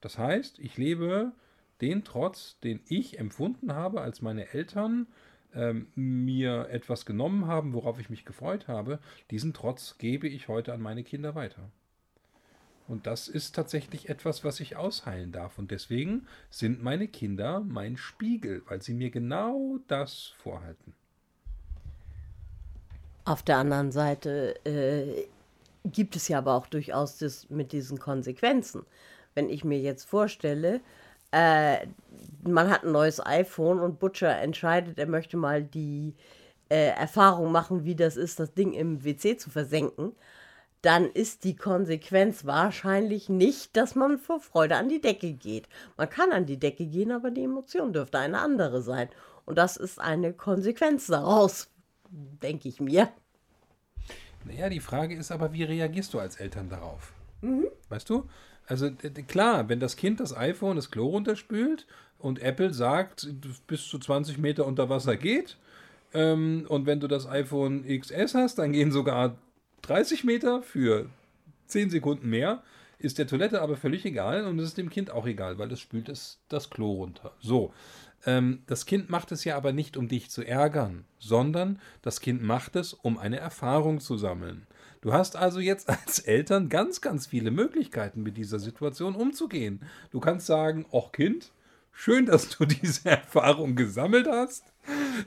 Das 0.00 0.18
heißt, 0.18 0.58
ich 0.58 0.76
lebe 0.76 1.32
den 1.80 2.04
Trotz, 2.04 2.58
den 2.60 2.80
ich 2.88 3.18
empfunden 3.18 3.72
habe, 3.74 4.00
als 4.00 4.22
meine 4.22 4.52
Eltern 4.52 5.06
ähm, 5.54 5.86
mir 5.94 6.68
etwas 6.70 7.06
genommen 7.06 7.46
haben, 7.46 7.72
worauf 7.72 7.98
ich 7.98 8.10
mich 8.10 8.24
gefreut 8.24 8.68
habe, 8.68 8.98
diesen 9.30 9.52
Trotz 9.52 9.98
gebe 9.98 10.28
ich 10.28 10.48
heute 10.48 10.72
an 10.72 10.80
meine 10.80 11.04
Kinder 11.04 11.34
weiter. 11.34 11.70
Und 12.88 13.06
das 13.06 13.28
ist 13.28 13.54
tatsächlich 13.54 14.08
etwas, 14.08 14.44
was 14.44 14.60
ich 14.60 14.76
ausheilen 14.76 15.32
darf. 15.32 15.58
Und 15.58 15.70
deswegen 15.70 16.26
sind 16.50 16.82
meine 16.82 17.08
Kinder 17.08 17.60
mein 17.60 17.96
Spiegel, 17.96 18.62
weil 18.66 18.82
sie 18.82 18.92
mir 18.92 19.10
genau 19.10 19.78
das 19.88 20.32
vorhalten. 20.42 20.92
Auf 23.24 23.42
der 23.42 23.58
anderen 23.58 23.92
Seite 23.92 24.56
äh, 24.66 25.26
gibt 25.84 26.16
es 26.16 26.28
ja 26.28 26.38
aber 26.38 26.54
auch 26.54 26.66
durchaus 26.66 27.18
das 27.18 27.48
mit 27.50 27.72
diesen 27.72 27.98
Konsequenzen. 27.98 28.84
wenn 29.34 29.48
ich 29.48 29.64
mir 29.64 29.80
jetzt 29.80 30.04
vorstelle, 30.04 30.80
äh, 31.32 31.86
man 32.44 32.70
hat 32.70 32.84
ein 32.84 32.92
neues 32.92 33.24
iPhone 33.24 33.80
und 33.80 33.98
Butcher 33.98 34.38
entscheidet, 34.40 34.98
er 34.98 35.06
möchte 35.06 35.36
mal 35.36 35.62
die 35.62 36.14
äh, 36.68 36.88
Erfahrung 36.88 37.52
machen, 37.52 37.84
wie 37.84 37.94
das 37.94 38.16
ist, 38.16 38.40
das 38.40 38.54
Ding 38.54 38.72
im 38.72 39.04
WC 39.04 39.36
zu 39.36 39.50
versenken, 39.50 40.12
dann 40.82 41.06
ist 41.06 41.44
die 41.44 41.54
Konsequenz 41.54 42.44
wahrscheinlich 42.44 43.28
nicht, 43.28 43.76
dass 43.76 43.94
man 43.94 44.18
vor 44.18 44.40
Freude 44.40 44.76
an 44.76 44.88
die 44.88 45.00
Decke 45.00 45.32
geht. 45.32 45.68
Man 45.96 46.10
kann 46.10 46.32
an 46.32 46.44
die 46.44 46.58
Decke 46.58 46.86
gehen, 46.86 47.12
aber 47.12 47.30
die 47.30 47.44
Emotion 47.44 47.92
dürfte 47.92 48.18
eine 48.18 48.38
andere 48.38 48.82
sein. 48.82 49.08
Und 49.44 49.58
das 49.58 49.76
ist 49.76 50.00
eine 50.00 50.32
Konsequenz 50.32 51.06
daraus, 51.06 51.68
denke 52.10 52.68
ich 52.68 52.80
mir. 52.80 53.08
Naja, 54.44 54.68
die 54.68 54.80
Frage 54.80 55.14
ist 55.14 55.30
aber, 55.30 55.52
wie 55.52 55.62
reagierst 55.62 56.14
du 56.14 56.18
als 56.18 56.36
Eltern 56.36 56.68
darauf? 56.68 57.12
Mhm. 57.42 57.68
Weißt 57.88 58.10
du? 58.10 58.28
Also 58.72 58.90
klar, 59.28 59.68
wenn 59.68 59.80
das 59.80 59.96
Kind 59.96 60.18
das 60.18 60.34
iPhone 60.34 60.76
das 60.76 60.90
Klo 60.90 61.08
runterspült 61.08 61.86
und 62.18 62.40
Apple 62.40 62.72
sagt, 62.72 63.28
bis 63.66 63.86
zu 63.86 63.98
20 63.98 64.38
Meter 64.38 64.66
unter 64.66 64.88
Wasser 64.88 65.18
geht, 65.18 65.58
ähm, 66.14 66.64
und 66.70 66.86
wenn 66.86 66.98
du 66.98 67.06
das 67.06 67.28
iPhone 67.28 67.84
XS 67.86 68.34
hast, 68.34 68.54
dann 68.58 68.72
gehen 68.72 68.90
sogar 68.90 69.36
30 69.82 70.24
Meter 70.24 70.62
für 70.62 71.10
10 71.66 71.90
Sekunden 71.90 72.30
mehr, 72.30 72.62
ist 72.98 73.18
der 73.18 73.26
Toilette 73.26 73.60
aber 73.60 73.76
völlig 73.76 74.06
egal 74.06 74.46
und 74.46 74.58
es 74.58 74.68
ist 74.68 74.78
dem 74.78 74.88
Kind 74.88 75.10
auch 75.10 75.26
egal, 75.26 75.58
weil 75.58 75.70
es 75.70 75.80
spült 75.80 76.08
es 76.08 76.40
das 76.48 76.70
Klo 76.70 76.92
runter. 76.92 77.32
So, 77.40 77.74
ähm, 78.24 78.62
das 78.68 78.86
Kind 78.86 79.10
macht 79.10 79.32
es 79.32 79.44
ja 79.44 79.54
aber 79.54 79.74
nicht, 79.74 79.98
um 79.98 80.08
dich 80.08 80.30
zu 80.30 80.42
ärgern, 80.42 81.04
sondern 81.18 81.78
das 82.00 82.22
Kind 82.22 82.42
macht 82.42 82.74
es, 82.76 82.94
um 82.94 83.18
eine 83.18 83.36
Erfahrung 83.36 84.00
zu 84.00 84.16
sammeln. 84.16 84.66
Du 85.02 85.12
hast 85.12 85.34
also 85.34 85.58
jetzt 85.58 85.88
als 85.88 86.20
Eltern 86.20 86.68
ganz, 86.68 87.00
ganz 87.00 87.26
viele 87.26 87.50
Möglichkeiten, 87.50 88.22
mit 88.22 88.36
dieser 88.36 88.60
Situation 88.60 89.16
umzugehen. 89.16 89.80
Du 90.12 90.20
kannst 90.20 90.46
sagen, 90.46 90.86
ach 90.92 91.10
Kind, 91.10 91.50
schön, 91.92 92.24
dass 92.24 92.50
du 92.50 92.64
diese 92.82 93.10
Erfahrung 93.10 93.74
gesammelt 93.74 94.28
hast. 94.28 94.64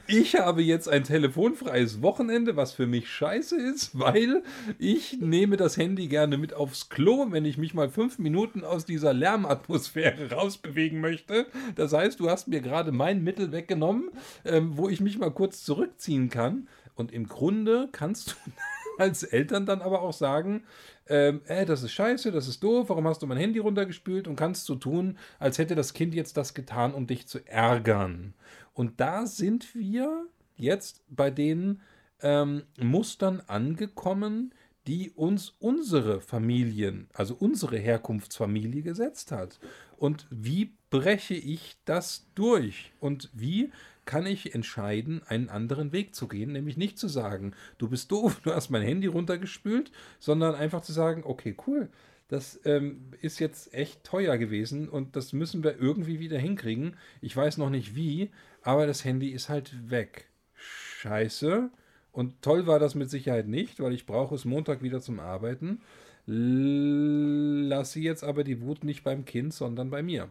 Ich 0.07 0.35
habe 0.35 0.61
jetzt 0.61 0.87
ein 0.87 1.03
telefonfreies 1.03 2.01
Wochenende, 2.01 2.55
was 2.55 2.71
für 2.71 2.87
mich 2.87 3.09
scheiße 3.09 3.57
ist, 3.57 3.99
weil 3.99 4.43
ich 4.79 5.19
nehme 5.19 5.57
das 5.57 5.75
Handy 5.75 6.07
gerne 6.07 6.37
mit 6.37 6.53
aufs 6.53 6.87
Klo, 6.87 7.27
wenn 7.31 7.43
ich 7.43 7.57
mich 7.57 7.73
mal 7.73 7.89
fünf 7.89 8.17
Minuten 8.17 8.63
aus 8.63 8.85
dieser 8.85 9.13
Lärmatmosphäre 9.13 10.31
rausbewegen 10.33 11.01
möchte. 11.01 11.47
Das 11.75 11.91
heißt, 11.91 12.21
du 12.21 12.29
hast 12.29 12.47
mir 12.47 12.61
gerade 12.61 12.93
mein 12.93 13.25
Mittel 13.25 13.51
weggenommen, 13.51 14.09
ähm, 14.45 14.77
wo 14.77 14.87
ich 14.87 15.01
mich 15.01 15.17
mal 15.17 15.31
kurz 15.31 15.65
zurückziehen 15.65 16.29
kann. 16.29 16.69
Und 16.95 17.11
im 17.11 17.27
Grunde 17.27 17.89
kannst 17.91 18.31
du 18.31 18.51
als 18.99 19.23
Eltern 19.23 19.65
dann 19.65 19.81
aber 19.81 20.01
auch 20.01 20.13
sagen, 20.13 20.63
ähm, 21.07 21.41
äh, 21.45 21.65
das 21.65 21.83
ist 21.83 21.91
scheiße, 21.91 22.31
das 22.31 22.47
ist 22.47 22.63
doof, 22.63 22.89
warum 22.89 23.07
hast 23.07 23.21
du 23.21 23.27
mein 23.27 23.37
Handy 23.37 23.59
runtergespült 23.59 24.27
und 24.27 24.35
kannst 24.35 24.65
so 24.65 24.75
tun, 24.75 25.17
als 25.39 25.57
hätte 25.57 25.75
das 25.75 25.93
Kind 25.93 26.15
jetzt 26.15 26.37
das 26.37 26.53
getan, 26.53 26.93
um 26.93 27.07
dich 27.07 27.27
zu 27.27 27.45
ärgern. 27.47 28.33
Und 28.73 28.99
da 28.99 29.25
sind 29.25 29.75
wir 29.75 30.25
jetzt 30.57 31.03
bei 31.09 31.29
den 31.31 31.81
ähm, 32.21 32.63
Mustern 32.79 33.41
angekommen, 33.47 34.53
die 34.87 35.11
uns 35.11 35.55
unsere 35.59 36.21
Familien, 36.21 37.07
also 37.13 37.35
unsere 37.35 37.77
Herkunftsfamilie 37.77 38.83
gesetzt 38.83 39.31
hat. 39.31 39.59
Und 39.97 40.27
wie 40.29 40.73
breche 40.89 41.33
ich 41.33 41.77
das 41.85 42.27
durch? 42.35 42.91
Und 42.99 43.29
wie 43.33 43.71
kann 44.05 44.25
ich 44.25 44.53
entscheiden, 44.53 45.21
einen 45.25 45.49
anderen 45.49 45.91
Weg 45.91 46.15
zu 46.15 46.27
gehen, 46.27 46.51
nämlich 46.51 46.77
nicht 46.77 46.97
zu 46.97 47.07
sagen, 47.07 47.53
du 47.77 47.89
bist 47.89 48.11
doof, 48.11 48.39
du 48.43 48.53
hast 48.53 48.69
mein 48.69 48.83
Handy 48.83 49.07
runtergespült, 49.07 49.91
sondern 50.19 50.55
einfach 50.55 50.81
zu 50.81 50.93
sagen, 50.93 51.23
okay, 51.25 51.55
cool, 51.67 51.89
das 52.27 52.59
ähm, 52.65 53.11
ist 53.21 53.39
jetzt 53.39 53.73
echt 53.73 54.03
teuer 54.03 54.37
gewesen 54.37 54.89
und 54.89 55.15
das 55.15 55.31
müssen 55.33 55.63
wir 55.63 55.79
irgendwie 55.79 56.19
wieder 56.19 56.39
hinkriegen. 56.39 56.95
Ich 57.21 57.35
weiß 57.35 57.57
noch 57.57 57.69
nicht 57.69 57.95
wie, 57.95 58.31
aber 58.63 58.87
das 58.87 59.05
Handy 59.05 59.29
ist 59.29 59.49
halt 59.49 59.91
weg. 59.91 60.27
Scheiße. 60.55 61.69
Und 62.11 62.41
toll 62.41 62.65
war 62.65 62.79
das 62.79 62.95
mit 62.95 63.09
Sicherheit 63.09 63.47
nicht, 63.47 63.79
weil 63.79 63.93
ich 63.93 64.07
brauche 64.07 64.33
es 64.33 64.45
Montag 64.45 64.81
wieder 64.81 65.01
zum 65.01 65.19
Arbeiten. 65.19 65.81
Lass 66.25 67.91
sie 67.91 68.01
jetzt 68.01 68.23
aber 68.23 68.43
die 68.43 68.61
Wut 68.61 68.83
nicht 68.83 69.03
beim 69.03 69.25
Kind, 69.25 69.53
sondern 69.53 69.91
bei 69.91 70.01
mir. 70.01 70.29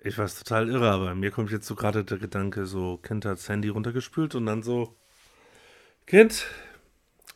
Ich 0.00 0.16
weiß 0.16 0.38
total 0.38 0.68
irre, 0.68 0.90
aber 0.90 1.14
mir 1.14 1.30
kommt 1.32 1.50
jetzt 1.50 1.66
so 1.66 1.74
gerade 1.74 2.04
der 2.04 2.18
Gedanke, 2.18 2.66
so 2.66 2.98
Kind 2.98 3.24
hat 3.24 3.38
das 3.38 3.48
Handy 3.48 3.68
runtergespült 3.68 4.36
und 4.36 4.46
dann 4.46 4.62
so, 4.62 4.96
Kind, 6.06 6.46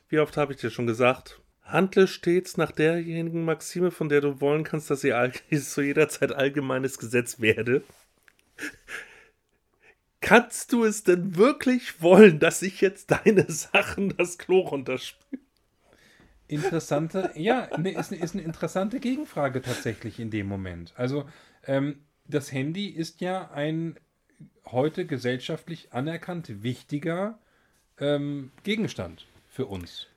wie 0.08 0.20
oft 0.20 0.36
habe 0.36 0.52
ich 0.52 0.60
dir 0.60 0.70
schon 0.70 0.86
gesagt, 0.86 1.40
handle 1.62 2.06
stets 2.06 2.56
nach 2.56 2.70
derjenigen 2.70 3.44
Maxime, 3.44 3.90
von 3.90 4.08
der 4.08 4.20
du 4.20 4.40
wollen 4.40 4.62
kannst, 4.62 4.90
dass 4.90 5.00
sie 5.00 5.12
zu 5.60 5.82
jeder 5.82 6.08
Zeit 6.08 6.32
allgemeines 6.32 6.98
Gesetz 6.98 7.40
werde. 7.40 7.82
Kannst 10.20 10.72
du 10.72 10.84
es 10.84 11.02
denn 11.02 11.36
wirklich 11.36 12.00
wollen, 12.00 12.38
dass 12.38 12.62
ich 12.62 12.80
jetzt 12.80 13.10
deine 13.10 13.50
Sachen 13.50 14.16
das 14.16 14.38
Klo 14.38 14.60
runterspüle? 14.60 15.42
Interessante, 16.46 17.32
ja, 17.34 17.68
ne, 17.76 17.92
ist, 17.92 18.12
ist 18.12 18.34
eine 18.34 18.44
interessante 18.44 19.00
Gegenfrage 19.00 19.62
tatsächlich 19.62 20.20
in 20.20 20.30
dem 20.30 20.46
Moment. 20.46 20.92
Also, 20.96 21.28
ähm, 21.66 22.04
das 22.24 22.52
Handy 22.52 22.86
ist 22.86 23.20
ja 23.20 23.50
ein 23.50 23.96
heute 24.66 25.06
gesellschaftlich 25.06 25.92
anerkannt 25.92 26.62
wichtiger 26.62 27.38
ähm, 27.98 28.50
Gegenstand 28.62 29.26
für 29.48 29.66
uns. 29.66 30.08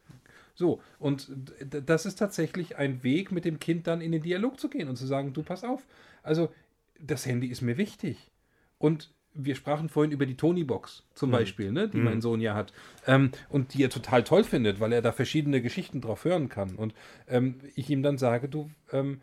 So, 0.55 0.81
und 0.99 1.29
das 1.69 2.05
ist 2.05 2.15
tatsächlich 2.15 2.77
ein 2.77 3.03
Weg, 3.03 3.31
mit 3.31 3.43
dem 3.43 3.59
Kind 3.59 3.87
dann 3.87 3.99
in 3.99 4.13
den 4.13 4.21
Dialog 4.21 4.59
zu 4.59 4.69
gehen 4.69 4.87
und 4.87 4.95
zu 4.95 5.05
sagen, 5.05 5.33
du 5.33 5.43
pass 5.43 5.65
auf, 5.65 5.85
also 6.23 6.49
das 6.99 7.25
Handy 7.25 7.47
ist 7.47 7.61
mir 7.61 7.77
wichtig. 7.77 8.31
Und 8.77 9.13
wir 9.33 9.55
sprachen 9.55 9.89
vorhin 9.89 10.13
über 10.13 10.25
die 10.25 10.37
Tony-Box 10.37 11.03
zum 11.13 11.29
mhm. 11.29 11.33
Beispiel, 11.33 11.71
ne, 11.73 11.89
die 11.89 11.97
mhm. 11.97 12.03
mein 12.05 12.21
Sohn 12.21 12.39
ja 12.39 12.55
hat. 12.55 12.71
Ähm, 13.05 13.31
und 13.49 13.73
die 13.73 13.83
er 13.83 13.89
total 13.89 14.23
toll 14.23 14.45
findet, 14.45 14.79
weil 14.79 14.93
er 14.93 15.01
da 15.01 15.11
verschiedene 15.11 15.61
Geschichten 15.61 15.99
drauf 15.99 16.23
hören 16.23 16.47
kann. 16.47 16.75
Und 16.75 16.93
ähm, 17.27 17.59
ich 17.75 17.89
ihm 17.89 18.01
dann 18.01 18.17
sage, 18.17 18.47
du, 18.47 18.71
ähm, 18.93 19.21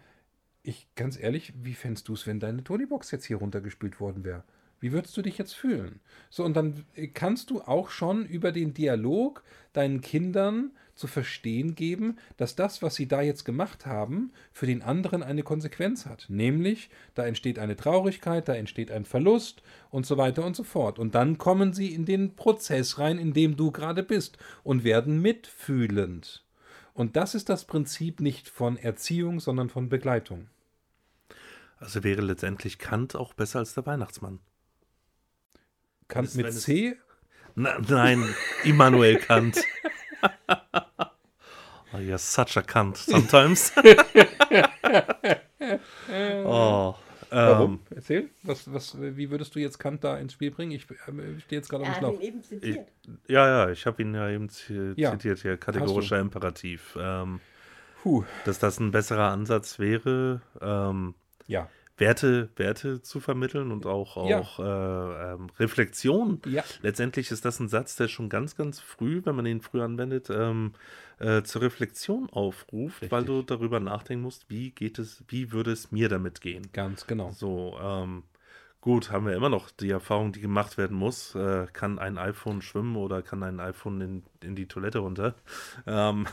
ich 0.62 0.86
ganz 0.94 1.18
ehrlich, 1.18 1.52
wie 1.62 1.74
fändest 1.74 2.08
du 2.08 2.14
es, 2.14 2.26
wenn 2.26 2.40
deine 2.40 2.64
Tony-Box 2.64 3.10
jetzt 3.10 3.24
hier 3.24 3.38
runtergespült 3.38 4.00
worden 4.00 4.24
wäre? 4.24 4.44
Wie 4.80 4.92
würdest 4.92 5.16
du 5.16 5.22
dich 5.22 5.38
jetzt 5.38 5.54
fühlen? 5.54 6.00
So, 6.28 6.44
und 6.44 6.56
dann 6.56 6.84
kannst 7.14 7.50
du 7.50 7.60
auch 7.62 7.90
schon 7.90 8.26
über 8.26 8.50
den 8.50 8.74
Dialog 8.74 9.44
deinen 9.72 10.00
Kindern 10.00 10.72
zu 10.94 11.06
verstehen 11.06 11.74
geben, 11.74 12.16
dass 12.36 12.56
das, 12.56 12.82
was 12.82 12.96
sie 12.96 13.06
da 13.06 13.22
jetzt 13.22 13.44
gemacht 13.44 13.86
haben, 13.86 14.32
für 14.52 14.66
den 14.66 14.82
anderen 14.82 15.22
eine 15.22 15.44
Konsequenz 15.44 16.04
hat. 16.04 16.26
Nämlich, 16.28 16.90
da 17.14 17.24
entsteht 17.24 17.60
eine 17.60 17.76
Traurigkeit, 17.76 18.48
da 18.48 18.54
entsteht 18.54 18.90
ein 18.90 19.04
Verlust 19.04 19.62
und 19.90 20.04
so 20.04 20.16
weiter 20.16 20.44
und 20.44 20.56
so 20.56 20.64
fort. 20.64 20.98
Und 20.98 21.14
dann 21.14 21.38
kommen 21.38 21.72
sie 21.72 21.94
in 21.94 22.04
den 22.04 22.34
Prozess 22.34 22.98
rein, 22.98 23.18
in 23.18 23.32
dem 23.32 23.56
du 23.56 23.70
gerade 23.70 24.02
bist 24.02 24.36
und 24.64 24.82
werden 24.82 25.22
mitfühlend. 25.22 26.44
Und 26.94 27.16
das 27.16 27.34
ist 27.34 27.48
das 27.48 27.64
Prinzip 27.64 28.20
nicht 28.20 28.48
von 28.48 28.76
Erziehung, 28.76 29.40
sondern 29.40 29.70
von 29.70 29.88
Begleitung. 29.88 30.48
Also 31.78 32.04
wäre 32.04 32.20
letztendlich 32.22 32.78
Kant 32.78 33.16
auch 33.16 33.32
besser 33.32 33.58
als 33.58 33.74
der 33.74 33.86
Weihnachtsmann. 33.86 34.38
Kant 36.08 36.34
mit 36.34 36.52
C? 36.52 36.96
Na, 37.54 37.78
nein, 37.78 38.34
Immanuel 38.64 39.16
Kant. 39.18 39.58
oh, 41.92 41.98
you're 41.98 42.18
such 42.18 42.56
a 42.56 42.62
Kant 42.62 42.96
sometimes. 42.96 43.72
oh, 46.44 46.94
Warum? 47.32 47.72
Ähm, 47.72 47.96
Erzähl, 47.96 48.28
was, 48.42 48.72
was, 48.72 49.00
wie 49.00 49.30
würdest 49.30 49.54
du 49.54 49.58
jetzt 49.58 49.78
Kant 49.78 50.04
da 50.04 50.18
ins 50.18 50.34
Spiel 50.34 50.50
bringen? 50.50 50.72
Ich, 50.72 50.90
äh, 50.90 51.40
stehe 51.40 51.58
jetzt 51.58 51.68
gerade 51.68 51.84
auf 51.84 51.90
dem 51.90 51.98
Schlauch. 51.98 52.20
Eben 52.20 52.42
zitiert. 52.42 52.88
Ich, 53.02 53.30
ja, 53.30 53.46
ja, 53.46 53.70
ich 53.70 53.86
habe 53.86 54.02
ihn 54.02 54.14
ja 54.14 54.28
eben 54.28 54.48
zitiert 54.50 55.40
hier, 55.40 55.56
kategorischer 55.56 56.18
Imperativ. 56.18 56.96
Ähm, 57.00 57.40
dass 58.44 58.58
das 58.58 58.80
ein 58.80 58.90
besserer 58.90 59.30
Ansatz 59.30 59.78
wäre. 59.78 60.42
Ähm, 60.60 61.14
ja. 61.46 61.68
Werte, 62.02 62.48
Werte 62.56 63.00
zu 63.00 63.20
vermitteln 63.20 63.70
und 63.70 63.86
auch, 63.86 64.16
auch 64.16 64.58
ja. 64.58 65.30
äh, 65.30 65.34
ähm, 65.34 65.50
Reflexion. 65.60 66.40
Ja. 66.46 66.64
Letztendlich 66.82 67.30
ist 67.30 67.44
das 67.44 67.60
ein 67.60 67.68
Satz, 67.68 67.94
der 67.94 68.08
schon 68.08 68.28
ganz, 68.28 68.56
ganz 68.56 68.80
früh, 68.80 69.22
wenn 69.24 69.36
man 69.36 69.46
ihn 69.46 69.60
früh 69.60 69.80
anwendet, 69.80 70.28
ähm, 70.28 70.72
äh, 71.20 71.44
zur 71.44 71.62
Reflexion 71.62 72.28
aufruft, 72.30 73.02
Richtig. 73.02 73.12
weil 73.12 73.24
du 73.24 73.42
darüber 73.42 73.78
nachdenken 73.78 74.24
musst, 74.24 74.50
wie 74.50 74.70
geht 74.70 74.98
es, 74.98 75.22
wie 75.28 75.52
würde 75.52 75.70
es 75.70 75.92
mir 75.92 76.08
damit 76.08 76.40
gehen. 76.40 76.68
Ganz 76.72 77.06
genau. 77.06 77.30
So, 77.30 77.78
ähm, 77.80 78.24
gut, 78.80 79.12
haben 79.12 79.26
wir 79.26 79.36
immer 79.36 79.48
noch 79.48 79.70
die 79.70 79.90
Erfahrung, 79.90 80.32
die 80.32 80.40
gemacht 80.40 80.78
werden 80.78 80.96
muss. 80.96 81.36
Äh, 81.36 81.68
kann 81.72 82.00
ein 82.00 82.18
iPhone 82.18 82.62
schwimmen 82.62 82.96
oder 82.96 83.22
kann 83.22 83.44
ein 83.44 83.60
iPhone 83.60 84.00
in, 84.00 84.22
in 84.42 84.56
die 84.56 84.66
Toilette 84.66 84.98
runter? 84.98 85.36
Ähm, 85.86 86.26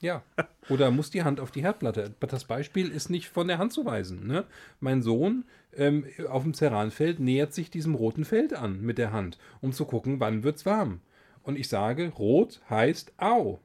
ja, 0.00 0.22
oder 0.68 0.90
muss 0.90 1.10
die 1.10 1.22
Hand 1.22 1.40
auf 1.40 1.50
die 1.50 1.62
Herdplatte. 1.62 2.14
Das 2.20 2.44
Beispiel 2.44 2.90
ist 2.90 3.08
nicht 3.08 3.28
von 3.28 3.48
der 3.48 3.58
Hand 3.58 3.72
zu 3.72 3.84
weisen. 3.84 4.26
Ne? 4.26 4.44
Mein 4.80 5.02
Sohn 5.02 5.44
ähm, 5.74 6.06
auf 6.28 6.42
dem 6.42 6.54
Ceranfeld 6.54 7.18
nähert 7.18 7.54
sich 7.54 7.70
diesem 7.70 7.94
roten 7.94 8.24
Feld 8.24 8.52
an 8.52 8.80
mit 8.82 8.98
der 8.98 9.12
Hand, 9.12 9.38
um 9.60 9.72
zu 9.72 9.86
gucken, 9.86 10.20
wann 10.20 10.42
wird 10.42 10.56
es 10.56 10.66
warm. 10.66 11.00
Und 11.42 11.58
ich 11.58 11.68
sage, 11.68 12.08
rot 12.10 12.60
heißt 12.68 13.14
au. 13.18 13.60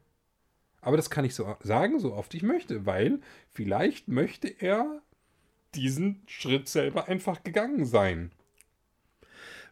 Aber 0.81 0.97
das 0.97 1.09
kann 1.09 1.25
ich 1.25 1.35
so 1.35 1.55
sagen, 1.61 1.99
so 1.99 2.13
oft 2.13 2.33
ich 2.33 2.43
möchte, 2.43 2.85
weil 2.85 3.19
vielleicht 3.51 4.07
möchte 4.07 4.47
er 4.47 5.01
diesen 5.75 6.23
Schritt 6.27 6.67
selber 6.67 7.07
einfach 7.07 7.43
gegangen 7.43 7.85
sein. 7.85 8.31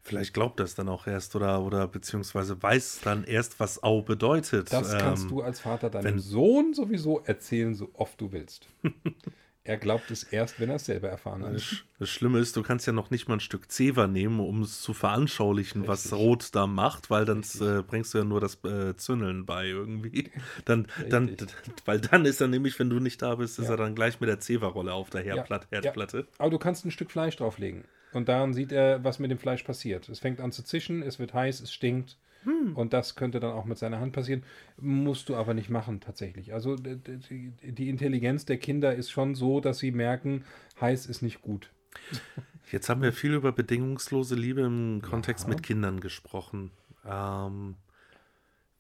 Vielleicht 0.02 0.34
glaubt 0.34 0.60
das 0.60 0.76
dann 0.76 0.90
auch 0.90 1.08
erst 1.08 1.36
oder, 1.36 1.62
oder 1.62 1.88
beziehungsweise 1.88 2.62
weiß 2.62 3.02
dann 3.04 3.24
erst, 3.26 3.60
was 3.60 3.84
Au 3.84 4.02
bedeutet. 4.02 4.72
Das 4.74 4.98
kannst 4.98 5.24
Ähm, 5.24 5.30
du 5.30 5.42
als 5.42 5.60
Vater 5.60 5.90
deinem 5.90 6.06
wenn- 6.06 6.20
Sohn 6.20 6.74
sowieso 6.74 7.20
erzählen, 7.20 7.76
so 7.76 7.90
oft 7.94 8.20
du 8.20 8.32
willst. 8.32 8.68
er 9.66 9.78
glaubt 9.78 10.10
es 10.10 10.24
erst, 10.24 10.60
wenn 10.60 10.70
er 10.70 10.78
es 10.78 10.86
selber 10.86 11.10
erfahren 11.10 11.44
hat. 11.44 11.54
Das, 11.54 11.62
Sch- 11.62 11.82
das 12.00 12.10
Schlimme 12.10 12.40
ist, 12.40 12.56
du 12.56 12.64
kannst 12.64 12.88
ja 12.88 12.94
noch 12.94 13.12
nicht 13.12 13.28
mal 13.28 13.36
ein 13.36 13.40
Stück 13.40 13.70
Zewa 13.72 14.08
nehmen, 14.08 14.40
um 14.40 14.64
es 14.64 14.82
zu 14.82 14.94
veranschaulichen, 14.96 15.88
was 15.88 16.06
Richtig. 16.06 16.20
Rot 16.20 16.50
da 16.56 16.66
macht, 16.66 17.10
weil 17.12 17.26
dann 17.26 17.44
äh, 17.60 17.84
bringst 17.84 18.14
du 18.14 18.20
ja 18.20 18.24
nur 18.24 18.40
das 18.40 18.58
äh, 18.64 18.96
Zündeln 18.96 19.46
bei 19.46 19.68
irgendwie. 19.68 20.32
Dann, 20.66 20.88
dann, 21.10 21.36
weil 21.86 22.00
dann 22.00 22.26
ist 22.26 22.42
er 22.42 22.48
nämlich, 22.48 22.80
wenn 22.80 22.90
du 22.90 23.00
nicht 23.00 23.22
da 23.22 23.36
bist, 23.36 23.60
ist 23.60 23.66
Ja. 23.66 23.72
er 23.72 23.78
dann 23.78 23.94
gleich 23.96 24.20
mit 24.20 24.30
der 24.30 24.40
Zewa-Rolle 24.40 24.94
auf 24.94 25.10
der 25.12 25.22
Herdplatte. 25.22 25.68
Ja, 25.72 25.82
Herdplatte. 25.82 26.26
Aber 26.40 26.50
du 26.50 26.58
kannst 26.58 26.86
ein 26.86 26.92
Stück 26.92 27.12
Fleisch 27.12 27.36
drauflegen. 27.36 27.84
Und 28.14 28.28
daran 28.30 28.54
sieht 28.54 28.72
er, 28.72 29.04
was 29.04 29.20
mit 29.20 29.30
dem 29.32 29.38
Fleisch 29.38 29.64
passiert. 29.64 30.10
Es 30.10 30.20
fängt 30.20 30.40
an 30.42 30.52
zu 30.52 30.64
zischen, 30.64 31.04
es 31.04 31.20
wird 31.20 31.34
heiß, 31.34 31.62
es 31.62 31.72
stinkt. 31.72 32.18
Hm. 32.44 32.76
Und 32.76 32.94
das 32.94 33.16
könnte 33.16 33.40
dann 33.40 33.52
auch 33.52 33.66
mit 33.66 33.78
seiner 33.78 34.00
Hand 34.00 34.14
passieren. 34.14 34.44
Musst 34.78 35.28
du 35.30 35.36
aber 35.36 35.54
nicht 35.54 35.70
machen, 35.70 36.00
tatsächlich. 36.00 36.54
Also 36.54 36.76
die 36.78 37.90
Intelligenz 37.90 38.46
der 38.46 38.58
Kinder 38.58 38.96
ist 38.96 39.12
schon 39.12 39.36
so, 39.36 39.60
dass 39.60 39.80
sie 39.80 39.92
merken, 39.92 40.46
heiß 40.80 41.06
ist 41.06 41.22
nicht 41.22 41.42
gut. 41.42 41.70
Jetzt 42.72 42.88
haben 42.88 43.02
wir 43.02 43.12
viel 43.14 43.34
über 43.34 43.52
bedingungslose 43.52 44.36
Liebe 44.36 44.62
im 44.62 45.02
Kontext 45.02 45.46
Ja. 45.46 45.50
mit 45.50 45.64
Kindern 45.64 46.00
gesprochen. 46.00 46.72
Ähm, 47.06 47.76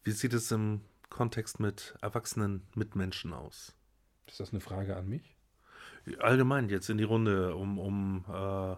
wie 0.03 0.11
sieht 0.11 0.33
es 0.33 0.51
im 0.51 0.81
Kontext 1.09 1.59
mit 1.59 1.95
erwachsenen 2.01 2.61
Mitmenschen 2.75 3.33
aus? 3.33 3.75
Ist 4.27 4.39
das 4.39 4.51
eine 4.51 4.59
Frage 4.59 4.95
an 4.95 5.09
mich? 5.09 5.35
Allgemein 6.19 6.69
jetzt 6.69 6.89
in 6.89 6.97
die 6.97 7.03
Runde, 7.03 7.55
um, 7.55 7.77
um 7.79 8.25
äh, 8.29 8.75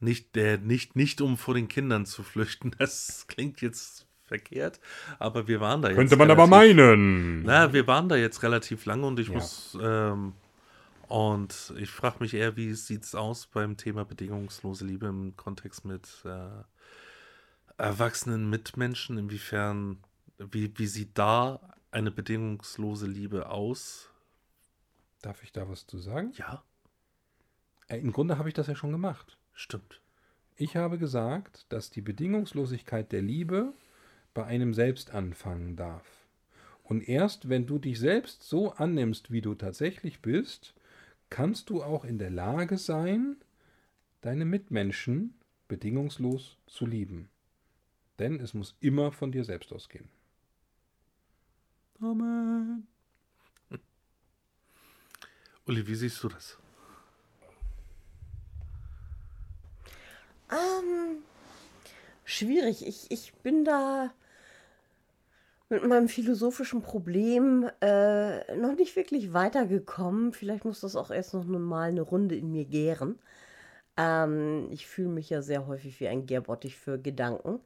nicht, 0.00 0.34
der, 0.34 0.58
nicht, 0.58 0.94
nicht 0.96 1.20
um 1.20 1.36
vor 1.36 1.54
den 1.54 1.68
Kindern 1.68 2.06
zu 2.06 2.22
flüchten. 2.22 2.70
Das 2.78 3.26
klingt 3.28 3.60
jetzt 3.60 4.06
verkehrt, 4.24 4.80
aber 5.20 5.46
wir 5.46 5.60
waren 5.60 5.82
da 5.82 5.88
jetzt. 5.88 5.96
Könnte 5.96 6.16
man 6.16 6.30
aber 6.30 6.44
relativ- 6.44 6.76
meinen. 6.76 7.42
Na, 7.44 7.72
wir 7.72 7.86
waren 7.86 8.08
da 8.08 8.16
jetzt 8.16 8.42
relativ 8.42 8.84
lange 8.84 9.06
und 9.06 9.20
ich 9.20 9.28
Ja. 9.28 9.34
muss 9.34 9.78
ähm, 9.80 10.32
und 11.08 11.72
ich 11.78 11.90
frage 11.90 12.16
mich 12.18 12.34
eher, 12.34 12.56
wie 12.56 12.74
sieht's 12.74 13.14
aus 13.14 13.46
beim 13.46 13.76
Thema 13.76 14.04
bedingungslose 14.04 14.84
Liebe 14.84 15.06
im 15.06 15.36
Kontext 15.36 15.84
mit 15.84 16.08
äh, 16.24 16.48
erwachsenen 17.78 18.50
Mitmenschen? 18.50 19.18
Inwiefern, 19.18 19.98
wie, 20.38 20.72
wie 20.76 20.86
sieht 20.86 21.16
da 21.16 21.60
eine 21.90 22.10
bedingungslose 22.10 23.06
Liebe 23.06 23.48
aus? 23.50 24.10
Darf 25.22 25.42
ich 25.42 25.52
da 25.52 25.68
was 25.68 25.86
zu 25.86 25.98
sagen? 25.98 26.32
Ja, 26.36 26.62
Äh, 27.88 27.98
Im 27.98 28.12
Grunde 28.12 28.38
habe 28.38 28.48
ich 28.48 28.54
das 28.54 28.66
ja 28.66 28.74
schon 28.74 28.90
gemacht. 28.92 29.38
Stimmt. 29.56 30.00
Ich 30.54 30.76
habe 30.76 30.98
gesagt, 30.98 31.66
dass 31.70 31.90
die 31.90 32.00
Bedingungslosigkeit 32.00 33.10
der 33.10 33.22
Liebe 33.22 33.72
bei 34.32 34.44
einem 34.44 34.74
selbst 34.74 35.10
anfangen 35.10 35.74
darf. 35.74 36.06
Und 36.84 37.08
erst 37.08 37.48
wenn 37.48 37.66
du 37.66 37.78
dich 37.78 37.98
selbst 37.98 38.44
so 38.44 38.72
annimmst, 38.72 39.32
wie 39.32 39.40
du 39.40 39.54
tatsächlich 39.54 40.22
bist, 40.22 40.74
kannst 41.30 41.68
du 41.68 41.82
auch 41.82 42.04
in 42.04 42.18
der 42.18 42.30
Lage 42.30 42.78
sein, 42.78 43.36
deine 44.20 44.44
Mitmenschen 44.44 45.34
bedingungslos 45.68 46.58
zu 46.66 46.86
lieben. 46.86 47.28
Denn 48.18 48.38
es 48.40 48.54
muss 48.54 48.76
immer 48.80 49.10
von 49.10 49.32
dir 49.32 49.44
selbst 49.44 49.72
ausgehen. 49.72 50.08
Amen. 52.00 52.86
Uli, 55.66 55.86
wie 55.86 55.94
siehst 55.94 56.22
du 56.22 56.28
das? 56.28 56.58
Ähm, 60.50 61.22
schwierig. 62.24 62.86
Ich, 62.86 63.10
ich 63.10 63.34
bin 63.42 63.64
da 63.64 64.12
mit 65.68 65.84
meinem 65.84 66.08
philosophischen 66.08 66.82
Problem 66.82 67.68
äh, 67.80 68.56
noch 68.56 68.74
nicht 68.76 68.94
wirklich 68.94 69.32
weitergekommen. 69.32 70.32
Vielleicht 70.32 70.64
muss 70.64 70.80
das 70.80 70.94
auch 70.94 71.10
erst 71.10 71.34
noch 71.34 71.44
mal 71.44 71.88
eine 71.88 72.02
Runde 72.02 72.36
in 72.36 72.52
mir 72.52 72.64
gären. 72.64 73.18
Ähm, 73.96 74.68
ich 74.70 74.86
fühle 74.86 75.08
mich 75.08 75.30
ja 75.30 75.42
sehr 75.42 75.66
häufig 75.66 75.98
wie 76.00 76.08
ein 76.08 76.26
Gärbottich 76.26 76.76
für 76.76 76.98
Gedanken. 76.98 77.60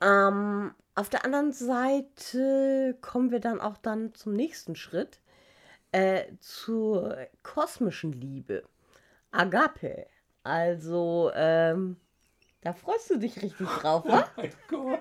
Ähm, 0.00 0.74
auf 0.94 1.08
der 1.08 1.24
anderen 1.24 1.52
Seite 1.52 2.96
kommen 3.00 3.30
wir 3.30 3.40
dann 3.40 3.60
auch 3.60 3.76
dann 3.78 4.14
zum 4.14 4.34
nächsten 4.34 4.74
Schritt, 4.74 5.20
äh, 5.92 6.24
zur 6.40 7.16
kosmischen 7.42 8.12
Liebe. 8.12 8.64
Agape. 9.30 10.06
Also, 10.42 11.30
ähm, 11.34 11.96
da 12.62 12.72
freust 12.72 13.10
du 13.10 13.18
dich 13.18 13.40
richtig 13.42 13.66
drauf, 13.66 14.04
wa? 14.06 14.28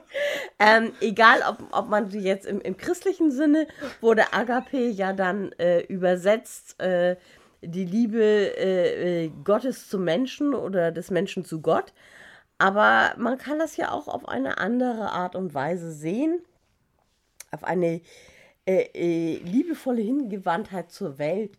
Ähm, 0.62 0.92
egal, 1.00 1.42
ob, 1.48 1.64
ob 1.72 1.88
man 1.88 2.10
sie 2.10 2.20
jetzt 2.20 2.46
im, 2.46 2.60
im 2.60 2.76
christlichen 2.76 3.32
Sinne 3.32 3.66
wurde 4.02 4.34
Agape 4.34 4.78
ja 4.78 5.14
dann 5.14 5.54
äh, 5.54 5.82
übersetzt, 5.84 6.78
äh, 6.82 7.16
die 7.62 7.86
Liebe 7.86 8.22
äh, 8.58 9.26
äh, 9.26 9.32
Gottes 9.44 9.88
zum 9.88 10.04
Menschen 10.04 10.54
oder 10.54 10.92
des 10.92 11.12
Menschen 11.12 11.46
zu 11.46 11.62
Gott. 11.62 11.94
Aber 12.58 13.14
man 13.18 13.38
kann 13.38 13.58
das 13.58 13.78
ja 13.78 13.92
auch 13.92 14.10
auf 14.10 14.28
eine 14.28 14.58
andere 14.58 15.12
Art 15.12 15.36
und 15.36 15.54
Weise 15.54 15.94
sehen, 15.94 16.42
auf 17.52 17.64
eine 17.64 18.02
äh, 18.66 18.84
äh, 18.94 19.38
liebevolle 19.38 20.02
Hingewandtheit 20.02 20.92
zur 20.92 21.18
Welt 21.20 21.58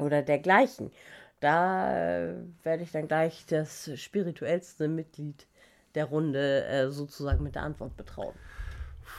oder 0.00 0.22
dergleichen. 0.22 0.92
Da 1.40 2.28
äh, 2.28 2.34
werde 2.62 2.82
ich 2.82 2.92
dann 2.92 3.08
gleich 3.08 3.46
das 3.46 3.90
spirituellste 3.96 4.88
Mitglied 4.88 5.46
der 5.94 6.04
Runde 6.04 6.64
äh, 6.66 6.90
sozusagen 6.90 7.42
mit 7.42 7.54
der 7.54 7.62
Antwort 7.62 7.96
betrauen. 7.96 8.34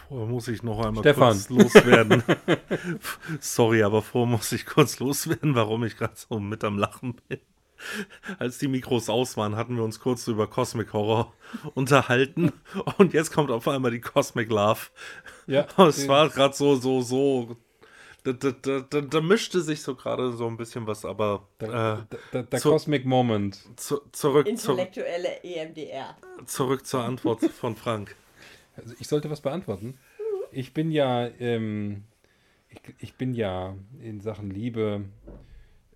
Vorher 0.07 0.27
muss 0.27 0.47
ich 0.47 0.63
noch 0.63 0.85
einmal 0.85 1.03
Stefan. 1.03 1.31
kurz 1.31 1.49
loswerden. 1.49 2.23
Sorry, 3.39 3.83
aber 3.83 4.01
vorher 4.01 4.29
muss 4.29 4.51
ich 4.51 4.65
kurz 4.65 4.99
loswerden, 4.99 5.55
warum 5.55 5.83
ich 5.83 5.97
gerade 5.97 6.13
so 6.15 6.39
mit 6.39 6.63
am 6.63 6.77
Lachen 6.77 7.15
bin. 7.27 7.39
Als 8.37 8.59
die 8.59 8.67
Mikros 8.67 9.09
aus 9.09 9.37
waren, 9.37 9.55
hatten 9.55 9.75
wir 9.75 9.83
uns 9.83 9.99
kurz 9.99 10.27
über 10.27 10.47
Cosmic 10.47 10.93
Horror 10.93 11.33
unterhalten 11.73 12.51
und 12.97 13.13
jetzt 13.13 13.33
kommt 13.33 13.49
auf 13.49 13.67
einmal 13.67 13.91
die 13.91 14.01
Cosmic 14.01 14.49
Love. 14.49 14.79
Ja, 15.47 15.65
es 15.87 16.07
war 16.07 16.29
gerade 16.29 16.55
so, 16.55 16.75
so, 16.75 17.01
so. 17.01 17.57
Da, 18.23 18.33
da, 18.33 18.51
da, 18.51 18.79
da, 18.81 19.01
da 19.01 19.21
mischte 19.21 19.61
sich 19.61 19.81
so 19.81 19.95
gerade 19.95 20.31
so 20.33 20.45
ein 20.47 20.55
bisschen 20.57 20.85
was, 20.85 21.05
aber 21.05 21.47
der, 21.59 21.69
äh, 22.11 22.15
der, 22.33 22.43
der 22.43 22.59
zu- 22.59 22.69
Cosmic 22.69 23.05
Moment. 23.05 23.59
zu, 23.79 23.99
zurück, 24.11 24.45
Intellektuelle 24.47 25.43
E 25.43 25.55
EMDR. 25.55 26.15
zurück 26.45 26.85
zur 26.85 27.03
Antwort 27.03 27.41
von 27.59 27.75
Frank. 27.75 28.15
Also 28.77 28.93
ich 28.99 29.07
sollte 29.07 29.29
was 29.31 29.41
beantworten. 29.41 29.97
Ich 30.51 30.73
bin 30.73 30.91
ja, 30.91 31.27
ähm, 31.39 32.03
ich, 32.69 32.81
ich 32.99 33.13
bin 33.15 33.33
ja 33.33 33.75
in 34.01 34.21
Sachen 34.21 34.51
Liebe, 34.51 35.05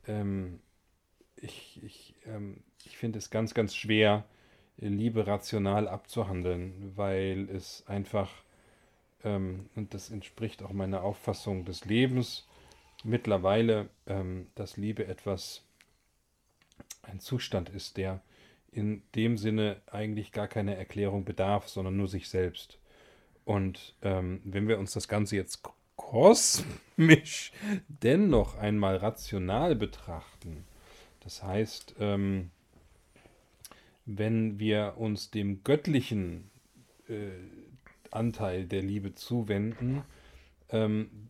ähm, 0.08 0.60
ich, 1.36 1.80
ich, 1.84 2.16
ähm, 2.26 2.64
ich 2.86 2.98
finde 2.98 3.20
es 3.20 3.30
ganz, 3.30 3.54
ganz 3.54 3.76
schwer, 3.76 4.26
Liebe 4.78 5.26
rational 5.28 5.88
abzuhandeln, 5.88 6.94
weil 6.96 7.50
es 7.50 7.84
einfach, 7.88 8.30
ähm, 9.26 9.70
und 9.76 9.94
das 9.94 10.10
entspricht 10.10 10.64
auch 10.64 10.72
meiner 10.72 11.04
Auffassung 11.04 11.66
des 11.66 11.84
Lebens, 11.84 12.48
mittlerweile, 13.04 13.90
ähm, 14.08 14.48
dass 14.56 14.78
Liebe 14.78 15.06
etwas, 15.06 15.64
ein 17.02 17.20
Zustand 17.20 17.70
ist, 17.70 17.98
der 17.98 18.22
in 18.72 19.04
dem 19.16 19.38
Sinne 19.38 19.82
eigentlich 19.88 20.32
gar 20.32 20.48
keine 20.48 20.76
Erklärung 20.76 21.24
bedarf, 21.26 21.68
sondern 21.70 21.98
nur 21.98 22.08
sich 22.08 22.30
selbst. 22.30 22.80
Und 23.46 23.96
ähm, 24.02 24.42
wenn 24.44 24.68
wir 24.68 24.80
uns 24.80 24.92
das 24.94 25.08
Ganze 25.08 25.36
jetzt 25.36 25.64
kosmisch 25.96 27.52
dennoch 27.88 28.58
einmal 28.58 28.98
rational 28.98 29.76
betrachten, 29.76 30.66
das 31.22 31.42
heißt, 31.44 31.96
ähm, 32.00 32.52
wenn 34.06 34.60
wir 34.60 34.96
uns 34.98 35.32
dem 35.32 35.64
göttlichen 35.64 36.52
äh, 37.08 37.30
Anteil 38.16 38.66
der 38.66 38.82
Liebe 38.82 39.14
zuwenden, 39.14 40.04
ähm, 40.70 41.30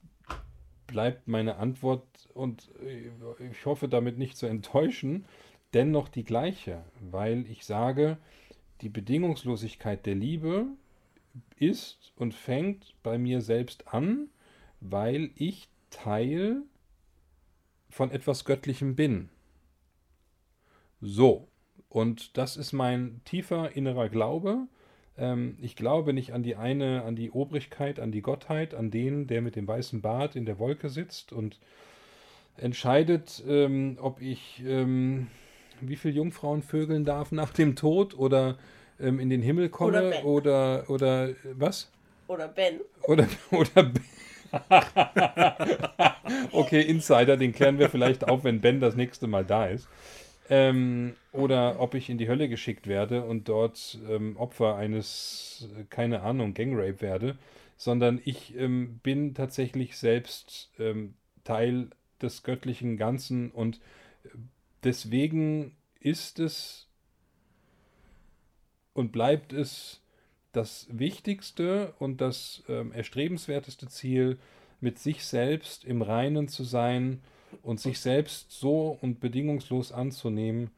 bleibt 0.88 1.28
meine 1.28 1.58
Antwort, 1.58 2.06
und 2.34 2.70
äh, 2.82 3.10
ich 3.52 3.66
hoffe 3.66 3.88
damit 3.88 4.18
nicht 4.18 4.38
zu 4.38 4.46
enttäuschen, 4.46 5.26
dennoch 5.74 6.08
die 6.08 6.24
gleiche, 6.24 6.84
weil 7.00 7.46
ich 7.50 7.66
sage, 7.66 8.18
die 8.82 8.90
Bedingungslosigkeit 8.90 10.06
der 10.06 10.16
Liebe 10.16 10.68
ist 11.58 12.14
und 12.16 12.34
fängt 12.34 12.96
bei 13.04 13.18
mir 13.18 13.42
selbst 13.42 13.88
an, 13.94 14.30
weil 14.80 15.32
ich 15.36 15.68
Teil 15.90 16.64
von 17.90 18.12
etwas 18.12 18.46
Göttlichem 18.46 18.96
bin. 18.96 19.30
So, 21.02 21.48
und 21.90 22.38
das 22.38 22.58
ist 22.58 22.74
mein 22.74 23.22
tiefer 23.24 23.76
innerer 23.76 24.10
Glaube, 24.10 24.68
Ähm, 25.18 25.58
ich 25.62 25.76
glaube 25.76 26.14
nicht 26.14 26.34
an 26.34 26.44
die 26.44 26.56
eine, 26.56 27.04
an 27.04 27.16
die 27.16 27.32
Obrigkeit, 27.32 28.00
an 28.00 28.12
die 28.12 28.22
Gottheit, 28.22 28.74
an 28.74 28.92
den, 28.92 29.28
der 29.28 29.42
mit 29.42 29.56
dem 29.56 29.68
weißen 29.68 30.02
Bart 30.02 30.36
in 30.36 30.46
der 30.46 30.60
Wolke 30.60 30.90
sitzt 30.90 31.32
und 31.32 31.60
entscheidet, 32.58 33.44
ähm, 33.48 33.98
ob 34.02 34.22
ich 34.22 34.64
ähm, 34.66 35.28
wie 35.82 35.96
viele 35.96 36.14
Jungfrauen 36.14 36.62
vögeln 36.62 37.06
darf 37.06 37.32
nach 37.32 37.52
dem 37.52 37.76
Tod 37.76 38.18
oder 38.18 38.58
ähm, 39.00 39.20
in 39.20 39.30
den 39.30 39.42
Himmel 39.42 39.70
komme 39.70 40.10
Ben. 40.10 40.24
oder, 40.24 40.90
oder 40.90 41.30
äh, 41.30 41.36
was? 41.54 41.92
Oder 42.28 42.48
Ben. 42.48 42.80
Oder, 43.04 43.28
oder 43.52 43.84
Ben. 43.84 44.04
okay, 46.52 46.82
Insider, 46.82 47.36
den 47.36 47.52
klären 47.52 47.78
wir 47.78 47.90
vielleicht 47.90 48.28
auf, 48.28 48.44
wenn 48.44 48.62
Ben 48.62 48.80
das 48.80 48.96
nächste 48.96 49.28
Mal 49.28 49.44
da 49.44 49.68
ist. 49.68 49.88
Ähm, 50.50 51.16
oder 51.36 51.80
ob 51.80 51.94
ich 51.94 52.10
in 52.10 52.18
die 52.18 52.28
Hölle 52.28 52.50
geschickt 52.50 52.88
werde 52.88 53.24
und 53.24 53.50
dort 53.50 53.98
ähm, 54.10 54.38
Opfer 54.38 54.76
eines, 54.76 55.68
äh, 55.78 55.84
keine 55.90 56.22
Ahnung, 56.22 56.54
Gangrape 56.54 57.02
werde, 57.02 57.38
sondern 57.78 58.22
ich 58.24 58.56
ähm, 58.58 59.00
bin 59.04 59.34
tatsächlich 59.34 59.98
selbst 59.98 60.72
ähm, 60.80 61.16
Teil 61.44 61.90
des 62.22 62.44
göttlichen 62.44 62.98
Ganzen 62.98 63.52
und 63.52 63.78
äh, 64.24 64.30
deswegen 64.84 65.76
ist 66.00 66.40
es 66.40 66.88
und 68.94 69.12
bleibt 69.12 69.54
es 69.54 70.02
das 70.54 70.88
wichtigste 70.90 71.94
und 72.00 72.22
das 72.22 72.64
ähm, 72.70 72.94
erstrebenswerteste 72.94 73.88
Ziel, 73.90 74.38
mit 74.80 75.00
sich 75.00 75.26
selbst 75.26 75.84
im 75.84 76.02
Reinen 76.02 76.48
zu 76.48 76.64
sein 76.64 77.22
und 77.64 77.80
sich 77.80 78.00
selbst 78.00 78.52
so 78.52 78.98
und 79.02 79.20
bedingungslos 79.20 79.92
anzunehmen, 79.92 80.72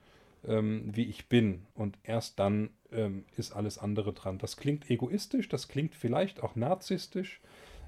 ähm, 0.45 0.95
wie 0.95 1.05
ich 1.05 1.27
bin. 1.27 1.65
Und 1.73 1.97
erst 2.03 2.39
dann 2.39 2.69
ähm, 2.91 3.25
ist 3.35 3.51
alles 3.53 3.77
andere 3.77 4.13
dran. 4.13 4.37
Das 4.37 4.57
klingt 4.57 4.89
egoistisch, 4.89 5.49
das 5.49 5.67
klingt 5.67 5.95
vielleicht 5.95 6.41
auch 6.41 6.55
narzisstisch, 6.55 7.41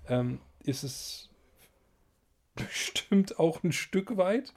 ähm, 0.08 0.40
ist 0.64 0.84
es 0.84 1.30
bestimmt 2.56 3.40
auch 3.40 3.64
ein 3.64 3.72
Stück 3.72 4.18
weit, 4.18 4.54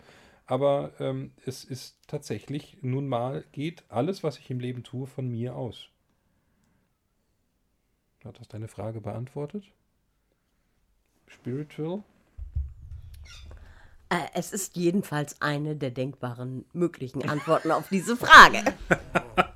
aber 0.46 0.92
ähm, 0.98 1.32
es 1.46 1.64
ist 1.64 1.98
tatsächlich, 2.06 2.78
nun 2.82 3.08
mal 3.08 3.44
geht 3.52 3.84
alles, 3.88 4.22
was 4.22 4.38
ich 4.38 4.50
im 4.50 4.60
Leben 4.60 4.82
tue, 4.82 5.06
von 5.06 5.28
mir 5.28 5.54
aus. 5.56 5.88
Hat 8.24 8.38
das 8.38 8.48
deine 8.48 8.68
Frage 8.68 9.00
beantwortet? 9.00 9.64
Spiritual? 11.26 12.04
Äh, 14.12 14.28
es 14.34 14.52
ist 14.52 14.76
jedenfalls 14.76 15.40
eine 15.40 15.74
der 15.74 15.90
denkbaren 15.90 16.66
möglichen 16.74 17.26
Antworten 17.26 17.70
auf 17.70 17.88
diese 17.88 18.14
Frage. 18.16 18.62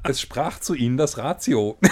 Es 0.08 0.20
sprach 0.20 0.60
zu 0.60 0.74
Ihnen 0.74 0.96
das 0.96 1.18
Ratio. 1.18 1.76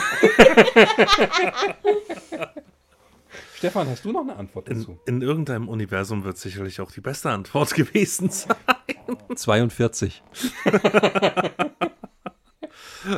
Stefan, 3.56 3.88
hast 3.88 4.04
du 4.04 4.12
noch 4.12 4.20
eine 4.20 4.36
Antwort 4.36 4.68
In, 4.68 4.78
dazu? 4.78 5.00
in 5.06 5.20
irgendeinem 5.20 5.68
Universum 5.68 6.22
wird 6.22 6.38
sicherlich 6.38 6.80
auch 6.80 6.92
die 6.92 7.00
beste 7.00 7.30
Antwort 7.30 7.74
gewesen 7.74 8.30
sein. 8.30 8.54
42. 9.34 10.22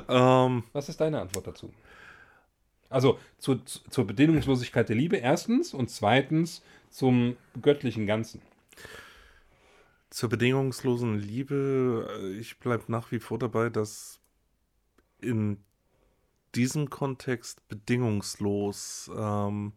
Ähm, 0.09 0.65
Was 0.73 0.89
ist 0.89 0.99
deine 0.99 1.21
Antwort 1.21 1.47
dazu? 1.47 1.71
Also 2.89 3.19
zu, 3.39 3.57
zu, 3.57 3.81
zur 3.91 4.07
Bedingungslosigkeit 4.07 4.89
der 4.89 4.97
Liebe 4.97 5.17
erstens 5.19 5.75
und 5.75 5.91
zweitens 5.91 6.63
zum 6.89 7.37
göttlichen 7.61 8.07
Ganzen. 8.07 8.41
Zur 10.11 10.29
bedingungslosen 10.29 11.19
Liebe, 11.19 12.09
äh, 12.21 12.39
ich 12.39 12.59
bleibe 12.59 12.85
nach 12.89 13.11
wie 13.13 13.21
vor 13.21 13.39
dabei, 13.39 13.71
dass 13.71 14.21
in 15.21 15.63
diesem 16.55 16.91
Kontext 16.91 17.67
bedingungslos 17.69 19.11
ähm, 19.15 19.73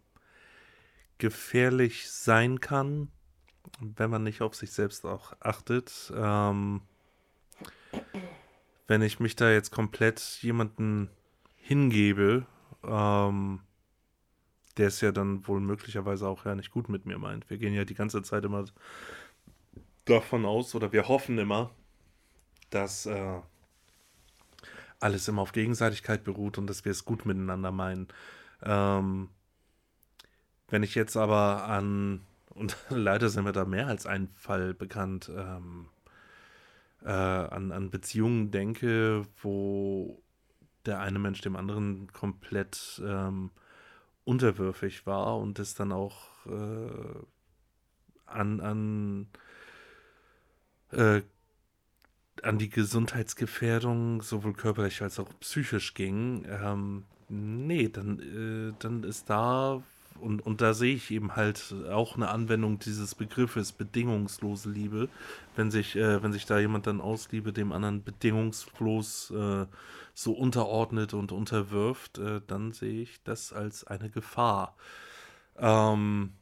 gefährlich 1.18 2.10
sein 2.10 2.60
kann, 2.60 3.10
wenn 3.80 4.10
man 4.10 4.24
nicht 4.24 4.42
auf 4.42 4.56
sich 4.56 4.72
selbst 4.72 5.06
auch 5.06 5.34
achtet. 5.42 6.12
Ähm, 6.16 6.82
wenn 8.88 9.02
ich 9.02 9.20
mich 9.20 9.36
da 9.36 9.52
jetzt 9.52 9.72
komplett 9.72 10.20
jemanden 10.42 11.10
hingebe, 11.56 12.46
ähm, 12.84 13.62
der 14.78 14.88
es 14.88 15.02
ja 15.02 15.12
dann 15.12 15.46
wohl 15.48 15.60
möglicherweise 15.60 16.28
auch 16.28 16.46
ja 16.46 16.56
nicht 16.56 16.72
gut 16.72 16.88
mit 16.88 17.06
mir 17.06 17.18
meint. 17.18 17.50
Wir 17.50 17.58
gehen 17.58 17.74
ja 17.74 17.84
die 17.84 17.96
ganze 17.96 18.24
Zeit 18.24 18.46
immer 18.46 18.66
davon 20.10 20.46
aus 20.46 20.76
oder 20.76 20.92
wir 20.92 21.08
hoffen 21.08 21.38
immer, 21.38 21.72
dass 22.70 23.06
äh, 23.06 23.40
alles 25.00 25.28
immer 25.28 25.42
auf 25.42 25.52
Gegenseitigkeit 25.52 26.24
beruht 26.24 26.58
und 26.58 26.68
dass 26.68 26.86
wir 26.86 26.92
es 26.92 27.06
gut 27.06 27.26
miteinander 27.26 27.72
meinen. 27.72 28.08
Ähm, 28.64 29.30
wenn 30.68 30.84
ich 30.84 30.96
jetzt 30.96 31.16
aber 31.16 31.66
an, 31.66 32.22
und 32.50 32.78
leider 32.90 33.30
sind 33.30 33.46
mir 33.46 33.52
da 33.52 33.66
mehr 33.66 33.88
als 33.88 34.06
ein 34.06 34.30
Fall 34.36 34.74
bekannt, 34.74 35.32
ähm, 35.36 35.88
äh, 37.04 37.10
an, 37.10 37.72
an 37.72 37.90
Beziehungen 37.90 38.52
denke, 38.52 39.26
wo 39.42 40.22
der 40.86 41.00
eine 41.00 41.20
Mensch 41.20 41.42
dem 41.42 41.56
anderen 41.56 42.12
komplett 42.12 43.02
ähm, 43.06 43.52
unterwürfig 44.26 45.06
war 45.06 45.38
und 45.38 45.60
es 45.60 45.76
dann 45.76 45.92
auch 45.92 46.46
äh, 46.46 47.20
an, 48.26 48.60
an 48.60 49.28
äh, 50.92 51.22
an 52.44 52.58
die 52.58 52.70
Gesundheitsgefährdung 52.70 54.22
sowohl 54.22 54.54
körperlich 54.54 55.02
als 55.02 55.20
auch 55.20 55.30
psychisch 55.40 55.94
ging, 55.94 56.46
ähm, 56.50 57.04
nee, 57.28 57.90
dann, 57.90 58.20
äh, 58.20 58.74
dann 58.80 59.04
ist 59.04 59.30
da, 59.30 59.84
und, 60.20 60.46
und 60.46 60.62
da 60.62 60.74
sehe 60.74 60.96
ich 60.96 61.12
eben 61.12 61.36
halt 61.36 61.74
auch 61.90 62.16
eine 62.16 62.30
Anwendung 62.30 62.80
dieses 62.80 63.16
Begriffes 63.16 63.72
bedingungslose 63.72 64.70
Liebe, 64.70 65.10
wenn 65.56 65.72
sich, 65.72 65.96
äh, 65.96 66.22
wenn 66.22 66.34
sich 66.34 66.46
da 66.46 66.60
jemand 66.60 66.88
dann 66.88 67.02
aus 67.02 67.32
Liebe 67.32 67.54
dem 67.54 67.72
anderen 67.72 68.04
bedingungslos 68.04 69.32
äh, 69.32 69.66
so 70.14 70.34
unterordnet 70.34 71.14
und 71.14 71.32
unterwirft, 71.32 72.18
äh, 72.18 72.42
dann 72.48 72.74
sehe 72.74 73.02
ich 73.02 73.24
das 73.24 73.54
als 73.54 73.86
eine 73.86 74.10
Gefahr. 74.10 74.76
Ähm, 75.58 76.34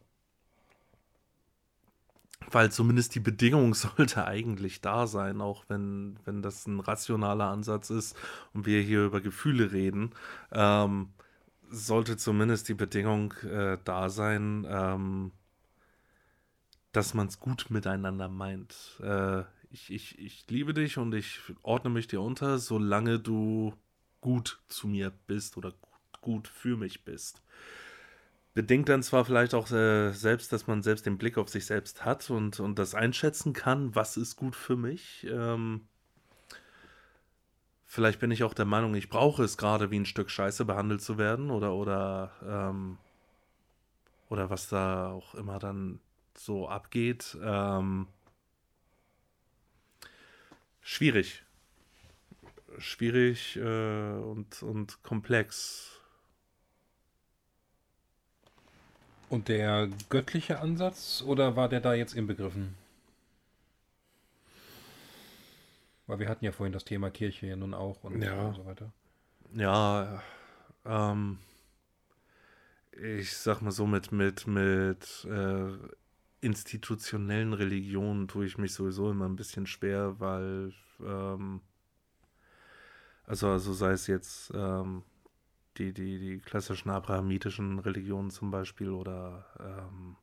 weil 2.52 2.72
zumindest 2.72 3.15
die 3.15 3.19
Bedingung 3.19 3.74
sollte 3.74 4.26
eigentlich 4.26 4.82
da 4.82 5.07
sein, 5.07 5.41
auch 5.41 5.65
wenn, 5.68 6.18
wenn 6.26 6.41
das 6.41 6.68
ein 6.68 6.80
rationaler 6.80 7.45
Ansatz 7.45 7.90
ist 7.90 8.15
und 8.53 8.65
wir 8.65 8.82
hier 8.82 9.06
über 9.06 9.22
Gefühle 9.22 9.72
reden, 9.72 10.11
ähm, 10.52 11.10
sollte 11.69 12.18
zumindest 12.18 12.69
die 12.69 12.74
Bedingung 12.74 13.34
äh, 13.44 13.78
da 13.84 14.10
sein, 14.10 14.65
ähm, 14.69 15.32
dass 16.94 17.14
man 17.14 17.28
es 17.28 17.40
gut 17.40 17.68
miteinander 17.69 18.30
meint. 18.30 18.99
Äh, 19.02 19.41
ich, 19.69 19.91
ich, 19.91 20.18
ich 20.18 20.45
liebe 20.49 20.74
dich 20.74 20.98
und 20.98 21.14
ich 21.14 21.41
ordne 21.61 21.90
mich 21.90 22.07
dir 22.07 22.22
unter, 22.22 22.57
solange 22.57 23.19
du 23.19 23.74
gut 24.22 24.61
zu 24.69 24.88
mir 24.88 25.11
bist 25.28 25.57
oder 25.57 25.72
gut, 25.72 26.22
gut 26.22 26.48
für 26.48 26.78
mich 26.78 27.03
bist 27.03 27.41
bedingt 28.57 28.89
dann 28.89 29.03
zwar 29.03 29.23
vielleicht 29.23 29.53
auch 29.53 29.69
äh, 29.69 30.11
selbst, 30.13 30.51
dass 30.51 30.65
man 30.65 30.81
selbst 30.81 31.05
den 31.05 31.19
Blick 31.19 31.38
auf 31.38 31.47
sich 31.47 31.67
selbst 31.67 32.05
hat 32.05 32.31
und, 32.31 32.59
und 32.59 32.79
das 32.79 32.95
einschätzen 32.95 33.53
kann, 33.53 33.93
was 33.93 34.17
ist 34.17 34.35
gut 34.35 34.55
für 34.55 34.75
mich. 34.75 35.27
Ähm, 35.29 35.88
vielleicht 37.85 38.19
bin 38.19 38.31
ich 38.31 38.43
auch 38.43 38.55
der 38.55 38.65
Meinung, 38.65 38.95
ich 38.95 39.09
brauche 39.09 39.43
es 39.43 39.57
gerade 39.57 39.91
wie 39.91 39.99
ein 39.99 40.07
Stück 40.07 40.31
Scheiße 40.31 40.65
behandelt 40.65 41.03
zu 41.03 41.19
werden 41.19 41.51
oder 41.51 41.75
oder 41.75 42.31
ähm, 42.43 42.97
oder 44.27 44.49
was 44.49 44.69
da 44.69 45.11
auch 45.11 45.35
immer 45.35 45.59
dann 45.59 45.99
so 46.35 46.67
abgeht. 46.67 47.38
Ähm, 47.39 48.07
schwierig. 50.81 51.43
Schwierig 52.79 53.55
äh, 53.57 54.17
und, 54.17 54.63
und 54.63 55.03
komplex. 55.03 55.97
Und 59.30 59.49
der 59.49 59.90
göttliche 60.10 60.60
Ansatz 60.60 61.22
oder 61.26 61.56
war 61.56 61.68
der 61.70 61.82
da 61.82 61.94
jetzt 61.94 62.14
inbegriffen? 62.14 62.76
Weil 66.08 66.20
wir 66.20 66.30
hatten 66.30 66.45
ja 66.45 66.54
vorhin 66.54 66.72
das 66.72 66.86
Thema 66.86 67.10
Kirche 67.10 67.48
ja 67.48 67.56
nun 67.58 67.74
auch 67.74 68.04
und, 68.04 68.22
Ja. 68.22 68.48
und 68.48 68.56
so 68.56 68.66
weiter. 68.66 68.91
Ja, 69.54 70.24
ähm, 70.86 71.40
ich 72.91 73.36
sag 73.36 73.62
mal 73.62 73.72
so, 73.72 73.86
mit, 73.86 74.14
mit, 74.14 74.48
mit 74.48 75.28
äh, 75.30 75.72
institutionellen 76.40 77.54
Religionen 77.54 78.28
tue 78.30 78.45
ich 78.45 78.58
mich 78.58 78.74
sowieso 78.74 79.12
immer 79.12 79.26
ein 79.28 79.36
bisschen 79.36 79.68
schwer, 79.68 80.20
weil, 80.20 80.74
ähm, 81.02 81.60
also, 83.26 83.49
also 83.49 83.74
sei 83.74 83.91
es 83.91 84.08
jetzt 84.08 84.52
ähm, 84.56 85.04
die, 85.78 85.94
die, 85.94 86.20
die 86.20 86.40
klassischen 86.40 86.90
abrahamitischen 86.90 87.80
Religionen 87.80 88.30
zum 88.30 88.52
Beispiel 88.52 88.90
oder 88.90 89.45
ähm, 89.60 90.16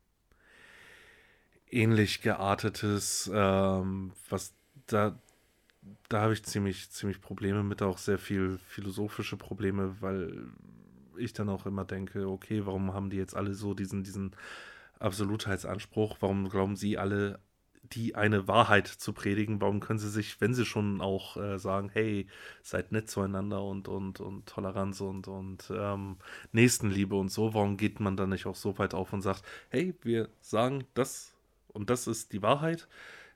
ähnlich 1.69 2.21
geartetes, 2.21 3.29
ähm, 3.33 4.11
was 4.29 4.53
da, 4.87 5.17
da 6.09 6.21
habe 6.21 6.33
ich 6.33 6.43
ziemlich, 6.43 6.89
ziemlich 6.91 7.21
Probleme 7.21 7.63
mit, 7.63 7.81
auch 7.81 7.97
sehr 7.97 8.19
viel 8.19 8.57
philosophische 8.57 9.37
Probleme, 9.37 9.95
weil 10.01 10.47
ich 11.17 11.33
dann 11.33 11.49
auch 11.49 11.65
immer 11.65 11.85
denke, 11.85 12.27
okay, 12.27 12.65
warum 12.65 12.93
haben 12.93 13.09
die 13.09 13.17
jetzt 13.17 13.35
alle 13.35 13.53
so 13.53 13.73
diesen, 13.73 14.03
diesen 14.03 14.35
Absolutheitsanspruch? 14.99 16.17
Warum 16.19 16.49
glauben 16.49 16.75
sie 16.75 16.97
alle, 16.97 17.39
die 17.93 18.15
eine 18.15 18.47
Wahrheit 18.47 18.87
zu 18.87 19.13
predigen? 19.13 19.61
Warum 19.61 19.79
können 19.79 19.99
sie 19.99 20.09
sich, 20.09 20.39
wenn 20.41 20.53
sie 20.53 20.65
schon 20.65 21.01
auch 21.01 21.37
äh, 21.37 21.57
sagen, 21.59 21.89
hey, 21.93 22.27
seid 22.61 22.91
nett 22.91 23.09
zueinander 23.09 23.63
und, 23.63 23.87
und, 23.87 24.19
und 24.19 24.45
Toleranz 24.45 25.01
und, 25.01 25.27
und 25.27 25.71
ähm, 25.75 26.17
Nächstenliebe 26.51 27.15
und 27.15 27.29
so, 27.29 27.53
warum 27.53 27.77
geht 27.77 27.99
man 27.99 28.17
dann 28.17 28.29
nicht 28.29 28.45
auch 28.45 28.55
so 28.55 28.77
weit 28.77 28.93
auf 28.93 29.13
und 29.13 29.21
sagt, 29.21 29.43
hey, 29.69 29.93
wir 30.01 30.29
sagen 30.41 30.85
das 30.93 31.33
und 31.73 31.89
das 31.89 32.07
ist 32.07 32.33
die 32.33 32.41
Wahrheit? 32.41 32.87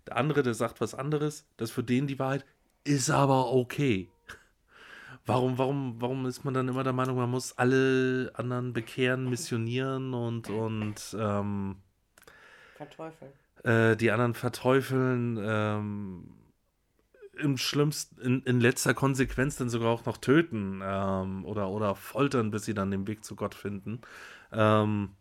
Der 0.07 0.17
andere, 0.17 0.43
der 0.43 0.53
sagt 0.53 0.81
was 0.81 0.95
anderes, 0.95 1.45
das 1.57 1.71
für 1.71 1.83
den 1.83 2.07
die 2.07 2.19
Wahrheit, 2.19 2.45
ist 2.83 3.09
aber 3.09 3.51
okay. 3.53 4.09
Warum, 5.25 5.57
warum, 5.57 5.95
warum 5.99 6.25
ist 6.25 6.43
man 6.43 6.53
dann 6.53 6.67
immer 6.67 6.83
der 6.83 6.93
Meinung, 6.93 7.17
man 7.17 7.29
muss 7.29 7.55
alle 7.57 8.31
anderen 8.33 8.73
bekehren, 8.73 9.29
missionieren 9.29 10.13
und, 10.13 10.49
und 10.49 11.15
ähm, 11.19 11.75
Verteufeln. 12.79 13.31
Äh, 13.63 13.95
die 13.95 14.11
anderen 14.11 14.33
verteufeln, 14.33 15.39
ähm, 15.41 16.29
im 17.39 17.57
schlimmsten, 17.57 18.19
in, 18.21 18.43
in 18.43 18.59
letzter 18.59 18.93
Konsequenz 18.93 19.55
dann 19.55 19.69
sogar 19.69 19.89
auch 19.89 20.05
noch 20.05 20.17
töten 20.17 20.81
ähm, 20.83 21.45
oder, 21.45 21.69
oder 21.69 21.95
foltern, 21.95 22.51
bis 22.51 22.65
sie 22.65 22.73
dann 22.73 22.91
den 22.91 23.07
Weg 23.07 23.23
zu 23.23 23.35
Gott 23.35 23.55
finden. 23.55 24.01
Ähm, 24.51 25.11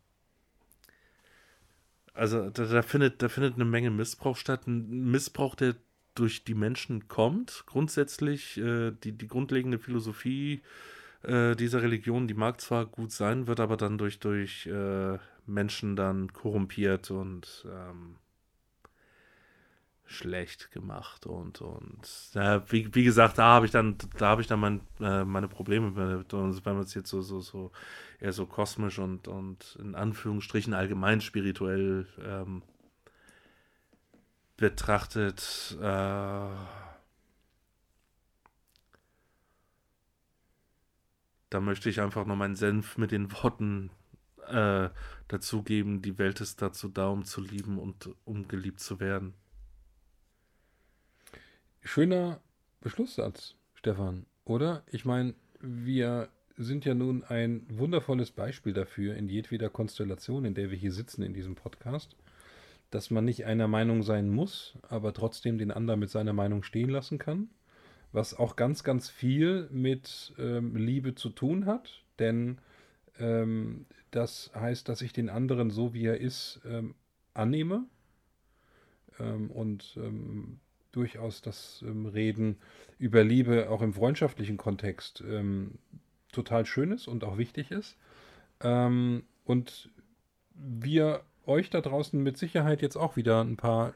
also 2.15 2.51
da, 2.51 2.65
da, 2.65 2.83
findet, 2.83 3.23
da 3.23 3.29
findet 3.29 3.55
eine 3.55 3.65
Menge 3.65 3.91
Missbrauch 3.91 4.37
statt. 4.37 4.67
Ein 4.67 5.11
Missbrauch, 5.11 5.55
der 5.55 5.77
durch 6.15 6.45
die 6.45 6.55
Menschen 6.55 7.07
kommt. 7.07 7.63
Grundsätzlich, 7.67 8.59
äh, 8.59 8.91
die, 8.91 9.13
die 9.13 9.29
grundlegende 9.29 9.79
Philosophie 9.79 10.63
äh, 11.23 11.55
dieser 11.55 11.83
Religion, 11.83 12.27
die 12.27 12.35
mag 12.35 12.61
zwar 12.61 12.87
gut 12.87 13.13
sein, 13.13 13.47
wird 13.47 13.61
aber 13.61 13.77
dann 13.77 13.99
durch, 13.99 14.19
durch 14.19 14.67
äh, 14.67 15.19
Menschen 15.47 15.97
dann 15.97 16.33
korrumpiert 16.33 17.11
und 17.11 17.67
ähm, 17.71 18.17
schlecht 20.09 20.71
gemacht 20.73 21.27
und 21.27 21.61
und 21.61 22.09
äh, 22.35 22.61
wie, 22.71 22.95
wie 22.95 23.05
gesagt 23.05 23.39
da 23.39 23.45
habe 23.45 23.67
ich 23.67 23.73
dann 23.73 23.97
da 24.17 24.29
habe 24.29 24.41
ich 24.41 24.49
dann 24.49 24.61
mein, 24.61 24.81
äh, 25.01 25.25
meine 25.25 25.49
Probleme 25.49 25.91
mit 25.91 26.33
und 26.33 26.65
wenn 26.65 26.75
man 26.75 26.85
es 26.85 26.95
jetzt 26.95 27.11
so 27.11 27.21
so 27.21 27.41
so 27.41 27.71
eher 28.19 28.33
so 28.33 28.47
kosmisch 28.47 28.99
und 28.99 29.29
und 29.29 29.79
in 29.81 29.95
Anführungsstrichen 29.95 30.73
allgemein 30.73 31.21
spirituell 31.21 32.07
ähm, 32.25 32.63
betrachtet 34.57 35.77
äh, 35.79 36.49
da 41.51 41.61
möchte 41.61 41.91
ich 41.91 42.01
einfach 42.01 42.25
nur 42.25 42.37
meinen 42.37 42.57
Senf 42.57 42.97
mit 42.97 43.11
den 43.11 43.31
Worten 43.33 43.91
äh, 44.47 44.89
dazugeben, 45.29 46.01
die 46.03 46.19
Welt 46.19 46.41
ist 46.41 46.63
dazu 46.63 46.89
da, 46.89 47.09
um 47.09 47.25
zu 47.25 47.43
lieben 47.43 47.79
und 47.79 48.11
um 48.25 48.49
geliebt 48.49 48.81
zu 48.81 49.01
werden. 49.01 49.35
Schöner 51.89 52.43
Beschlusssatz, 52.83 53.55
Stefan, 53.73 54.27
oder? 54.45 54.83
Ich 54.91 55.07
meine, 55.07 55.33
wir 55.59 56.29
sind 56.59 56.85
ja 56.85 56.93
nun 56.93 57.25
ein 57.25 57.65
wundervolles 57.71 58.31
Beispiel 58.31 58.75
dafür 58.75 59.17
in 59.17 59.27
jedweder 59.27 59.71
Konstellation, 59.71 60.45
in 60.45 60.53
der 60.53 60.71
wir 60.71 60.77
hier 60.77 60.93
sitzen 60.93 61.23
in 61.23 61.33
diesem 61.33 61.55
Podcast, 61.55 62.15
dass 62.91 63.11
man 63.11 63.25
nicht 63.25 63.47
einer 63.47 63.69
Meinung 63.69 64.03
sein 64.03 64.29
muss, 64.29 64.75
aber 64.91 65.15
trotzdem 65.15 65.57
den 65.57 65.71
anderen 65.71 65.99
mit 65.99 66.11
seiner 66.11 66.35
Meinung 66.35 66.63
stehen 66.63 66.91
lassen 66.91 67.17
kann, 67.17 67.49
was 68.13 68.39
auch 68.39 68.55
ganz, 68.55 68.85
ganz 68.85 69.09
viel 69.09 69.67
mit 69.73 70.35
ähm, 70.39 70.77
Liebe 70.77 71.15
zu 71.15 71.31
tun 71.31 71.65
hat, 71.65 72.05
denn 72.19 72.59
ähm, 73.19 73.87
das 74.11 74.51
heißt, 74.55 74.91
dass 74.91 75.01
ich 75.01 75.15
den 75.15 75.31
anderen 75.31 75.71
so, 75.71 75.95
wie 75.95 76.05
er 76.05 76.21
ist, 76.21 76.61
ähm, 76.67 76.95
annehme 77.33 77.87
ähm, 79.19 79.51
und 79.51 79.97
ähm, 79.97 80.61
durchaus 80.99 81.41
das 81.43 81.85
ähm, 81.87 82.07
Reden 82.07 82.57
über 82.99 83.23
Liebe 83.23 83.71
auch 83.71 83.83
im 83.83 83.95
freundschaftlichen 83.95 84.57
Kontext 84.57 85.23
ähm, 85.27 85.79
total 86.33 86.67
schön 86.67 86.91
ist 86.91 87.07
und 87.07 87.23
auch 87.23 87.39
wichtig 87.39 87.71
ist. 87.71 87.97
Ähm, 88.61 89.23
und 89.45 89.91
wir 90.55 91.23
euch 91.47 91.71
da 91.71 91.81
draußen 91.81 92.21
mit 92.21 92.37
Sicherheit 92.37 92.83
jetzt 92.83 92.97
auch 92.97 93.17
wieder 93.17 93.43
ein 93.43 93.57
paar 93.57 93.95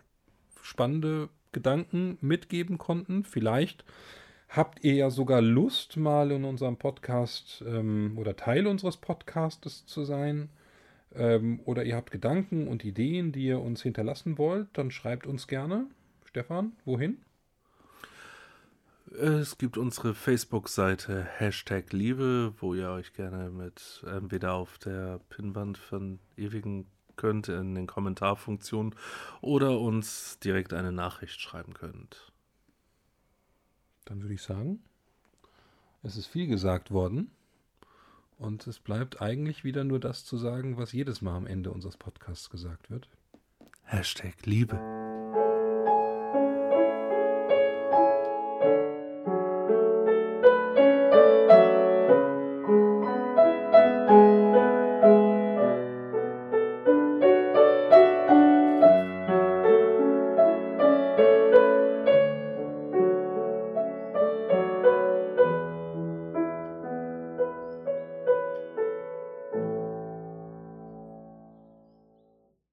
spannende 0.62 1.29
Gedanken 1.51 2.19
mitgeben 2.20 2.79
konnten. 2.79 3.24
Vielleicht 3.24 3.85
habt 4.49 4.85
ihr 4.85 4.95
ja 4.95 5.11
sogar 5.11 5.43
Lust, 5.43 5.97
mal 5.97 6.31
in 6.31 6.45
unserem 6.45 6.77
Podcast 6.77 7.65
ähm, 7.66 8.16
oder 8.16 8.37
Teil 8.37 8.69
unseres 8.69 8.97
Podcastes 8.97 9.87
zu 9.87 10.05
sein. 10.05 10.51
Ähm, 11.15 11.61
oder 11.65 11.85
ihr 11.85 11.97
habt 11.97 12.12
Gedanken 12.12 12.69
und 12.69 12.85
Ideen, 12.85 13.33
die 13.33 13.47
ihr 13.47 13.61
uns 13.61 13.83
hinterlassen 13.83 14.39
wollt, 14.39 14.69
dann 14.74 14.93
schreibt 14.93 15.27
uns 15.27 15.49
gerne. 15.49 15.87
Stefan, 16.32 16.72
wohin? 16.86 17.18
Es 19.20 19.59
gibt 19.59 19.76
unsere 19.76 20.14
Facebook-Seite 20.14 21.22
Hashtag 21.22 21.92
Liebe, 21.92 22.54
wo 22.56 22.72
ihr 22.72 22.88
euch 22.88 23.12
gerne 23.12 23.50
mit 23.50 24.02
entweder 24.06 24.54
auf 24.54 24.78
der 24.78 25.20
Pinnwand 25.28 25.76
von 25.76 26.20
ewigen 26.38 26.86
könnt 27.16 27.48
in 27.48 27.74
den 27.74 27.86
Kommentarfunktionen 27.86 28.94
oder 29.42 29.78
uns 29.78 30.38
direkt 30.38 30.72
eine 30.72 30.90
Nachricht 30.90 31.38
schreiben 31.38 31.74
könnt. 31.74 32.32
Dann 34.06 34.22
würde 34.22 34.32
ich 34.32 34.42
sagen, 34.42 34.82
es 36.02 36.16
ist 36.16 36.28
viel 36.28 36.46
gesagt 36.46 36.90
worden 36.92 37.30
und 38.38 38.66
es 38.66 38.78
bleibt 38.78 39.20
eigentlich 39.20 39.64
wieder 39.64 39.84
nur 39.84 40.00
das 40.00 40.24
zu 40.24 40.38
sagen, 40.38 40.78
was 40.78 40.92
jedes 40.92 41.20
Mal 41.20 41.36
am 41.36 41.46
Ende 41.46 41.70
unseres 41.70 41.98
Podcasts 41.98 42.48
gesagt 42.48 42.88
wird. 42.88 43.06
Hashtag 43.82 44.46
Liebe. 44.46 45.02